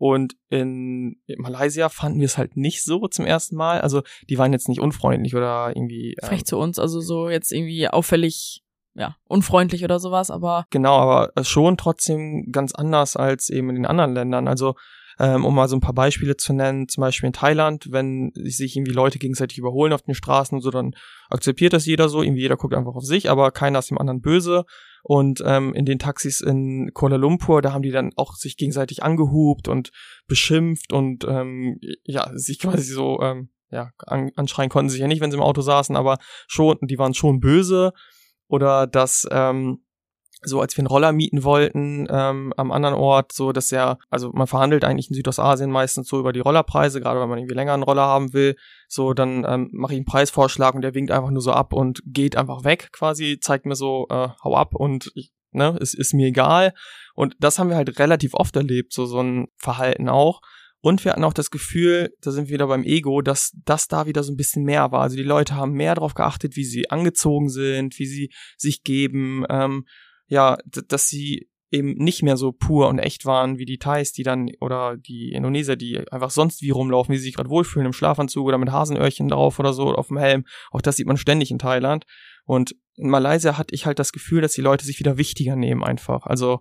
Und 0.00 0.34
in 0.48 1.16
Malaysia 1.38 1.88
fanden 1.88 2.20
wir 2.20 2.26
es 2.26 2.38
halt 2.38 2.56
nicht 2.56 2.84
so 2.84 3.08
zum 3.08 3.26
ersten 3.26 3.56
Mal. 3.56 3.80
Also 3.80 4.02
die 4.30 4.38
waren 4.38 4.52
jetzt 4.52 4.68
nicht 4.68 4.80
unfreundlich 4.80 5.34
oder 5.34 5.72
irgendwie. 5.74 6.14
Ähm, 6.22 6.28
Frech 6.28 6.44
zu 6.44 6.56
uns, 6.56 6.78
also 6.78 7.00
so 7.00 7.28
jetzt 7.28 7.52
irgendwie 7.52 7.88
auffällig 7.88 8.62
ja, 8.94 9.16
unfreundlich 9.24 9.84
oder 9.84 10.00
sowas, 10.00 10.30
aber. 10.30 10.66
Genau, 10.70 10.96
aber 10.96 11.32
schon 11.44 11.76
trotzdem 11.76 12.50
ganz 12.50 12.74
anders 12.74 13.16
als 13.16 13.48
eben 13.48 13.70
in 13.70 13.76
den 13.76 13.86
anderen 13.86 14.12
Ländern. 14.12 14.48
Also 14.48 14.74
Ähm, 15.20 15.44
um 15.44 15.54
mal 15.54 15.68
so 15.68 15.76
ein 15.76 15.80
paar 15.80 15.94
Beispiele 15.94 16.36
zu 16.36 16.52
nennen, 16.52 16.88
zum 16.88 17.00
Beispiel 17.00 17.26
in 17.26 17.32
Thailand, 17.32 17.88
wenn 17.90 18.30
sich 18.34 18.76
irgendwie 18.76 18.92
Leute 18.92 19.18
gegenseitig 19.18 19.58
überholen 19.58 19.92
auf 19.92 20.02
den 20.02 20.14
Straßen 20.14 20.56
und 20.56 20.62
so, 20.62 20.70
dann 20.70 20.92
akzeptiert 21.28 21.72
das 21.72 21.86
jeder 21.86 22.08
so, 22.08 22.22
irgendwie 22.22 22.42
jeder 22.42 22.56
guckt 22.56 22.74
einfach 22.74 22.94
auf 22.94 23.04
sich, 23.04 23.28
aber 23.28 23.50
keiner 23.50 23.80
ist 23.80 23.90
dem 23.90 23.98
anderen 23.98 24.20
böse. 24.20 24.64
Und 25.02 25.42
ähm, 25.44 25.74
in 25.74 25.86
den 25.86 25.98
Taxis 25.98 26.40
in 26.40 26.90
Kuala 26.92 27.16
Lumpur, 27.16 27.62
da 27.62 27.72
haben 27.72 27.82
die 27.82 27.90
dann 27.90 28.10
auch 28.16 28.34
sich 28.34 28.56
gegenseitig 28.56 29.02
angehupt 29.02 29.68
und 29.68 29.90
beschimpft 30.26 30.92
und 30.92 31.24
ähm, 31.24 31.78
ja, 32.04 32.30
sich 32.34 32.58
quasi 32.58 32.92
so 32.92 33.20
ähm, 33.20 33.50
ja, 33.70 33.90
an, 34.06 34.30
anschreien 34.36 34.70
konnten 34.70 34.90
sich 34.90 35.00
ja 35.00 35.06
nicht, 35.06 35.20
wenn 35.20 35.30
sie 35.30 35.36
im 35.36 35.42
Auto 35.42 35.60
saßen, 35.60 35.96
aber 35.96 36.18
schon, 36.46 36.78
die 36.82 36.98
waren 36.98 37.14
schon 37.14 37.40
böse. 37.40 37.92
Oder 38.48 38.86
dass 38.86 39.28
ähm, 39.30 39.84
so 40.42 40.60
als 40.60 40.76
wir 40.76 40.82
einen 40.82 40.88
Roller 40.88 41.12
mieten 41.12 41.42
wollten 41.42 42.06
ähm, 42.10 42.52
am 42.56 42.70
anderen 42.70 42.94
Ort, 42.94 43.32
so 43.32 43.52
dass 43.52 43.70
ja, 43.70 43.98
also 44.08 44.30
man 44.32 44.46
verhandelt 44.46 44.84
eigentlich 44.84 45.10
in 45.10 45.14
Südostasien 45.14 45.70
meistens 45.70 46.08
so 46.08 46.18
über 46.18 46.32
die 46.32 46.40
Rollerpreise, 46.40 47.00
gerade 47.00 47.20
wenn 47.20 47.28
man 47.28 47.38
irgendwie 47.38 47.54
länger 47.54 47.74
einen 47.74 47.82
Roller 47.82 48.02
haben 48.02 48.32
will, 48.32 48.56
so 48.88 49.14
dann 49.14 49.44
ähm, 49.48 49.68
mache 49.72 49.94
ich 49.94 49.98
einen 49.98 50.06
Preisvorschlag 50.06 50.74
und 50.74 50.82
der 50.82 50.94
winkt 50.94 51.10
einfach 51.10 51.30
nur 51.30 51.42
so 51.42 51.52
ab 51.52 51.72
und 51.72 52.02
geht 52.06 52.36
einfach 52.36 52.64
weg 52.64 52.90
quasi, 52.92 53.38
zeigt 53.40 53.66
mir 53.66 53.74
so, 53.74 54.06
äh, 54.10 54.28
hau 54.44 54.56
ab 54.56 54.74
und 54.74 55.10
ich, 55.14 55.32
ne, 55.50 55.76
es 55.80 55.94
ist 55.94 56.14
mir 56.14 56.28
egal. 56.28 56.72
Und 57.14 57.34
das 57.40 57.58
haben 57.58 57.68
wir 57.68 57.76
halt 57.76 57.98
relativ 57.98 58.34
oft 58.34 58.54
erlebt, 58.54 58.92
so 58.92 59.06
so 59.06 59.20
ein 59.20 59.48
Verhalten 59.56 60.08
auch. 60.08 60.40
Und 60.80 61.04
wir 61.04 61.12
hatten 61.12 61.24
auch 61.24 61.32
das 61.32 61.50
Gefühl, 61.50 62.14
da 62.20 62.30
sind 62.30 62.48
wir 62.48 62.54
wieder 62.54 62.68
beim 62.68 62.84
Ego, 62.84 63.20
dass 63.20 63.52
das 63.64 63.88
da 63.88 64.06
wieder 64.06 64.22
so 64.22 64.32
ein 64.32 64.36
bisschen 64.36 64.62
mehr 64.62 64.92
war. 64.92 65.00
Also 65.00 65.16
die 65.16 65.24
Leute 65.24 65.56
haben 65.56 65.72
mehr 65.72 65.96
darauf 65.96 66.14
geachtet, 66.14 66.54
wie 66.54 66.64
sie 66.64 66.90
angezogen 66.90 67.48
sind, 67.48 67.98
wie 67.98 68.06
sie 68.06 68.30
sich 68.56 68.84
geben. 68.84 69.44
Ähm, 69.50 69.86
ja, 70.28 70.58
dass 70.64 71.08
sie 71.08 71.48
eben 71.70 71.94
nicht 71.94 72.22
mehr 72.22 72.36
so 72.36 72.52
pur 72.52 72.88
und 72.88 72.98
echt 72.98 73.26
waren 73.26 73.58
wie 73.58 73.66
die 73.66 73.78
Thais, 73.78 74.12
die 74.12 74.22
dann, 74.22 74.50
oder 74.60 74.96
die 74.96 75.32
Indonesier, 75.32 75.76
die 75.76 76.00
einfach 76.10 76.30
sonst 76.30 76.62
wie 76.62 76.70
rumlaufen, 76.70 77.12
wie 77.12 77.18
sie 77.18 77.24
sich 77.24 77.34
gerade 77.34 77.50
wohlfühlen 77.50 77.86
im 77.86 77.92
Schlafanzug 77.92 78.46
oder 78.46 78.58
mit 78.58 78.70
Hasenöhrchen 78.70 79.28
drauf 79.28 79.58
oder 79.58 79.72
so 79.72 79.94
auf 79.94 80.08
dem 80.08 80.16
Helm. 80.16 80.44
Auch 80.70 80.80
das 80.80 80.96
sieht 80.96 81.06
man 81.06 81.18
ständig 81.18 81.50
in 81.50 81.58
Thailand. 81.58 82.06
Und 82.44 82.74
in 82.96 83.10
Malaysia 83.10 83.58
hatte 83.58 83.74
ich 83.74 83.84
halt 83.84 83.98
das 83.98 84.12
Gefühl, 84.12 84.40
dass 84.40 84.54
die 84.54 84.62
Leute 84.62 84.86
sich 84.86 84.98
wieder 84.98 85.18
wichtiger 85.18 85.56
nehmen 85.56 85.84
einfach. 85.84 86.24
Also 86.24 86.60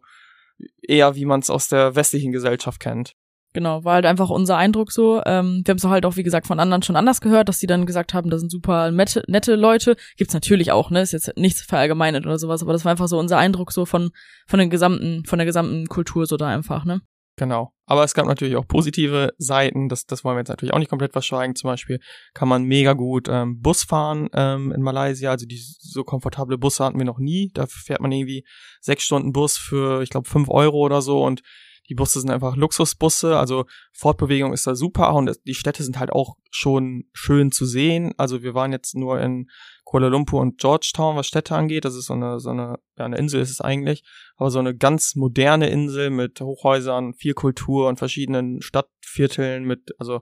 eher 0.82 1.16
wie 1.16 1.26
man 1.26 1.40
es 1.40 1.50
aus 1.50 1.70
der 1.70 1.96
westlichen 1.96 2.32
Gesellschaft 2.32 2.80
kennt. 2.80 3.16
Genau, 3.54 3.84
war 3.84 3.96
halt 3.96 4.06
einfach 4.06 4.30
unser 4.30 4.58
Eindruck 4.58 4.92
so. 4.92 5.22
Ähm, 5.26 5.62
wir 5.66 5.72
haben 5.72 5.78
es 5.78 5.84
halt 5.84 6.06
auch, 6.06 6.16
wie 6.16 6.24
gesagt, 6.24 6.48
von 6.48 6.60
anderen 6.60 6.84
schon 6.84 6.96
anders 6.96 7.22
gehört, 7.22 7.50
dass 7.50 7.60
die 7.60 7.68
dann 7.68 7.86
gesagt 7.86 8.14
haben, 8.14 8.30
das 8.30 8.42
sind 8.42 8.52
super 8.52 8.92
nette, 8.92 9.24
nette 9.28 9.56
Leute. 9.56 9.96
Gibt's 10.18 10.34
natürlich 10.34 10.72
auch, 10.72 10.92
ne? 10.92 11.02
Ist 11.02 11.14
jetzt 11.14 11.32
nichts 11.38 11.62
verallgemeinert 11.62 12.26
oder 12.26 12.38
sowas, 12.38 12.62
aber 12.62 12.74
das 12.74 12.86
war 12.86 12.92
einfach 12.92 13.08
so 13.08 13.18
unser 13.18 13.38
Eindruck 13.38 13.72
so 13.72 13.86
von, 13.86 14.12
von 14.48 14.60
den 14.60 14.70
gesamten, 14.70 15.26
von 15.26 15.40
der 15.40 15.46
gesamten 15.46 15.88
Kultur 15.88 16.26
so 16.26 16.38
da 16.38 16.48
einfach, 16.48 16.86
ne? 16.86 17.02
Genau. 17.38 17.72
Aber 17.86 18.04
es 18.04 18.16
gab 18.16 18.26
natürlich 18.26 18.56
auch 18.58 18.68
positive 18.68 19.32
Seiten, 19.38 19.90
das, 19.90 20.06
das 20.06 20.24
wollen 20.24 20.36
wir 20.36 20.40
jetzt 20.40 20.50
natürlich 20.50 20.74
auch 20.74 20.80
nicht 20.80 20.90
komplett 20.90 21.14
verschweigen. 21.14 21.56
Zum 21.56 21.70
Beispiel 21.70 22.00
kann 22.34 22.50
man 22.50 22.64
mega 22.64 22.94
gut 22.94 23.28
ähm, 23.30 23.62
Bus 23.62 23.84
fahren 23.84 24.28
ähm, 24.34 24.72
in 24.72 24.82
Malaysia. 24.82 25.32
Also 25.32 25.46
die 25.46 25.62
so 25.62 26.04
komfortable 26.04 26.58
Busse 26.58 26.84
hatten 26.84 26.98
wir 26.98 27.06
noch 27.06 27.20
nie. 27.20 27.52
Da 27.54 27.66
fährt 27.68 28.02
man 28.02 28.12
irgendwie 28.12 28.44
sechs 28.82 29.04
Stunden 29.04 29.32
Bus 29.32 29.58
für, 29.58 30.02
ich 30.02 30.10
glaube, 30.10 30.28
fünf 30.28 30.50
Euro 30.50 30.78
oder 30.78 31.02
so 31.02 31.24
und 31.24 31.42
die 31.90 31.96
Busse 31.96 32.20
sind 32.20 32.30
einfach 32.30 32.56
Luxusbusse, 32.56 33.38
also 33.38 33.66
Fortbewegung 33.94 34.54
ist 34.54 34.68
da 34.68 34.76
super 34.76 35.14
und 35.14 35.32
die 35.46 35.54
Städte 35.54 35.84
sind 35.84 36.00
halt 36.00 36.12
auch 36.12 36.36
schon 36.52 37.06
schön 37.14 37.52
zu 37.52 37.66
sehen. 37.66 38.14
Also 38.18 38.44
wir 38.44 38.54
waren 38.54 38.72
jetzt 38.72 38.96
nur 38.96 39.22
in 39.22 39.50
Kuala 39.86 40.08
Lumpur 40.08 40.42
und 40.42 40.60
Georgetown, 40.60 41.16
was 41.16 41.28
Städte 41.28 41.56
angeht. 41.56 41.86
Das 41.86 41.96
ist 41.96 42.08
so 42.08 42.14
eine, 42.14 42.40
so 42.40 42.50
eine, 42.50 42.78
ja, 42.98 43.06
eine 43.06 43.18
Insel 43.18 43.42
ist 43.42 43.52
es 43.52 43.62
eigentlich, 43.62 44.04
aber 44.36 44.52
so 44.52 44.60
eine 44.60 44.76
ganz 44.76 45.16
moderne 45.16 45.70
Insel 45.70 46.10
mit 46.10 46.42
Hochhäusern, 46.42 47.14
viel 47.14 47.34
Kultur 47.34 47.88
und 47.88 47.98
verschiedenen 47.98 48.62
Stadtvierteln 48.62 49.64
mit, 49.64 49.92
also 49.98 50.22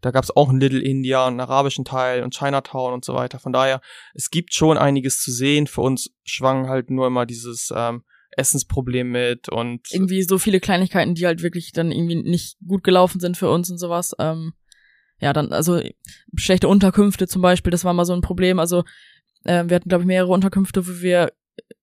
da 0.00 0.10
gab 0.10 0.24
es 0.24 0.36
auch 0.36 0.50
ein 0.50 0.60
Little 0.60 0.82
India, 0.82 1.26
einen 1.26 1.40
arabischen 1.40 1.84
Teil 1.84 2.24
und 2.24 2.34
Chinatown 2.34 2.92
und 2.92 3.04
so 3.04 3.14
weiter. 3.14 3.38
Von 3.38 3.52
daher, 3.52 3.80
es 4.12 4.28
gibt 4.28 4.52
schon 4.52 4.76
einiges 4.76 5.22
zu 5.22 5.32
sehen. 5.32 5.66
Für 5.66 5.80
uns 5.80 6.10
schwang 6.24 6.68
halt 6.68 6.90
nur 6.90 7.06
immer 7.06 7.24
dieses 7.24 7.72
ähm, 7.74 8.02
Essensproblem 8.36 9.10
mit 9.10 9.48
und 9.48 9.80
irgendwie 9.90 10.22
so 10.22 10.38
viele 10.38 10.60
Kleinigkeiten, 10.60 11.14
die 11.14 11.26
halt 11.26 11.42
wirklich 11.42 11.72
dann 11.72 11.92
irgendwie 11.92 12.16
nicht 12.16 12.56
gut 12.66 12.84
gelaufen 12.84 13.20
sind 13.20 13.36
für 13.36 13.50
uns 13.50 13.70
und 13.70 13.78
sowas. 13.78 14.14
Ähm, 14.18 14.52
ja, 15.20 15.32
dann 15.32 15.52
also 15.52 15.80
schlechte 16.36 16.68
Unterkünfte 16.68 17.26
zum 17.26 17.42
Beispiel, 17.42 17.70
das 17.70 17.84
war 17.84 17.92
mal 17.92 18.04
so 18.04 18.12
ein 18.12 18.20
Problem. 18.20 18.58
Also 18.58 18.84
äh, 19.44 19.64
wir 19.66 19.76
hatten 19.76 19.88
glaube 19.88 20.02
ich 20.02 20.08
mehrere 20.08 20.32
Unterkünfte, 20.32 20.86
wo 20.86 21.02
wir 21.02 21.32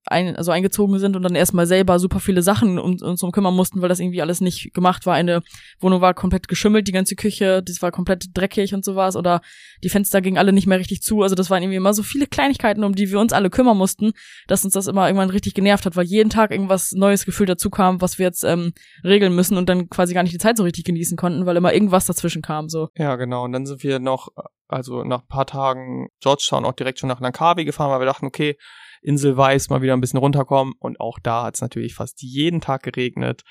ein, 0.05 0.35
also 0.35 0.51
eingezogen 0.51 0.97
sind 0.99 1.15
und 1.15 1.21
dann 1.21 1.35
erstmal 1.35 1.67
selber 1.67 1.99
super 1.99 2.19
viele 2.19 2.41
Sachen 2.41 2.79
uns 2.79 3.23
um 3.23 3.31
kümmern 3.31 3.55
mussten, 3.55 3.81
weil 3.81 3.89
das 3.89 3.99
irgendwie 3.99 4.21
alles 4.21 4.41
nicht 4.41 4.73
gemacht 4.73 5.05
war. 5.05 5.13
Eine 5.13 5.41
Wohnung 5.79 6.01
war 6.01 6.13
komplett 6.13 6.47
geschimmelt, 6.47 6.87
die 6.87 6.91
ganze 6.91 7.15
Küche, 7.15 7.61
das 7.63 7.81
war 7.81 7.91
komplett 7.91 8.25
dreckig 8.33 8.73
und 8.73 8.83
sowas 8.83 9.15
oder 9.15 9.41
die 9.83 9.89
Fenster 9.89 10.21
gingen 10.21 10.37
alle 10.37 10.53
nicht 10.53 10.67
mehr 10.67 10.79
richtig 10.79 11.01
zu. 11.01 11.21
Also 11.21 11.35
das 11.35 11.49
waren 11.49 11.61
irgendwie 11.61 11.77
immer 11.77 11.93
so 11.93 12.03
viele 12.03 12.25
Kleinigkeiten, 12.27 12.83
um 12.83 12.95
die 12.95 13.11
wir 13.11 13.19
uns 13.19 13.31
alle 13.31 13.49
kümmern 13.49 13.77
mussten, 13.77 14.13
dass 14.47 14.65
uns 14.65 14.73
das 14.73 14.87
immer 14.87 15.07
irgendwann 15.07 15.29
richtig 15.29 15.53
genervt 15.53 15.85
hat, 15.85 15.95
weil 15.95 16.05
jeden 16.05 16.29
Tag 16.29 16.51
irgendwas 16.51 16.91
neues 16.93 17.25
Gefühl 17.25 17.45
dazu 17.45 17.69
kam, 17.69 18.01
was 18.01 18.17
wir 18.17 18.25
jetzt 18.25 18.43
ähm, 18.43 18.73
regeln 19.03 19.35
müssen 19.35 19.57
und 19.57 19.69
dann 19.69 19.89
quasi 19.89 20.13
gar 20.13 20.23
nicht 20.23 20.33
die 20.33 20.39
Zeit 20.39 20.57
so 20.57 20.63
richtig 20.63 20.83
genießen 20.83 21.15
konnten, 21.15 21.45
weil 21.45 21.57
immer 21.57 21.73
irgendwas 21.73 22.05
dazwischen 22.05 22.41
kam. 22.41 22.69
So. 22.69 22.89
Ja, 22.97 23.15
genau. 23.15 23.45
Und 23.45 23.53
dann 23.53 23.65
sind 23.65 23.83
wir 23.83 23.99
noch, 23.99 24.29
also 24.67 25.03
nach 25.03 25.21
ein 25.21 25.27
paar 25.27 25.45
Tagen 25.45 26.09
Georgetown 26.21 26.65
auch 26.65 26.73
direkt 26.73 26.99
schon 26.99 27.09
nach 27.09 27.19
Langkawi 27.19 27.65
gefahren, 27.65 27.91
weil 27.91 28.01
wir 28.01 28.05
dachten, 28.05 28.25
okay, 28.25 28.57
Insel 29.01 29.37
Weiß 29.37 29.69
mal 29.69 29.81
wieder 29.81 29.93
ein 29.93 30.01
bisschen 30.01 30.19
runterkommen. 30.19 30.73
Und 30.79 30.99
auch 30.99 31.19
da 31.21 31.43
hat 31.43 31.55
es 31.55 31.61
natürlich 31.61 31.95
fast 31.95 32.21
jeden 32.21 32.61
Tag 32.61 32.83
geregnet. 32.83 33.41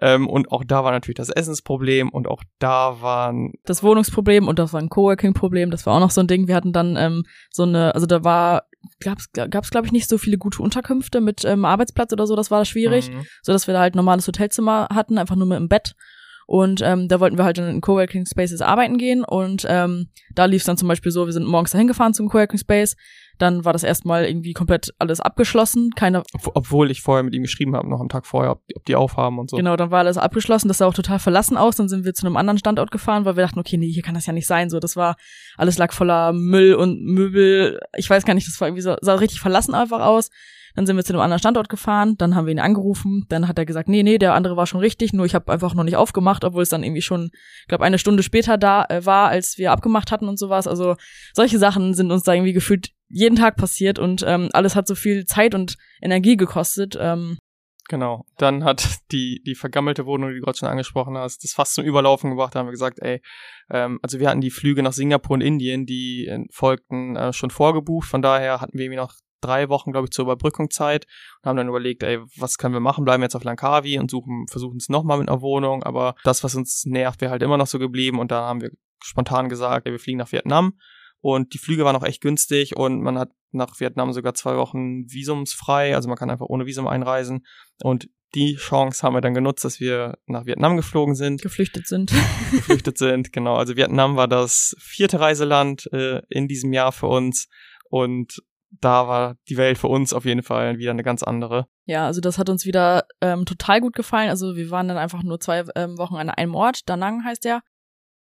Ähm, 0.00 0.28
und 0.28 0.50
auch 0.52 0.64
da 0.64 0.84
war 0.84 0.92
natürlich 0.92 1.16
das 1.16 1.30
Essensproblem 1.30 2.08
und 2.08 2.26
auch 2.28 2.42
da 2.58 3.00
waren. 3.00 3.52
Das 3.64 3.82
Wohnungsproblem 3.82 4.48
und 4.48 4.58
das 4.58 4.72
war 4.72 4.80
ein 4.80 4.88
Coworking-Problem. 4.88 5.70
Das 5.70 5.86
war 5.86 5.94
auch 5.94 6.00
noch 6.00 6.10
so 6.10 6.20
ein 6.20 6.26
Ding. 6.26 6.48
Wir 6.48 6.54
hatten 6.54 6.72
dann 6.72 6.96
ähm, 6.96 7.24
so 7.50 7.62
eine, 7.62 7.94
also 7.94 8.06
da 8.06 8.24
war 8.24 8.64
gab's 9.00 9.30
gab's 9.32 9.70
glaube 9.70 9.86
ich 9.86 9.92
nicht 9.92 10.08
so 10.08 10.18
viele 10.18 10.38
gute 10.38 10.62
Unterkünfte 10.62 11.20
mit 11.20 11.44
ähm, 11.44 11.64
Arbeitsplatz 11.64 12.12
oder 12.12 12.26
so, 12.26 12.36
das 12.36 12.50
war 12.50 12.64
schwierig, 12.64 13.10
mhm. 13.10 13.26
so 13.42 13.52
dass 13.52 13.66
wir 13.66 13.74
da 13.74 13.80
halt 13.80 13.94
normales 13.94 14.26
Hotelzimmer 14.26 14.88
hatten, 14.92 15.18
einfach 15.18 15.36
nur 15.36 15.46
mit 15.46 15.58
dem 15.58 15.68
Bett 15.68 15.94
und 16.50 16.80
ähm, 16.82 17.08
da 17.08 17.20
wollten 17.20 17.36
wir 17.36 17.44
halt 17.44 17.58
in 17.58 17.82
Coworking 17.82 18.24
Spaces 18.24 18.62
arbeiten 18.62 18.96
gehen 18.96 19.22
und 19.22 19.66
ähm, 19.68 20.08
da 20.34 20.46
lief 20.46 20.62
es 20.62 20.66
dann 20.66 20.78
zum 20.78 20.88
Beispiel 20.88 21.12
so, 21.12 21.26
wir 21.26 21.32
sind 21.34 21.46
morgens 21.46 21.72
dahin 21.72 21.86
gefahren 21.86 22.14
zum 22.14 22.30
Coworking 22.30 22.58
Space, 22.58 22.96
dann 23.36 23.66
war 23.66 23.74
das 23.74 23.82
erstmal 23.84 24.24
irgendwie 24.24 24.54
komplett 24.54 24.94
alles 24.98 25.20
abgeschlossen. 25.20 25.90
Keine 25.94 26.22
Obwohl 26.54 26.90
ich 26.90 27.02
vorher 27.02 27.22
mit 27.22 27.34
ihm 27.34 27.42
geschrieben 27.42 27.76
habe, 27.76 27.86
noch 27.86 28.00
am 28.00 28.08
Tag 28.08 28.26
vorher, 28.26 28.52
ob 28.52 28.66
die, 28.66 28.76
ob 28.76 28.84
die 28.86 28.96
aufhaben 28.96 29.38
und 29.38 29.50
so. 29.50 29.58
Genau, 29.58 29.76
dann 29.76 29.90
war 29.90 29.98
alles 29.98 30.16
abgeschlossen. 30.16 30.68
Das 30.68 30.78
sah 30.78 30.86
auch 30.86 30.94
total 30.94 31.18
verlassen 31.18 31.58
aus. 31.58 31.76
Dann 31.76 31.90
sind 31.90 32.06
wir 32.06 32.14
zu 32.14 32.26
einem 32.26 32.38
anderen 32.38 32.58
Standort 32.58 32.90
gefahren, 32.90 33.26
weil 33.26 33.36
wir 33.36 33.44
dachten, 33.44 33.60
okay, 33.60 33.76
nee, 33.76 33.92
hier 33.92 34.02
kann 34.02 34.14
das 34.14 34.24
ja 34.24 34.32
nicht 34.32 34.46
sein. 34.46 34.70
So, 34.70 34.80
das 34.80 34.96
war, 34.96 35.16
alles 35.58 35.76
lag 35.76 35.92
voller 35.92 36.32
Müll 36.32 36.74
und 36.74 37.04
Möbel. 37.04 37.78
Ich 37.96 38.08
weiß 38.08 38.24
gar 38.24 38.32
nicht, 38.32 38.48
das 38.48 38.58
war 38.58 38.68
irgendwie 38.68 38.82
so, 38.82 38.96
sah 39.02 39.14
richtig 39.14 39.40
verlassen 39.40 39.74
einfach 39.74 40.00
aus. 40.00 40.30
Dann 40.78 40.86
sind 40.86 40.94
wir 40.94 41.02
zu 41.02 41.12
einem 41.12 41.22
anderen 41.22 41.40
Standort 41.40 41.68
gefahren, 41.68 42.14
dann 42.18 42.36
haben 42.36 42.46
wir 42.46 42.52
ihn 42.52 42.60
angerufen, 42.60 43.26
dann 43.30 43.48
hat 43.48 43.58
er 43.58 43.66
gesagt, 43.66 43.88
nee, 43.88 44.04
nee, 44.04 44.16
der 44.16 44.34
andere 44.34 44.56
war 44.56 44.68
schon 44.68 44.78
richtig, 44.78 45.12
nur 45.12 45.26
ich 45.26 45.34
habe 45.34 45.50
einfach 45.50 45.74
noch 45.74 45.82
nicht 45.82 45.96
aufgemacht, 45.96 46.44
obwohl 46.44 46.62
es 46.62 46.68
dann 46.68 46.84
irgendwie 46.84 47.02
schon, 47.02 47.30
ich 47.62 47.66
glaube, 47.66 47.82
eine 47.84 47.98
Stunde 47.98 48.22
später 48.22 48.56
da 48.58 48.84
äh, 48.84 49.04
war, 49.04 49.28
als 49.28 49.58
wir 49.58 49.72
abgemacht 49.72 50.12
hatten 50.12 50.28
und 50.28 50.38
sowas. 50.38 50.68
Also 50.68 50.94
solche 51.34 51.58
Sachen 51.58 51.94
sind 51.94 52.12
uns 52.12 52.22
da 52.22 52.32
irgendwie 52.32 52.52
gefühlt 52.52 52.90
jeden 53.08 53.34
Tag 53.34 53.56
passiert 53.56 53.98
und 53.98 54.22
ähm, 54.24 54.50
alles 54.52 54.76
hat 54.76 54.86
so 54.86 54.94
viel 54.94 55.24
Zeit 55.24 55.52
und 55.52 55.78
Energie 56.00 56.36
gekostet. 56.36 56.96
Ähm, 57.00 57.38
Genau. 57.88 58.26
Dann 58.36 58.62
hat 58.62 58.98
die, 59.10 59.42
die 59.44 59.56
vergammelte 59.56 60.06
Wohnung, 60.06 60.28
die 60.28 60.36
du 60.36 60.42
gerade 60.42 60.58
schon 60.58 60.68
angesprochen 60.68 61.18
hast, 61.18 61.42
das 61.42 61.54
fast 61.54 61.74
zum 61.74 61.84
Überlaufen 61.84 62.30
gebracht. 62.30 62.54
Da 62.54 62.60
haben 62.60 62.66
wir 62.66 62.72
gesagt, 62.72 63.00
ey, 63.00 63.20
ähm, 63.70 63.98
also 64.02 64.20
wir 64.20 64.28
hatten 64.28 64.42
die 64.42 64.50
Flüge 64.50 64.82
nach 64.84 64.92
Singapur 64.92 65.34
und 65.34 65.40
Indien, 65.40 65.86
die 65.86 66.26
äh, 66.26 66.44
folgten 66.52 67.16
äh, 67.16 67.32
schon 67.32 67.50
vorgebucht. 67.50 68.06
Von 68.06 68.22
daher 68.22 68.60
hatten 68.60 68.78
wir 68.78 68.84
irgendwie 68.84 69.00
noch 69.00 69.14
drei 69.40 69.68
Wochen, 69.68 69.92
glaube 69.92 70.06
ich, 70.06 70.10
zur 70.10 70.24
Überbrückungszeit 70.24 71.06
und 71.42 71.48
haben 71.48 71.56
dann 71.56 71.68
überlegt, 71.68 72.02
ey, 72.02 72.20
was 72.36 72.58
können 72.58 72.74
wir 72.74 72.80
machen? 72.80 73.04
Bleiben 73.04 73.22
wir 73.22 73.26
jetzt 73.26 73.36
auf 73.36 73.44
Langkawi 73.44 73.98
und 73.98 74.10
suchen, 74.10 74.46
versuchen 74.48 74.78
es 74.78 74.88
nochmal 74.88 75.18
mit 75.18 75.28
einer 75.28 75.40
Wohnung, 75.40 75.82
aber 75.82 76.14
das, 76.24 76.44
was 76.44 76.54
uns 76.54 76.84
nervt, 76.84 77.20
wäre 77.20 77.30
halt 77.30 77.42
immer 77.42 77.56
noch 77.56 77.66
so 77.66 77.78
geblieben 77.78 78.18
und 78.18 78.30
da 78.30 78.42
haben 78.42 78.60
wir 78.60 78.70
spontan 79.02 79.48
gesagt, 79.48 79.86
ey, 79.86 79.92
wir 79.92 80.00
fliegen 80.00 80.18
nach 80.18 80.32
Vietnam 80.32 80.74
und 81.20 81.54
die 81.54 81.58
Flüge 81.58 81.84
waren 81.84 81.96
auch 81.96 82.04
echt 82.04 82.20
günstig 82.20 82.76
und 82.76 83.00
man 83.00 83.18
hat 83.18 83.30
nach 83.50 83.80
Vietnam 83.80 84.12
sogar 84.12 84.34
zwei 84.34 84.56
Wochen 84.56 85.10
visumsfrei, 85.10 85.94
also 85.94 86.08
man 86.08 86.18
kann 86.18 86.30
einfach 86.30 86.46
ohne 86.46 86.66
Visum 86.66 86.86
einreisen 86.86 87.46
und 87.82 88.08
die 88.34 88.56
Chance 88.56 89.02
haben 89.02 89.14
wir 89.14 89.20
dann 89.20 89.34
genutzt, 89.34 89.64
dass 89.64 89.80
wir 89.80 90.18
nach 90.26 90.44
Vietnam 90.44 90.76
geflogen 90.76 91.14
sind. 91.14 91.40
Geflüchtet 91.40 91.86
sind. 91.86 92.12
geflüchtet 92.50 92.98
sind, 92.98 93.32
genau. 93.32 93.56
Also 93.56 93.76
Vietnam 93.76 94.16
war 94.16 94.28
das 94.28 94.76
vierte 94.78 95.18
Reiseland 95.18 95.88
äh, 95.92 96.20
in 96.28 96.46
diesem 96.46 96.72
Jahr 96.72 96.92
für 96.92 97.06
uns 97.06 97.48
und 97.88 98.42
da 98.70 99.08
war 99.08 99.36
die 99.48 99.56
Welt 99.56 99.78
für 99.78 99.88
uns 99.88 100.12
auf 100.12 100.24
jeden 100.24 100.42
Fall 100.42 100.78
wieder 100.78 100.90
eine 100.90 101.02
ganz 101.02 101.22
andere. 101.22 101.66
Ja, 101.86 102.06
also 102.06 102.20
das 102.20 102.38
hat 102.38 102.50
uns 102.50 102.66
wieder 102.66 103.04
ähm, 103.20 103.46
total 103.46 103.80
gut 103.80 103.94
gefallen. 103.94 104.28
Also 104.28 104.56
wir 104.56 104.70
waren 104.70 104.88
dann 104.88 104.98
einfach 104.98 105.22
nur 105.22 105.40
zwei 105.40 105.64
ähm, 105.74 105.96
Wochen 105.98 106.16
an 106.16 106.30
einem 106.30 106.54
Ort, 106.54 106.88
Da 106.88 106.96
Nang 106.96 107.24
heißt 107.24 107.44
der. 107.44 107.62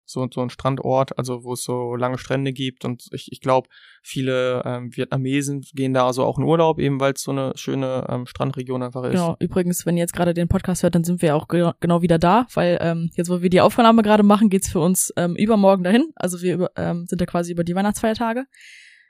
so, 0.05 0.27
so 0.33 0.41
ein 0.41 0.51
Strandort, 0.51 1.17
also 1.19 1.45
wo 1.45 1.53
es 1.53 1.63
so 1.63 1.95
lange 1.97 2.19
Strände 2.19 2.53
gibt 2.53 2.85
und 2.85 3.05
ich, 3.13 3.31
ich 3.31 3.41
glaube, 3.41 3.69
viele 4.03 4.63
ähm, 4.65 4.95
Vietnamesen 4.95 5.63
gehen 5.75 5.95
da 5.95 6.07
also 6.07 6.25
auch 6.25 6.39
in 6.39 6.45
Urlaub, 6.45 6.79
eben 6.79 6.99
weil 6.99 7.13
es 7.13 7.23
so 7.23 7.31
eine 7.31 7.53
schöne 7.55 8.07
ähm, 8.09 8.27
Strandregion 8.27 8.83
einfach 8.83 9.05
ist. 9.05 9.13
Genau, 9.13 9.37
übrigens, 9.39 9.87
wenn 9.87 9.97
ihr 9.97 10.03
jetzt 10.03 10.15
gerade 10.15 10.35
den 10.35 10.49
Podcast 10.49 10.83
hört, 10.83 10.95
dann 10.95 11.05
sind 11.05 11.23
wir 11.23 11.37
auch 11.37 11.47
ge 11.49 11.73
genau 11.81 12.03
wieder 12.03 12.19
da, 12.19 12.47
weil 12.55 12.79
ähm, 12.81 13.11
jetzt, 13.15 13.31
wo 13.31 13.43
wir 13.43 13.51
die 13.51 13.61
Aufnahme 13.61 14.03
gerade 14.03 14.23
machen, 14.23 14.49
geht's 14.51 14.71
für 14.71 14.81
uns 14.81 15.13
ähm, 15.17 15.37
übermorgen 15.37 15.85
dahin. 15.85 16.11
Also 16.17 16.41
wir 16.43 16.55
über, 16.55 16.71
ähm, 16.77 17.05
sind 17.07 17.21
da 17.21 17.27
quasi 17.27 17.53
über 17.53 17.65
die 17.65 17.75
Weihnachtsfeiertage 17.75 18.47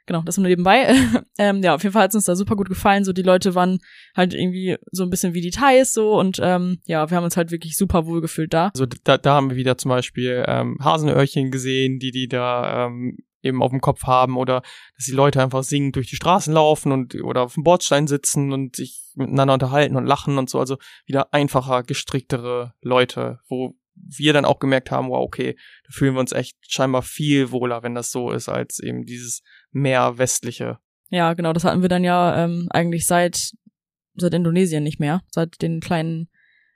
genau, 0.07 0.23
das 0.23 0.37
nur 0.37 0.49
nebenbei. 0.49 0.95
ähm, 1.39 1.63
ja, 1.63 1.75
auf 1.75 1.83
jeden 1.83 1.93
Fall 1.93 2.05
hat 2.05 2.15
uns 2.15 2.25
da 2.25 2.37
super 2.37 2.57
gut 2.57 2.69
gefallen. 2.69 3.05
So 3.05 3.13
die 3.13 3.23
Leute 3.23 3.55
waren 3.55 3.79
halt 4.17 4.35
irgendwie 4.35 4.77
so 4.91 5.03
ein 5.03 5.11
bisschen 5.11 5.35
wie 5.35 5.41
die 5.41 5.51
Thais 5.51 5.93
so 5.93 6.19
und 6.19 6.41
ähm, 6.43 6.79
ja, 6.87 7.11
wir 7.11 7.17
haben 7.17 7.25
uns 7.25 7.37
halt 7.37 7.51
wirklich 7.51 7.77
super 7.77 8.07
wohl 8.07 8.21
gefühlt 8.21 8.53
da. 8.53 8.69
Also 8.69 8.87
da, 9.05 9.19
da 9.19 9.35
haben 9.35 9.51
wir 9.51 9.57
wieder 9.57 9.79
zum 9.79 9.91
Beispiel 9.91 10.45
ähm, 10.47 10.79
Hasenöhrchen 10.81 11.51
gesehen, 11.51 11.99
die 11.99 12.11
die 12.11 12.29
da 12.29 12.87
ähm, 12.87 13.19
eben 13.43 13.63
auf 13.63 13.71
dem 13.71 13.81
Kopf 13.81 14.05
haben 14.05 14.37
oder 14.37 14.63
dass 14.97 15.07
die 15.07 15.13
Leute 15.13 15.43
einfach 15.43 15.63
singend 15.63 15.97
durch 15.97 16.09
die 16.09 16.17
Straßen 16.17 16.53
laufen 16.53 16.93
und 16.93 17.15
oder 17.23 17.43
auf 17.43 17.55
dem 17.55 17.65
Bordstein 17.65 18.07
sitzen 18.07 18.53
und 18.53 18.77
sich 18.77 19.13
miteinander 19.15 19.55
unterhalten 19.55 19.97
und 19.97 20.07
lachen 20.07 20.39
und 20.39 20.49
so. 20.49 20.59
Also 20.59 20.79
wieder 21.07 21.33
einfacher, 21.35 21.83
gestricktere 21.83 22.75
Leute, 22.81 23.41
wo 23.49 23.75
wir 23.95 24.33
dann 24.33 24.45
auch 24.45 24.59
gemerkt 24.59 24.91
haben, 24.91 25.09
wow, 25.09 25.23
okay, 25.23 25.57
da 25.85 25.91
fühlen 25.93 26.15
wir 26.15 26.21
uns 26.21 26.33
echt 26.33 26.57
scheinbar 26.67 27.03
viel 27.03 27.51
wohler, 27.51 27.83
wenn 27.83 27.95
das 27.95 28.11
so 28.11 28.31
ist, 28.31 28.49
als 28.49 28.79
eben 28.79 29.05
dieses 29.05 29.43
mehr 29.73 30.19
westliche. 30.19 30.79
Ja, 31.11 31.35
genau, 31.35 31.53
das 31.53 31.65
hatten 31.65 31.83
wir 31.83 31.89
dann 31.89 32.05
ja 32.05 32.45
ähm, 32.45 32.69
eigentlich 32.71 33.07
seit 33.07 33.53
seit 34.15 34.35
Indonesien 34.35 34.83
nicht 34.83 35.01
mehr, 35.01 35.23
seit 35.31 35.63
den 35.63 35.81
kleinen 35.81 36.29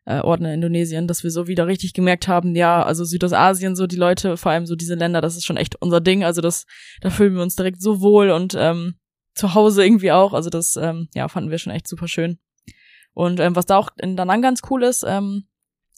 äh, 0.07 0.21
Orten 0.21 0.45
in 0.45 0.55
Indonesien, 0.55 1.07
dass 1.07 1.23
wir 1.23 1.31
so 1.31 1.49
wieder 1.49 1.67
richtig 1.67 1.93
gemerkt 1.93 2.29
haben, 2.29 2.55
ja, 2.55 2.83
also 2.83 3.05
Südostasien, 3.05 3.77
so 3.77 3.87
die 3.87 3.97
Leute, 3.97 4.37
vor 4.37 4.53
allem 4.53 4.67
so 4.67 4.77
diese 4.77 4.95
Länder, 4.95 5.21
das 5.21 5.37
ist 5.37 5.45
schon 5.45 5.57
echt 5.57 5.77
unser 5.81 6.01
Ding, 6.01 6.25
also 6.25 6.41
das, 6.41 6.65
da 7.01 7.11
fühlen 7.11 7.35
wir 7.35 7.43
uns 7.43 7.57
direkt 7.57 7.83
so 7.83 8.01
wohl 8.01 8.31
und 8.31 8.55
ähm, 8.59 8.95
zu 9.35 9.55
Hause 9.55 9.85
irgendwie 9.85 10.13
auch, 10.13 10.33
also 10.33 10.49
das, 10.49 10.77
ähm, 10.77 11.09
ja, 11.15 11.29
fanden 11.29 11.51
wir 11.51 11.59
schon 11.59 11.73
echt 11.73 11.89
super 11.89 12.09
schön. 12.09 12.39
Und 13.13 13.41
ähm, 13.41 13.57
was 13.57 13.67
da 13.67 13.77
auch 13.77 13.91
in 13.99 14.17
Danang 14.17 14.43
ganz 14.43 14.61
cool 14.71 14.83
ist, 14.83 15.05
ähm, 15.07 15.49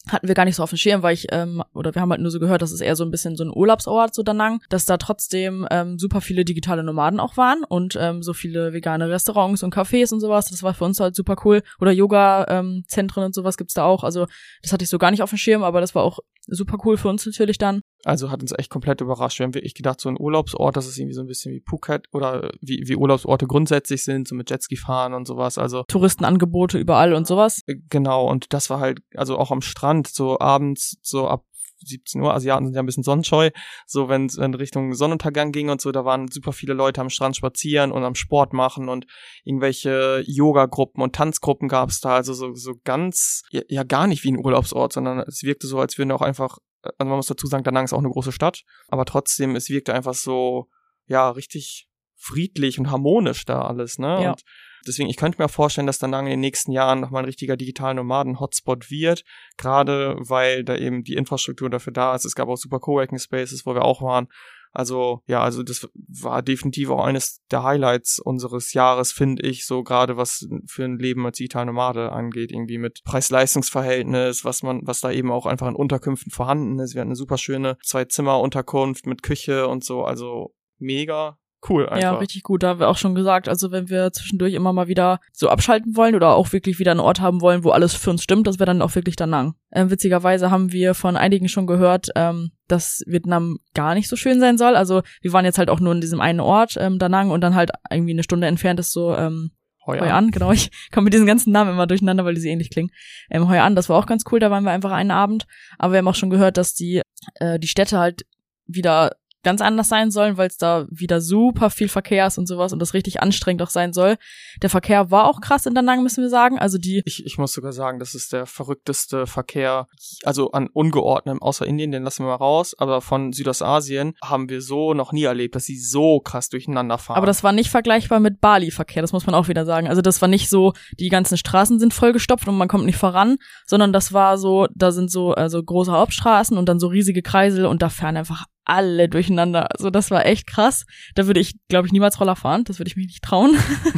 hatten 0.07 0.27
wir 0.27 0.35
gar 0.35 0.45
nicht 0.45 0.55
so 0.55 0.63
auf 0.63 0.69
dem 0.69 0.77
Schirm, 0.77 1.03
weil 1.03 1.13
ich, 1.13 1.27
ähm, 1.31 1.61
oder 1.73 1.93
wir 1.93 2.01
haben 2.01 2.09
halt 2.09 2.21
nur 2.21 2.31
so 2.31 2.39
gehört, 2.39 2.61
dass 2.61 2.71
es 2.71 2.81
eher 2.81 2.95
so 2.95 3.03
ein 3.03 3.11
bisschen 3.11 3.35
so 3.35 3.43
ein 3.43 3.51
Urlaubsort, 3.53 4.15
so 4.15 4.23
Danang, 4.23 4.61
dass 4.69 4.85
da 4.85 4.97
trotzdem 4.97 5.67
ähm, 5.69 5.99
super 5.99 6.21
viele 6.21 6.45
digitale 6.45 6.83
Nomaden 6.83 7.19
auch 7.19 7.37
waren 7.37 7.63
und 7.63 7.97
ähm, 7.99 8.23
so 8.23 8.33
viele 8.33 8.73
vegane 8.73 9.09
Restaurants 9.09 9.63
und 9.63 9.75
Cafés 9.75 10.13
und 10.13 10.19
sowas. 10.19 10.49
Das 10.49 10.63
war 10.63 10.73
für 10.73 10.85
uns 10.85 10.99
halt 10.99 11.15
super 11.15 11.35
cool. 11.43 11.61
Oder 11.79 11.91
Yoga-Zentren 11.91 13.23
ähm, 13.23 13.25
und 13.27 13.35
sowas 13.35 13.57
gibt's 13.57 13.73
da 13.73 13.83
auch. 13.83 14.03
Also 14.03 14.27
das 14.61 14.73
hatte 14.73 14.83
ich 14.83 14.89
so 14.89 14.97
gar 14.97 15.11
nicht 15.11 15.21
auf 15.21 15.29
dem 15.29 15.37
Schirm, 15.37 15.63
aber 15.63 15.81
das 15.81 15.95
war 15.95 16.03
auch 16.03 16.19
super 16.47 16.77
cool 16.85 16.97
für 16.97 17.09
uns 17.09 17.25
natürlich 17.25 17.57
dann. 17.57 17.81
Also 18.05 18.31
hat 18.31 18.41
uns 18.41 18.53
echt 18.57 18.69
komplett 18.69 19.01
überrascht. 19.01 19.39
Wir 19.39 19.45
haben 19.45 19.53
wirklich 19.53 19.73
gedacht, 19.73 19.99
so 19.99 20.09
ein 20.09 20.19
Urlaubsort, 20.19 20.77
das 20.77 20.87
ist 20.87 20.97
irgendwie 20.97 21.15
so 21.15 21.21
ein 21.21 21.27
bisschen 21.27 21.53
wie 21.53 21.63
Phuket 21.67 22.07
oder 22.13 22.49
wie, 22.61 22.83
wie 22.85 22.95
Urlaubsorte 22.95 23.45
grundsätzlich 23.45 24.03
sind, 24.03 24.27
so 24.27 24.35
mit 24.35 24.49
Jetski 24.49 24.77
fahren 24.77 25.13
und 25.13 25.27
sowas. 25.27 25.57
Also 25.57 25.83
Touristenangebote 25.83 26.77
überall 26.77 27.13
und 27.13 27.27
sowas. 27.27 27.61
Äh, 27.67 27.75
genau, 27.89 28.25
und 28.29 28.53
das 28.53 28.69
war 28.69 28.79
halt, 28.79 28.99
also 29.15 29.37
auch 29.37 29.51
am 29.51 29.61
Strand, 29.61 30.07
so 30.07 30.39
abends, 30.39 30.97
so 31.01 31.27
ab 31.27 31.43
17 31.85 32.21
Uhr, 32.21 32.33
Asiaten 32.33 32.65
sind 32.65 32.75
ja 32.75 32.81
ein 32.81 32.85
bisschen 32.85 33.03
sonnenscheu, 33.03 33.51
so 33.85 34.09
wenn 34.09 34.25
es 34.25 34.37
in 34.37 34.53
Richtung 34.53 34.93
Sonnenuntergang 34.93 35.51
ging 35.51 35.69
und 35.69 35.81
so, 35.81 35.91
da 35.91 36.05
waren 36.05 36.27
super 36.29 36.51
viele 36.51 36.73
Leute 36.73 37.01
am 37.01 37.09
Strand 37.09 37.35
spazieren 37.35 37.91
und 37.91 38.03
am 38.03 38.15
Sport 38.15 38.53
machen 38.53 38.89
und 38.89 39.05
irgendwelche 39.43 40.23
Yoga-Gruppen 40.25 41.01
und 41.01 41.15
Tanzgruppen 41.15 41.67
gab 41.67 41.89
es 41.89 41.99
da, 41.99 42.15
also 42.15 42.33
so, 42.33 42.53
so 42.53 42.73
ganz, 42.83 43.43
ja, 43.51 43.61
ja 43.67 43.83
gar 43.83 44.07
nicht 44.07 44.23
wie 44.23 44.31
ein 44.31 44.43
Urlaubsort, 44.43 44.93
sondern 44.93 45.19
es 45.19 45.43
wirkte 45.43 45.67
so, 45.67 45.79
als 45.79 45.97
würden 45.97 46.11
auch 46.11 46.21
einfach 46.21 46.57
also 46.81 47.09
man 47.09 47.17
muss 47.17 47.27
dazu 47.27 47.47
sagen, 47.47 47.63
Danang 47.63 47.85
ist 47.85 47.93
auch 47.93 47.99
eine 47.99 48.09
große 48.09 48.31
Stadt, 48.31 48.63
aber 48.87 49.05
trotzdem, 49.05 49.55
es 49.55 49.69
wirkte 49.69 49.93
einfach 49.93 50.13
so, 50.13 50.67
ja, 51.05 51.29
richtig 51.29 51.87
friedlich 52.15 52.79
und 52.79 52.91
harmonisch 52.91 53.45
da 53.45 53.61
alles, 53.61 53.97
ne? 53.97 54.21
Ja. 54.21 54.31
Und 54.31 54.43
deswegen, 54.87 55.09
ich 55.09 55.17
könnte 55.17 55.41
mir 55.41 55.49
vorstellen, 55.49 55.87
dass 55.87 55.99
Danang 55.99 56.25
in 56.25 56.31
den 56.31 56.39
nächsten 56.41 56.71
Jahren 56.71 56.99
nochmal 56.99 57.23
ein 57.23 57.25
richtiger 57.25 57.57
digital 57.57 57.93
Nomaden-Hotspot 57.95 58.89
wird, 58.89 59.23
gerade 59.57 60.15
weil 60.19 60.63
da 60.63 60.75
eben 60.75 61.03
die 61.03 61.15
Infrastruktur 61.15 61.69
dafür 61.69 61.93
da 61.93 62.15
ist. 62.15 62.25
Es 62.25 62.35
gab 62.35 62.49
auch 62.49 62.57
super 62.57 62.79
Coworking 62.79 63.19
Spaces, 63.19 63.65
wo 63.65 63.73
wir 63.73 63.83
auch 63.83 64.01
waren. 64.01 64.27
Also 64.71 65.21
ja, 65.25 65.41
also 65.41 65.63
das 65.63 65.89
war 65.93 66.41
definitiv 66.41 66.89
auch 66.89 67.03
eines 67.03 67.41
der 67.49 67.63
Highlights 67.63 68.19
unseres 68.19 68.73
Jahres, 68.73 69.11
finde 69.11 69.43
ich, 69.47 69.65
so 69.65 69.83
gerade 69.83 70.15
was 70.15 70.47
für 70.67 70.83
ein 70.83 70.99
Leben 70.99 71.25
als 71.25 71.37
digital 71.37 71.65
Nomade 71.65 72.11
angeht, 72.11 72.51
irgendwie 72.51 72.77
mit 72.77 73.01
Preis-Leistungs-Verhältnis, 73.03 74.45
was 74.45 74.61
man, 74.61 74.81
was 74.83 75.01
da 75.01 75.11
eben 75.11 75.31
auch 75.31 75.45
einfach 75.47 75.67
in 75.67 75.75
Unterkünften 75.75 76.31
vorhanden 76.31 76.79
ist. 76.79 76.93
Wir 76.93 77.01
hatten 77.01 77.09
eine 77.09 77.15
super 77.15 77.37
schöne 77.37 77.77
Zwei-Zimmer-Unterkunft 77.83 79.07
mit 79.07 79.23
Küche 79.23 79.67
und 79.67 79.83
so, 79.83 80.03
also 80.03 80.53
mega 80.77 81.38
cool 81.67 81.87
einfach. 81.87 82.01
Ja, 82.01 82.15
richtig 82.15 82.43
gut. 82.43 82.63
Da 82.63 82.69
haben 82.69 82.79
wir 82.79 82.89
auch 82.89 82.97
schon 82.97 83.15
gesagt, 83.15 83.49
also 83.49 83.71
wenn 83.71 83.89
wir 83.89 84.11
zwischendurch 84.11 84.53
immer 84.53 84.73
mal 84.73 84.87
wieder 84.87 85.19
so 85.33 85.49
abschalten 85.49 85.95
wollen 85.95 86.15
oder 86.15 86.35
auch 86.35 86.53
wirklich 86.53 86.79
wieder 86.79 86.91
einen 86.91 86.99
Ort 86.99 87.19
haben 87.19 87.41
wollen, 87.41 87.63
wo 87.63 87.71
alles 87.71 87.93
für 87.93 88.09
uns 88.09 88.23
stimmt, 88.23 88.47
das 88.47 88.59
wäre 88.59 88.67
dann 88.67 88.81
auch 88.81 88.95
wirklich 88.95 89.15
Danang. 89.15 89.55
Ähm, 89.71 89.89
witzigerweise 89.89 90.51
haben 90.51 90.71
wir 90.71 90.93
von 90.93 91.17
einigen 91.17 91.49
schon 91.49 91.67
gehört, 91.67 92.09
ähm, 92.15 92.51
dass 92.67 93.03
Vietnam 93.07 93.57
gar 93.73 93.93
nicht 93.95 94.07
so 94.07 94.15
schön 94.15 94.39
sein 94.39 94.57
soll. 94.57 94.75
Also 94.75 95.01
wir 95.21 95.33
waren 95.33 95.45
jetzt 95.45 95.57
halt 95.57 95.69
auch 95.69 95.79
nur 95.79 95.93
in 95.93 96.01
diesem 96.01 96.21
einen 96.21 96.39
Ort, 96.39 96.77
ähm, 96.79 96.99
Danang, 96.99 97.31
und 97.31 97.41
dann 97.41 97.55
halt 97.55 97.71
irgendwie 97.89 98.13
eine 98.13 98.23
Stunde 98.23 98.47
entfernt 98.47 98.79
ist 98.79 98.91
so 98.91 99.15
ähm, 99.15 99.51
Hoi 99.85 99.99
an. 99.99 100.31
genau. 100.31 100.51
Ich 100.51 100.69
komme 100.91 101.05
mit 101.05 101.13
diesen 101.13 101.25
ganzen 101.25 101.51
Namen 101.51 101.71
immer 101.71 101.87
durcheinander, 101.87 102.25
weil 102.25 102.35
die 102.35 102.41
sie 102.41 102.49
ähnlich 102.49 102.69
klingen. 102.69 102.91
Ähm, 103.29 103.49
Hoi 103.49 103.59
an, 103.59 103.75
das 103.75 103.89
war 103.89 103.97
auch 103.97 104.05
ganz 104.05 104.23
cool, 104.31 104.39
da 104.39 104.51
waren 104.51 104.63
wir 104.63 104.71
einfach 104.71 104.91
einen 104.91 105.11
Abend. 105.11 105.45
Aber 105.77 105.93
wir 105.93 105.97
haben 105.99 106.07
auch 106.07 106.15
schon 106.15 106.29
gehört, 106.29 106.57
dass 106.57 106.73
die, 106.73 107.01
äh, 107.35 107.59
die 107.59 107.67
Städte 107.67 107.97
halt 107.97 108.25
wieder 108.67 109.15
ganz 109.43 109.61
anders 109.61 109.87
sein 109.87 110.11
sollen, 110.11 110.37
weil 110.37 110.47
es 110.47 110.57
da 110.57 110.85
wieder 110.89 111.21
super 111.21 111.69
viel 111.69 111.89
Verkehr 111.89 112.27
ist 112.27 112.37
und 112.37 112.47
sowas 112.47 112.73
und 112.73 112.79
das 112.79 112.93
richtig 112.93 113.21
anstrengend 113.21 113.61
auch 113.61 113.69
sein 113.69 113.93
soll. 113.93 114.17
Der 114.61 114.69
Verkehr 114.69 115.11
war 115.11 115.25
auch 115.29 115.41
krass 115.41 115.65
in 115.65 115.75
Danang, 115.75 116.03
müssen 116.03 116.21
wir 116.21 116.29
sagen. 116.29 116.59
Also 116.59 116.77
die. 116.77 117.01
Ich, 117.05 117.25
ich 117.25 117.37
muss 117.37 117.53
sogar 117.53 117.71
sagen, 117.71 117.99
das 117.99 118.15
ist 118.15 118.33
der 118.33 118.45
verrückteste 118.45 119.27
Verkehr, 119.27 119.87
also 120.23 120.51
an 120.51 120.67
ungeordnetem, 120.67 121.41
außer 121.41 121.65
Indien, 121.65 121.91
den 121.91 122.03
lassen 122.03 122.23
wir 122.23 122.29
mal 122.29 122.35
raus, 122.35 122.75
aber 122.77 123.01
von 123.01 123.31
Südostasien 123.31 124.13
haben 124.23 124.49
wir 124.49 124.61
so 124.61 124.93
noch 124.93 125.11
nie 125.11 125.23
erlebt, 125.23 125.55
dass 125.55 125.65
sie 125.65 125.79
so 125.79 126.19
krass 126.19 126.49
durcheinander 126.49 126.97
fahren. 126.97 127.17
Aber 127.17 127.27
das 127.27 127.43
war 127.43 127.51
nicht 127.51 127.69
vergleichbar 127.69 128.19
mit 128.19 128.41
Bali-Verkehr, 128.41 129.01
das 129.01 129.13
muss 129.13 129.25
man 129.25 129.35
auch 129.35 129.47
wieder 129.47 129.65
sagen. 129.65 129.87
Also 129.87 130.01
das 130.01 130.21
war 130.21 130.27
nicht 130.27 130.49
so, 130.49 130.73
die 130.99 131.09
ganzen 131.09 131.37
Straßen 131.37 131.79
sind 131.79 131.93
vollgestopft 131.93 132.47
und 132.47 132.57
man 132.57 132.67
kommt 132.67 132.85
nicht 132.85 132.97
voran, 132.97 133.37
sondern 133.65 133.93
das 133.93 134.13
war 134.13 134.37
so, 134.37 134.67
da 134.75 134.91
sind 134.91 135.11
so 135.11 135.33
also 135.33 135.63
große 135.63 135.91
Hauptstraßen 135.91 136.57
und 136.57 136.67
dann 136.67 136.79
so 136.79 136.87
riesige 136.87 137.21
Kreisel 137.21 137.65
und 137.65 137.81
da 137.81 137.89
fahren 137.89 138.17
einfach 138.17 138.45
alle 138.69 139.09
durcheinander. 139.09 139.71
Also 139.73 139.89
das 139.89 140.11
war 140.11 140.25
echt 140.25 140.47
krass. 140.47 140.85
Da 141.15 141.27
würde 141.27 141.39
ich, 141.39 141.55
glaube 141.67 141.87
ich, 141.87 141.91
niemals 141.91 142.19
Roller 142.19 142.35
fahren. 142.35 142.63
Das 142.63 142.79
würde 142.79 142.89
ich 142.89 142.95
mich 142.95 143.07
nicht 143.07 143.23
trauen. 143.23 143.55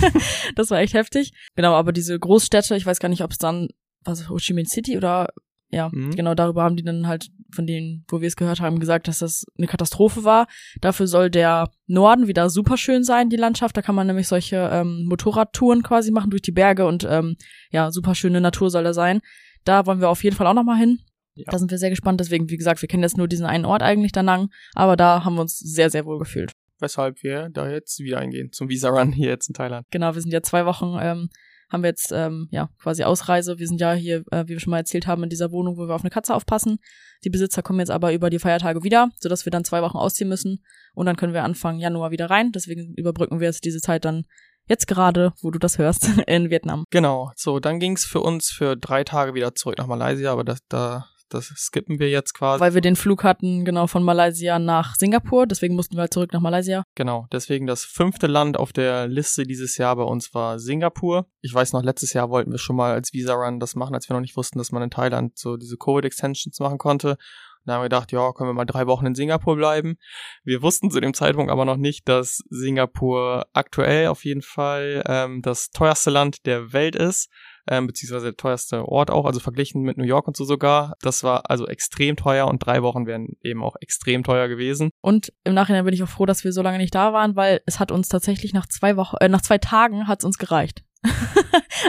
das 0.56 0.72
war 0.72 0.80
echt 0.80 0.94
heftig. 0.94 1.34
Genau, 1.56 1.74
aber 1.74 1.92
diese 1.92 2.18
Großstädte, 2.18 2.76
ich 2.76 2.86
weiß 2.86 3.00
gar 3.00 3.10
nicht, 3.10 3.24
ob 3.24 3.32
es 3.32 3.38
dann, 3.38 3.68
was 4.04 4.30
Ho 4.30 4.38
Chi 4.38 4.54
Minh 4.54 4.66
City 4.66 4.98
oder 4.98 5.30
ja, 5.72 5.90
mhm. 5.92 6.12
genau 6.12 6.36
darüber 6.36 6.64
haben 6.64 6.76
die 6.76 6.84
dann 6.84 7.08
halt 7.08 7.30
von 7.54 7.66
denen, 7.66 8.04
wo 8.10 8.20
wir 8.20 8.28
es 8.28 8.36
gehört 8.36 8.60
haben, 8.60 8.80
gesagt, 8.80 9.08
dass 9.08 9.20
das 9.20 9.46
eine 9.58 9.68
Katastrophe 9.68 10.24
war. 10.24 10.48
Dafür 10.82 11.08
soll 11.08 11.30
der 11.30 11.70
Norden 11.88 12.28
wieder 12.28 12.50
super 12.50 12.78
schön 12.78 13.04
sein, 13.04 13.30
die 13.30 13.38
Landschaft. 13.38 13.76
Da 13.76 13.82
kann 13.82 13.96
man 13.96 14.08
nämlich 14.08 14.28
solche 14.28 14.70
ähm, 14.72 15.06
Motorradtouren 15.08 15.82
quasi 15.82 16.12
machen 16.12 16.30
durch 16.30 16.42
die 16.42 16.52
Berge 16.52 16.86
und 16.86 17.06
ähm, 17.10 17.36
ja, 17.72 17.92
super 17.92 18.16
schöne 18.16 18.42
Natur 18.42 18.70
soll 18.70 18.84
da 18.84 18.94
sein. 18.94 19.22
Da 19.64 19.86
wollen 19.86 20.02
wir 20.02 20.10
auf 20.10 20.24
jeden 20.24 20.36
Fall 20.36 20.48
auch 20.48 20.54
nochmal 20.54 20.78
hin. 20.78 21.00
Ja. 21.46 21.52
Da 21.52 21.60
sind 21.60 21.72
wir 21.72 21.78
sehr 21.78 21.90
gespannt. 21.90 22.20
Deswegen, 22.20 22.50
wie 22.50 22.58
gesagt, 22.58 22.82
wir 22.82 22.90
kennen 22.90 23.04
jetzt 23.04 23.18
nur 23.18 23.28
diesen 23.28 23.46
einen 23.46 23.66
Ort 23.66 23.84
eigentlich, 23.84 24.12
Danang, 24.12 24.50
aber 24.74 24.96
da 24.96 25.24
haben 25.24 25.36
wir 25.36 25.42
uns 25.42 25.58
sehr, 25.58 25.90
sehr 25.90 26.06
wohl 26.06 26.20
gefühlt. 26.20 26.52
Weshalb 26.80 27.22
wir 27.22 27.50
da 27.50 27.70
jetzt 27.70 28.00
wieder 28.00 28.18
eingehen, 28.18 28.52
zum 28.52 28.70
Visa-Run 28.70 29.12
hier 29.12 29.30
jetzt 29.30 29.48
in 29.48 29.54
Thailand. 29.54 29.86
Genau, 29.92 30.16
wir 30.16 30.22
sind 30.22 30.34
ja 30.34 30.42
zwei 30.42 30.66
Wochen, 30.66 30.98
ähm, 31.00 31.30
haben 31.72 31.84
wir 31.84 31.90
jetzt 31.90 32.12
ähm, 32.12 32.48
ja 32.52 32.70
quasi 32.82 33.04
Ausreise. 33.04 33.60
Wir 33.60 33.68
sind 33.68 33.80
ja 33.80 33.94
hier, 33.94 34.24
äh, 34.32 34.44
wie 34.46 34.54
wir 34.54 34.60
schon 34.60 34.72
mal 34.72 34.80
erzählt 34.80 35.08
haben, 35.08 35.24
in 35.24 35.30
dieser 35.30 35.52
Wohnung, 35.52 35.78
wo 35.78 35.88
wir 35.88 35.96
auf 35.96 36.02
eine 36.02 36.10
Katze 36.10 36.34
aufpassen. 36.34 36.80
Die 37.24 37.30
Besitzer 37.30 37.62
kommen 37.62 37.80
jetzt 37.80 37.92
aber 37.92 38.14
über 38.14 38.30
die 38.30 38.40
Feiertage 38.40 38.84
wieder, 38.84 39.10
sodass 39.20 39.46
wir 39.46 39.52
dann 39.52 39.64
zwei 39.64 39.82
Wochen 39.82 39.98
ausziehen 39.98 40.30
müssen 40.30 40.64
und 40.94 41.06
dann 41.06 41.16
können 41.16 41.34
wir 41.34 41.44
Anfang 41.44 41.80
Januar 41.80 42.12
wieder 42.12 42.30
rein. 42.30 42.52
Deswegen 42.52 42.94
überbrücken 42.96 43.40
wir 43.40 43.48
jetzt 43.48 43.64
diese 43.64 43.80
Zeit 43.80 44.06
dann 44.06 44.26
jetzt 44.68 44.88
gerade, 44.88 45.34
wo 45.42 45.52
du 45.52 45.60
das 45.60 45.78
hörst, 45.78 46.10
in 46.28 46.50
Vietnam. 46.50 46.86
Genau. 46.90 47.32
So, 47.36 47.60
dann 47.60 47.80
ging's 47.80 48.06
für 48.06 48.22
uns 48.22 48.50
für 48.50 48.76
drei 48.76 49.04
Tage 49.04 49.34
wieder 49.34 49.56
zurück 49.56 49.78
nach 49.78 49.88
Malaysia, 49.88 50.32
aber 50.32 50.44
das, 50.44 50.60
da 50.68 51.08
das 51.34 51.48
skippen 51.56 52.00
wir 52.00 52.10
jetzt 52.10 52.34
quasi. 52.34 52.62
Weil 52.62 52.74
wir 52.74 52.82
den 52.82 52.96
Flug 52.96 53.24
hatten, 53.24 53.66
genau, 53.66 53.88
von 53.88 54.04
Malaysia 54.04 54.60
nach 54.60 54.96
Singapur. 54.96 55.48
Deswegen 55.48 55.76
mussten 55.76 55.96
wir 55.96 56.02
halt 56.02 56.14
zurück 56.14 56.34
nach 56.34 56.42
Malaysia. 56.42 56.84
Genau, 56.96 57.28
deswegen 57.32 57.68
das 57.68 57.84
fünfte 57.84 58.28
Land 58.28 58.58
auf 58.58 58.74
der 58.74 59.08
Liste 59.08 59.44
dieses 59.44 59.78
Jahr 59.78 59.96
bei 59.96 60.04
uns 60.04 60.34
war 60.34 60.60
Singapur. 60.60 61.28
Ich 61.42 61.54
weiß 61.54 61.74
noch, 61.74 61.84
letztes 61.84 62.14
Jahr 62.14 62.30
wollten 62.30 62.52
wir 62.52 62.60
schon 62.60 62.76
mal 62.76 62.94
als 62.94 63.14
Visa-Run 63.14 63.60
das 63.60 63.76
machen, 63.76 63.96
als 63.96 64.10
wir 64.10 64.14
noch 64.16 64.22
nicht 64.22 64.38
wussten, 64.38 64.58
dass 64.58 64.72
man 64.72 64.84
in 64.84 64.90
Thailand 64.90 65.38
so 65.38 65.58
diese 65.58 65.78
Covid-Extensions 65.78 66.60
machen 66.60 66.78
konnte. 66.78 67.18
Da 67.66 67.74
haben 67.74 67.82
wir 67.82 67.90
gedacht, 67.90 68.12
ja, 68.12 68.32
können 68.34 68.50
wir 68.50 68.54
mal 68.54 68.66
drei 68.66 68.88
Wochen 68.88 69.06
in 69.06 69.16
Singapur 69.16 69.56
bleiben. 69.56 69.98
Wir 70.44 70.62
wussten 70.62 70.90
zu 70.90 71.00
dem 71.00 71.14
Zeitpunkt 71.14 71.52
aber 71.52 71.66
noch 71.66 71.78
nicht, 71.78 72.10
dass 72.10 72.42
Singapur 72.50 73.46
aktuell 73.54 74.08
auf 74.08 74.26
jeden 74.26 74.42
Fall 74.42 75.04
ähm, 75.06 75.42
das 75.44 75.70
teuerste 75.70 76.10
Land 76.10 76.46
der 76.48 76.74
Welt 76.74 76.96
ist. 76.96 77.30
Ähm, 77.70 77.88
beziehungsweise 77.88 78.28
der 78.28 78.38
teuerste 78.38 78.88
Ort 78.88 79.12
auch, 79.12 79.26
also 79.26 79.40
verglichen 79.40 79.82
mit 79.82 79.98
New 79.98 80.04
York 80.04 80.28
und 80.28 80.38
so 80.38 80.46
sogar. 80.46 80.96
Das 81.02 81.24
war 81.24 81.50
also 81.50 81.68
extrem 81.68 82.16
teuer 82.16 82.48
und 82.48 82.66
drei 82.66 82.82
Wochen 82.84 83.06
wären 83.06 83.36
eben 83.44 83.64
auch 83.64 83.76
extrem 83.82 84.24
teuer 84.24 84.48
gewesen. 84.48 84.90
Und 85.02 85.34
im 85.44 85.54
Nachhinein 85.54 85.86
bin 85.86 85.94
ich 85.94 86.04
auch 86.04 86.10
froh, 86.10 86.26
dass 86.26 86.44
wir 86.44 86.54
so 86.54 86.62
lange 86.62 86.78
nicht 86.78 86.96
da 86.96 87.14
waren, 87.14 87.36
weil 87.36 87.62
es 87.66 87.80
hat 87.80 87.92
uns 87.92 88.08
tatsächlich 88.08 88.54
nach 88.54 88.68
zwei 88.68 88.98
Wochen, 88.98 89.18
äh, 89.20 89.30
nach 89.30 89.42
zwei 89.42 89.58
Tagen 89.58 90.08
hat 90.08 90.20
es 90.20 90.26
uns 90.26 90.38
gereicht. 90.38 90.84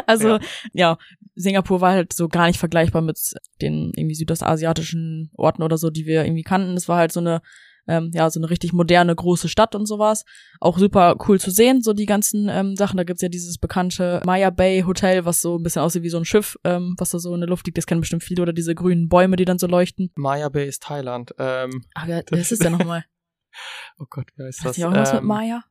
also 0.06 0.28
ja. 0.28 0.40
ja. 0.72 0.98
Singapur 1.34 1.80
war 1.80 1.92
halt 1.92 2.12
so 2.12 2.28
gar 2.28 2.46
nicht 2.46 2.58
vergleichbar 2.58 3.00
mit 3.00 3.18
den 3.62 3.92
irgendwie 3.96 4.14
südostasiatischen 4.14 5.30
Orten 5.34 5.62
oder 5.62 5.78
so, 5.78 5.88
die 5.88 6.04
wir 6.04 6.24
irgendwie 6.24 6.42
kannten. 6.42 6.76
Es 6.76 6.88
war 6.88 6.98
halt 6.98 7.12
so 7.12 7.20
eine 7.20 7.40
ähm, 7.88 8.10
ja, 8.14 8.30
so 8.30 8.38
eine 8.40 8.50
richtig 8.50 8.72
moderne, 8.72 9.14
große 9.14 9.48
Stadt 9.48 9.74
und 9.74 9.86
sowas. 9.86 10.24
Auch 10.60 10.78
super 10.78 11.16
cool 11.26 11.40
zu 11.40 11.50
sehen, 11.50 11.82
so 11.82 11.92
die 11.92 12.06
ganzen 12.06 12.48
ähm, 12.48 12.76
Sachen. 12.76 12.96
Da 12.96 13.04
gibt's 13.04 13.22
ja 13.22 13.28
dieses 13.28 13.58
bekannte 13.58 14.22
Maya 14.24 14.50
Bay 14.50 14.82
Hotel, 14.82 15.24
was 15.24 15.40
so 15.40 15.56
ein 15.56 15.62
bisschen 15.62 15.82
aussieht 15.82 16.02
wie 16.02 16.08
so 16.08 16.18
ein 16.18 16.24
Schiff, 16.24 16.56
ähm, 16.64 16.94
was 16.98 17.10
da 17.10 17.18
so 17.18 17.34
in 17.34 17.40
der 17.40 17.48
Luft 17.48 17.66
liegt. 17.66 17.78
Das 17.78 17.86
kennen 17.86 18.00
bestimmt 18.00 18.22
viele. 18.22 18.42
Oder 18.42 18.52
diese 18.52 18.74
grünen 18.74 19.08
Bäume, 19.08 19.36
die 19.36 19.44
dann 19.44 19.58
so 19.58 19.66
leuchten. 19.66 20.10
Maya 20.14 20.48
Bay 20.48 20.68
ist 20.68 20.82
Thailand. 20.82 21.34
Ähm, 21.38 21.84
Ach 21.94 22.06
ja, 22.06 22.22
das 22.22 22.52
ist 22.52 22.62
ja 22.62 22.70
nochmal. 22.70 23.04
oh 23.98 24.06
Gott, 24.08 24.28
wie 24.36 24.44
heißt 24.44 24.60
Hat 24.60 24.70
das? 24.70 24.76
die 24.76 24.84
auch 24.84 24.92
was 24.92 25.10
ähm, 25.10 25.16
mit 25.16 25.24
Maya? 25.24 25.64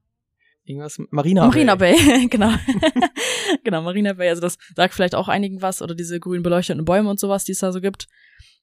Irgendwas 0.63 1.01
Marina, 1.09 1.47
Marina 1.47 1.75
Bay. 1.75 1.95
Bay, 1.95 2.27
genau. 2.29 2.51
genau, 3.63 3.81
Marina 3.81 4.13
Bay. 4.13 4.29
Also 4.29 4.41
das 4.41 4.57
sagt 4.75 4.93
vielleicht 4.93 5.15
auch 5.15 5.27
einigen 5.27 5.61
was. 5.61 5.81
Oder 5.81 5.95
diese 5.95 6.19
grün 6.19 6.43
beleuchteten 6.43 6.85
Bäume 6.85 7.09
und 7.09 7.19
sowas, 7.19 7.45
die 7.45 7.53
es 7.53 7.59
da 7.59 7.71
so 7.71 7.81
gibt. 7.81 8.07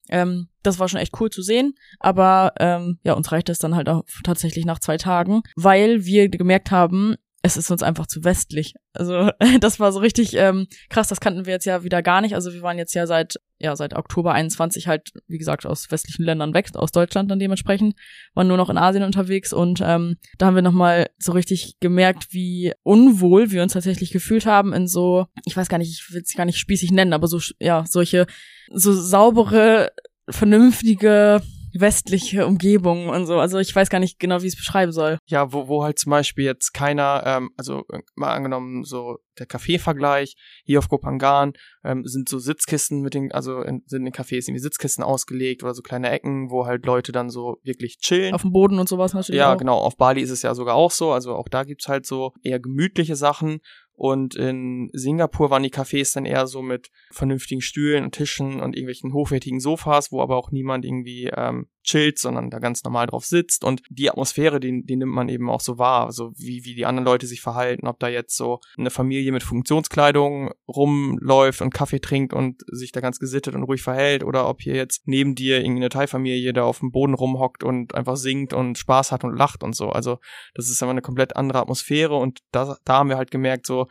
Ähm, 0.09 0.49
das 0.63 0.79
war 0.79 0.89
schon 0.89 1.01
echt 1.01 1.19
cool 1.21 1.31
zu 1.31 1.43
sehen, 1.43 1.75
aber 1.99 2.53
ähm, 2.59 2.99
ja, 3.05 3.15
uns 3.15 3.31
reicht 3.33 3.49
es 3.49 3.59
dann 3.59 3.75
halt 3.75 3.89
auch 3.89 4.05
tatsächlich 4.25 4.65
nach 4.65 4.79
zwei 4.79 4.97
Tagen, 4.97 5.43
weil 5.57 6.05
wir 6.05 6.29
gemerkt 6.29 6.71
haben, 6.71 7.17
es 7.43 7.57
ist 7.57 7.71
uns 7.71 7.83
einfach 7.83 8.07
zu 8.07 8.25
westlich. 8.25 8.75
Also 8.93 9.31
das 9.61 9.79
war 9.79 9.93
so 9.93 10.01
richtig 10.01 10.35
ähm, 10.35 10.67
krass, 10.89 11.09
das 11.09 11.21
kannten 11.21 11.47
wir 11.47 11.53
jetzt 11.53 11.67
ja 11.67 11.85
wieder 11.85 12.03
gar 12.03 12.21
nicht. 12.21 12.35
Also 12.35 12.53
wir 12.53 12.63
waren 12.63 12.79
jetzt 12.79 12.95
ja 12.95 13.07
seit 13.07 13.41
ja 13.61 13.75
seit 13.75 13.95
Oktober 13.95 14.33
21 14.33 14.87
halt 14.87 15.11
wie 15.27 15.39
gesagt 15.39 15.67
aus 15.67 15.91
westlichen 15.91 16.25
Ländern 16.25 16.55
weg, 16.55 16.69
aus 16.75 16.93
Deutschland 16.93 17.31
dann 17.31 17.39
dementsprechend, 17.39 17.97
waren 18.35 18.49
nur 18.49 18.57
noch 18.57 18.71
in 18.71 18.79
Asien 18.79 19.03
unterwegs 19.03 19.53
und 19.53 19.81
ähm, 19.83 20.17
da 20.39 20.47
haben 20.47 20.55
wir 20.55 20.63
nochmal 20.63 21.09
so 21.19 21.33
richtig 21.33 21.79
gemerkt, 21.81 22.29
wie 22.31 22.73
unwohl 22.83 23.51
wir 23.51 23.63
uns 23.63 23.73
tatsächlich 23.73 24.11
gefühlt 24.11 24.47
haben 24.47 24.73
in 24.73 24.87
so, 24.87 25.27
ich 25.45 25.57
weiß 25.57 25.69
gar 25.69 25.79
nicht, 25.79 25.91
ich 25.91 26.13
will 26.13 26.23
es 26.23 26.35
gar 26.35 26.45
nicht 26.45 26.59
spießig 26.59 26.93
nennen, 26.93 27.13
aber 27.13 27.27
so 27.27 27.41
ja 27.59 27.85
solche 27.89 28.27
so 28.73 28.93
saubere, 28.93 29.91
vernünftige 30.29 31.43
westliche 31.81 32.47
Umgebung 32.47 33.09
und 33.09 33.27
so. 33.27 33.39
Also 33.39 33.59
ich 33.59 33.75
weiß 33.75 33.91
gar 33.91 33.99
nicht 33.99 34.19
genau, 34.19 34.43
wie 34.43 34.47
ich 34.47 34.55
es 34.55 34.59
beschreiben 34.59 34.93
soll. 34.93 35.19
Ja, 35.27 35.53
wo, 35.53 35.69
wo 35.69 35.85
halt 35.85 35.99
zum 35.99 36.11
Beispiel 36.11 36.45
jetzt 36.45 36.73
keiner, 36.73 37.23
ähm, 37.27 37.51
also 37.57 37.85
äh, 37.93 38.01
mal 38.17 38.35
angenommen 38.35 38.85
so 38.85 39.19
der 39.39 39.47
Kaffeevergleich, 39.47 40.37
hier 40.65 40.79
auf 40.79 40.89
Kopangan 40.89 41.53
ähm, 41.85 42.05
sind 42.05 42.29
so 42.29 42.39
Sitzkisten 42.39 43.01
mit 43.01 43.15
den, 43.15 43.33
also 43.33 43.63
in, 43.63 43.83
sind 43.87 44.07
in 44.07 44.13
Cafés 44.13 44.49
irgendwie 44.49 44.61
Sitzkisten 44.61 45.05
ausgelegt 45.05 45.63
oder 45.63 45.75
so 45.75 45.83
kleine 45.83 46.11
Ecken, 46.11 46.51
wo 46.51 46.67
halt 46.67 46.85
Leute 46.87 47.13
dann 47.13 47.31
so 47.31 47.59
wirklich 47.63 47.99
chillen. 47.99 48.35
Auf 48.35 48.43
dem 48.43 48.53
Boden 48.53 48.79
und 48.79 48.89
sowas 48.89 49.15
natürlich 49.15 49.39
Ja, 49.39 49.55
auch. 49.55 49.59
genau. 49.59 49.79
Auf 49.79 49.97
Bali 49.97 50.21
ist 50.21 50.31
es 50.31 50.43
ja 50.43 50.55
sogar 50.55 50.75
auch 50.75 50.91
so. 50.91 51.13
Also 51.13 51.35
auch 51.35 51.49
da 51.49 51.65
gibt's 51.65 51.89
halt 51.89 52.07
so 52.07 52.33
eher 52.43 52.61
gemütliche 52.61 53.17
Sachen. 53.17 53.61
Und 53.95 54.37
in 54.37 54.91
Singapur 54.93 55.51
waren 55.51 55.65
die 55.65 55.73
Cafés 55.73 56.15
dann 56.15 56.25
eher 56.25 56.47
so 56.47 56.63
mit 56.63 56.89
vernünftigen 57.11 57.61
Stühlen 57.61 58.05
und 58.05 58.13
Tischen 58.15 58.61
und 58.61 58.77
irgendwelchen 58.77 59.13
hochwertigen 59.13 59.59
Sofas, 59.59 60.13
wo 60.13 60.23
aber 60.23 60.37
auch 60.37 60.53
niemand 60.53 60.85
irgendwie 60.85 61.29
ähm, 61.35 61.67
chillt, 61.89 62.19
sondern 62.19 62.51
da 62.51 62.59
ganz 62.59 62.85
normal 62.85 63.07
drauf 63.07 63.25
sitzt. 63.25 63.65
Und 63.65 63.83
die 63.89 64.11
Atmosphäre, 64.11 64.61
die, 64.61 64.85
die 64.85 64.97
nimmt 64.97 65.13
man 65.13 65.29
eben 65.29 65.49
auch 65.49 65.61
so 65.61 65.79
wahr. 65.79 66.07
Also 66.07 66.33
wie, 66.37 66.65
wie 66.65 66.75
die 66.75 66.87
anderen 66.87 67.07
Leute 67.07 67.27
sich 67.27 67.41
verhalten, 67.41 67.87
ob 67.87 67.99
da 67.99 68.09
jetzt 68.09 68.37
so 68.37 68.61
eine 68.77 68.91
Familie 68.91 69.33
mit 69.33 69.43
Funktionskleidung 69.43 70.51
rumläuft 70.69 71.63
und 71.63 71.73
Kaffee 71.73 72.01
trinkt 72.01 72.33
und 72.33 72.63
sich 72.71 72.93
da 72.93 73.01
ganz 73.01 73.19
gesittet 73.19 73.55
und 73.55 73.63
ruhig 73.63 73.83
verhält 73.83 74.23
oder 74.23 74.49
ob 74.49 74.61
hier 74.61 74.75
jetzt 74.75 75.09
neben 75.09 75.35
dir 75.35 75.59
irgendwie 75.59 75.81
eine 75.81 75.89
Thai-Familie 75.89 76.53
da 76.53 76.65
auf 76.65 76.81
dem 76.81 76.91
Boden 76.91 77.15
rumhockt 77.15 77.65
und 77.65 77.95
einfach 77.95 78.17
singt 78.17 78.53
und 78.53 78.77
Spaß 78.77 79.13
hat 79.13 79.25
und 79.25 79.37
lacht 79.37 79.63
und 79.63 79.75
so. 79.75 79.91
Also 79.91 80.19
das 80.55 80.69
ist 80.69 80.83
einfach 80.83 80.91
eine 80.91 81.03
komplett 81.03 81.37
andere 81.37 81.61
Atmosphäre 81.61 82.17
und 82.17 82.41
da, 82.53 82.77
da 82.85 82.95
haben 82.95 83.09
wir 83.09 83.17
halt 83.17 83.31
gemerkt, 83.31 83.67
so, 83.67 83.87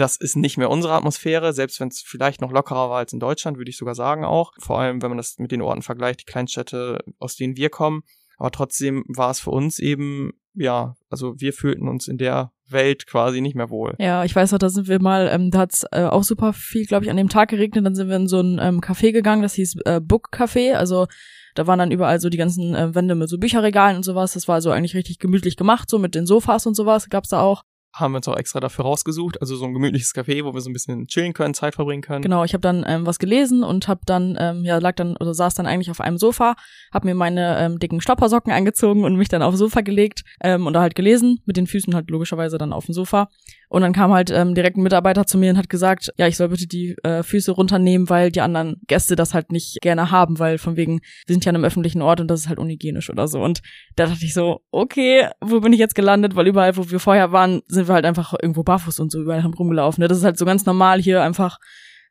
das 0.00 0.16
ist 0.16 0.36
nicht 0.36 0.56
mehr 0.56 0.70
unsere 0.70 0.94
Atmosphäre, 0.94 1.52
selbst 1.52 1.78
wenn 1.78 1.88
es 1.88 2.00
vielleicht 2.00 2.40
noch 2.40 2.52
lockerer 2.52 2.88
war 2.88 2.98
als 2.98 3.12
in 3.12 3.20
Deutschland, 3.20 3.58
würde 3.58 3.70
ich 3.70 3.76
sogar 3.76 3.94
sagen 3.94 4.24
auch. 4.24 4.52
Vor 4.58 4.80
allem, 4.80 5.02
wenn 5.02 5.10
man 5.10 5.18
das 5.18 5.38
mit 5.38 5.52
den 5.52 5.62
Orten 5.62 5.82
vergleicht, 5.82 6.20
die 6.20 6.24
Kleinstädte, 6.24 6.98
aus 7.18 7.36
denen 7.36 7.56
wir 7.56 7.68
kommen. 7.68 8.02
Aber 8.38 8.50
trotzdem 8.50 9.04
war 9.08 9.30
es 9.30 9.40
für 9.40 9.50
uns 9.50 9.78
eben, 9.78 10.32
ja, 10.54 10.96
also 11.10 11.34
wir 11.38 11.52
fühlten 11.52 11.88
uns 11.88 12.08
in 12.08 12.16
der 12.16 12.52
Welt 12.66 13.06
quasi 13.06 13.42
nicht 13.42 13.54
mehr 13.54 13.68
wohl. 13.68 13.94
Ja, 13.98 14.24
ich 14.24 14.34
weiß 14.34 14.52
noch, 14.52 14.58
da 14.58 14.70
sind 14.70 14.88
wir 14.88 15.02
mal, 15.02 15.28
ähm, 15.30 15.50
da 15.50 15.58
hat's 15.58 15.84
äh, 15.92 16.04
auch 16.04 16.24
super 16.24 16.54
viel, 16.54 16.86
glaube 16.86 17.04
ich, 17.04 17.10
an 17.10 17.18
dem 17.18 17.28
Tag 17.28 17.50
geregnet. 17.50 17.84
Dann 17.84 17.94
sind 17.94 18.08
wir 18.08 18.16
in 18.16 18.28
so 18.28 18.40
ein 18.40 18.58
ähm, 18.62 18.80
Café 18.80 19.12
gegangen, 19.12 19.42
das 19.42 19.54
hieß 19.54 19.76
äh, 19.84 20.00
Book 20.00 20.30
Café. 20.32 20.74
Also 20.74 21.06
da 21.54 21.66
waren 21.66 21.78
dann 21.78 21.90
überall 21.90 22.20
so 22.20 22.30
die 22.30 22.38
ganzen 22.38 22.74
äh, 22.74 22.94
Wände 22.94 23.14
mit 23.14 23.28
so 23.28 23.36
Bücherregalen 23.36 23.96
und 23.96 24.04
sowas. 24.04 24.32
Das 24.32 24.48
war 24.48 24.54
also 24.54 24.70
eigentlich 24.70 24.94
richtig 24.94 25.18
gemütlich 25.18 25.56
gemacht, 25.56 25.90
so 25.90 25.98
mit 25.98 26.14
den 26.14 26.24
Sofas 26.24 26.64
und 26.66 26.74
sowas 26.74 27.10
gab's 27.10 27.28
da 27.28 27.42
auch. 27.42 27.64
Haben 27.94 28.12
wir 28.12 28.18
uns 28.18 28.28
auch 28.28 28.36
extra 28.36 28.60
dafür 28.60 28.84
rausgesucht, 28.84 29.40
also 29.40 29.56
so 29.56 29.64
ein 29.64 29.74
gemütliches 29.74 30.14
Café, 30.14 30.44
wo 30.44 30.54
wir 30.54 30.60
so 30.60 30.70
ein 30.70 30.72
bisschen 30.72 31.06
chillen 31.06 31.32
können, 31.32 31.54
Zeit 31.54 31.74
verbringen 31.74 32.02
können. 32.02 32.22
Genau, 32.22 32.44
ich 32.44 32.52
habe 32.52 32.62
dann 32.62 32.84
ähm, 32.86 33.06
was 33.06 33.18
gelesen 33.18 33.64
und 33.64 33.88
habe 33.88 34.00
dann 34.06 34.36
ähm, 34.38 34.64
ja 34.64 34.78
lag 34.78 34.94
dann 34.94 35.16
oder 35.16 35.34
saß 35.34 35.54
dann 35.54 35.66
eigentlich 35.66 35.90
auf 35.90 36.00
einem 36.00 36.18
Sofa, 36.18 36.54
habe 36.92 37.08
mir 37.08 37.14
meine 37.14 37.58
ähm, 37.58 37.78
dicken 37.78 38.00
Stoppersocken 38.00 38.52
angezogen 38.52 39.04
und 39.04 39.16
mich 39.16 39.28
dann 39.28 39.42
aufs 39.42 39.58
Sofa 39.58 39.80
gelegt 39.80 40.22
ähm, 40.40 40.66
und 40.66 40.72
da 40.72 40.80
halt 40.80 40.94
gelesen, 40.94 41.40
mit 41.46 41.56
den 41.56 41.66
Füßen 41.66 41.94
halt 41.94 42.10
logischerweise 42.10 42.58
dann 42.58 42.72
auf 42.72 42.86
dem 42.86 42.94
Sofa. 42.94 43.28
Und 43.72 43.82
dann 43.82 43.92
kam 43.92 44.12
halt 44.12 44.30
ähm, 44.32 44.56
direkt 44.56 44.76
ein 44.76 44.82
Mitarbeiter 44.82 45.26
zu 45.26 45.38
mir 45.38 45.50
und 45.52 45.56
hat 45.56 45.68
gesagt, 45.68 46.12
ja, 46.18 46.26
ich 46.26 46.36
soll 46.36 46.48
bitte 46.48 46.66
die 46.66 46.96
äh, 47.04 47.22
Füße 47.22 47.52
runternehmen, 47.52 48.10
weil 48.10 48.32
die 48.32 48.40
anderen 48.40 48.80
Gäste 48.88 49.14
das 49.14 49.32
halt 49.32 49.52
nicht 49.52 49.78
gerne 49.80 50.10
haben, 50.10 50.40
weil 50.40 50.58
von 50.58 50.74
wegen, 50.74 51.00
wir 51.26 51.34
sind 51.34 51.44
ja 51.44 51.50
an 51.50 51.54
einem 51.54 51.64
öffentlichen 51.64 52.02
Ort 52.02 52.20
und 52.20 52.26
das 52.26 52.40
ist 52.40 52.48
halt 52.48 52.58
unhygienisch 52.58 53.10
oder 53.10 53.28
so. 53.28 53.40
Und 53.40 53.62
da 53.94 54.06
dachte 54.06 54.24
ich 54.24 54.34
so, 54.34 54.62
okay, 54.72 55.28
wo 55.40 55.60
bin 55.60 55.72
ich 55.72 55.78
jetzt 55.78 55.94
gelandet? 55.94 56.34
Weil 56.34 56.48
überall, 56.48 56.76
wo 56.76 56.90
wir 56.90 56.98
vorher 56.98 57.30
waren, 57.30 57.62
sind 57.68 57.79
wir 57.88 57.94
halt 57.94 58.04
einfach 58.04 58.34
irgendwo 58.40 58.62
barfuß 58.62 59.00
und 59.00 59.10
so 59.10 59.20
überall 59.20 59.40
rumgelaufen. 59.40 60.02
Ne? 60.02 60.08
Das 60.08 60.18
ist 60.18 60.24
halt 60.24 60.38
so 60.38 60.44
ganz 60.44 60.66
normal 60.66 61.00
hier 61.00 61.22
einfach, 61.22 61.58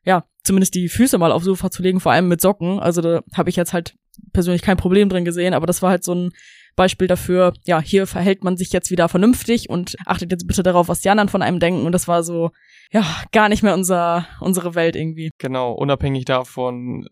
ja, 0.04 0.24
zumindest 0.44 0.74
die 0.74 0.88
Füße 0.88 1.18
mal 1.18 1.32
aufs 1.32 1.44
Sofa 1.44 1.70
zu 1.70 1.82
legen, 1.82 2.00
vor 2.00 2.12
allem 2.12 2.28
mit 2.28 2.40
Socken. 2.40 2.78
Also 2.78 3.00
da 3.02 3.22
habe 3.34 3.50
ich 3.50 3.56
jetzt 3.56 3.72
halt 3.72 3.94
persönlich 4.32 4.62
kein 4.62 4.76
Problem 4.76 5.08
drin 5.08 5.24
gesehen, 5.24 5.54
aber 5.54 5.66
das 5.66 5.82
war 5.82 5.90
halt 5.90 6.04
so 6.04 6.14
ein 6.14 6.30
Beispiel 6.76 7.08
dafür, 7.08 7.52
ja, 7.64 7.80
hier 7.80 8.06
verhält 8.06 8.44
man 8.44 8.56
sich 8.56 8.72
jetzt 8.72 8.90
wieder 8.90 9.08
vernünftig 9.08 9.68
und 9.68 9.96
achtet 10.06 10.30
jetzt 10.30 10.46
bitte 10.46 10.62
darauf, 10.62 10.88
was 10.88 11.00
die 11.00 11.10
anderen 11.10 11.28
von 11.28 11.42
einem 11.42 11.60
denken. 11.60 11.84
Und 11.84 11.92
das 11.92 12.08
war 12.08 12.22
so, 12.22 12.52
ja, 12.90 13.04
gar 13.32 13.48
nicht 13.48 13.62
mehr 13.62 13.74
unser, 13.74 14.26
unsere 14.40 14.74
Welt 14.74 14.96
irgendwie. 14.96 15.30
Genau, 15.38 15.72
unabhängig 15.72 16.24
davon, 16.24 17.06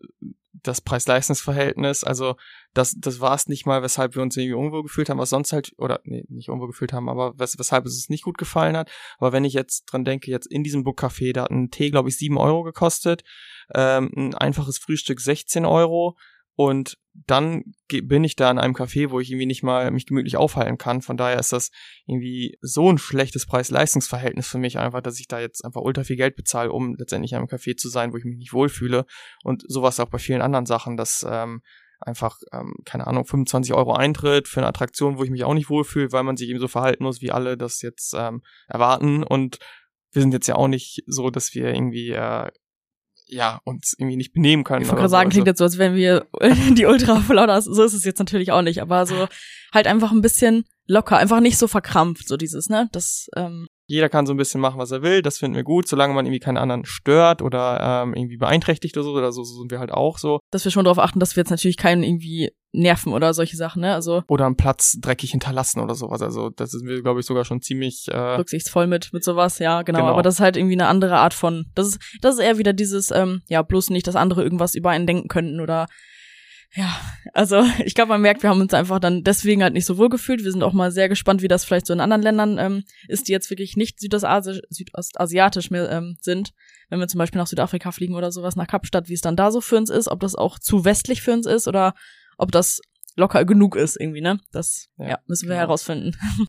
das 0.63 0.81
Preis-Leistungs-Verhältnis, 0.81 2.03
also 2.03 2.35
das, 2.79 2.95
das 2.97 3.19
war 3.19 3.35
es 3.35 3.47
nicht 3.47 3.65
mal, 3.65 3.83
weshalb 3.83 4.15
wir 4.15 4.21
uns 4.21 4.35
irgendwie 4.37 4.55
unwohl 4.55 4.83
gefühlt 4.83 5.09
haben, 5.09 5.19
was 5.19 5.29
sonst 5.29 5.53
halt, 5.53 5.73
oder 5.77 5.99
nee, 6.03 6.25
nicht 6.29 6.49
unwohl 6.49 6.67
gefühlt 6.67 6.93
haben, 6.93 7.09
aber 7.09 7.37
wes 7.37 7.59
weshalb 7.59 7.85
es 7.85 7.95
uns 7.95 8.09
nicht 8.09 8.23
gut 8.23 8.37
gefallen 8.37 8.77
hat. 8.77 8.89
Aber 9.17 9.31
wenn 9.31 9.45
ich 9.45 9.53
jetzt 9.53 9.85
dran 9.85 10.05
denke, 10.05 10.31
jetzt 10.31 10.47
in 10.47 10.63
diesem 10.63 10.83
Bookcafé, 10.83 11.33
da 11.33 11.43
hat 11.43 11.51
ein 11.51 11.69
Tee, 11.71 11.91
glaube 11.91 12.09
ich, 12.09 12.17
sieben 12.17 12.37
Euro 12.37 12.63
gekostet, 12.63 13.23
ähm, 13.75 14.11
ein 14.15 14.33
einfaches 14.33 14.77
Frühstück 14.77 15.19
16 15.19 15.65
Euro, 15.65 16.17
und 16.59 16.97
dann 17.13 17.63
bin 17.87 18.25
ich 18.25 18.35
da 18.35 18.51
in 18.51 18.59
einem 18.59 18.75
Café, 18.75 19.11
wo 19.11 19.21
ich 19.21 19.31
irgendwie 19.31 19.45
nicht 19.45 19.63
mal 19.63 19.91
mich 19.91 20.05
gemütlich 20.05 20.35
aufhalten 20.35 20.77
kann. 20.77 21.01
Von 21.01 21.15
daher 21.15 21.39
ist 21.39 21.53
das 21.53 21.71
irgendwie 22.05 22.57
so 22.59 22.91
ein 22.91 22.97
schlechtes 22.97 23.45
Preis-Leistungs-Verhältnis 23.45 24.45
für 24.45 24.57
mich 24.57 24.77
einfach, 24.77 24.99
dass 24.99 25.21
ich 25.21 25.29
da 25.29 25.39
jetzt 25.39 25.63
einfach 25.63 25.79
ultra 25.79 26.03
viel 26.03 26.17
Geld 26.17 26.35
bezahle, 26.35 26.73
um 26.73 26.95
letztendlich 26.95 27.31
in 27.31 27.37
einem 27.37 27.47
Café 27.47 27.77
zu 27.77 27.87
sein, 27.87 28.11
wo 28.11 28.17
ich 28.17 28.25
mich 28.25 28.35
nicht 28.35 28.51
wohlfühle. 28.51 29.05
Und 29.45 29.63
sowas 29.69 30.01
auch 30.01 30.09
bei 30.09 30.17
vielen 30.17 30.41
anderen 30.41 30.65
Sachen, 30.65 30.97
dass 30.97 31.25
ähm, 31.25 31.61
einfach, 31.99 32.37
ähm, 32.53 32.75
keine 32.85 33.07
Ahnung, 33.07 33.25
25 33.25 33.73
Euro 33.73 33.93
Eintritt 33.93 34.47
für 34.47 34.59
eine 34.59 34.67
Attraktion, 34.67 35.17
wo 35.17 35.23
ich 35.23 35.29
mich 35.29 35.43
auch 35.43 35.53
nicht 35.53 35.69
wohlfühle, 35.69 36.11
weil 36.11 36.23
man 36.23 36.37
sich 36.37 36.49
eben 36.49 36.59
so 36.59 36.67
verhalten 36.67 37.03
muss, 37.03 37.21
wie 37.21 37.31
alle 37.31 37.57
das 37.57 37.81
jetzt 37.81 38.13
ähm, 38.17 38.41
erwarten. 38.67 39.23
Und 39.23 39.59
wir 40.11 40.21
sind 40.21 40.33
jetzt 40.33 40.47
ja 40.47 40.55
auch 40.55 40.67
nicht 40.67 41.03
so, 41.07 41.29
dass 41.29 41.53
wir 41.53 41.73
irgendwie 41.73 42.11
äh, 42.11 42.49
ja, 43.27 43.61
uns 43.63 43.95
irgendwie 43.97 44.17
nicht 44.17 44.33
benehmen 44.33 44.63
können. 44.63 44.81
Ich 44.81 44.87
wollte 44.87 45.01
gerade 45.01 45.09
sagen, 45.09 45.29
so. 45.29 45.35
klingt 45.35 45.47
jetzt 45.47 45.59
so, 45.59 45.63
als 45.63 45.77
wären 45.77 45.95
wir 45.95 46.27
die 46.73 46.85
Ultra 46.85 47.19
Flodders. 47.21 47.65
So 47.65 47.83
ist 47.83 47.93
es 47.93 48.03
jetzt 48.03 48.19
natürlich 48.19 48.51
auch 48.51 48.61
nicht, 48.61 48.81
aber 48.81 49.05
so 49.05 49.27
halt 49.73 49.87
einfach 49.87 50.11
ein 50.11 50.21
bisschen 50.21 50.65
locker, 50.87 51.17
einfach 51.17 51.39
nicht 51.39 51.57
so 51.57 51.67
verkrampft, 51.67 52.27
so 52.27 52.37
dieses, 52.37 52.69
ne? 52.69 52.89
Das, 52.91 53.29
ähm, 53.35 53.67
jeder 53.89 54.07
kann 54.07 54.27
so 54.27 54.33
ein 54.33 54.37
bisschen 54.37 54.61
machen, 54.61 54.77
was 54.77 54.91
er 54.91 55.01
will. 55.01 55.23
Das 55.23 55.39
finden 55.39 55.55
wir 55.55 55.63
gut, 55.63 55.87
solange 55.87 56.13
man 56.13 56.27
irgendwie 56.27 56.39
keine 56.39 56.61
anderen 56.61 56.85
stört 56.85 57.41
oder 57.41 58.03
ähm, 58.03 58.13
irgendwie 58.13 58.37
beeinträchtigt 58.37 58.95
oder 58.95 59.03
so. 59.03 59.13
Oder 59.13 59.31
so, 59.31 59.43
so 59.43 59.59
sind 59.59 59.71
wir 59.71 59.79
halt 59.79 59.91
auch 59.91 60.19
so. 60.19 60.39
Dass 60.51 60.63
wir 60.63 60.71
schon 60.71 60.85
darauf 60.85 60.99
achten, 60.99 61.19
dass 61.19 61.35
wir 61.35 61.41
jetzt 61.41 61.49
natürlich 61.49 61.75
keinen 61.75 62.03
irgendwie 62.03 62.51
nerven 62.71 63.13
oder 63.13 63.33
solche 63.33 63.57
Sachen, 63.57 63.81
ne? 63.81 63.95
Also 63.95 64.21
oder 64.27 64.45
einen 64.45 64.57
Platz 64.57 64.99
dreckig 65.01 65.31
hinterlassen 65.31 65.79
oder 65.79 65.95
sowas. 65.95 66.21
Also 66.21 66.51
das 66.51 66.69
sind 66.69 66.87
wir, 66.87 67.01
glaube 67.01 67.19
ich, 67.19 67.25
sogar 67.25 67.45
schon 67.45 67.61
ziemlich 67.61 68.05
äh, 68.09 68.17
rücksichtsvoll 68.17 68.85
mit 68.85 69.11
mit 69.11 69.23
sowas. 69.23 69.57
Ja, 69.57 69.81
genau, 69.81 70.01
genau. 70.01 70.11
Aber 70.11 70.21
das 70.21 70.35
ist 70.35 70.39
halt 70.39 70.55
irgendwie 70.55 70.75
eine 70.75 70.85
andere 70.85 71.17
Art 71.17 71.33
von. 71.33 71.65
Das 71.73 71.87
ist 71.87 71.99
das 72.21 72.35
ist 72.35 72.41
eher 72.41 72.59
wieder 72.59 72.73
dieses 72.73 73.09
ähm, 73.09 73.41
ja 73.47 73.63
bloß 73.63 73.89
nicht, 73.89 74.05
dass 74.05 74.15
andere 74.15 74.43
irgendwas 74.43 74.75
über 74.75 74.91
einen 74.91 75.07
denken 75.07 75.29
könnten 75.29 75.61
oder 75.61 75.87
Ja, 76.75 76.95
also 77.33 77.63
ich 77.85 77.95
glaube, 77.95 78.09
man 78.09 78.21
merkt, 78.21 78.43
wir 78.43 78.49
haben 78.49 78.61
uns 78.61 78.73
einfach 78.73 78.99
dann 78.99 79.23
deswegen 79.23 79.63
halt 79.63 79.73
nicht 79.73 79.85
so 79.85 79.97
wohl 79.97 80.09
gefühlt. 80.09 80.43
Wir 80.43 80.51
sind 80.51 80.63
auch 80.63 80.73
mal 80.73 80.91
sehr 80.91 81.09
gespannt, 81.09 81.41
wie 81.41 81.47
das 81.47 81.65
vielleicht 81.65 81.87
so 81.87 81.93
in 81.93 81.99
anderen 81.99 82.21
Ländern 82.21 82.57
ähm, 82.57 82.83
ist, 83.07 83.27
die 83.27 83.31
jetzt 83.31 83.49
wirklich 83.49 83.75
nicht 83.75 83.99
südostasiatisch, 83.99 84.61
südostasiatisch 84.69 85.71
mehr 85.71 85.89
ähm, 85.89 86.17
sind. 86.21 86.53
Wenn 86.89 86.99
wir 86.99 87.07
zum 87.07 87.19
Beispiel 87.19 87.39
nach 87.39 87.47
Südafrika 87.47 87.91
fliegen 87.91 88.15
oder 88.15 88.31
sowas, 88.31 88.55
nach 88.55 88.67
Kapstadt, 88.67 89.09
wie 89.09 89.13
es 89.13 89.21
dann 89.21 89.35
da 89.35 89.51
so 89.51 89.61
für 89.61 89.77
uns 89.77 89.89
ist, 89.89 90.07
ob 90.07 90.19
das 90.19 90.35
auch 90.35 90.59
zu 90.59 90.85
westlich 90.85 91.21
für 91.21 91.33
uns 91.33 91.45
ist 91.45 91.67
oder 91.67 91.93
ob 92.37 92.51
das 92.51 92.81
locker 93.15 93.45
genug 93.45 93.75
ist 93.75 93.99
irgendwie, 93.99 94.21
ne? 94.21 94.39
Das 94.51 94.87
ja, 94.97 95.09
ja 95.09 95.19
müssen 95.27 95.47
wir 95.47 95.55
genau. 95.55 95.67
herausfinden. 95.67 96.15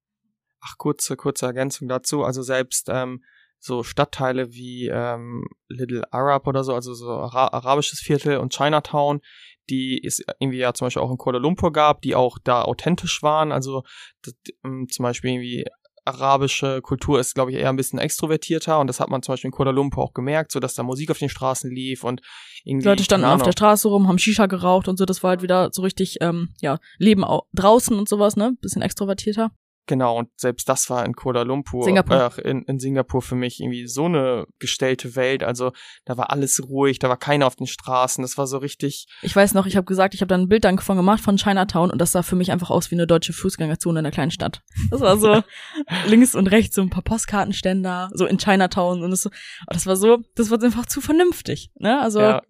Ach, 0.62 0.76
kurze, 0.76 1.16
kurze 1.16 1.46
Ergänzung 1.46 1.88
dazu. 1.88 2.22
Also 2.22 2.42
selbst 2.42 2.88
ähm, 2.90 3.22
so 3.60 3.82
Stadtteile 3.82 4.52
wie 4.52 4.88
ähm, 4.88 5.46
Little 5.68 6.10
Arab 6.12 6.46
oder 6.46 6.64
so, 6.64 6.74
also 6.74 6.94
so 6.94 7.10
Ara 7.10 7.48
arabisches 7.48 8.00
Viertel 8.00 8.38
und 8.38 8.54
Chinatown, 8.54 9.20
die 9.68 10.00
es 10.04 10.22
irgendwie 10.38 10.58
ja 10.58 10.72
zum 10.74 10.86
Beispiel 10.86 11.02
auch 11.02 11.10
in 11.10 11.18
Kuala 11.18 11.38
Lumpur 11.38 11.72
gab, 11.72 12.02
die 12.02 12.14
auch 12.14 12.38
da 12.42 12.62
authentisch 12.62 13.22
waren. 13.22 13.52
Also 13.52 13.82
das, 14.22 14.34
ähm, 14.64 14.86
zum 14.90 15.02
Beispiel 15.04 15.30
irgendwie 15.30 15.64
arabische 16.04 16.80
Kultur 16.82 17.20
ist, 17.20 17.34
glaube 17.34 17.50
ich, 17.50 17.58
eher 17.58 17.68
ein 17.68 17.76
bisschen 17.76 17.98
extrovertierter 17.98 18.80
und 18.80 18.86
das 18.86 19.00
hat 19.00 19.10
man 19.10 19.22
zum 19.22 19.34
Beispiel 19.34 19.48
in 19.48 19.52
Kuala 19.52 19.70
Lumpur 19.70 20.02
auch 20.02 20.14
gemerkt, 20.14 20.52
so 20.52 20.60
dass 20.60 20.74
da 20.74 20.82
Musik 20.82 21.10
auf 21.10 21.18
den 21.18 21.28
Straßen 21.28 21.70
lief 21.70 22.04
und 22.04 22.22
irgendwie. 22.64 22.88
Leute 22.88 23.04
standen 23.04 23.26
auf 23.26 23.42
der 23.42 23.52
Straße 23.52 23.88
rum, 23.88 24.08
haben 24.08 24.18
Shisha 24.18 24.46
geraucht 24.46 24.88
und 24.88 24.96
so, 24.96 25.04
das 25.04 25.22
war 25.22 25.30
halt 25.30 25.42
wieder 25.42 25.70
so 25.72 25.82
richtig, 25.82 26.16
ähm, 26.20 26.54
ja, 26.60 26.78
Leben 26.98 27.24
draußen 27.54 27.96
und 27.98 28.08
sowas, 28.08 28.36
ne? 28.36 28.56
Bisschen 28.60 28.82
extrovertierter. 28.82 29.50
Genau, 29.90 30.16
und 30.16 30.28
selbst 30.36 30.68
das 30.68 30.88
war 30.88 31.04
in 31.04 31.16
Kuala 31.16 31.42
Lumpur, 31.42 31.82
Singapur. 31.82 32.30
Äh, 32.38 32.48
in, 32.48 32.62
in 32.62 32.78
Singapur 32.78 33.22
für 33.22 33.34
mich 33.34 33.58
irgendwie 33.58 33.88
so 33.88 34.04
eine 34.04 34.46
gestellte 34.60 35.16
Welt. 35.16 35.42
Also 35.42 35.72
da 36.04 36.16
war 36.16 36.30
alles 36.30 36.62
ruhig, 36.68 37.00
da 37.00 37.08
war 37.08 37.16
keiner 37.16 37.48
auf 37.48 37.56
den 37.56 37.66
Straßen, 37.66 38.22
das 38.22 38.38
war 38.38 38.46
so 38.46 38.58
richtig. 38.58 39.08
Ich 39.22 39.34
weiß 39.34 39.52
noch, 39.52 39.66
ich 39.66 39.74
habe 39.76 39.86
gesagt, 39.86 40.14
ich 40.14 40.20
habe 40.20 40.28
dann 40.28 40.42
ein 40.42 40.48
Bild 40.48 40.62
davon 40.62 40.96
gemacht 40.96 41.20
von 41.20 41.38
Chinatown 41.38 41.90
und 41.90 42.00
das 42.00 42.12
sah 42.12 42.22
für 42.22 42.36
mich 42.36 42.52
einfach 42.52 42.70
aus 42.70 42.92
wie 42.92 42.94
eine 42.94 43.08
deutsche 43.08 43.32
Fußgängerzone 43.32 43.98
in 43.98 44.06
einer 44.06 44.12
kleinen 44.12 44.30
Stadt. 44.30 44.62
Das 44.92 45.00
war 45.00 45.16
so 45.16 45.42
links 46.06 46.36
und 46.36 46.46
rechts 46.46 46.76
so 46.76 46.82
ein 46.82 46.90
paar 46.90 47.02
Postkartenständer, 47.02 48.10
so 48.14 48.26
in 48.26 48.38
Chinatown 48.38 49.02
und 49.02 49.10
das, 49.10 49.28
das 49.66 49.86
war 49.88 49.96
so, 49.96 50.18
das 50.36 50.52
war 50.52 50.62
einfach 50.62 50.86
zu 50.86 51.00
vernünftig. 51.00 51.72
Ne? 51.80 52.00
Also 52.00 52.20
ja, 52.20 52.42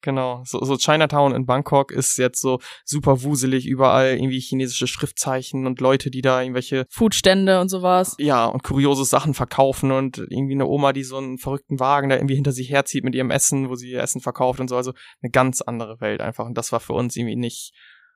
Genau, 0.00 0.42
so, 0.44 0.64
so 0.64 0.76
Chinatown 0.76 1.34
in 1.34 1.44
Bangkok 1.44 1.90
ist 1.90 2.18
jetzt 2.18 2.40
so 2.40 2.60
super 2.84 3.22
wuselig, 3.22 3.66
überall 3.66 4.14
irgendwie 4.14 4.38
chinesische 4.38 4.86
Schriftzeichen 4.86 5.66
und 5.66 5.80
Leute, 5.80 6.10
die 6.10 6.22
da 6.22 6.40
irgendwelche 6.40 6.86
Foodstände 6.88 7.60
und 7.60 7.68
sowas. 7.68 8.14
Ja, 8.18 8.46
und 8.46 8.62
kuriose 8.62 9.04
Sachen 9.04 9.34
verkaufen 9.34 9.90
und 9.90 10.18
irgendwie 10.18 10.54
eine 10.54 10.66
Oma, 10.66 10.92
die 10.92 11.02
so 11.02 11.16
einen 11.16 11.38
verrückten 11.38 11.80
Wagen 11.80 12.10
da 12.10 12.16
irgendwie 12.16 12.36
hinter 12.36 12.52
sich 12.52 12.70
herzieht 12.70 13.02
mit 13.02 13.16
ihrem 13.16 13.32
Essen, 13.32 13.68
wo 13.68 13.74
sie 13.74 13.90
ihr 13.90 14.00
Essen 14.00 14.20
verkauft 14.20 14.60
und 14.60 14.68
so, 14.68 14.76
also 14.76 14.92
eine 15.20 15.30
ganz 15.30 15.62
andere 15.62 16.00
Welt 16.00 16.20
einfach. 16.20 16.46
Und 16.46 16.56
das 16.56 16.70
war 16.70 16.80
für 16.80 16.92
uns 16.92 17.16
irgendwie 17.16 17.36
nicht, 17.36 17.72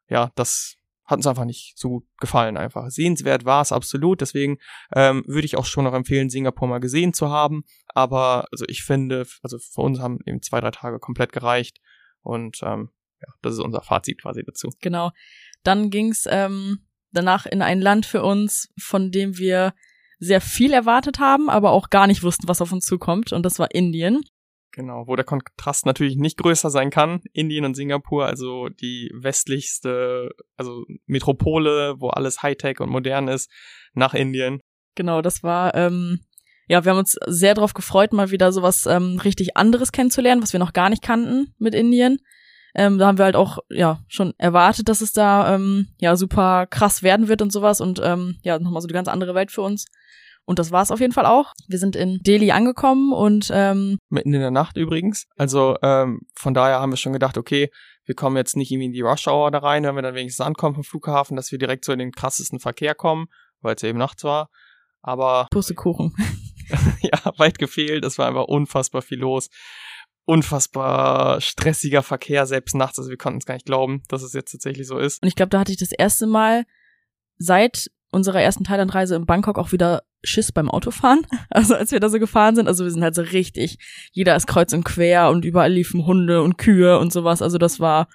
ja, 0.09 0.31
das 0.37 0.77
hat 1.05 1.19
uns 1.19 1.27
einfach 1.27 1.45
nicht 1.45 1.75
so 1.77 1.89
gut 1.89 2.07
gefallen 2.19 2.57
einfach. 2.57 2.89
Sehenswert 2.91 3.45
war 3.45 3.63
es 3.63 3.73
absolut, 3.73 4.21
deswegen 4.21 4.59
ähm, 4.95 5.25
würde 5.27 5.45
ich 5.45 5.57
auch 5.57 5.67
schon 5.67 5.85
noch 5.85 5.95
empfehlen, 5.95 6.31
Singapur 6.31 6.69
mal 6.69 6.79
gesehen 6.79 7.13
zu 7.13 7.29
haben. 7.29 7.65
Aber 7.89 8.47
also 8.53 8.65
ich 8.69 8.85
finde, 8.85 9.27
also 9.43 9.59
für 9.59 9.81
uns 9.81 10.01
haben 10.01 10.19
eben 10.27 10.43
zwei, 10.43 10.61
drei 10.61 10.71
Tage 10.71 10.99
komplett 10.99 11.33
gereicht 11.33 11.79
und 12.23 12.59
ähm, 12.63 12.91
ja, 13.21 13.29
das 13.43 13.55
ist 13.55 13.61
unser 13.61 13.83
Fazit 13.83 14.21
quasi 14.21 14.43
dazu. 14.45 14.71
Genau. 14.81 15.11
Dann 15.63 15.91
ging's 15.91 16.27
ähm, 16.29 16.87
danach 17.13 17.47
in 17.47 17.63
ein 17.63 17.81
Land 17.81 18.07
für 18.07 18.23
uns, 18.23 18.73
von 18.79 19.11
dem 19.11 19.39
wir 19.39 19.75
sehr 20.19 20.41
viel 20.41 20.73
erwartet 20.73 21.19
haben, 21.19 21.51
aber 21.51 21.73
auch 21.73 21.91
gar 21.91 22.07
nicht 22.07 22.23
wussten, 22.23 22.49
was 22.49 22.61
auf 22.61 22.73
uns 22.73 22.87
zukommt. 22.87 23.33
Und 23.33 23.45
das 23.45 23.59
war 23.59 23.75
Indien. 23.75 24.23
Genau, 24.73 25.07
wo 25.07 25.17
der 25.17 25.25
Kontrast 25.27 25.85
natürlich 25.85 26.17
nicht 26.17 26.39
größer 26.39 26.71
sein 26.71 26.89
kann, 26.89 27.21
Indien 27.35 27.67
und 27.67 27.75
Singapur, 27.75 28.25
also 28.25 28.71
die 28.71 29.11
westlichste, 29.15 30.31
also 30.57 30.85
Metropole, 31.05 31.97
wo 31.99 32.09
alles 32.09 32.43
Hightech 32.43 32.81
und 32.81 32.89
modern 32.89 33.29
ist, 33.29 33.51
nach 33.93 34.15
Indien. 34.15 34.61
Genau, 34.95 35.21
das 35.21 35.43
war, 35.43 35.75
ähm, 35.75 36.21
ja, 36.69 36.87
wir 36.87 36.93
haben 36.93 36.99
uns 36.99 37.19
sehr 37.27 37.53
darauf 37.53 37.75
gefreut, 37.75 38.15
mal 38.15 38.31
wieder 38.31 38.51
sowas 38.51 38.87
ähm, 38.87 39.19
richtig 39.23 39.59
anderes 39.59 39.93
kennenzulernen, 39.93 40.43
was 40.43 40.55
wir 40.55 40.61
noch 40.61 40.73
gar 40.73 40.89
nicht 40.89 41.03
kannten 41.03 41.55
mit 41.59 41.75
Indien. 41.75 42.19
Ähm, 42.75 42.97
da 42.97 43.09
haben 43.09 43.19
wir 43.19 43.27
halt 43.27 43.37
auch 43.37 43.59
ja 43.69 44.01
schon 44.09 44.33
erwartet, 44.39 44.89
dass 44.89 45.03
es 45.03 45.13
da 45.13 45.55
ähm, 45.55 45.89
ja 46.01 46.17
super 46.17 46.67
krass 46.67 47.03
werden 47.03 47.29
wird 47.29 47.43
und 47.43 47.53
sowas 47.53 47.83
und 47.83 48.01
ähm, 48.03 48.39
ja 48.43 48.59
nochmal 48.59 48.81
so 48.81 48.89
eine 48.89 48.95
ganz 48.95 49.09
andere 49.09 49.35
Welt 49.35 49.51
für 49.51 49.61
uns. 49.61 49.85
Und 50.45 50.59
das 50.59 50.71
war 50.73 50.83
es 50.83 50.91
auf 50.91 51.01
jeden 51.01 51.13
Fall 51.13 51.27
auch. 51.27 51.53
Wir 51.69 51.79
sind 51.79 51.95
in 51.95 52.19
Delhi 52.19 52.51
angekommen 52.51 53.13
und 53.13 53.51
ähm, 53.53 53.99
mitten 54.09 54.35
in 54.35 54.41
der 54.41 54.51
Nacht 54.51 54.77
übrigens. 54.77 55.27
Also 55.37 55.77
ähm, 55.83 56.21
von 56.35 56.53
daher 56.53 56.81
haben 56.81 56.93
wir 56.93 56.97
schon 56.97 57.13
gedacht, 57.13 57.39
okay, 57.39 57.71
wir 58.05 58.15
kommen 58.15 58.37
jetzt 58.37 58.57
nicht 58.57 58.71
irgendwie 58.71 58.87
in 58.87 58.93
die 58.93 59.03
Rush 59.03 59.29
Hour 59.29 59.51
da 59.51 59.59
rein, 59.59 59.85
wenn 59.85 59.95
wir 59.95 60.03
dann 60.03 60.15
wenigstens 60.15 60.45
ankommen 60.45 60.75
vom 60.75 60.85
Flughafen, 60.85 61.37
dass 61.37 61.53
wir 61.53 61.59
direkt 61.59 61.85
so 61.85 61.93
in 61.93 62.01
den 62.01 62.13
krassesten 62.13 62.59
Verkehr 62.59 62.95
kommen, 62.95 63.27
weil 63.61 63.77
es 63.77 63.83
ja 63.83 63.89
eben 63.89 63.99
nachts 63.99 64.25
war. 64.25 64.51
Aber 65.01 65.47
Pussekuchen. 65.53 66.15
ja, 67.01 67.33
weit 67.37 67.59
gefehlt. 67.59 68.05
Es 68.05 68.19
war 68.19 68.27
einfach 68.27 68.45
unfassbar 68.45 69.03
viel 69.03 69.19
los. 69.19 69.49
Unfassbar 70.25 71.41
stressiger 71.41 72.03
Verkehr, 72.03 72.47
selbst 72.47 72.75
nachts. 72.75 72.99
Also 72.99 73.11
wir 73.11 73.17
konnten 73.17 73.39
es 73.39 73.47
gar 73.47 73.55
nicht 73.55 73.67
glauben, 73.67 74.03
dass 74.09 74.23
es 74.23 74.33
jetzt 74.33 74.53
tatsächlich 74.53 74.87
so 74.87 74.99
ist. 74.99 75.23
Und 75.23 75.29
ich 75.29 75.37
glaube, 75.37 75.51
da 75.51 75.61
hatte 75.61 75.73
ich 75.73 75.79
das 75.79 75.93
erste 75.93 76.27
Mal 76.27 76.65
seit 77.39 77.91
unserer 78.11 78.41
ersten 78.41 78.65
Thailandreise 78.65 79.17
in 79.17 79.27
Bangkok 79.27 79.59
auch 79.59 79.73
wieder 79.73 80.03
Schiss 80.23 80.53
beim 80.53 80.71
Autofahren. 80.71 81.27
Also 81.51 81.75
als 81.75 81.93
wir 81.93 82.01
da 82.01 82.09
so 82.09 82.19
gefahren 82.19 82.55
sind, 82.57 82.67
also 82.67 82.85
wir 82.85 82.91
sind 82.91 83.03
halt 83.03 83.15
so 83.15 83.23
richtig, 83.23 83.79
jeder 84.13 84.35
ist 84.37 84.47
kreuz 84.47 84.73
und 84.73 84.85
quer 84.85 85.29
und 85.29 85.45
überall 85.45 85.71
liefen 85.71 86.07
Hunde 86.07 86.43
und 86.43 86.57
Kühe 86.57 86.99
und 86.99 87.13
sowas. 87.13 87.43
Also 87.43 87.59
das 87.59 87.79
war, 87.79 88.09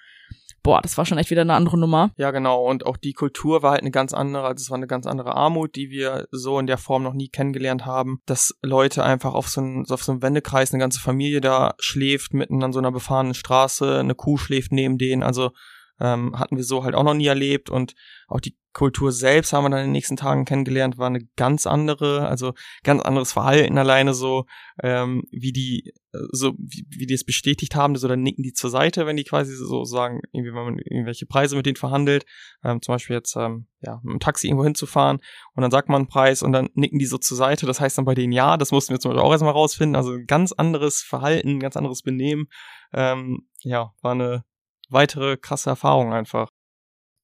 boah, 0.63 0.81
das 0.81 0.97
war 0.97 1.05
schon 1.05 1.17
echt 1.17 1.29
wieder 1.29 1.41
eine 1.41 1.53
andere 1.53 1.77
Nummer. 1.77 2.11
Ja, 2.17 2.31
genau. 2.31 2.63
Und 2.63 2.85
auch 2.85 2.97
die 2.97 3.13
Kultur 3.13 3.61
war 3.61 3.71
halt 3.71 3.81
eine 3.81 3.91
ganz 3.91 4.13
andere. 4.13 4.47
Also 4.47 4.63
es 4.63 4.69
war 4.69 4.77
eine 4.77 4.87
ganz 4.87 5.05
andere 5.05 5.35
Armut, 5.35 5.75
die 5.75 5.89
wir 5.89 6.27
so 6.31 6.59
in 6.59 6.67
der 6.67 6.77
Form 6.77 7.03
noch 7.03 7.13
nie 7.13 7.29
kennengelernt 7.29 7.85
haben. 7.85 8.21
Dass 8.25 8.55
Leute 8.61 9.03
einfach 9.03 9.33
auf 9.33 9.49
so, 9.49 9.61
einen, 9.61 9.85
auf 9.89 10.03
so 10.03 10.11
einem 10.11 10.21
Wendekreis, 10.21 10.73
eine 10.73 10.81
ganze 10.81 10.99
Familie 10.99 11.41
da 11.41 11.75
schläft, 11.79 12.33
mitten 12.33 12.63
an 12.63 12.73
so 12.73 12.79
einer 12.79 12.91
befahrenen 12.91 13.33
Straße, 13.33 13.99
eine 13.99 14.15
Kuh 14.15 14.37
schläft 14.37 14.71
neben 14.71 14.97
denen. 14.97 15.23
Also 15.23 15.51
ähm, 15.99 16.37
hatten 16.37 16.57
wir 16.57 16.63
so 16.63 16.83
halt 16.83 16.95
auch 16.95 17.03
noch 17.03 17.13
nie 17.13 17.27
erlebt 17.27 17.69
und 17.69 17.95
auch 18.27 18.39
die 18.39 18.57
Kultur 18.77 19.11
selbst 19.11 19.53
haben 19.53 19.63
wir 19.63 19.71
dann 19.71 19.79
in 19.79 19.85
den 19.87 19.93
nächsten 19.93 20.17
Tagen 20.17 20.45
kennengelernt, 20.45 20.99
war 20.99 21.07
eine 21.07 21.25
ganz 21.35 21.65
andere, 21.65 22.27
also 22.27 22.53
ganz 22.83 23.01
anderes 23.01 23.31
Verhalten 23.31 23.75
alleine 23.79 24.13
so, 24.13 24.45
ähm, 24.83 25.23
wie 25.31 25.51
die, 25.51 25.93
so, 26.11 26.53
wie, 26.59 26.85
wie 26.89 27.07
die 27.07 27.15
es 27.15 27.25
bestätigt 27.25 27.75
haben, 27.75 27.95
so 27.95 28.07
dann 28.07 28.21
nicken 28.21 28.43
die 28.43 28.53
zur 28.53 28.69
Seite, 28.69 29.07
wenn 29.07 29.17
die 29.17 29.23
quasi 29.23 29.55
so 29.55 29.83
sagen, 29.83 30.21
irgendwie, 30.31 30.53
wenn 30.53 30.63
man 30.63 30.77
irgendwelche 30.77 31.25
Preise 31.25 31.55
mit 31.55 31.65
denen 31.65 31.75
verhandelt, 31.75 32.27
ähm, 32.63 32.79
zum 32.83 32.93
Beispiel 32.93 33.15
jetzt, 33.15 33.35
ähm, 33.35 33.65
ja, 33.81 33.99
mit 34.03 34.13
dem 34.13 34.19
Taxi 34.19 34.45
irgendwo 34.45 34.65
hinzufahren 34.65 35.21
und 35.55 35.61
dann 35.63 35.71
sagt 35.71 35.89
man 35.89 36.01
einen 36.01 36.07
Preis 36.07 36.43
und 36.43 36.51
dann 36.51 36.69
nicken 36.75 36.99
die 36.99 37.07
so 37.07 37.17
zur 37.17 37.35
Seite, 37.35 37.65
das 37.65 37.79
heißt 37.79 37.97
dann 37.97 38.05
bei 38.05 38.13
denen 38.13 38.31
ja, 38.31 38.57
das 38.57 38.71
mussten 38.71 38.93
wir 38.93 38.99
zum 38.99 39.09
Beispiel 39.09 39.25
auch 39.25 39.31
erstmal 39.31 39.53
rausfinden, 39.53 39.95
also 39.95 40.19
ganz 40.27 40.51
anderes 40.51 41.01
Verhalten, 41.01 41.59
ganz 41.59 41.75
anderes 41.77 42.03
Benehmen, 42.03 42.45
ähm, 42.93 43.47
ja, 43.63 43.91
war 44.01 44.11
eine 44.11 44.43
weitere 44.89 45.37
krasse 45.37 45.69
Erfahrung 45.69 46.13
einfach. 46.13 46.49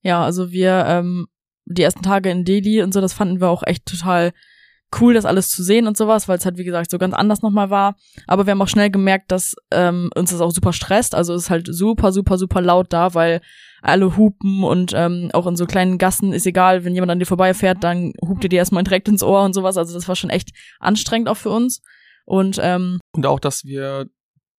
Ja, 0.01 0.24
also 0.24 0.51
wir, 0.51 0.86
ähm, 0.88 1.28
die 1.66 1.84
ersten 1.84 2.03
Tage 2.03 2.30
in 2.30 2.45
Delhi 2.45 2.82
und 2.82 2.93
so, 2.93 3.01
das 3.01 3.14
fanden 3.14 3.39
wir 3.39 3.49
auch 3.49 3.64
echt 3.66 3.86
total 3.86 4.34
cool, 4.99 5.14
das 5.14 5.26
alles 5.26 5.49
zu 5.49 5.64
sehen 5.64 5.88
und 5.88 5.97
sowas, 5.97 6.28
weil 6.28 6.38
es 6.38 6.45
halt, 6.45 6.57
wie 6.57 6.64
gesagt, 6.64 6.91
so 6.91 6.97
ganz 6.97 7.14
anders 7.14 7.41
nochmal 7.41 7.70
war. 7.70 7.95
Aber 8.28 8.45
wir 8.45 8.51
haben 8.51 8.61
auch 8.61 8.68
schnell 8.68 8.89
gemerkt, 8.89 9.32
dass 9.32 9.55
ähm, 9.72 10.09
uns 10.16 10.32
das 10.32 10.41
auch 10.41 10.51
super 10.51 10.74
stresst. 10.74 11.16
Also 11.16 11.34
es 11.34 11.43
ist 11.43 11.49
halt 11.49 11.68
super, 11.70 12.11
super, 12.11 12.38
super 12.38 12.61
laut 12.61 12.93
da, 12.93 13.14
weil 13.14 13.41
alle 13.82 14.16
hupen 14.16 14.64
und 14.64 14.93
ähm, 14.95 15.30
auch 15.34 15.47
in 15.47 15.55
so 15.55 15.66
kleinen 15.66 15.97
Gassen 15.97 16.32
ist 16.32 16.45
egal, 16.45 16.86
wenn 16.86 16.93
jemand 16.93 17.11
an 17.11 17.20
dir 17.20 17.26
vorbeifährt, 17.26 17.84
dann 17.84 18.14
hupt 18.22 18.43
ihr 18.43 18.49
dir 18.49 18.59
erstmal 18.59 18.84
direkt 18.84 19.09
ins 19.09 19.24
Ohr 19.24 19.43
und 19.43 19.53
sowas. 19.53 19.78
Also 19.78 19.93
das 19.93 20.07
war 20.07 20.16
schon 20.16 20.30
echt 20.30 20.51
anstrengend 20.80 21.28
auch 21.28 21.38
für 21.38 21.49
uns. 21.49 21.82
Und, 22.26 22.59
ähm, 22.61 22.99
und 23.14 23.26
auch, 23.26 23.39
dass 23.39 23.66
wir 23.66 24.07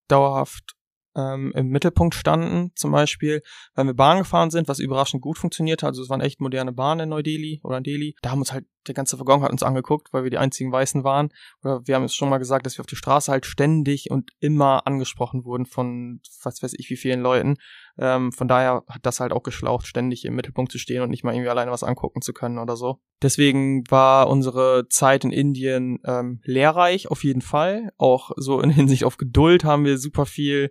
dauerhaft 0.09 0.74
ähm, 1.17 1.53
im 1.55 1.69
Mittelpunkt 1.69 2.15
standen, 2.15 2.73
zum 2.75 2.93
Beispiel, 2.93 3.43
weil 3.75 3.87
wir 3.87 3.95
Bahn 3.95 4.19
gefahren 4.19 4.51
sind, 4.51 4.69
was 4.69 4.79
überraschend 4.79 5.23
gut 5.23 5.39
funktionierte. 5.39 5.87
Also 5.87 6.03
es 6.03 6.09
waren 6.09 6.21
echt 6.21 6.41
moderne 6.41 6.73
Bahnen 6.73 7.01
in 7.01 7.09
Neu-Delhi 7.11 7.61
oder 7.63 7.79
in 7.79 7.85
Delhi. 7.85 8.17
Da 8.23 8.31
haben 8.31 8.41
uns 8.41 8.53
halt 8.53 8.67
der 8.87 8.95
ganze 8.95 9.19
Waggon 9.19 9.43
hat 9.43 9.51
uns 9.51 9.63
angeguckt, 9.63 10.13
weil 10.13 10.25
wir 10.25 10.31
die 10.31 10.39
einzigen 10.39 10.73
Weißen 10.73 11.05
waren. 11.05 11.31
Oder 11.63 11.87
wir 11.87 11.95
haben 11.95 12.05
es 12.05 12.15
schon 12.15 12.29
mal 12.29 12.39
gesagt, 12.39 12.67
dass 12.67 12.77
wir 12.77 12.83
auf 12.83 12.87
der 12.87 12.97
Straße 12.97 13.33
halt 13.33 13.47
ständig 13.47 14.11
und 14.11 14.31
immer 14.41 14.87
angesprochen 14.87 15.45
wurden 15.45 15.67
von 15.67 16.21
was 16.43 16.63
weiß 16.63 16.75
ich 16.77 16.91
wie 16.91 16.97
vielen 16.97 17.21
Leuten. 17.21 17.57
Ähm, 17.99 18.33
von 18.33 18.49
daher 18.49 18.83
hat 18.89 19.07
das 19.07 19.21
halt 19.21 19.33
auch 19.33 19.43
geschlaucht, 19.43 19.87
ständig 19.87 20.25
im 20.25 20.35
Mittelpunkt 20.35 20.73
zu 20.73 20.79
stehen 20.79 21.03
und 21.03 21.11
nicht 21.11 21.25
mal 21.25 21.33
irgendwie 21.33 21.51
alleine 21.51 21.71
was 21.71 21.85
angucken 21.85 22.23
zu 22.23 22.33
können 22.33 22.59
oder 22.59 22.77
so. 22.77 22.99
Deswegen 23.23 23.89
war 23.91 24.29
unsere 24.29 24.89
Zeit 24.89 25.25
in 25.25 25.31
Indien 25.31 25.99
ähm, 26.05 26.41
lehrreich, 26.45 27.11
auf 27.11 27.25
jeden 27.25 27.41
Fall. 27.41 27.91
Auch 27.97 28.33
so 28.37 28.61
in 28.61 28.71
Hinsicht 28.71 29.05
auf 29.05 29.17
Geduld 29.17 29.65
haben 29.65 29.85
wir 29.85 29.99
super 29.99 30.27
viel 30.27 30.71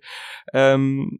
ähm, 0.54 1.20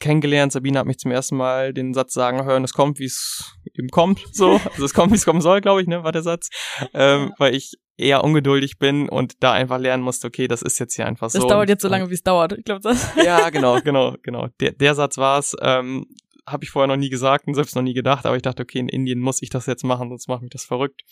kennengelernt. 0.00 0.52
Sabine 0.52 0.78
hat 0.78 0.86
mich 0.86 0.98
zum 0.98 1.12
ersten 1.12 1.36
Mal 1.36 1.72
den 1.72 1.94
Satz 1.94 2.12
sagen 2.12 2.44
hören, 2.44 2.64
es 2.64 2.72
kommt, 2.72 2.98
wie 2.98 3.06
es 3.06 3.56
eben 3.72 3.88
kommt. 3.88 4.24
So, 4.32 4.60
also 4.72 4.84
es 4.84 4.94
kommt, 4.94 5.12
wie 5.12 5.16
es 5.16 5.24
kommen 5.24 5.40
soll, 5.40 5.60
glaube 5.60 5.80
ich, 5.80 5.86
ne, 5.86 6.02
war 6.02 6.12
der 6.12 6.22
Satz. 6.22 6.48
Ähm, 6.92 7.32
weil 7.38 7.54
ich 7.54 7.74
eher 7.96 8.24
ungeduldig 8.24 8.78
bin 8.78 9.08
und 9.08 9.42
da 9.42 9.52
einfach 9.52 9.78
lernen 9.78 10.02
musste, 10.02 10.26
okay, 10.26 10.48
das 10.48 10.62
ist 10.62 10.78
jetzt 10.78 10.94
hier 10.94 11.06
einfach 11.06 11.30
so. 11.30 11.38
Es 11.38 11.46
dauert 11.46 11.68
jetzt 11.68 11.82
so 11.82 11.88
lange, 11.88 12.10
wie 12.10 12.14
es 12.14 12.22
dauert. 12.22 12.52
Ich 12.52 12.64
glaube 12.64 12.80
das. 12.80 13.08
Ja, 13.22 13.48
genau, 13.50 13.80
genau, 13.80 14.16
genau. 14.22 14.48
Der, 14.60 14.72
der 14.72 14.94
Satz 14.94 15.16
war 15.18 15.38
es. 15.38 15.56
Ähm, 15.60 16.06
habe 16.46 16.64
ich 16.64 16.70
vorher 16.70 16.88
noch 16.88 16.96
nie 16.96 17.08
gesagt 17.08 17.46
und 17.46 17.54
selbst 17.54 17.74
noch 17.74 17.82
nie 17.82 17.94
gedacht, 17.94 18.26
aber 18.26 18.36
ich 18.36 18.42
dachte, 18.42 18.62
okay, 18.62 18.78
in 18.78 18.88
Indien 18.88 19.18
muss 19.18 19.40
ich 19.40 19.48
das 19.48 19.64
jetzt 19.64 19.82
machen, 19.82 20.10
sonst 20.10 20.28
macht 20.28 20.42
mich 20.42 20.50
das 20.50 20.64
verrückt. 20.64 21.02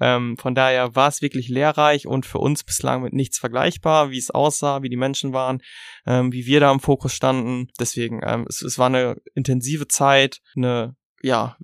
Ähm, 0.00 0.36
von 0.38 0.54
daher 0.54 0.96
war 0.96 1.08
es 1.08 1.22
wirklich 1.22 1.48
lehrreich 1.48 2.06
und 2.06 2.26
für 2.26 2.38
uns 2.38 2.64
bislang 2.64 3.02
mit 3.02 3.12
nichts 3.12 3.38
vergleichbar, 3.38 4.10
wie 4.10 4.18
es 4.18 4.30
aussah, 4.30 4.82
wie 4.82 4.88
die 4.88 4.96
Menschen 4.96 5.32
waren, 5.32 5.60
ähm, 6.06 6.32
wie 6.32 6.46
wir 6.46 6.60
da 6.60 6.72
im 6.72 6.80
Fokus 6.80 7.12
standen. 7.14 7.68
Deswegen, 7.78 8.20
ähm, 8.24 8.46
es, 8.48 8.62
es 8.62 8.78
war 8.78 8.86
eine 8.86 9.16
intensive 9.34 9.86
Zeit, 9.86 10.40
eine 10.56 10.96
ja 11.22 11.56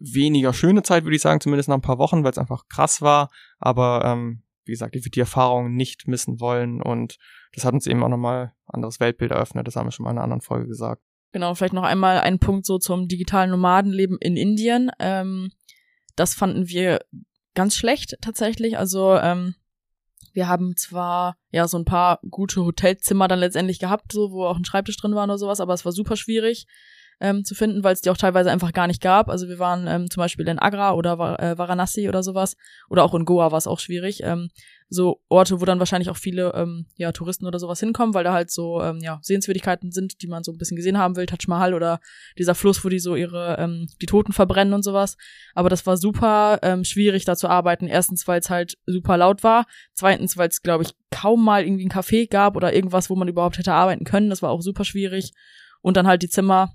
weniger 0.00 0.52
schöne 0.52 0.82
Zeit, 0.82 1.04
würde 1.04 1.16
ich 1.16 1.22
sagen, 1.22 1.40
zumindest 1.40 1.68
nach 1.68 1.76
ein 1.76 1.82
paar 1.82 1.98
Wochen, 1.98 2.24
weil 2.24 2.30
es 2.30 2.38
einfach 2.38 2.68
krass 2.68 3.02
war. 3.02 3.30
Aber 3.58 4.04
ähm, 4.04 4.42
wie 4.64 4.72
gesagt, 4.72 4.96
ich 4.96 5.02
würde 5.02 5.10
die 5.10 5.20
Erfahrung 5.20 5.74
nicht 5.74 6.08
missen 6.08 6.40
wollen 6.40 6.80
und 6.82 7.18
das 7.54 7.64
hat 7.64 7.74
uns 7.74 7.86
eben 7.86 8.02
auch 8.02 8.08
nochmal 8.08 8.52
anderes 8.66 9.00
Weltbild 9.00 9.30
eröffnet. 9.30 9.66
Das 9.66 9.76
haben 9.76 9.86
wir 9.86 9.92
schon 9.92 10.04
mal 10.04 10.10
in 10.10 10.18
einer 10.18 10.24
anderen 10.24 10.40
Folge 10.40 10.66
gesagt. 10.66 11.02
Genau, 11.32 11.54
vielleicht 11.54 11.74
noch 11.74 11.82
einmal 11.82 12.20
ein 12.20 12.38
Punkt 12.38 12.64
so 12.64 12.78
zum 12.78 13.08
digitalen 13.08 13.50
Nomadenleben 13.50 14.18
in 14.20 14.36
Indien. 14.36 14.90
Ähm, 14.98 15.50
das 16.16 16.34
fanden 16.34 16.68
wir 16.68 17.00
ganz 17.54 17.76
schlecht 17.76 18.16
tatsächlich. 18.20 18.78
Also 18.78 19.16
ähm, 19.16 19.54
wir 20.32 20.48
haben 20.48 20.76
zwar 20.76 21.36
ja 21.50 21.68
so 21.68 21.78
ein 21.78 21.84
paar 21.84 22.20
gute 22.28 22.64
Hotelzimmer 22.64 23.28
dann 23.28 23.40
letztendlich 23.40 23.78
gehabt, 23.78 24.12
so 24.12 24.30
wo 24.30 24.46
auch 24.46 24.56
ein 24.56 24.64
Schreibtisch 24.64 24.96
drin 24.96 25.14
war 25.14 25.24
oder 25.24 25.38
sowas, 25.38 25.60
aber 25.60 25.74
es 25.74 25.84
war 25.84 25.92
super 25.92 26.16
schwierig 26.16 26.66
ähm, 27.24 27.44
zu 27.44 27.54
finden, 27.54 27.82
weil 27.82 27.94
es 27.94 28.02
die 28.02 28.10
auch 28.10 28.16
teilweise 28.16 28.50
einfach 28.50 28.72
gar 28.72 28.86
nicht 28.86 29.00
gab. 29.00 29.30
Also 29.30 29.48
wir 29.48 29.58
waren 29.58 29.86
ähm, 29.86 30.10
zum 30.10 30.20
Beispiel 30.20 30.46
in 30.46 30.58
Agra 30.58 30.92
oder 30.92 31.40
äh, 31.40 31.56
Varanasi 31.56 32.08
oder 32.08 32.22
sowas 32.22 32.54
oder 32.90 33.02
auch 33.02 33.14
in 33.14 33.24
Goa 33.24 33.50
war 33.50 33.58
es 33.58 33.66
auch 33.66 33.80
schwierig. 33.80 34.22
Ähm, 34.22 34.50
so 34.90 35.22
Orte, 35.28 35.60
wo 35.60 35.64
dann 35.64 35.78
wahrscheinlich 35.78 36.10
auch 36.10 36.18
viele 36.18 36.52
ähm, 36.54 36.86
ja, 36.96 37.10
Touristen 37.12 37.46
oder 37.46 37.58
sowas 37.58 37.80
hinkommen, 37.80 38.12
weil 38.12 38.24
da 38.24 38.34
halt 38.34 38.50
so 38.50 38.82
ähm, 38.82 38.98
ja, 39.00 39.18
Sehenswürdigkeiten 39.22 39.90
sind, 39.90 40.20
die 40.20 40.26
man 40.26 40.44
so 40.44 40.52
ein 40.52 40.58
bisschen 40.58 40.76
gesehen 40.76 40.98
haben 40.98 41.16
will, 41.16 41.24
Taj 41.24 41.46
Mahal 41.48 41.72
oder 41.72 42.00
dieser 42.38 42.54
Fluss, 42.54 42.84
wo 42.84 42.90
die 42.90 42.98
so 42.98 43.16
ihre 43.16 43.56
ähm, 43.58 43.88
die 44.02 44.06
Toten 44.06 44.32
verbrennen 44.32 44.74
und 44.74 44.82
sowas. 44.82 45.16
Aber 45.54 45.70
das 45.70 45.86
war 45.86 45.96
super 45.96 46.58
ähm, 46.62 46.84
schwierig, 46.84 47.24
da 47.24 47.36
zu 47.36 47.48
arbeiten. 47.48 47.86
Erstens, 47.86 48.28
weil 48.28 48.40
es 48.40 48.50
halt 48.50 48.76
super 48.84 49.16
laut 49.16 49.42
war. 49.42 49.64
Zweitens, 49.94 50.36
weil 50.36 50.48
es, 50.48 50.60
glaube 50.60 50.84
ich, 50.84 50.90
kaum 51.10 51.42
mal 51.42 51.64
irgendwie 51.64 51.86
ein 51.86 51.90
Café 51.90 52.28
gab 52.28 52.54
oder 52.54 52.74
irgendwas, 52.74 53.08
wo 53.08 53.16
man 53.16 53.28
überhaupt 53.28 53.56
hätte 53.56 53.72
arbeiten 53.72 54.04
können. 54.04 54.28
Das 54.28 54.42
war 54.42 54.50
auch 54.50 54.60
super 54.60 54.84
schwierig. 54.84 55.32
Und 55.80 55.96
dann 55.96 56.06
halt 56.06 56.22
die 56.22 56.28
Zimmer 56.28 56.74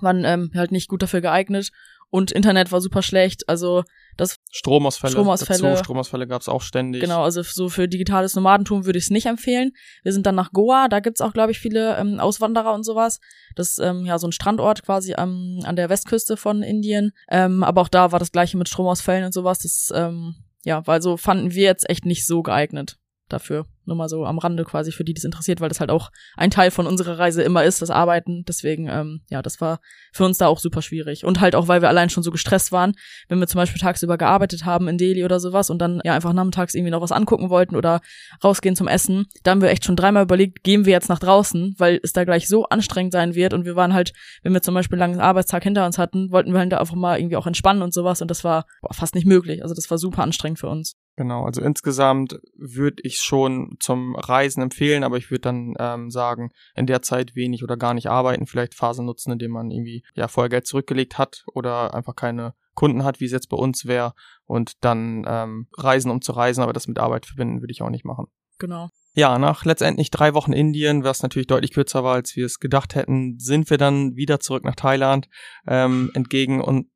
waren 0.00 0.24
ähm, 0.24 0.50
halt 0.54 0.72
nicht 0.72 0.88
gut 0.88 1.02
dafür 1.02 1.20
geeignet 1.20 1.70
und 2.10 2.30
Internet 2.30 2.72
war 2.72 2.80
super 2.80 3.02
schlecht. 3.02 3.48
Also 3.48 3.82
das 4.16 4.38
Stromausfälle. 4.50 5.12
Stromausfälle. 5.12 5.60
Dazu, 5.60 5.84
Stromausfälle 5.84 6.26
gab 6.26 6.40
es 6.40 6.48
auch 6.48 6.62
ständig. 6.62 7.02
Genau, 7.02 7.22
also 7.22 7.42
so 7.42 7.68
für 7.68 7.88
digitales 7.88 8.34
Nomadentum 8.34 8.86
würde 8.86 8.98
ich 8.98 9.06
es 9.06 9.10
nicht 9.10 9.26
empfehlen. 9.26 9.72
Wir 10.02 10.12
sind 10.12 10.26
dann 10.26 10.34
nach 10.34 10.52
Goa, 10.52 10.88
da 10.88 11.00
gibt's 11.00 11.20
auch, 11.20 11.32
glaube 11.32 11.52
ich, 11.52 11.58
viele 11.58 11.96
ähm, 11.96 12.20
Auswanderer 12.20 12.72
und 12.74 12.84
sowas. 12.84 13.20
Das 13.54 13.70
ist 13.70 13.78
ähm, 13.78 14.06
ja 14.06 14.18
so 14.18 14.28
ein 14.28 14.32
Strandort 14.32 14.84
quasi 14.84 15.14
am, 15.14 15.60
an 15.64 15.76
der 15.76 15.90
Westküste 15.90 16.36
von 16.36 16.62
Indien. 16.62 17.12
Ähm, 17.28 17.62
aber 17.64 17.82
auch 17.82 17.88
da 17.88 18.12
war 18.12 18.18
das 18.18 18.32
gleiche 18.32 18.56
mit 18.56 18.68
Stromausfällen 18.68 19.24
und 19.24 19.34
sowas. 19.34 19.58
Das 19.58 19.92
ähm, 19.94 20.36
ja, 20.64 20.86
weil 20.86 21.02
so 21.02 21.16
fanden 21.16 21.52
wir 21.52 21.64
jetzt 21.64 21.88
echt 21.88 22.06
nicht 22.06 22.26
so 22.26 22.42
geeignet 22.42 22.98
dafür. 23.28 23.66
Nur 23.86 23.96
mal 23.96 24.08
so 24.08 24.24
am 24.24 24.38
Rande 24.38 24.64
quasi 24.64 24.92
für 24.92 25.04
die, 25.04 25.14
die 25.14 25.18
es 25.18 25.24
interessiert, 25.24 25.60
weil 25.60 25.68
das 25.68 25.80
halt 25.80 25.90
auch 25.90 26.10
ein 26.36 26.50
Teil 26.50 26.70
von 26.70 26.86
unserer 26.86 27.18
Reise 27.18 27.42
immer 27.42 27.64
ist, 27.64 27.82
das 27.82 27.90
Arbeiten. 27.90 28.44
Deswegen, 28.46 28.88
ähm, 28.88 29.20
ja, 29.30 29.42
das 29.42 29.60
war 29.60 29.80
für 30.12 30.24
uns 30.24 30.38
da 30.38 30.48
auch 30.48 30.58
super 30.58 30.82
schwierig. 30.82 31.24
Und 31.24 31.40
halt 31.40 31.54
auch, 31.54 31.68
weil 31.68 31.82
wir 31.82 31.88
allein 31.88 32.10
schon 32.10 32.22
so 32.22 32.30
gestresst 32.30 32.72
waren, 32.72 32.94
wenn 33.28 33.38
wir 33.38 33.46
zum 33.46 33.58
Beispiel 33.58 33.80
tagsüber 33.80 34.18
gearbeitet 34.18 34.64
haben 34.64 34.88
in 34.88 34.98
Delhi 34.98 35.24
oder 35.24 35.40
sowas 35.40 35.70
und 35.70 35.78
dann 35.78 36.00
ja 36.04 36.14
einfach 36.14 36.32
nachmittags 36.32 36.74
irgendwie 36.74 36.90
noch 36.90 37.00
was 37.00 37.12
angucken 37.12 37.50
wollten 37.50 37.76
oder 37.76 38.00
rausgehen 38.42 38.76
zum 38.76 38.88
Essen, 38.88 39.26
da 39.44 39.52
haben 39.52 39.62
wir 39.62 39.70
echt 39.70 39.84
schon 39.84 39.96
dreimal 39.96 40.24
überlegt, 40.24 40.64
gehen 40.64 40.84
wir 40.84 40.92
jetzt 40.92 41.08
nach 41.08 41.18
draußen, 41.18 41.74
weil 41.78 42.00
es 42.02 42.12
da 42.12 42.24
gleich 42.24 42.48
so 42.48 42.64
anstrengend 42.66 43.12
sein 43.12 43.34
wird. 43.34 43.54
Und 43.54 43.64
wir 43.64 43.76
waren 43.76 43.94
halt, 43.94 44.12
wenn 44.42 44.52
wir 44.52 44.62
zum 44.62 44.74
Beispiel 44.74 45.00
einen 45.00 45.12
langen 45.12 45.20
Arbeitstag 45.20 45.62
hinter 45.62 45.86
uns 45.86 45.98
hatten, 45.98 46.30
wollten 46.30 46.52
wir 46.52 46.58
halt 46.58 46.72
da 46.72 46.78
einfach 46.78 46.96
mal 46.96 47.18
irgendwie 47.18 47.36
auch 47.36 47.46
entspannen 47.46 47.82
und 47.82 47.94
sowas. 47.94 48.20
Und 48.20 48.30
das 48.30 48.44
war 48.44 48.66
boah, 48.82 48.92
fast 48.92 49.14
nicht 49.14 49.26
möglich. 49.26 49.62
Also 49.62 49.74
das 49.74 49.90
war 49.90 49.98
super 49.98 50.22
anstrengend 50.22 50.58
für 50.58 50.68
uns. 50.68 50.96
Genau, 51.16 51.46
also 51.46 51.62
insgesamt 51.62 52.38
würde 52.54 53.02
ich 53.02 53.20
schon 53.20 53.76
zum 53.80 54.14
Reisen 54.16 54.62
empfehlen, 54.62 55.02
aber 55.02 55.16
ich 55.16 55.30
würde 55.30 55.40
dann 55.40 55.74
ähm, 55.78 56.10
sagen, 56.10 56.50
in 56.74 56.86
der 56.86 57.00
Zeit 57.00 57.34
wenig 57.34 57.64
oder 57.64 57.78
gar 57.78 57.94
nicht 57.94 58.08
arbeiten, 58.08 58.46
vielleicht 58.46 58.74
Phasen 58.74 59.06
nutzen, 59.06 59.32
indem 59.32 59.52
man 59.52 59.70
irgendwie 59.70 60.04
ja 60.14 60.28
vorher 60.28 60.50
Geld 60.50 60.66
zurückgelegt 60.66 61.16
hat 61.16 61.44
oder 61.54 61.94
einfach 61.94 62.16
keine 62.16 62.54
Kunden 62.74 63.02
hat, 63.02 63.18
wie 63.20 63.24
es 63.24 63.32
jetzt 63.32 63.48
bei 63.48 63.56
uns 63.56 63.86
wäre, 63.86 64.12
und 64.44 64.84
dann 64.84 65.24
ähm, 65.26 65.68
reisen, 65.78 66.10
um 66.10 66.20
zu 66.20 66.32
reisen, 66.32 66.62
aber 66.62 66.74
das 66.74 66.86
mit 66.86 66.98
Arbeit 66.98 67.24
verbinden 67.24 67.62
würde 67.62 67.72
ich 67.72 67.80
auch 67.80 67.90
nicht 67.90 68.04
machen. 68.04 68.26
Genau. 68.58 68.90
Ja, 69.14 69.38
nach 69.38 69.64
letztendlich 69.64 70.10
drei 70.10 70.34
Wochen 70.34 70.52
Indien, 70.52 71.02
was 71.02 71.22
natürlich 71.22 71.46
deutlich 71.46 71.72
kürzer 71.72 72.04
war, 72.04 72.16
als 72.16 72.36
wir 72.36 72.44
es 72.44 72.60
gedacht 72.60 72.94
hätten, 72.94 73.38
sind 73.38 73.70
wir 73.70 73.78
dann 73.78 74.14
wieder 74.16 74.40
zurück 74.40 74.64
nach 74.64 74.76
Thailand, 74.76 75.30
ähm, 75.66 76.10
entgegen 76.12 76.60
und 76.60 76.88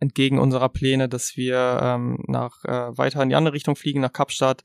entgegen 0.00 0.38
unserer 0.38 0.68
Pläne, 0.68 1.08
dass 1.08 1.36
wir 1.36 1.80
ähm, 1.82 2.18
nach 2.26 2.64
äh, 2.64 2.96
weiter 2.98 3.22
in 3.22 3.28
die 3.28 3.34
andere 3.34 3.54
Richtung 3.54 3.76
fliegen, 3.76 4.00
nach 4.00 4.12
Kapstadt, 4.12 4.62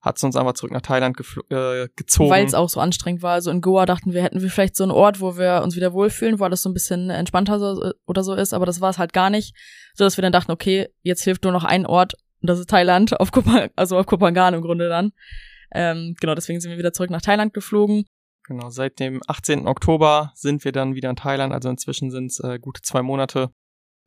hat 0.00 0.16
es 0.16 0.24
uns 0.24 0.36
einfach 0.36 0.52
zurück 0.54 0.72
nach 0.72 0.82
Thailand 0.82 1.18
äh, 1.50 1.88
gezogen. 1.96 2.30
Weil 2.30 2.46
es 2.46 2.54
auch 2.54 2.68
so 2.68 2.80
anstrengend 2.80 3.22
war. 3.22 3.32
Also 3.32 3.50
in 3.50 3.60
Goa 3.60 3.84
dachten 3.84 4.12
wir, 4.12 4.22
hätten 4.22 4.40
wir 4.40 4.50
vielleicht 4.50 4.76
so 4.76 4.84
einen 4.84 4.92
Ort, 4.92 5.20
wo 5.20 5.36
wir 5.36 5.62
uns 5.62 5.76
wieder 5.76 5.92
wohlfühlen, 5.92 6.38
wo 6.38 6.44
alles 6.44 6.62
so 6.62 6.70
ein 6.70 6.74
bisschen 6.74 7.10
entspannter 7.10 7.58
so, 7.58 7.82
äh, 7.82 7.92
oder 8.06 8.22
so 8.22 8.34
ist, 8.34 8.54
aber 8.54 8.66
das 8.66 8.80
war 8.80 8.90
es 8.90 8.98
halt 8.98 9.12
gar 9.12 9.30
nicht. 9.30 9.54
So 9.94 10.04
dass 10.04 10.16
wir 10.16 10.22
dann 10.22 10.32
dachten, 10.32 10.52
okay, 10.52 10.88
jetzt 11.02 11.24
hilft 11.24 11.44
nur 11.44 11.52
noch 11.52 11.64
ein 11.64 11.84
Ort, 11.84 12.14
und 12.40 12.48
das 12.48 12.60
ist 12.60 12.70
Thailand, 12.70 13.18
auf 13.20 13.32
Kupang, 13.32 13.70
also 13.76 13.98
auf 13.98 14.06
Kopangan 14.06 14.54
im 14.54 14.62
Grunde 14.62 14.88
dann. 14.88 15.12
Ähm, 15.72 16.14
genau, 16.20 16.34
deswegen 16.34 16.60
sind 16.60 16.70
wir 16.70 16.78
wieder 16.78 16.92
zurück 16.92 17.10
nach 17.10 17.20
Thailand 17.20 17.52
geflogen. 17.52 18.04
Genau, 18.44 18.70
seit 18.70 19.00
dem 19.00 19.20
18. 19.26 19.66
Oktober 19.66 20.32
sind 20.34 20.64
wir 20.64 20.72
dann 20.72 20.94
wieder 20.94 21.10
in 21.10 21.16
Thailand, 21.16 21.52
also 21.52 21.68
inzwischen 21.68 22.10
sind 22.10 22.26
es 22.26 22.40
äh, 22.40 22.58
gute 22.58 22.80
zwei 22.80 23.02
Monate. 23.02 23.50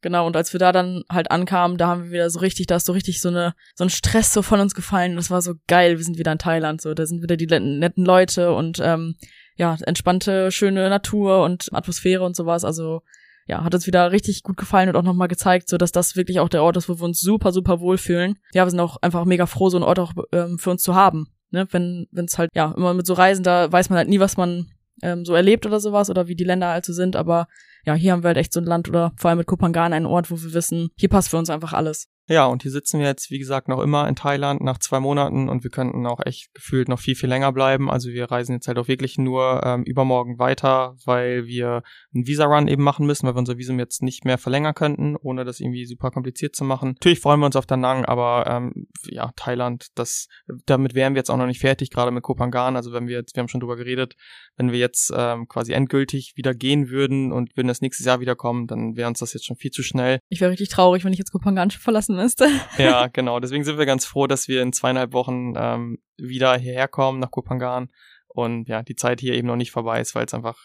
Genau, 0.02 0.26
und 0.26 0.36
als 0.36 0.52
wir 0.52 0.60
da 0.60 0.72
dann 0.72 1.04
halt 1.10 1.30
ankamen, 1.30 1.78
da 1.78 1.88
haben 1.88 2.06
wir 2.06 2.12
wieder 2.12 2.30
so 2.30 2.40
richtig, 2.40 2.68
da 2.68 2.78
ist 2.78 2.88
so 2.88 2.94
richtig 2.94 3.22
so 3.22 3.30
eine, 3.30 3.54
so 3.76 3.84
ein 3.84 3.90
Stress 3.90 4.34
so 4.34 4.42
von 4.42 4.60
uns 4.60 4.74
gefallen. 4.74 5.16
Das 5.16 5.30
war 5.30 5.42
so 5.42 5.54
geil, 5.68 5.98
wir 5.98 6.04
sind 6.04 6.18
wieder 6.18 6.32
in 6.32 6.40
Thailand, 6.40 6.82
so, 6.82 6.94
da 6.94 7.06
sind 7.06 7.22
wieder 7.22 7.38
die 7.38 7.46
netten 7.46 8.04
Leute 8.04 8.54
und 8.54 8.80
ähm, 8.82 9.16
ja, 9.58 9.78
entspannte, 9.86 10.52
schöne 10.52 10.90
Natur 10.90 11.44
und 11.44 11.70
Atmosphäre 11.72 12.24
und 12.24 12.36
sowas. 12.36 12.66
Also 12.66 13.02
ja, 13.48 13.64
hat 13.64 13.76
uns 13.76 13.86
wieder 13.86 14.12
richtig 14.12 14.44
gut 14.44 14.58
gefallen 14.58 14.90
und 14.90 14.96
auch 14.96 15.04
nochmal 15.04 15.28
gezeigt, 15.28 15.70
so 15.70 15.78
dass 15.78 15.92
das 15.92 16.16
wirklich 16.16 16.40
auch 16.40 16.50
der 16.50 16.64
Ort 16.64 16.78
ist, 16.78 16.90
wo 16.90 16.98
wir 16.98 17.04
uns 17.04 17.20
super, 17.20 17.52
super 17.52 17.80
wohlfühlen. 17.80 18.40
Ja, 18.54 18.66
wir 18.66 18.72
sind 18.72 18.80
auch 18.80 18.98
einfach 19.02 19.26
mega 19.26 19.46
froh, 19.46 19.70
so 19.70 19.78
einen 19.78 19.84
Ort 19.84 20.00
auch 20.00 20.14
ähm, 20.32 20.58
für 20.58 20.72
uns 20.72 20.82
zu 20.82 20.96
haben. 20.96 21.28
Ne? 21.52 21.68
Wenn 21.70 22.08
es 22.14 22.38
halt, 22.38 22.50
ja, 22.56 22.74
immer 22.76 22.94
mit 22.94 23.06
so 23.06 23.14
Reisen, 23.14 23.44
da 23.44 23.72
weiß 23.72 23.90
man 23.90 23.98
halt 23.98 24.10
nie, 24.10 24.20
was 24.20 24.38
man 24.38 24.68
ähm, 25.04 25.26
so 25.26 25.36
erlebt 25.36 25.66
oder 25.66 25.80
sowas 25.80 26.10
oder 26.10 26.28
wie 26.28 26.36
die 26.36 26.44
Länder 26.44 26.70
halt 26.70 26.86
so 26.86 26.94
sind, 26.94 27.16
aber 27.16 27.48
ja, 27.86 27.94
hier 27.94 28.12
haben 28.12 28.24
wir 28.24 28.30
halt 28.30 28.38
echt 28.38 28.54
so 28.54 28.60
ein 28.60 28.66
Land 28.66 28.90
oder 28.90 29.12
vor 29.18 29.30
allem 29.30 29.40
mit 29.40 29.48
Kopangan 29.48 29.94
einen 29.94 30.06
Ort, 30.06 30.32
wo 30.32 30.42
wir 30.42 30.54
wissen, 30.54 30.90
hier 30.98 31.10
passt 31.10 31.30
für 31.30 31.38
uns 31.38 31.50
einfach 31.50 31.74
alles. 31.74 32.08
Ja, 32.28 32.46
und 32.46 32.62
hier 32.62 32.72
sitzen 32.72 33.00
wir 33.00 33.08
jetzt, 33.08 33.30
wie 33.32 33.40
gesagt, 33.40 33.68
noch 33.68 33.82
immer 33.82 34.08
in 34.08 34.16
Thailand 34.16 34.62
nach 34.62 34.78
zwei 34.78 35.00
Monaten 35.00 35.50
und 35.50 35.64
wir 35.64 35.72
könnten 35.72 36.06
auch 36.06 36.20
echt 36.26 36.54
gefühlt 36.54 36.88
noch 36.88 37.00
viel, 37.00 37.16
viel 37.16 37.28
länger 37.28 37.52
bleiben. 37.52 37.90
Also 37.90 38.10
wir 38.10 38.32
reisen 38.32 38.54
jetzt 38.54 38.68
halt 38.68 38.78
auch 38.78 38.88
wirklich 38.88 39.18
nur 39.18 39.62
ähm, 39.66 39.84
übermorgen 39.84 40.40
weiter, 40.40 40.96
weil 41.06 41.46
wir 41.48 41.82
einen 42.14 42.28
Visa-Run 42.28 42.68
eben 42.68 42.84
machen 42.84 43.06
müssen, 43.06 43.28
weil 43.28 43.36
wir 43.36 43.40
unser 43.40 43.58
Visum 43.58 43.80
jetzt 43.80 44.02
nicht 44.02 44.24
mehr 44.24 44.38
verlängern 44.38 44.76
könnten, 44.76 45.16
ohne 45.18 45.44
das 45.44 45.60
irgendwie 45.60 45.86
super 45.86 46.12
kompliziert 46.12 46.56
zu 46.56 46.64
machen. 46.64 46.90
Natürlich 46.90 47.20
freuen 47.20 47.40
wir 47.40 47.48
uns 47.48 47.56
auf 47.56 47.66
Danang, 47.66 48.06
aber 48.06 48.46
ähm, 48.48 48.88
ja, 49.10 49.32
Thailand, 49.36 49.88
das, 49.96 50.28
damit 50.66 50.94
wären 50.94 51.16
wir 51.16 51.20
jetzt 51.20 51.32
auch 51.32 51.38
noch 51.38 51.48
nicht 51.48 51.60
fertig, 51.60 51.90
gerade 51.90 52.12
mit 52.12 52.24
Kopangan. 52.24 52.76
Also 52.76 52.94
wenn 52.94 53.08
wir 53.08 53.18
jetzt, 53.18 53.36
wir 53.36 53.42
haben 53.42 53.50
schon 53.50 53.60
drüber 53.60 53.76
geredet, 53.76 54.16
wenn 54.56 54.72
wir 54.72 54.80
jetzt 54.80 55.12
ähm, 55.16 55.48
quasi 55.48 55.74
endgültig 55.74 56.34
wieder 56.36 56.54
gehen 56.54 56.90
würden 56.90 57.32
und 57.32 57.58
würden 57.58 57.68
das 57.68 57.82
nächstes 57.82 58.06
Jahr 58.06 58.20
wiederkommen, 58.20 58.68
dann 58.68 58.96
wäre 58.96 59.10
uns 59.10 59.20
das 59.20 59.34
jetzt 59.34 59.46
schon 59.46 59.58
viel 59.58 59.72
zu 59.72 59.84
schnell. 59.84 60.20
Ich 60.30 60.40
wäre 60.40 60.52
richtig 60.52 60.70
traurig, 60.70 61.04
wenn 61.04 61.14
ich 61.14 61.20
jetzt 61.20 61.32
Kopangan 61.32 61.72
verlassen 61.72 62.11
müsste. 62.16 62.48
Ja, 62.78 63.08
genau. 63.14 63.40
Deswegen 63.40 63.64
sind 63.64 63.78
wir 63.78 63.86
ganz 63.86 64.06
froh, 64.06 64.28
dass 64.28 64.48
wir 64.48 64.62
in 64.62 64.74
zweieinhalb 64.74 65.14
Wochen 65.14 65.54
ähm, 65.56 66.00
wieder 66.18 66.58
hierher 66.58 66.88
kommen 66.88 67.20
nach 67.20 67.32
Kopangan 67.32 67.90
und 68.28 68.68
ja, 68.68 68.84
die 68.84 68.96
Zeit 68.96 69.20
hier 69.20 69.34
eben 69.34 69.48
noch 69.48 69.56
nicht 69.56 69.72
vorbei 69.72 70.00
ist, 70.00 70.16
weil 70.16 70.26
es 70.26 70.34
einfach 70.34 70.58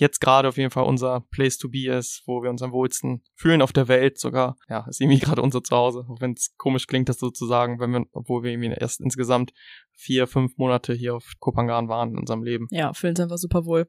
jetzt 0.00 0.20
gerade 0.20 0.48
auf 0.48 0.56
jeden 0.56 0.70
Fall 0.70 0.84
unser 0.84 1.20
Place 1.30 1.58
to 1.58 1.68
be 1.68 1.88
ist, 1.90 2.22
wo 2.26 2.42
wir 2.42 2.50
uns 2.50 2.62
am 2.62 2.72
wohlsten 2.72 3.22
fühlen 3.34 3.62
auf 3.62 3.72
der 3.72 3.88
Welt 3.88 4.18
sogar. 4.18 4.56
Ja, 4.68 4.86
ist 4.88 5.00
irgendwie 5.00 5.20
gerade 5.24 5.42
unser 5.42 5.62
Zuhause, 5.62 6.06
auch 6.08 6.20
wenn 6.20 6.32
es 6.32 6.54
komisch 6.56 6.86
klingt, 6.86 7.08
das 7.08 7.18
sozusagen, 7.18 7.78
wenn 7.80 7.92
wir, 7.92 8.04
obwohl 8.12 8.42
wir 8.42 8.50
irgendwie 8.50 8.74
erst 8.78 9.00
insgesamt 9.00 9.52
vier, 9.92 10.26
fünf 10.26 10.56
Monate 10.56 10.94
hier 10.94 11.14
auf 11.14 11.32
Kopangan 11.38 11.88
waren 11.88 12.12
in 12.12 12.18
unserem 12.18 12.42
Leben. 12.42 12.66
Ja, 12.70 12.92
fühlen 12.92 13.12
uns 13.12 13.20
einfach 13.20 13.38
super 13.38 13.64
wohl. 13.64 13.88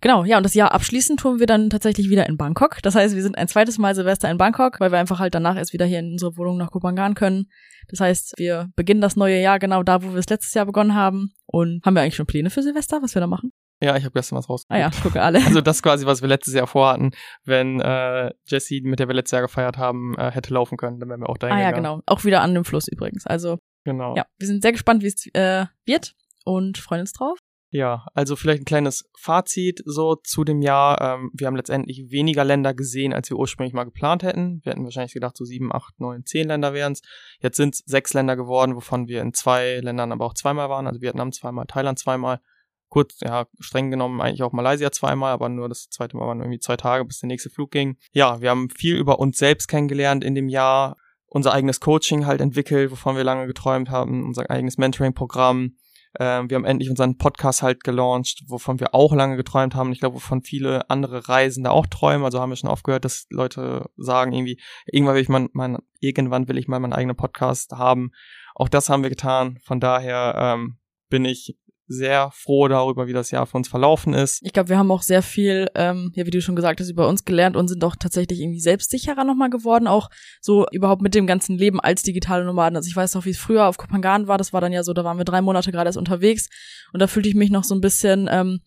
Genau, 0.00 0.24
ja, 0.24 0.38
und 0.38 0.44
das 0.44 0.54
Jahr 0.54 0.72
abschließend 0.72 1.20
tun 1.20 1.40
wir 1.40 1.46
dann 1.46 1.68
tatsächlich 1.68 2.08
wieder 2.08 2.26
in 2.26 2.36
Bangkok. 2.38 2.78
Das 2.82 2.94
heißt, 2.94 3.14
wir 3.14 3.22
sind 3.22 3.36
ein 3.36 3.48
zweites 3.48 3.76
Mal 3.78 3.94
Silvester 3.94 4.30
in 4.30 4.38
Bangkok, 4.38 4.80
weil 4.80 4.90
wir 4.92 4.98
einfach 4.98 5.18
halt 5.18 5.34
danach 5.34 5.56
erst 5.56 5.72
wieder 5.74 5.84
hier 5.84 5.98
in 5.98 6.12
unsere 6.12 6.36
Wohnung 6.36 6.56
nach 6.56 6.70
Kopangan 6.70 7.14
können. 7.14 7.50
Das 7.88 8.00
heißt, 8.00 8.34
wir 8.38 8.70
beginnen 8.76 9.00
das 9.02 9.16
neue 9.16 9.40
Jahr 9.40 9.58
genau 9.58 9.82
da, 9.82 10.02
wo 10.02 10.12
wir 10.12 10.18
es 10.18 10.28
letztes 10.28 10.54
Jahr 10.54 10.64
begonnen 10.66 10.94
haben. 10.94 11.32
Und 11.46 11.84
haben 11.84 11.94
wir 11.94 12.00
eigentlich 12.02 12.16
schon 12.16 12.26
Pläne 12.26 12.48
für 12.50 12.62
Silvester, 12.62 13.02
was 13.02 13.14
wir 13.14 13.20
da 13.20 13.26
machen? 13.26 13.52
Ja, 13.82 13.96
ich 13.96 14.04
habe 14.04 14.12
gestern 14.12 14.36
was 14.36 14.48
raus. 14.48 14.64
Ah 14.68 14.78
ja, 14.78 14.90
gucke 15.02 15.20
alle. 15.22 15.40
Also 15.46 15.60
das 15.60 15.82
quasi, 15.82 16.04
was 16.06 16.20
wir 16.22 16.28
letztes 16.28 16.54
Jahr 16.54 16.66
vorhatten, 16.66 17.10
wenn 17.44 17.80
äh, 17.80 18.30
Jesse, 18.46 18.80
mit 18.82 18.98
der 19.00 19.08
wir 19.08 19.14
letztes 19.14 19.32
Jahr 19.32 19.42
gefeiert 19.42 19.78
haben, 19.78 20.14
äh, 20.18 20.30
hätte 20.30 20.52
laufen 20.54 20.76
können, 20.76 21.00
dann 21.00 21.08
wären 21.08 21.20
wir 21.20 21.28
auch 21.30 21.38
dahin 21.38 21.56
Ah 21.56 21.60
ja, 21.60 21.70
gegangen. 21.70 21.84
genau. 21.98 22.02
Auch 22.06 22.24
wieder 22.24 22.42
an 22.42 22.54
dem 22.54 22.64
Fluss 22.64 22.88
übrigens. 22.88 23.26
Also 23.26 23.58
Genau. 23.84 24.14
ja, 24.16 24.26
wir 24.38 24.46
sind 24.46 24.62
sehr 24.62 24.72
gespannt, 24.72 25.02
wie 25.02 25.06
es 25.08 25.26
äh, 25.34 25.64
wird 25.86 26.14
und 26.44 26.76
freuen 26.78 27.00
uns 27.02 27.12
drauf. 27.12 27.38
Ja, 27.72 28.04
also 28.14 28.34
vielleicht 28.34 28.62
ein 28.62 28.64
kleines 28.64 29.08
Fazit 29.16 29.80
so 29.84 30.16
zu 30.16 30.42
dem 30.42 30.60
Jahr. 30.60 31.00
Ähm, 31.00 31.30
wir 31.34 31.46
haben 31.46 31.54
letztendlich 31.54 32.10
weniger 32.10 32.44
Länder 32.44 32.74
gesehen, 32.74 33.12
als 33.12 33.30
wir 33.30 33.36
ursprünglich 33.36 33.74
mal 33.74 33.84
geplant 33.84 34.24
hätten. 34.24 34.60
Wir 34.64 34.72
hätten 34.72 34.82
wahrscheinlich 34.82 35.14
gedacht, 35.14 35.36
so 35.36 35.44
sieben, 35.44 35.72
acht, 35.72 35.94
neun, 36.00 36.26
zehn 36.26 36.48
Länder 36.48 36.74
wären 36.74 36.94
es. 36.94 37.02
Jetzt 37.38 37.56
sind 37.56 37.74
es 37.74 37.82
sechs 37.86 38.12
Länder 38.12 38.34
geworden, 38.34 38.74
wovon 38.74 39.06
wir 39.06 39.22
in 39.22 39.32
zwei 39.34 39.78
Ländern 39.80 40.10
aber 40.10 40.26
auch 40.26 40.34
zweimal 40.34 40.68
waren. 40.68 40.88
Also 40.88 41.00
Vietnam 41.00 41.30
zweimal, 41.30 41.66
Thailand 41.66 41.98
zweimal. 42.00 42.40
Kurz, 42.88 43.20
ja, 43.20 43.46
streng 43.60 43.92
genommen 43.92 44.20
eigentlich 44.20 44.42
auch 44.42 44.50
Malaysia 44.50 44.90
zweimal, 44.90 45.32
aber 45.32 45.48
nur 45.48 45.68
das 45.68 45.88
zweite 45.90 46.16
Mal 46.16 46.26
waren 46.26 46.40
irgendwie 46.40 46.58
zwei 46.58 46.76
Tage, 46.76 47.04
bis 47.04 47.20
der 47.20 47.28
nächste 47.28 47.50
Flug 47.50 47.70
ging. 47.70 47.98
Ja, 48.12 48.40
wir 48.40 48.50
haben 48.50 48.68
viel 48.68 48.96
über 48.96 49.20
uns 49.20 49.38
selbst 49.38 49.68
kennengelernt 49.68 50.24
in 50.24 50.34
dem 50.34 50.48
Jahr, 50.48 50.96
unser 51.26 51.52
eigenes 51.52 51.78
Coaching 51.78 52.26
halt 52.26 52.40
entwickelt, 52.40 52.90
wovon 52.90 53.14
wir 53.14 53.22
lange 53.22 53.46
geträumt 53.46 53.90
haben, 53.90 54.26
unser 54.26 54.50
eigenes 54.50 54.76
Mentoring-Programm 54.76 55.76
ähm, 56.18 56.50
wir 56.50 56.56
haben 56.56 56.64
endlich 56.64 56.90
unseren 56.90 57.16
Podcast 57.18 57.62
halt 57.62 57.84
gelauncht, 57.84 58.42
wovon 58.48 58.80
wir 58.80 58.94
auch 58.94 59.14
lange 59.14 59.36
geträumt 59.36 59.74
haben. 59.74 59.92
Ich 59.92 60.00
glaube, 60.00 60.16
wovon 60.16 60.42
viele 60.42 60.90
andere 60.90 61.28
Reisende 61.28 61.70
auch 61.70 61.86
träumen. 61.86 62.24
Also 62.24 62.40
haben 62.40 62.50
wir 62.50 62.56
schon 62.56 62.70
oft 62.70 62.84
gehört, 62.84 63.04
dass 63.04 63.26
Leute 63.30 63.88
sagen 63.96 64.32
irgendwie, 64.32 64.60
irgendwann 64.86 65.14
will 65.14 65.22
ich 65.22 65.28
mal, 65.28 65.48
mein, 65.52 65.78
irgendwann 66.00 66.48
will 66.48 66.58
ich 66.58 66.66
mal 66.66 66.80
meinen 66.80 66.92
eigenen 66.92 67.16
Podcast 67.16 67.72
haben. 67.72 68.10
Auch 68.54 68.68
das 68.68 68.88
haben 68.88 69.02
wir 69.02 69.10
getan. 69.10 69.58
Von 69.62 69.78
daher 69.78 70.34
ähm, 70.36 70.78
bin 71.08 71.24
ich 71.24 71.56
sehr 71.90 72.30
froh 72.32 72.68
darüber, 72.68 73.08
wie 73.08 73.12
das 73.12 73.32
Jahr 73.32 73.46
für 73.46 73.56
uns 73.56 73.66
verlaufen 73.66 74.14
ist. 74.14 74.40
Ich 74.42 74.52
glaube, 74.52 74.68
wir 74.68 74.78
haben 74.78 74.92
auch 74.92 75.02
sehr 75.02 75.22
viel, 75.22 75.68
ähm, 75.74 76.12
ja, 76.14 76.24
wie 76.24 76.30
du 76.30 76.40
schon 76.40 76.54
gesagt 76.54 76.80
hast, 76.80 76.88
über 76.88 77.08
uns 77.08 77.24
gelernt 77.24 77.56
und 77.56 77.66
sind 77.66 77.82
auch 77.82 77.96
tatsächlich 77.96 78.40
irgendwie 78.40 78.60
selbstsicherer 78.60 79.24
nochmal 79.24 79.50
geworden, 79.50 79.88
auch 79.88 80.08
so 80.40 80.66
überhaupt 80.70 81.02
mit 81.02 81.16
dem 81.16 81.26
ganzen 81.26 81.58
Leben 81.58 81.80
als 81.80 82.04
digitale 82.04 82.44
Nomaden. 82.44 82.76
Also 82.76 82.86
ich 82.86 82.94
weiß 82.94 83.14
noch, 83.16 83.24
wie 83.24 83.30
es 83.30 83.38
früher 83.38 83.66
auf 83.66 83.76
Kopangan 83.76 84.28
war, 84.28 84.38
das 84.38 84.52
war 84.52 84.60
dann 84.60 84.72
ja 84.72 84.84
so, 84.84 84.92
da 84.92 85.02
waren 85.02 85.18
wir 85.18 85.24
drei 85.24 85.42
Monate 85.42 85.72
gerade 85.72 85.88
erst 85.88 85.98
unterwegs 85.98 86.48
und 86.92 87.00
da 87.00 87.08
fühlte 87.08 87.28
ich 87.28 87.34
mich 87.34 87.50
noch 87.50 87.64
so 87.64 87.74
ein 87.74 87.80
bisschen 87.80 88.28
ähm, 88.30 88.60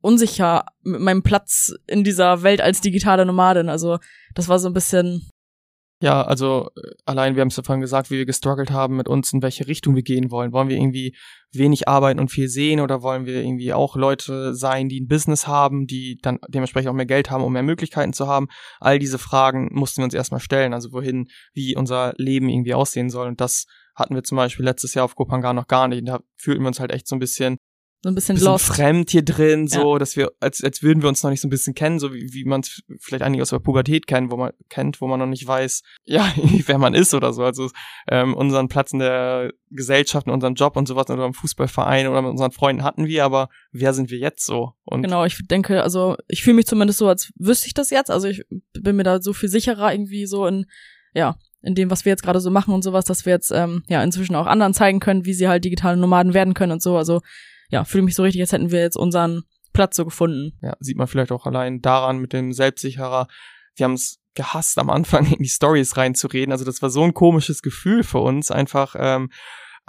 unsicher 0.00 0.64
mit 0.82 1.00
meinem 1.00 1.22
Platz 1.22 1.72
in 1.86 2.02
dieser 2.02 2.42
Welt 2.42 2.60
als 2.60 2.80
digitale 2.80 3.24
Nomadin. 3.24 3.68
Also 3.68 3.98
das 4.34 4.48
war 4.48 4.58
so 4.58 4.68
ein 4.68 4.74
bisschen, 4.74 5.30
ja, 6.00 6.22
also 6.22 6.70
äh, 6.76 6.92
allein, 7.06 7.34
wir 7.34 7.40
haben 7.40 7.48
es 7.48 7.56
ja 7.56 7.62
vorhin 7.64 7.80
gesagt, 7.80 8.10
wie 8.10 8.18
wir 8.18 8.26
gestruggelt 8.26 8.70
haben 8.70 8.96
mit 8.96 9.08
uns, 9.08 9.32
in 9.32 9.42
welche 9.42 9.66
Richtung 9.66 9.96
wir 9.96 10.02
gehen 10.02 10.30
wollen. 10.30 10.52
Wollen 10.52 10.68
wir 10.68 10.76
irgendwie 10.76 11.16
wenig 11.52 11.88
arbeiten 11.88 12.20
und 12.20 12.30
viel 12.30 12.48
sehen 12.48 12.80
oder 12.80 13.02
wollen 13.02 13.26
wir 13.26 13.42
irgendwie 13.42 13.72
auch 13.72 13.96
Leute 13.96 14.54
sein, 14.54 14.88
die 14.88 15.00
ein 15.00 15.08
Business 15.08 15.46
haben, 15.48 15.86
die 15.86 16.18
dann 16.22 16.38
dementsprechend 16.48 16.90
auch 16.90 16.94
mehr 16.94 17.06
Geld 17.06 17.30
haben, 17.30 17.42
um 17.42 17.52
mehr 17.52 17.64
Möglichkeiten 17.64 18.12
zu 18.12 18.28
haben? 18.28 18.46
All 18.78 18.98
diese 18.98 19.18
Fragen 19.18 19.70
mussten 19.72 20.00
wir 20.00 20.04
uns 20.04 20.14
erstmal 20.14 20.40
stellen, 20.40 20.72
also 20.72 20.92
wohin, 20.92 21.26
wie 21.52 21.74
unser 21.74 22.14
Leben 22.16 22.48
irgendwie 22.48 22.74
aussehen 22.74 23.10
soll. 23.10 23.26
Und 23.26 23.40
das 23.40 23.66
hatten 23.96 24.14
wir 24.14 24.22
zum 24.22 24.36
Beispiel 24.36 24.64
letztes 24.64 24.94
Jahr 24.94 25.04
auf 25.04 25.16
Kopangan 25.16 25.56
noch 25.56 25.66
gar 25.66 25.88
nicht. 25.88 26.00
Und 26.00 26.06
da 26.06 26.20
fühlten 26.36 26.62
wir 26.62 26.68
uns 26.68 26.78
halt 26.78 26.92
echt 26.92 27.08
so 27.08 27.16
ein 27.16 27.20
bisschen 27.20 27.56
so 28.02 28.10
ein 28.10 28.14
bisschen, 28.14 28.36
bisschen 28.36 28.52
lost. 28.52 28.66
fremd 28.66 29.10
hier 29.10 29.24
drin, 29.24 29.66
so, 29.66 29.94
ja. 29.94 29.98
dass 29.98 30.16
wir, 30.16 30.30
als, 30.38 30.62
als 30.62 30.82
würden 30.84 31.02
wir 31.02 31.08
uns 31.08 31.22
noch 31.24 31.30
nicht 31.30 31.40
so 31.40 31.48
ein 31.48 31.50
bisschen 31.50 31.74
kennen, 31.74 31.98
so 31.98 32.14
wie, 32.14 32.32
wie 32.32 32.44
man 32.44 32.60
es 32.60 32.82
vielleicht 33.00 33.24
einige 33.24 33.42
aus 33.42 33.50
der 33.50 33.58
Pubertät 33.58 34.06
kennen, 34.06 34.30
wo 34.30 34.36
man 34.36 34.52
kennt, 34.68 35.00
wo 35.00 35.08
man 35.08 35.18
noch 35.18 35.26
nicht 35.26 35.46
weiß, 35.46 35.82
ja, 36.04 36.32
wer 36.66 36.78
man 36.78 36.94
ist 36.94 37.12
oder 37.12 37.32
so. 37.32 37.42
Also 37.42 37.70
ähm, 38.08 38.34
unseren 38.34 38.68
Platz 38.68 38.92
in 38.92 39.00
der 39.00 39.52
Gesellschaft, 39.70 40.28
in 40.28 40.32
unserem 40.32 40.54
Job 40.54 40.76
und 40.76 40.86
sowas, 40.86 41.10
oder 41.10 41.26
im 41.26 41.34
Fußballverein 41.34 42.06
oder 42.06 42.22
mit 42.22 42.30
unseren 42.30 42.52
Freunden 42.52 42.84
hatten 42.84 43.06
wir, 43.06 43.24
aber 43.24 43.48
wer 43.72 43.92
sind 43.92 44.10
wir 44.10 44.18
jetzt 44.18 44.46
so? 44.46 44.74
Und 44.84 45.02
genau, 45.02 45.24
ich 45.24 45.36
denke, 45.48 45.82
also 45.82 46.16
ich 46.28 46.42
fühle 46.42 46.56
mich 46.56 46.66
zumindest 46.66 47.00
so, 47.00 47.08
als 47.08 47.32
wüsste 47.36 47.66
ich 47.66 47.74
das 47.74 47.90
jetzt. 47.90 48.10
Also 48.10 48.28
ich 48.28 48.44
bin 48.74 48.94
mir 48.94 49.02
da 49.02 49.20
so 49.20 49.32
viel 49.32 49.48
sicherer 49.48 49.92
irgendwie 49.92 50.26
so 50.26 50.46
in, 50.46 50.66
ja, 51.14 51.36
in 51.62 51.74
dem, 51.74 51.90
was 51.90 52.04
wir 52.04 52.10
jetzt 52.10 52.22
gerade 52.22 52.40
so 52.40 52.50
machen 52.50 52.72
und 52.72 52.82
sowas, 52.82 53.04
dass 53.04 53.26
wir 53.26 53.32
jetzt 53.32 53.50
ähm, 53.50 53.82
ja 53.88 54.04
inzwischen 54.04 54.36
auch 54.36 54.46
anderen 54.46 54.72
zeigen 54.72 55.00
können, 55.00 55.24
wie 55.24 55.34
sie 55.34 55.48
halt 55.48 55.64
digitale 55.64 55.96
Nomaden 55.96 56.32
werden 56.32 56.54
können 56.54 56.72
und 56.72 56.82
so. 56.82 56.96
Also 56.96 57.20
ja, 57.68 57.84
fühle 57.84 58.04
mich 58.04 58.14
so 58.14 58.22
richtig, 58.22 58.40
als 58.40 58.52
hätten 58.52 58.70
wir 58.70 58.80
jetzt 58.80 58.96
unseren 58.96 59.42
Platz 59.72 59.96
so 59.96 60.04
gefunden. 60.04 60.58
Ja, 60.62 60.76
sieht 60.80 60.96
man 60.96 61.06
vielleicht 61.06 61.32
auch 61.32 61.46
allein 61.46 61.80
daran 61.80 62.18
mit 62.18 62.32
dem 62.32 62.52
Selbstsicherer. 62.52 63.28
Wir 63.76 63.84
haben 63.84 63.94
es 63.94 64.18
gehasst, 64.34 64.78
am 64.78 64.90
Anfang 64.90 65.26
in 65.32 65.42
die 65.42 65.48
Stories 65.48 65.96
reinzureden. 65.96 66.52
Also 66.52 66.64
das 66.64 66.82
war 66.82 66.90
so 66.90 67.02
ein 67.02 67.14
komisches 67.14 67.62
Gefühl 67.62 68.02
für 68.02 68.18
uns, 68.18 68.50
einfach 68.50 68.94
ähm, 68.98 69.30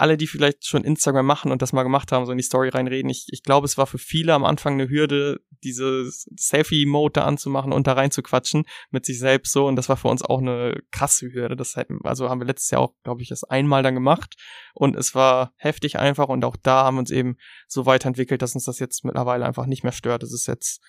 alle, 0.00 0.16
die 0.16 0.26
vielleicht 0.26 0.66
schon 0.66 0.84
Instagram 0.84 1.26
machen 1.26 1.52
und 1.52 1.62
das 1.62 1.72
mal 1.72 1.82
gemacht 1.82 2.10
haben, 2.10 2.24
so 2.24 2.32
in 2.32 2.38
die 2.38 2.44
Story 2.44 2.70
reinreden, 2.70 3.10
ich, 3.10 3.26
ich 3.30 3.42
glaube, 3.42 3.66
es 3.66 3.76
war 3.76 3.86
für 3.86 3.98
viele 3.98 4.32
am 4.32 4.44
Anfang 4.44 4.74
eine 4.74 4.88
Hürde, 4.88 5.40
diese 5.62 6.10
Selfie-Mode 6.10 7.20
da 7.20 7.24
anzumachen 7.24 7.72
und 7.72 7.86
da 7.86 7.92
reinzuquatschen 7.92 8.64
mit 8.90 9.04
sich 9.04 9.18
selbst 9.18 9.52
so. 9.52 9.66
Und 9.66 9.76
das 9.76 9.88
war 9.88 9.96
für 9.96 10.08
uns 10.08 10.22
auch 10.22 10.40
eine 10.40 10.80
krasse 10.90 11.32
Hürde. 11.32 11.54
Das 11.54 11.76
hätten, 11.76 11.98
also 12.04 12.30
haben 12.30 12.40
wir 12.40 12.46
letztes 12.46 12.70
Jahr 12.70 12.80
auch, 12.80 12.94
glaube 13.04 13.22
ich, 13.22 13.28
das 13.28 13.44
einmal 13.44 13.82
dann 13.82 13.94
gemacht. 13.94 14.36
Und 14.74 14.96
es 14.96 15.14
war 15.14 15.52
heftig 15.56 15.98
einfach. 15.98 16.28
Und 16.28 16.44
auch 16.44 16.56
da 16.56 16.84
haben 16.84 16.96
wir 16.96 17.00
uns 17.00 17.10
eben 17.10 17.36
so 17.68 17.84
weiterentwickelt, 17.84 18.40
dass 18.40 18.54
uns 18.54 18.64
das 18.64 18.78
jetzt 18.78 19.04
mittlerweile 19.04 19.44
einfach 19.44 19.66
nicht 19.66 19.82
mehr 19.82 19.92
stört. 19.92 20.22
Dass 20.22 20.32
es 20.32 20.46
jetzt 20.46 20.82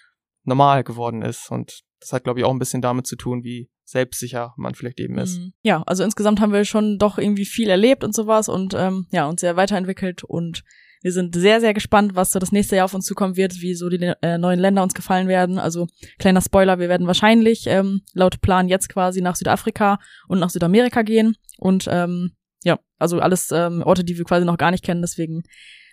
normal 0.43 0.83
geworden 0.83 1.21
ist. 1.21 1.51
Und 1.51 1.81
das 2.01 2.11
hat, 2.11 2.23
glaube 2.23 2.39
ich, 2.39 2.45
auch 2.45 2.51
ein 2.51 2.59
bisschen 2.59 2.81
damit 2.81 3.07
zu 3.07 3.15
tun, 3.15 3.43
wie 3.43 3.69
selbstsicher 3.85 4.53
man 4.57 4.75
vielleicht 4.75 4.99
eben 4.99 5.17
ist. 5.17 5.39
Mhm. 5.39 5.53
Ja, 5.61 5.83
also 5.83 6.03
insgesamt 6.03 6.41
haben 6.41 6.51
wir 6.51 6.65
schon 6.65 6.97
doch 6.97 7.17
irgendwie 7.17 7.45
viel 7.45 7.69
erlebt 7.69 8.03
und 8.03 8.13
sowas 8.13 8.49
und 8.49 8.73
ähm, 8.73 9.07
ja, 9.11 9.27
uns 9.27 9.41
sehr 9.41 9.55
weiterentwickelt 9.55 10.23
und 10.23 10.63
wir 11.03 11.11
sind 11.11 11.35
sehr, 11.35 11.59
sehr 11.61 11.73
gespannt, 11.73 12.15
was 12.15 12.31
so 12.31 12.37
das 12.37 12.51
nächste 12.51 12.75
Jahr 12.75 12.85
auf 12.85 12.93
uns 12.93 13.05
zukommen 13.05 13.35
wird, 13.35 13.59
wie 13.61 13.73
so 13.73 13.89
die 13.89 14.13
äh, 14.21 14.37
neuen 14.37 14.59
Länder 14.59 14.83
uns 14.83 14.93
gefallen 14.93 15.27
werden. 15.27 15.57
Also 15.57 15.87
kleiner 16.19 16.41
Spoiler, 16.41 16.77
wir 16.77 16.89
werden 16.89 17.07
wahrscheinlich 17.07 17.65
ähm, 17.67 18.01
laut 18.13 18.41
Plan 18.41 18.67
jetzt 18.67 18.87
quasi 18.87 19.21
nach 19.21 19.35
Südafrika 19.35 19.99
und 20.27 20.39
nach 20.39 20.51
Südamerika 20.51 21.01
gehen. 21.01 21.35
Und 21.57 21.87
ähm, 21.89 22.33
ja, 22.63 22.79
also 22.99 23.19
alles 23.19 23.51
ähm, 23.51 23.81
Orte, 23.83 24.03
die 24.03 24.17
wir 24.17 24.25
quasi 24.25 24.45
noch 24.45 24.59
gar 24.59 24.69
nicht 24.69 24.83
kennen. 24.83 25.01
Deswegen 25.01 25.41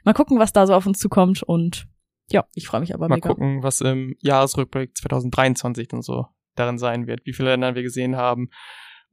mal 0.04 0.12
gucken, 0.12 0.38
was 0.38 0.52
da 0.52 0.66
so 0.66 0.74
auf 0.74 0.86
uns 0.86 0.98
zukommt. 0.98 1.42
Und 1.42 1.86
ja, 2.30 2.44
ich 2.54 2.66
freue 2.66 2.80
mich 2.80 2.94
aber 2.94 3.08
mal 3.08 3.16
mega. 3.16 3.28
Mal 3.28 3.34
gucken, 3.34 3.62
was 3.62 3.80
im 3.80 4.14
Jahresrückblick 4.20 4.96
2023 4.96 5.88
dann 5.88 6.02
so 6.02 6.26
darin 6.54 6.78
sein 6.78 7.06
wird, 7.06 7.24
wie 7.24 7.32
viele 7.32 7.50
Länder 7.50 7.74
wir 7.74 7.82
gesehen 7.82 8.16
haben 8.16 8.50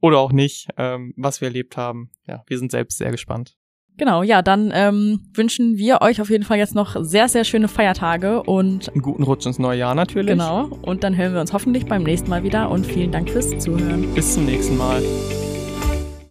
oder 0.00 0.18
auch 0.18 0.32
nicht, 0.32 0.68
ähm, 0.76 1.14
was 1.16 1.40
wir 1.40 1.48
erlebt 1.48 1.76
haben. 1.76 2.10
Ja, 2.26 2.42
wir 2.46 2.58
sind 2.58 2.70
selbst 2.70 2.98
sehr 2.98 3.10
gespannt. 3.10 3.56
Genau, 3.98 4.22
ja, 4.22 4.42
dann 4.42 4.72
ähm, 4.74 5.30
wünschen 5.32 5.78
wir 5.78 6.02
euch 6.02 6.20
auf 6.20 6.28
jeden 6.28 6.44
Fall 6.44 6.58
jetzt 6.58 6.74
noch 6.74 6.96
sehr, 7.00 7.28
sehr 7.28 7.44
schöne 7.44 7.66
Feiertage 7.66 8.42
und 8.42 8.90
einen 8.90 9.00
guten 9.00 9.22
Rutsch 9.22 9.46
ins 9.46 9.58
neue 9.58 9.78
Jahr 9.78 9.94
natürlich. 9.94 10.32
Genau, 10.32 10.66
und 10.82 11.02
dann 11.02 11.16
hören 11.16 11.32
wir 11.32 11.40
uns 11.40 11.54
hoffentlich 11.54 11.86
beim 11.86 12.02
nächsten 12.02 12.28
Mal 12.28 12.42
wieder 12.42 12.70
und 12.70 12.84
vielen 12.84 13.10
Dank 13.10 13.30
fürs 13.30 13.58
Zuhören. 13.58 14.14
Bis 14.14 14.34
zum 14.34 14.44
nächsten 14.44 14.76
Mal. 14.76 15.02